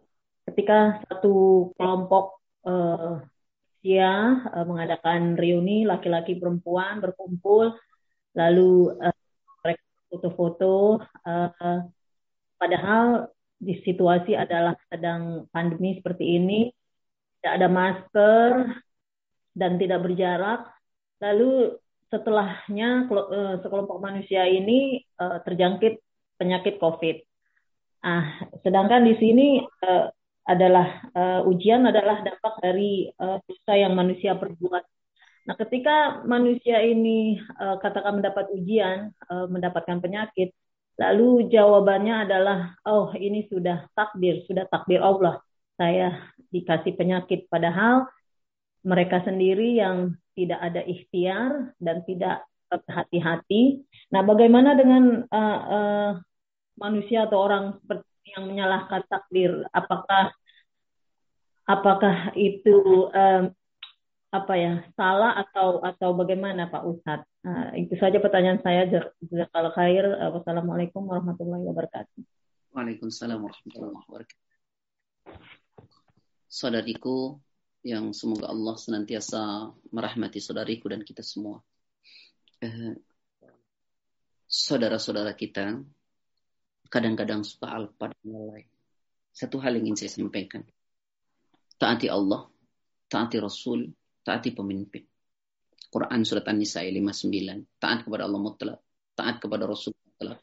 ketika 0.49 0.97
satu 1.05 1.69
kelompok 1.77 2.41
eh, 2.65 3.21
ya 3.85 4.41
eh, 4.49 4.65
mengadakan 4.65 5.37
reuni 5.37 5.85
laki-laki 5.85 6.41
perempuan 6.41 6.97
berkumpul 6.97 7.77
lalu 8.33 8.89
eh, 9.05 9.13
mereka 9.61 9.85
foto-foto 10.09 10.97
Eh, 11.29 11.79
padahal 12.57 13.29
di 13.61 13.77
situasi 13.85 14.33
adalah 14.33 14.73
sedang 14.89 15.45
pandemi 15.53 16.01
seperti 16.01 16.41
ini 16.41 16.73
tidak 17.45 17.61
ada 17.61 17.69
masker 17.69 18.51
dan 19.53 19.77
tidak 19.77 20.01
berjarak. 20.01 20.65
Lalu 21.21 21.77
setelahnya 22.09 23.05
eh, 23.05 23.55
sekelompok 23.61 24.01
manusia 24.01 24.49
ini 24.49 24.97
eh, 25.05 25.37
terjangkit 25.45 25.93
penyakit 26.41 26.81
COVID. 26.81 27.21
Ah, 28.01 28.49
sedangkan 28.65 29.05
di 29.05 29.13
sini 29.21 29.47
eh, 29.61 30.07
adalah 30.49 31.01
ujian 31.49 31.89
adalah 31.89 32.21
dampak 32.21 32.61
dari 32.61 33.09
uh, 33.17 33.41
dosa 33.49 33.81
yang 33.81 33.97
manusia 33.97 34.37
perbuat. 34.37 34.83
Nah, 35.49 35.55
ketika 35.57 36.21
manusia 36.21 36.85
ini 36.85 37.41
uh, 37.57 37.81
katakan 37.81 38.21
mendapat 38.21 38.53
ujian, 38.53 39.09
uh, 39.25 39.49
mendapatkan 39.49 39.97
penyakit, 40.05 40.53
lalu 41.01 41.49
jawabannya 41.49 42.29
adalah, 42.29 42.77
oh 42.85 43.09
ini 43.17 43.49
sudah 43.49 43.89
takdir, 43.97 44.45
sudah 44.45 44.69
takdir 44.69 45.01
Allah. 45.01 45.41
Saya 45.81 46.13
dikasih 46.55 46.95
penyakit 46.95 47.51
padahal 47.51 48.07
mereka 48.87 49.19
sendiri 49.27 49.75
yang 49.75 50.15
tidak 50.39 50.59
ada 50.63 50.81
ikhtiar 50.87 51.51
dan 51.83 52.05
tidak 52.07 52.47
hati-hati. 52.87 53.83
Nah, 54.15 54.23
bagaimana 54.23 54.75
dengan 54.79 55.23
uh, 55.27 55.59
uh, 55.73 56.11
manusia 56.79 57.27
atau 57.27 57.43
orang 57.43 57.79
yang 58.29 58.43
menyalahkan 58.47 59.03
takdir? 59.09 59.63
Apakah 59.73 60.31
apakah 61.67 62.35
itu 62.39 63.09
um, 63.09 63.43
apa 64.29 64.53
ya 64.59 64.73
salah 64.99 65.33
atau 65.39 65.81
atau 65.81 66.13
bagaimana 66.13 66.69
Pak 66.69 66.83
Ustadz? 66.85 67.31
Uh, 67.41 67.67
itu 67.79 67.95
saja 67.97 68.21
pertanyaan 68.21 68.61
saya. 68.61 68.85
Jazakallah 69.17 69.73
khair. 69.73 70.05
Wassalamualaikum 70.29 71.09
warahmatullahi 71.09 71.63
wabarakatuh. 71.73 72.21
Waalaikumsalam 72.75 73.39
warahmatullahi 73.39 73.93
wabarakatuh 74.03 74.39
saudariku 76.49 77.39
yang 77.85 78.13
semoga 78.13 78.49
Allah 78.49 78.75
senantiasa 78.77 79.69
merahmati 79.93 80.41
saudariku 80.41 80.89
dan 80.89 81.05
kita 81.05 81.21
semua. 81.21 81.61
Eh, 82.61 82.95
saudara-saudara 84.49 85.35
kita 85.37 85.77
kadang-kadang 86.89 87.45
suka 87.45 87.67
alpa 87.69 88.09
dan 88.09 88.21
mulai. 88.25 88.63
Satu 89.35 89.59
hal 89.59 89.75
yang 89.77 89.93
ingin 89.93 90.05
saya 90.05 90.11
sampaikan. 90.15 90.63
Taati 91.75 92.07
Allah, 92.07 92.47
taati 93.11 93.35
Rasul, 93.37 93.91
taati 94.23 94.55
pemimpin. 94.55 95.03
Quran 95.91 96.21
surat 96.23 96.47
An-Nisa 96.47 96.81
59. 96.83 97.79
Taat 97.79 98.07
kepada 98.07 98.25
Allah 98.25 98.39
mutlak, 98.39 98.79
taat 99.11 99.43
kepada 99.43 99.67
Rasul 99.67 99.91
mutlak, 99.91 100.39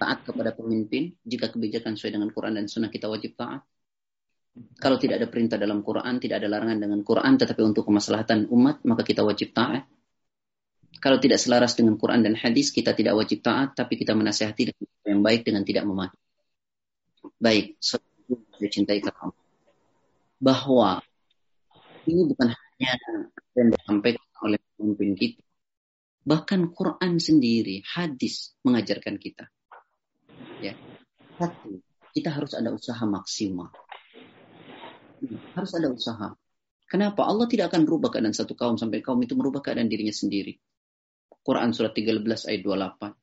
taat 0.00 0.24
kepada 0.24 0.56
pemimpin. 0.56 1.12
Jika 1.20 1.52
kebijakan 1.52 1.92
sesuai 1.94 2.18
dengan 2.20 2.30
Quran 2.32 2.56
dan 2.58 2.66
Sunnah 2.66 2.88
kita 2.90 3.06
wajib 3.06 3.36
taat. 3.36 3.62
Kalau 4.76 5.00
tidak 5.00 5.16
ada 5.24 5.28
perintah 5.32 5.56
dalam 5.56 5.80
Quran, 5.80 6.20
tidak 6.20 6.44
ada 6.44 6.48
larangan 6.52 6.76
dengan 6.76 7.00
Quran, 7.00 7.32
tetapi 7.40 7.60
untuk 7.64 7.88
kemaslahatan 7.88 8.52
umat, 8.52 8.84
maka 8.84 9.00
kita 9.06 9.24
wajib 9.24 9.56
taat. 9.56 9.88
Kalau 11.00 11.16
tidak 11.16 11.40
selaras 11.40 11.72
dengan 11.72 11.96
Quran 11.96 12.20
dan 12.20 12.36
hadis, 12.36 12.68
kita 12.68 12.92
tidak 12.92 13.16
wajib 13.16 13.40
taat, 13.40 13.72
tapi 13.72 13.96
kita 13.96 14.12
menasehati 14.12 14.62
dengan 14.70 14.88
yang 15.08 15.20
baik 15.24 15.40
dengan 15.48 15.64
tidak 15.64 15.84
memaki. 15.88 16.18
Baik, 17.40 17.80
cintai 18.68 19.00
kamu. 19.00 19.32
Bahwa 20.42 21.00
ini 22.06 22.22
bukan 22.28 22.48
hanya 22.52 22.90
yang 23.56 23.68
disampaikan 23.72 24.26
oleh 24.44 24.58
pemimpin 24.76 25.10
kita. 25.16 25.42
Bahkan 26.28 26.60
Quran 26.76 27.12
sendiri, 27.18 27.80
hadis 27.88 28.52
mengajarkan 28.66 29.16
kita. 29.16 29.48
Ya. 30.62 30.74
Satu, 31.40 31.80
kita 32.14 32.30
harus 32.30 32.52
ada 32.54 32.70
usaha 32.70 33.00
maksimal. 33.06 33.72
Harus 35.54 35.70
ada 35.78 35.86
usaha. 35.92 36.28
Kenapa? 36.90 37.22
Allah 37.24 37.46
tidak 37.46 37.70
akan 37.72 37.86
berubah 37.88 38.12
keadaan 38.18 38.34
satu 38.36 38.52
kaum 38.58 38.74
sampai 38.76 39.00
kaum 39.06 39.16
itu 39.22 39.32
merubah 39.38 39.62
keadaan 39.64 39.86
dirinya 39.88 40.10
sendiri. 40.12 40.58
Quran 41.42 41.72
surat 41.74 41.94
13 41.96 42.22
ayat 42.50 42.60
28. 42.62 43.18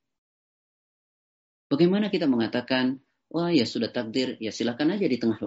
Bagaimana 1.69 2.09
kita 2.09 2.26
mengatakan, 2.26 2.97
wah 3.30 3.53
ya 3.53 3.65
sudah 3.69 3.91
takdir, 3.93 4.38
ya 4.41 4.49
silakan 4.49 4.91
aja 4.97 5.05
di 5.05 5.17
tengah 5.21 5.38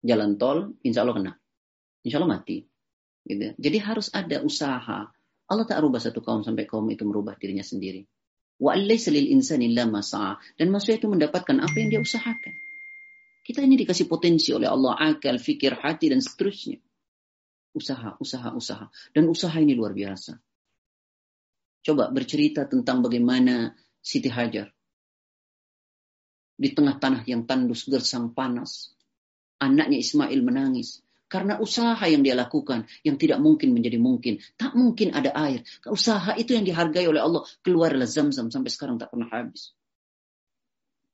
jalan 0.00 0.40
tol, 0.40 0.72
insya 0.86 1.04
Allah 1.04 1.14
kena. 1.20 1.32
Insya 2.06 2.16
Allah 2.22 2.32
mati. 2.38 2.64
Gitu. 3.26 3.42
Ya. 3.52 3.52
Jadi 3.60 3.78
harus 3.84 4.08
ada 4.14 4.38
usaha. 4.40 5.10
Allah 5.46 5.62
tak 5.68 5.78
rubah 5.84 5.98
satu 6.00 6.22
kaum 6.24 6.42
sampai 6.46 6.64
kaum 6.70 6.86
itu 6.88 7.02
merubah 7.04 7.34
dirinya 7.36 7.66
sendiri. 7.66 8.06
Wa 8.56 8.72
insani 8.80 9.74
Dan 9.76 9.90
manusia 10.72 10.94
itu 10.96 11.10
mendapatkan 11.12 11.58
apa 11.60 11.74
yang 11.76 11.88
dia 11.92 12.00
usahakan. 12.00 12.54
Kita 13.46 13.62
ini 13.62 13.78
dikasih 13.78 14.10
potensi 14.10 14.50
oleh 14.50 14.66
Allah, 14.66 14.98
akal, 14.98 15.38
fikir, 15.38 15.78
hati, 15.78 16.10
dan 16.10 16.18
seterusnya. 16.18 16.82
Usaha, 17.78 18.18
usaha, 18.18 18.50
usaha. 18.50 18.86
Dan 19.14 19.30
usaha 19.30 19.54
ini 19.62 19.70
luar 19.78 19.94
biasa. 19.94 20.34
Coba 21.86 22.10
bercerita 22.10 22.66
tentang 22.66 23.06
bagaimana 23.06 23.70
Siti 24.02 24.26
Hajar. 24.26 24.66
Di 26.58 26.74
tengah 26.74 26.98
tanah 26.98 27.22
yang 27.30 27.46
tandus, 27.46 27.86
gersang, 27.86 28.34
panas. 28.34 28.90
Anaknya 29.62 30.02
Ismail 30.02 30.42
menangis. 30.42 31.06
Karena 31.30 31.62
usaha 31.62 32.02
yang 32.10 32.26
dia 32.26 32.34
lakukan, 32.34 32.90
yang 33.06 33.14
tidak 33.14 33.38
mungkin 33.38 33.70
menjadi 33.78 33.98
mungkin. 34.02 34.42
Tak 34.58 34.74
mungkin 34.74 35.14
ada 35.14 35.30
air. 35.46 35.62
Usaha 35.86 36.34
itu 36.34 36.50
yang 36.58 36.66
dihargai 36.66 37.06
oleh 37.06 37.22
Allah. 37.22 37.46
Keluarlah 37.62 38.10
zam-zam 38.10 38.50
sampai 38.50 38.74
sekarang 38.74 38.98
tak 38.98 39.14
pernah 39.14 39.30
habis. 39.30 39.70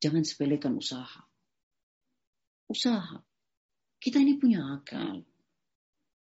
Jangan 0.01 0.25
sepelekan 0.25 0.73
usaha 0.81 1.21
usaha. 2.73 3.21
Kita 4.03 4.19
ini 4.19 4.41
punya 4.41 4.81
akal. 4.81 5.21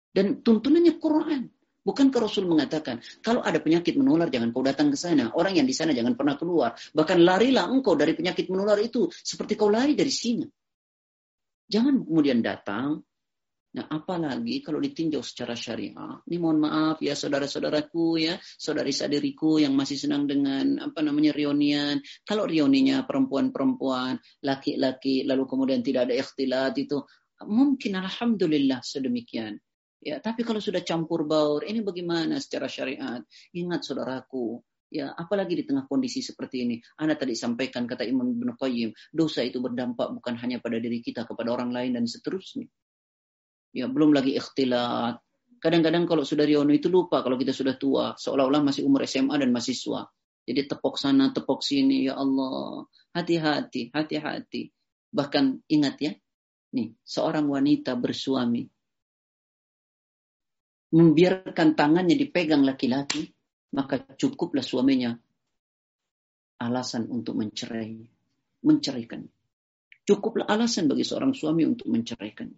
Dan 0.10 0.42
tuntunannya 0.42 0.98
Quran. 0.98 1.46
Bukan 1.80 2.12
ke 2.12 2.18
Rasul 2.20 2.44
mengatakan, 2.46 3.00
kalau 3.24 3.40
ada 3.40 3.58
penyakit 3.64 3.96
menular 3.96 4.28
jangan 4.28 4.52
kau 4.52 4.66
datang 4.66 4.92
ke 4.92 4.98
sana. 5.00 5.32
Orang 5.32 5.56
yang 5.56 5.64
di 5.64 5.72
sana 5.72 5.96
jangan 5.96 6.14
pernah 6.18 6.36
keluar. 6.36 6.76
Bahkan 6.76 7.24
larilah 7.24 7.72
engkau 7.72 7.96
dari 7.96 8.14
penyakit 8.18 8.50
menular 8.52 8.76
itu. 8.84 9.08
Seperti 9.14 9.56
kau 9.56 9.70
lari 9.70 9.94
dari 9.94 10.10
sini 10.12 10.44
Jangan 11.70 12.02
kemudian 12.02 12.42
datang, 12.42 13.06
Nah, 13.70 13.86
apalagi 13.86 14.66
kalau 14.66 14.82
ditinjau 14.82 15.22
secara 15.22 15.54
syariah, 15.54 16.18
ini 16.26 16.38
mohon 16.42 16.58
maaf 16.58 16.98
ya 17.06 17.14
saudara-saudaraku 17.14 18.18
ya, 18.18 18.34
saudari 18.42 18.90
saudariku 18.90 19.62
yang 19.62 19.78
masih 19.78 19.94
senang 19.94 20.26
dengan 20.26 20.90
apa 20.90 21.06
namanya 21.06 21.30
reunian. 21.38 22.02
Kalau 22.26 22.50
reuninya 22.50 23.06
perempuan-perempuan, 23.06 24.18
laki-laki, 24.42 25.22
lalu 25.22 25.44
kemudian 25.46 25.86
tidak 25.86 26.10
ada 26.10 26.18
ikhtilat 26.18 26.74
itu, 26.82 26.98
mungkin 27.46 27.94
alhamdulillah 28.02 28.82
sedemikian. 28.82 29.62
Ya, 30.02 30.18
tapi 30.18 30.42
kalau 30.42 30.58
sudah 30.58 30.82
campur 30.82 31.30
baur, 31.30 31.62
ini 31.62 31.86
bagaimana 31.86 32.42
secara 32.42 32.66
syariat? 32.66 33.22
Ingat 33.54 33.86
saudaraku, 33.86 34.58
ya 34.90 35.14
apalagi 35.14 35.54
di 35.62 35.64
tengah 35.70 35.86
kondisi 35.86 36.26
seperti 36.26 36.66
ini 36.66 36.76
Anda 36.98 37.14
tadi 37.14 37.38
sampaikan 37.38 37.86
kata 37.86 38.02
Imam 38.02 38.26
Ibn 38.34 38.58
Qayyim 38.58 39.14
dosa 39.14 39.46
itu 39.46 39.62
berdampak 39.62 40.10
bukan 40.18 40.34
hanya 40.42 40.58
pada 40.58 40.82
diri 40.82 41.06
kita 41.06 41.30
kepada 41.30 41.54
orang 41.54 41.70
lain 41.70 41.94
dan 42.02 42.10
seterusnya 42.10 42.66
Ya, 43.70 43.86
belum 43.86 44.14
lagi 44.18 44.34
ikhtilat. 44.34 45.22
Kadang-kadang 45.60 46.08
kalau 46.10 46.24
sudah 46.24 46.48
Riono 46.48 46.72
itu 46.72 46.88
lupa 46.88 47.20
kalau 47.22 47.36
kita 47.36 47.52
sudah 47.52 47.76
tua, 47.76 48.06
seolah-olah 48.16 48.64
masih 48.64 48.88
umur 48.88 49.04
SMA 49.04 49.36
dan 49.36 49.52
mahasiswa. 49.52 50.08
Jadi 50.48 50.62
tepok 50.66 50.96
sana, 50.98 51.30
tepok 51.36 51.62
sini, 51.62 52.08
ya 52.10 52.18
Allah. 52.18 52.88
Hati-hati, 53.14 53.94
hati-hati. 53.94 54.74
Bahkan 55.14 55.68
ingat 55.70 55.96
ya, 56.02 56.12
nih 56.74 56.94
seorang 57.06 57.50
wanita 57.50 57.94
bersuami 58.00 58.66
membiarkan 60.90 61.78
tangannya 61.78 62.18
dipegang 62.18 62.66
laki-laki, 62.66 63.30
maka 63.78 64.02
cukuplah 64.02 64.66
suaminya 64.66 65.14
alasan 66.66 67.06
untuk 67.14 67.38
mencerai, 67.38 67.94
menceraikan. 68.66 69.22
Cukuplah 70.02 70.50
alasan 70.50 70.90
bagi 70.90 71.06
seorang 71.06 71.38
suami 71.38 71.62
untuk 71.70 71.94
menceraikannya. 71.94 72.58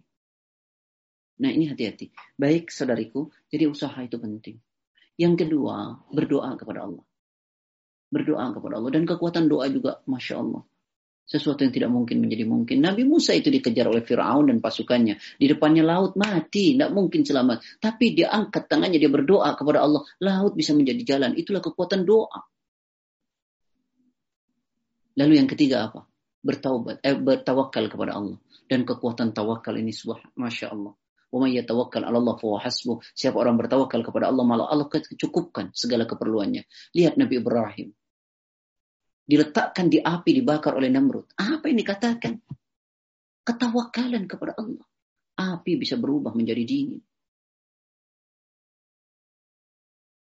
Nah 1.42 1.50
ini 1.50 1.66
hati-hati. 1.66 2.14
Baik 2.38 2.70
saudariku, 2.70 3.26
jadi 3.50 3.66
usaha 3.66 3.98
itu 3.98 4.14
penting. 4.14 4.62
Yang 5.18 5.42
kedua, 5.44 5.98
berdoa 6.14 6.54
kepada 6.54 6.86
Allah. 6.86 7.02
Berdoa 8.14 8.46
kepada 8.54 8.78
Allah. 8.78 8.90
Dan 8.94 9.02
kekuatan 9.10 9.50
doa 9.50 9.66
juga, 9.66 9.98
Masya 10.06 10.38
Allah. 10.38 10.62
Sesuatu 11.26 11.66
yang 11.66 11.74
tidak 11.74 11.90
mungkin 11.90 12.22
menjadi 12.22 12.46
mungkin. 12.46 12.78
Nabi 12.78 13.02
Musa 13.02 13.34
itu 13.34 13.50
dikejar 13.50 13.90
oleh 13.90 14.06
Fir'aun 14.06 14.54
dan 14.54 14.62
pasukannya. 14.62 15.18
Di 15.42 15.46
depannya 15.50 15.82
laut 15.82 16.14
mati, 16.14 16.78
tidak 16.78 16.94
mungkin 16.94 17.26
selamat. 17.26 17.82
Tapi 17.82 18.22
dia 18.22 18.30
angkat 18.30 18.70
tangannya, 18.70 19.02
dia 19.02 19.10
berdoa 19.10 19.50
kepada 19.58 19.82
Allah. 19.82 20.06
Laut 20.22 20.54
bisa 20.54 20.70
menjadi 20.78 21.18
jalan. 21.18 21.34
Itulah 21.34 21.58
kekuatan 21.58 22.06
doa. 22.06 22.46
Lalu 25.18 25.42
yang 25.42 25.50
ketiga 25.50 25.90
apa? 25.90 26.06
Bertaubat, 26.42 27.02
eh, 27.02 27.18
bertawakal 27.18 27.90
kepada 27.90 28.14
Allah. 28.14 28.38
Dan 28.70 28.86
kekuatan 28.86 29.34
tawakal 29.34 29.74
ini 29.78 29.90
subah, 29.94 30.18
Masya 30.38 30.70
Allah 30.72 30.94
Wa 31.32 31.48
Allah 31.48 32.72
Siapa 33.16 33.36
orang 33.40 33.56
bertawakal 33.56 34.04
kepada 34.04 34.28
Allah, 34.28 34.44
malah 34.44 34.68
Allah 34.68 34.84
kecukupkan 34.92 35.72
segala 35.72 36.04
keperluannya. 36.04 36.68
Lihat 36.92 37.16
Nabi 37.16 37.40
Ibrahim. 37.40 37.88
Diletakkan 39.24 39.88
di 39.88 39.96
api 39.96 40.30
dibakar 40.44 40.76
oleh 40.76 40.92
Namrud. 40.92 41.32
Apa 41.40 41.72
yang 41.72 41.80
dikatakan? 41.80 42.36
Ketawakalan 43.48 44.28
kepada 44.28 44.52
Allah. 44.60 44.84
Api 45.56 45.80
bisa 45.80 45.96
berubah 45.96 46.36
menjadi 46.36 46.68
dingin. 46.68 47.00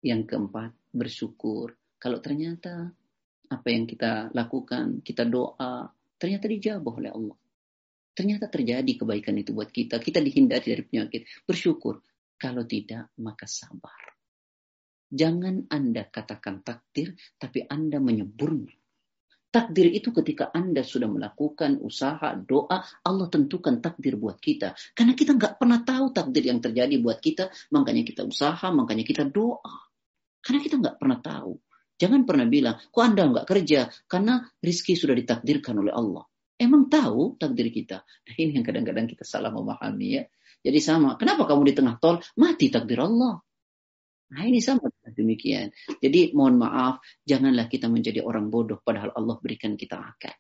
Yang 0.06 0.30
keempat, 0.30 0.70
bersyukur. 0.94 1.74
Kalau 1.98 2.22
ternyata 2.22 2.86
apa 3.50 3.66
yang 3.66 3.90
kita 3.90 4.30
lakukan, 4.30 5.02
kita 5.02 5.26
doa, 5.26 5.90
ternyata 6.22 6.46
dijabah 6.46 6.94
oleh 7.02 7.10
Allah. 7.10 7.36
Ternyata 8.14 8.50
terjadi 8.50 8.92
kebaikan 8.98 9.38
itu 9.38 9.54
buat 9.54 9.70
kita. 9.70 10.02
Kita 10.02 10.18
dihindari 10.18 10.66
dari 10.74 10.82
penyakit. 10.82 11.20
Bersyukur. 11.46 11.98
Kalau 12.40 12.64
tidak, 12.66 13.12
maka 13.20 13.44
sabar. 13.44 13.96
Jangan 15.10 15.66
Anda 15.70 16.06
katakan 16.08 16.62
takdir, 16.64 17.12
tapi 17.36 17.66
Anda 17.68 17.98
menyeburnya. 18.00 18.72
Takdir 19.50 19.90
itu 19.90 20.14
ketika 20.14 20.46
Anda 20.54 20.86
sudah 20.86 21.10
melakukan 21.10 21.82
usaha, 21.82 22.38
doa, 22.46 22.86
Allah 23.02 23.26
tentukan 23.26 23.82
takdir 23.82 24.14
buat 24.14 24.38
kita. 24.38 24.78
Karena 24.94 25.10
kita 25.12 25.34
nggak 25.34 25.58
pernah 25.58 25.82
tahu 25.82 26.14
takdir 26.14 26.46
yang 26.54 26.62
terjadi 26.62 26.94
buat 27.02 27.18
kita, 27.18 27.50
makanya 27.74 28.06
kita 28.06 28.22
usaha, 28.22 28.70
makanya 28.70 29.02
kita 29.02 29.26
doa. 29.26 29.90
Karena 30.38 30.62
kita 30.62 30.78
nggak 30.78 30.96
pernah 31.02 31.18
tahu. 31.18 31.58
Jangan 31.98 32.22
pernah 32.24 32.46
bilang, 32.46 32.78
kok 32.78 33.02
Anda 33.04 33.22
nggak 33.26 33.46
kerja? 33.50 33.90
Karena 34.06 34.38
rizki 34.62 34.94
sudah 34.94 35.18
ditakdirkan 35.18 35.82
oleh 35.82 35.92
Allah 35.92 36.29
emang 36.60 36.92
tahu 36.92 37.40
takdir 37.40 37.72
kita. 37.72 38.04
Nah, 38.04 38.34
ini 38.36 38.60
yang 38.60 38.64
kadang-kadang 38.68 39.08
kita 39.08 39.24
salah 39.24 39.48
memahami 39.48 40.08
ya. 40.12 40.22
Jadi 40.60 40.78
sama, 40.84 41.16
kenapa 41.16 41.48
kamu 41.48 41.72
di 41.72 41.72
tengah 41.74 41.96
tol? 41.96 42.20
Mati 42.36 42.68
takdir 42.68 43.00
Allah. 43.00 43.40
Nah 44.30 44.46
ini 44.46 44.62
sama 44.62 44.86
demikian. 45.10 45.74
Jadi 45.98 46.30
mohon 46.38 46.54
maaf, 46.60 47.02
janganlah 47.26 47.66
kita 47.66 47.90
menjadi 47.90 48.22
orang 48.22 48.46
bodoh 48.52 48.78
padahal 48.78 49.10
Allah 49.16 49.34
berikan 49.42 49.74
kita 49.74 49.98
akal. 49.98 50.36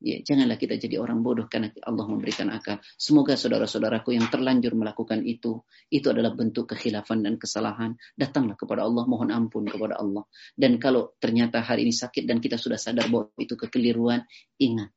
Ya, 0.00 0.16
janganlah 0.24 0.56
kita 0.56 0.80
jadi 0.80 0.96
orang 0.96 1.20
bodoh 1.20 1.44
karena 1.44 1.68
Allah 1.84 2.08
memberikan 2.08 2.48
akal. 2.48 2.80
Semoga 2.96 3.36
saudara-saudaraku 3.36 4.16
yang 4.16 4.32
terlanjur 4.32 4.72
melakukan 4.72 5.20
itu, 5.28 5.60
itu 5.92 6.08
adalah 6.08 6.32
bentuk 6.32 6.72
kekhilafan 6.72 7.20
dan 7.20 7.36
kesalahan. 7.36 8.00
Datanglah 8.16 8.56
kepada 8.56 8.88
Allah, 8.88 9.04
mohon 9.04 9.28
ampun 9.28 9.68
kepada 9.68 10.00
Allah. 10.00 10.24
Dan 10.56 10.80
kalau 10.80 11.12
ternyata 11.20 11.60
hari 11.60 11.84
ini 11.84 11.92
sakit 11.92 12.24
dan 12.24 12.40
kita 12.40 12.56
sudah 12.56 12.80
sadar 12.80 13.12
bahwa 13.12 13.28
itu 13.36 13.60
kekeliruan, 13.60 14.24
ingat 14.56 14.88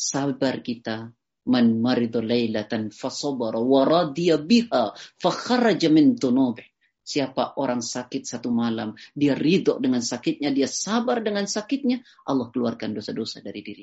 sabar 0.00 0.64
kita 0.64 1.12
man 1.44 1.76
maridu 1.76 2.24
lailatan 2.24 2.88
fasabara 2.88 3.60
wa 3.60 3.84
radiya 3.84 4.40
biha 4.40 4.96
fa 4.96 5.30
kharaja 5.30 5.92
min 5.92 6.16
dunubi 6.16 6.64
Siapa 7.10 7.58
orang 7.58 7.82
sakit 7.82 8.22
satu 8.22 8.54
malam, 8.54 8.94
dia 9.18 9.34
ridho 9.34 9.82
dengan 9.82 9.98
sakitnya, 9.98 10.54
dia 10.54 10.70
sabar 10.70 11.18
dengan 11.26 11.42
sakitnya, 11.42 12.06
Allah 12.22 12.54
keluarkan 12.54 12.94
dosa-dosa 12.94 13.42
dari 13.42 13.66
diri. 13.66 13.82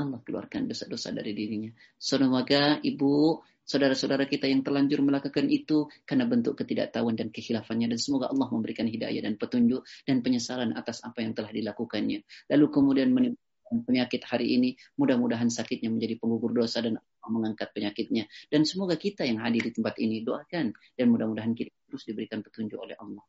Allah 0.00 0.16
keluarkan 0.24 0.64
dosa-dosa 0.64 1.12
dari 1.12 1.36
dirinya. 1.36 1.68
Semoga 2.00 2.80
ibu, 2.80 3.44
saudara-saudara 3.68 4.24
kita 4.24 4.48
yang 4.48 4.64
terlanjur 4.64 5.04
melakukan 5.04 5.52
itu 5.52 5.84
karena 6.08 6.24
bentuk 6.24 6.56
ketidaktahuan 6.64 7.12
dan 7.12 7.28
kehilafannya 7.28 7.92
dan 7.92 8.00
semoga 8.00 8.32
Allah 8.32 8.48
memberikan 8.48 8.88
hidayah 8.88 9.20
dan 9.20 9.36
petunjuk 9.36 9.84
dan 10.08 10.24
penyesalan 10.24 10.72
atas 10.80 11.04
apa 11.04 11.20
yang 11.20 11.36
telah 11.36 11.52
dilakukannya. 11.52 12.24
Lalu 12.48 12.66
kemudian 12.72 13.12
menimbulkan 13.12 13.44
penyakit 13.72 14.22
hari 14.22 14.54
ini. 14.54 14.70
Mudah-mudahan 14.94 15.50
sakitnya 15.50 15.90
menjadi 15.90 16.16
pengukur 16.22 16.54
dosa 16.54 16.78
dan 16.84 17.00
mengangkat 17.26 17.74
penyakitnya. 17.74 18.30
Dan 18.46 18.62
semoga 18.62 18.94
kita 18.94 19.26
yang 19.26 19.42
hadir 19.42 19.66
di 19.66 19.72
tempat 19.74 19.98
ini 19.98 20.22
doakan 20.22 20.70
dan 20.94 21.06
mudah-mudahan 21.10 21.52
kita 21.58 21.74
terus 21.90 22.02
diberikan 22.06 22.44
petunjuk 22.46 22.78
oleh 22.78 22.94
Allah. 23.02 23.24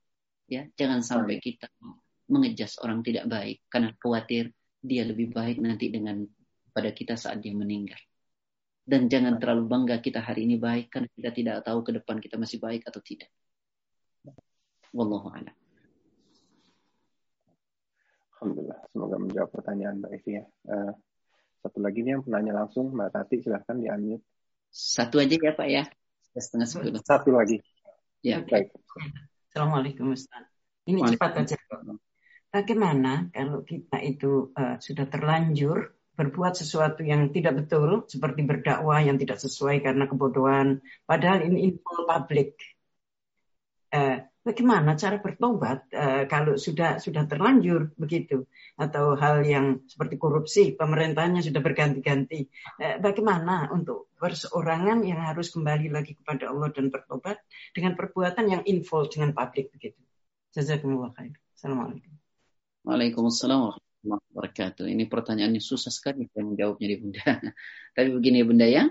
Ya, 0.47 0.69
jangan 0.77 1.01
sampai 1.01 1.41
kita 1.41 1.67
mengejas 2.29 2.77
orang 2.79 3.01
tidak 3.03 3.27
baik 3.27 3.63
karena 3.71 3.91
khawatir 3.99 4.51
dia 4.79 5.03
lebih 5.03 5.33
baik 5.33 5.57
nanti 5.59 5.91
dengan 5.91 6.23
pada 6.71 6.93
kita 6.93 7.17
saat 7.17 7.41
dia 7.41 7.55
meninggal. 7.57 7.97
Dan 8.87 9.11
jangan 9.11 9.35
terlalu 9.41 9.67
bangga 9.67 9.99
kita 9.99 10.23
hari 10.23 10.47
ini 10.47 10.55
baik 10.55 10.87
karena 10.93 11.09
kita 11.11 11.29
tidak 11.35 11.55
tahu 11.67 11.83
ke 11.83 11.99
depan 11.99 12.23
kita 12.23 12.39
masih 12.39 12.61
baik 12.63 12.87
atau 12.87 13.01
tidak. 13.03 13.27
Wallahu 14.95 15.27
a'lam. 15.35 15.51
Alhamdulillah, 18.37 18.77
semoga 18.93 19.17
menjawab 19.17 19.49
pertanyaan 19.49 19.97
Mbak 19.97 20.11
Evi 20.21 20.31
ya. 20.37 20.45
Eh, 20.45 20.91
satu 21.57 21.81
lagi 21.81 22.05
nih 22.05 22.11
yang 22.13 22.21
penanya 22.21 22.53
langsung, 22.61 22.93
Mbak 22.93 23.09
Tati 23.09 23.41
silahkan 23.41 23.73
di 23.81 23.89
unmute. 23.89 24.21
Satu 24.69 25.17
aja 25.17 25.33
ya 25.41 25.57
Pak 25.57 25.67
ya, 25.73 25.83
setengah 26.37 26.69
sepuluh. 26.69 27.01
Satu 27.01 27.33
lagi. 27.33 27.57
Ya. 28.21 28.45
Baik. 28.45 28.69
Ya. 28.77 28.77
Assalamualaikum 29.49 30.13
Ustaz. 30.13 30.45
Ini 30.85 31.01
cepat 31.01 31.31
aja. 31.33 31.57
Bagaimana 32.53 33.33
kalau 33.33 33.65
kita 33.65 34.05
itu 34.05 34.53
uh, 34.53 34.77
sudah 34.85 35.09
terlanjur 35.09 35.97
berbuat 36.13 36.53
sesuatu 36.61 37.01
yang 37.01 37.33
tidak 37.33 37.65
betul, 37.65 38.05
seperti 38.05 38.45
berdakwah 38.45 39.01
yang 39.01 39.17
tidak 39.17 39.41
sesuai 39.41 39.81
karena 39.81 40.05
kebodohan, 40.05 40.77
padahal 41.09 41.41
ini 41.41 41.73
info 41.73 42.05
publik. 42.05 42.53
Uh, 43.89 44.26
bagaimana 44.47 44.95
cara 44.95 45.19
bertobat 45.19 45.91
e, 45.91 46.05
kalau 46.31 46.55
sudah 46.55 47.03
sudah 47.03 47.27
terlanjur 47.27 47.91
begitu 47.99 48.47
atau 48.79 49.19
hal 49.19 49.43
yang 49.43 49.83
seperti 49.91 50.15
korupsi 50.15 50.63
pemerintahnya 50.71 51.43
sudah 51.43 51.59
berganti-ganti 51.59 52.39
e, 52.79 52.85
bagaimana 53.03 53.67
untuk 53.75 54.07
perseorangan 54.15 55.03
yang 55.03 55.19
harus 55.19 55.51
kembali 55.51 55.91
lagi 55.91 56.15
kepada 56.15 56.47
Allah 56.47 56.71
dan 56.71 56.87
bertobat 56.87 57.43
dengan 57.75 57.99
perbuatan 57.99 58.45
yang 58.47 58.61
involve 58.63 59.11
dengan 59.11 59.35
publik 59.35 59.75
begitu 59.75 59.99
jazakumullah 60.55 61.11
khair 61.19 61.35
assalamualaikum 61.59 62.15
Waalaikumsalam 62.87 63.59
warahmatullahi 63.67 64.23
wabarakatuh. 64.31 64.87
Ini 64.87 65.11
pertanyaannya 65.11 65.59
susah 65.59 65.91
sekali 65.91 66.31
saya 66.31 66.47
menjawabnya 66.47 66.87
di 66.87 66.95
Bunda. 66.95 67.19
Tapi 67.99 68.07
begini 68.15 68.47
Bunda 68.47 68.63
ya. 68.63 68.87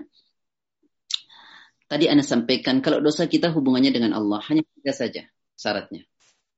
Tadi 1.89 2.05
Anda 2.05 2.21
sampaikan 2.21 2.85
kalau 2.85 3.01
dosa 3.01 3.25
kita 3.25 3.49
hubungannya 3.49 3.89
dengan 3.89 4.13
Allah 4.13 4.37
hanya 4.53 4.61
tiga 4.77 4.93
saja 4.93 5.25
syaratnya. 5.57 6.05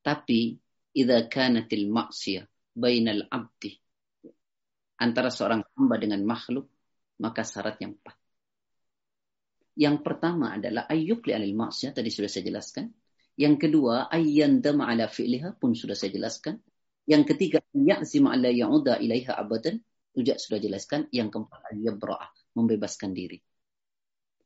Tapi 0.04 0.60
idza 0.94 1.18
kanatil 1.32 1.88
ma'siyah 1.88 2.44
bainal 2.76 3.24
abdi 3.32 3.74
antara 5.00 5.32
seorang 5.32 5.64
hamba 5.76 5.96
dengan 5.96 6.22
makhluk 6.28 6.68
maka 7.24 7.48
syaratnya 7.48 7.88
empat. 7.96 8.16
Yang 9.80 10.04
pertama 10.04 10.60
adalah 10.60 10.84
ayyukli 10.92 11.32
alil 11.32 11.56
ma'siyah 11.56 11.96
tadi 11.96 12.12
sudah 12.12 12.28
saya 12.30 12.44
jelaskan. 12.52 12.86
Yang 13.40 13.56
kedua 13.72 14.12
dama 14.60 14.92
ala 14.92 15.08
fi'liha 15.08 15.56
pun 15.56 15.72
sudah 15.72 15.96
saya 15.96 16.12
jelaskan. 16.12 16.60
Yang 17.08 17.24
ketiga 17.34 17.64
ya'zim 17.72 18.28
ala 18.28 18.52
ya'uda 18.52 19.00
ilaiha 19.02 19.34
abadan 19.40 19.80
Ujak 20.20 20.36
sudah 20.42 20.60
jelaskan. 20.60 21.08
Yang 21.16 21.32
keempat 21.40 21.64
al-yabra'ah 21.72 22.28
membebaskan 22.60 23.16
diri. 23.16 23.40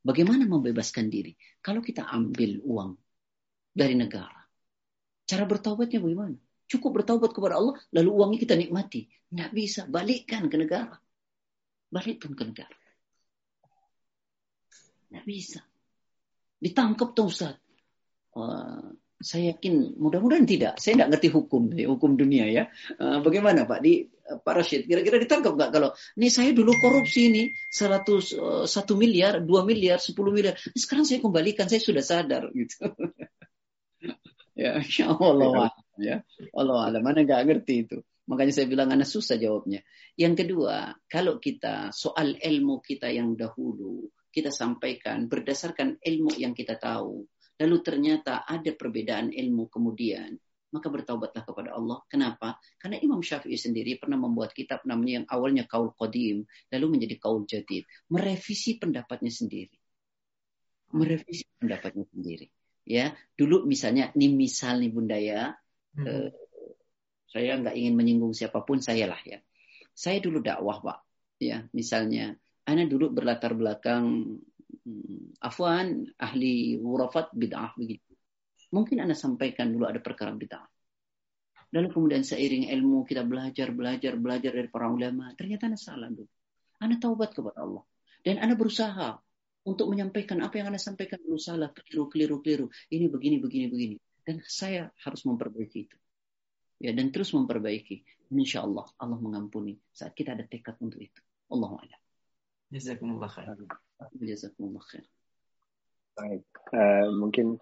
Bagaimana 0.05 0.45
membebaskan 0.45 1.09
diri? 1.09 1.33
Kalau 1.65 1.81
kita 1.81 2.03
ambil 2.13 2.59
uang 2.61 2.91
dari 3.73 3.95
negara, 3.97 4.42
Cara 5.33 5.49
bertaubatnya 5.49 5.97
bagaimana? 5.97 6.37
Cukup 6.69 7.01
bertaubat 7.01 7.33
kepada 7.33 7.57
Allah, 7.57 7.73
lalu 7.89 8.09
uangnya 8.13 8.39
kita 8.45 8.53
nikmati. 8.53 9.09
Nggak 9.33 9.49
bisa, 9.57 9.81
balikkan 9.89 10.45
ke 10.45 10.61
negara. 10.61 10.93
Balikkan 11.89 12.37
ke 12.37 12.43
negara. 12.53 12.77
Nggak 15.09 15.25
bisa. 15.25 15.59
Ditangkap 16.61 17.17
tuh 17.17 17.33
Ustaz. 17.33 17.57
Uh, 18.37 18.93
saya 19.25 19.57
yakin 19.57 19.97
mudah-mudahan 19.97 20.45
tidak. 20.45 20.77
Saya 20.77 21.01
tidak 21.01 21.17
ngerti 21.17 21.27
hukum, 21.33 21.63
hukum 21.93 22.11
dunia 22.19 22.45
ya. 22.51 22.63
Eh, 22.99 23.17
bagaimana 23.23 23.63
Pak 23.63 23.79
di 23.79 24.03
eh, 24.03 24.35
Pak 24.43 24.53
Rashid? 24.59 24.83
Kira-kira 24.83 25.15
ditangkap 25.15 25.55
nggak 25.55 25.71
kalau 25.71 25.95
ini 26.19 26.27
saya 26.27 26.51
dulu 26.51 26.75
korupsi 26.75 27.31
ini 27.31 27.43
100 27.71 27.87
eh, 27.87 28.01
satu 28.67 28.99
miliar, 28.99 29.39
2 29.39 29.47
miliar, 29.63 29.95
10 30.03 30.11
miliar. 30.27 30.59
Sekarang 30.75 31.07
saya 31.07 31.23
kembalikan, 31.23 31.71
saya 31.71 31.79
sudah 31.79 32.03
sadar 32.03 32.51
gitu. 32.51 32.83
Ya, 34.55 34.67
ya, 34.97 35.03
Allah 35.17 35.73
iya. 35.97 36.13
ya. 36.21 36.49
Allah 36.57 36.77
alam, 36.93 37.01
mana 37.01 37.25
nggak 37.25 37.41
ngerti 37.49 37.73
itu. 37.89 37.97
Makanya 38.29 38.53
saya 38.53 38.67
bilang 38.69 38.93
anak 38.93 39.09
susah 39.09 39.35
jawabnya. 39.41 39.81
Yang 40.15 40.45
kedua, 40.45 40.93
kalau 41.09 41.41
kita 41.41 41.89
soal 41.89 42.37
ilmu 42.39 42.79
kita 42.79 43.09
yang 43.09 43.33
dahulu 43.33 44.07
kita 44.33 44.49
sampaikan 44.49 45.25
berdasarkan 45.29 45.97
ilmu 46.01 46.37
yang 46.37 46.53
kita 46.57 46.77
tahu, 46.77 47.25
lalu 47.61 47.75
ternyata 47.85 48.45
ada 48.49 48.71
perbedaan 48.77 49.29
ilmu 49.33 49.69
kemudian, 49.69 50.33
maka 50.73 50.87
bertaubatlah 50.89 51.43
kepada 51.45 51.69
Allah. 51.77 51.99
Kenapa? 52.09 52.57
Karena 52.81 52.97
Imam 53.01 53.21
Syafi'i 53.21 53.57
sendiri 53.57 53.97
pernah 54.01 54.17
membuat 54.21 54.53
kitab 54.57 54.85
namanya 54.89 55.21
yang 55.21 55.27
awalnya 55.29 55.65
kaul 55.69 55.93
qadim, 55.97 56.45
lalu 56.73 56.85
menjadi 56.97 57.15
kaul 57.21 57.45
jadid, 57.45 57.85
merevisi 58.09 58.77
pendapatnya 58.81 59.29
sendiri. 59.33 59.77
Merevisi 60.97 61.45
pendapatnya 61.57 62.05
sendiri 62.09 62.47
ya 62.87 63.15
dulu 63.39 63.63
misalnya 63.63 64.11
ini 64.15 64.47
misal 64.47 64.79
nih 64.83 64.91
bunda 64.91 65.15
ya 65.17 65.55
hmm. 65.97 66.05
eh, 66.07 66.27
saya 67.31 67.57
nggak 67.59 67.75
ingin 67.79 67.95
menyinggung 67.95 68.35
siapapun 68.35 68.83
saya 68.83 69.07
lah 69.09 69.19
ya 69.23 69.39
saya 69.95 70.19
dulu 70.19 70.43
dakwah 70.43 70.77
pak 70.83 70.97
ya 71.39 71.63
misalnya 71.71 72.35
Ana 72.63 72.87
dulu 72.87 73.11
berlatar 73.11 73.55
belakang 73.55 74.35
hmm, 74.87 75.39
afwan 75.43 76.07
ahli 76.19 76.77
wurafat 76.79 77.31
bid'ah 77.35 77.71
begitu 77.79 78.07
mungkin 78.75 78.99
Ana 79.01 79.15
sampaikan 79.15 79.71
dulu 79.71 79.87
ada 79.87 79.99
perkara 80.03 80.35
bid'ah 80.35 80.63
lalu 81.73 81.87
kemudian 81.89 82.21
seiring 82.21 82.67
ilmu 82.69 83.07
kita 83.07 83.23
belajar 83.25 83.71
belajar 83.71 84.19
belajar 84.19 84.51
dari 84.53 84.67
para 84.69 84.91
ulama 84.91 85.31
ternyata 85.39 85.71
Ana 85.71 85.79
salah 85.79 86.11
dulu 86.11 86.29
Ana 86.83 86.99
taubat 86.99 87.31
kepada 87.31 87.63
Allah 87.63 87.83
dan 88.27 88.43
Ana 88.43 88.59
berusaha 88.59 89.23
untuk 89.63 89.87
menyampaikan 89.91 90.43
apa 90.43 90.59
yang 90.59 90.71
Anda 90.71 90.79
sampaikan 90.79 91.19
dulu 91.23 91.39
salah, 91.39 91.71
keliru, 91.71 92.11
keliru, 92.11 92.35
keliru. 92.43 92.67
Ini 92.91 93.07
begini, 93.07 93.39
begini, 93.39 93.65
begini. 93.71 93.95
Dan 94.23 94.43
saya 94.43 94.91
harus 95.03 95.23
memperbaiki 95.23 95.79
itu. 95.87 95.97
Ya, 96.83 96.91
dan 96.91 97.11
terus 97.15 97.31
memperbaiki. 97.31 98.03
Insya 98.33 98.67
Allah, 98.67 98.83
Allah 98.99 99.19
mengampuni 99.19 99.77
saat 99.93 100.11
kita 100.17 100.33
ada 100.35 100.43
tekad 100.43 100.75
untuk 100.83 100.99
itu. 100.99 101.19
Allah 101.47 101.79
a'lam. 101.79 102.01
Jazakumullah 102.73 103.29
khair. 103.29 103.55
Jazakumullah 104.17 104.83
khair. 104.83 105.05
Baik, 106.17 106.43
uh, 106.73 107.07
mungkin 107.13 107.61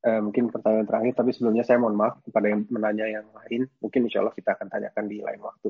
uh, 0.00 0.20
mungkin 0.24 0.48
pertanyaan 0.48 0.88
terakhir, 0.88 1.12
tapi 1.12 1.30
sebelumnya 1.36 1.60
saya 1.62 1.76
mohon 1.76 1.94
maaf 1.94 2.18
kepada 2.24 2.50
yang 2.50 2.64
menanya 2.72 3.06
yang 3.20 3.26
lain. 3.30 3.68
Mungkin 3.84 4.08
insya 4.08 4.24
Allah 4.24 4.32
kita 4.34 4.56
akan 4.56 4.66
tanyakan 4.66 5.04
di 5.06 5.20
lain 5.22 5.40
waktu. 5.44 5.68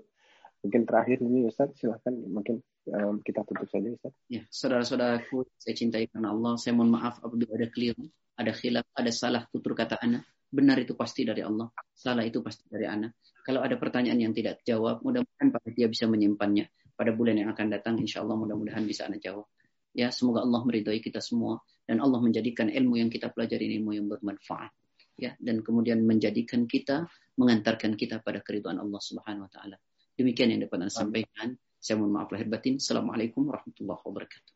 Mungkin 0.65 0.89
terakhir 0.89 1.21
ini 1.21 1.45
Ustaz, 1.45 1.77
silahkan 1.77 2.17
mungkin 2.25 2.65
um, 2.89 3.21
kita 3.21 3.45
tutup 3.45 3.69
saja 3.69 3.85
Ustaz. 3.93 4.17
Ya, 4.33 4.49
saudara-saudaraku, 4.49 5.45
saya 5.61 5.77
cintai 5.77 6.09
karena 6.09 6.33
Allah. 6.33 6.57
Saya 6.57 6.73
mohon 6.73 6.89
maaf 6.89 7.21
apabila 7.21 7.53
ada 7.53 7.69
keliru, 7.69 8.09
ada 8.41 8.49
khilaf, 8.57 8.89
ada 8.97 9.11
salah 9.13 9.43
tutur 9.53 9.77
kata 9.77 10.01
anak. 10.01 10.25
Benar 10.49 10.81
itu 10.81 10.97
pasti 10.97 11.29
dari 11.29 11.45
Allah, 11.45 11.69
salah 11.93 12.25
itu 12.25 12.41
pasti 12.41 12.65
dari 12.73 12.89
anak. 12.89 13.13
Kalau 13.45 13.61
ada 13.61 13.77
pertanyaan 13.77 14.17
yang 14.25 14.33
tidak 14.33 14.65
jawab, 14.65 15.05
mudah-mudahan 15.05 15.53
Pak 15.53 15.69
Dia 15.77 15.85
bisa 15.93 16.09
menyimpannya. 16.09 16.65
Pada 16.97 17.11
bulan 17.13 17.45
yang 17.45 17.53
akan 17.53 17.67
datang, 17.69 17.95
insya 18.01 18.25
Allah 18.25 18.41
mudah-mudahan 18.41 18.89
bisa 18.89 19.05
anak 19.05 19.21
jawab. 19.21 19.45
Ya, 19.93 20.09
semoga 20.17 20.47
Allah 20.49 20.65
meridhai 20.65 21.05
kita 21.05 21.21
semua 21.21 21.61
dan 21.85 22.01
Allah 22.01 22.25
menjadikan 22.25 22.73
ilmu 22.73 22.97
yang 23.05 23.13
kita 23.13 23.29
pelajari 23.29 23.69
ini 23.69 23.85
ilmu 23.85 23.91
yang 24.01 24.07
bermanfaat. 24.09 24.73
Ya, 25.21 25.37
dan 25.45 25.61
kemudian 25.61 26.01
menjadikan 26.09 26.65
kita 26.65 27.05
mengantarkan 27.37 27.99
kita 28.01 28.25
pada 28.25 28.41
keriduan 28.41 28.81
Allah 28.81 29.01
Subhanahu 29.05 29.45
wa 29.45 29.53
taala. 29.53 29.77
Demikian 30.15 30.51
yang 30.55 30.63
dapat 30.65 30.87
Anda 30.87 30.91
sampaikan. 30.95 31.49
Saya 31.83 31.99
mohon 31.99 32.15
maaf 32.15 32.31
lahir 32.31 32.47
batin. 32.47 32.79
Assalamualaikum 32.79 33.51
warahmatullahi 33.51 33.99
wabarakatuh. 33.99 34.53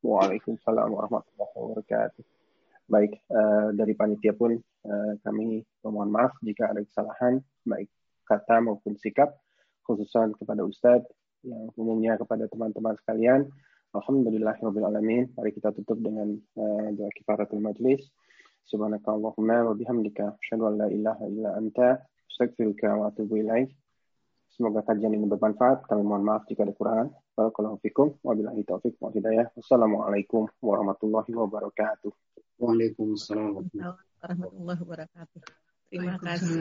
Waalaikumsalam 0.00 0.88
warahmatullahi 0.96 1.54
wabarakatuh. 1.60 2.22
Baik, 2.88 3.20
uh, 3.28 3.68
dari 3.76 3.92
panitia 3.92 4.32
pun 4.32 4.56
uh, 4.88 5.12
kami 5.20 5.60
memohon 5.84 6.08
maaf 6.08 6.32
jika 6.40 6.72
ada 6.72 6.80
kesalahan, 6.80 7.44
baik 7.68 7.92
kata 8.24 8.64
maupun 8.64 8.96
sikap, 8.96 9.28
khususan 9.84 10.32
kepada 10.32 10.64
Ustadz, 10.64 11.04
yang 11.44 11.68
umumnya 11.76 12.16
kepada 12.16 12.48
teman-teman 12.48 12.96
sekalian. 12.96 13.44
Alamin. 13.92 15.34
Mari 15.36 15.50
kita 15.52 15.68
tutup 15.76 15.98
dengan 16.00 16.32
uh, 16.56 16.88
doa 16.96 17.10
kifaratul 17.12 17.60
majlis. 17.60 18.08
Subhanakallahumma 18.72 19.68
wa 19.68 19.74
bihamdika. 19.76 20.40
Asyadu 20.40 20.64
an 20.64 20.74
la 20.80 20.88
ilaha 20.88 21.26
illa 21.28 21.50
anta. 21.60 21.88
Astagfiruka 22.30 22.88
wa 22.96 23.10
atubu 23.12 23.36
ilaih. 23.42 23.68
Semoga 24.60 24.84
kajian 24.92 25.16
ini 25.16 25.24
bermanfaat. 25.24 25.88
Kami 25.88 26.04
mohon 26.04 26.20
maaf 26.20 26.44
jika 26.44 26.68
ada 26.68 26.76
kurangan. 26.76 27.08
Barakallahu 27.32 27.80
fikum. 27.80 28.12
Wabillahi 28.20 28.60
wa 29.00 29.08
hidayah. 29.08 29.48
Wassalamualaikum 29.56 30.52
warahmatullahi 30.60 31.32
wabarakatuh. 31.32 32.12
Waalaikumsalam 32.60 33.56
warahmatullahi 34.20 34.80
wabarakatuh. 34.84 35.40
Terima 35.88 36.20
kasih. 36.20 36.58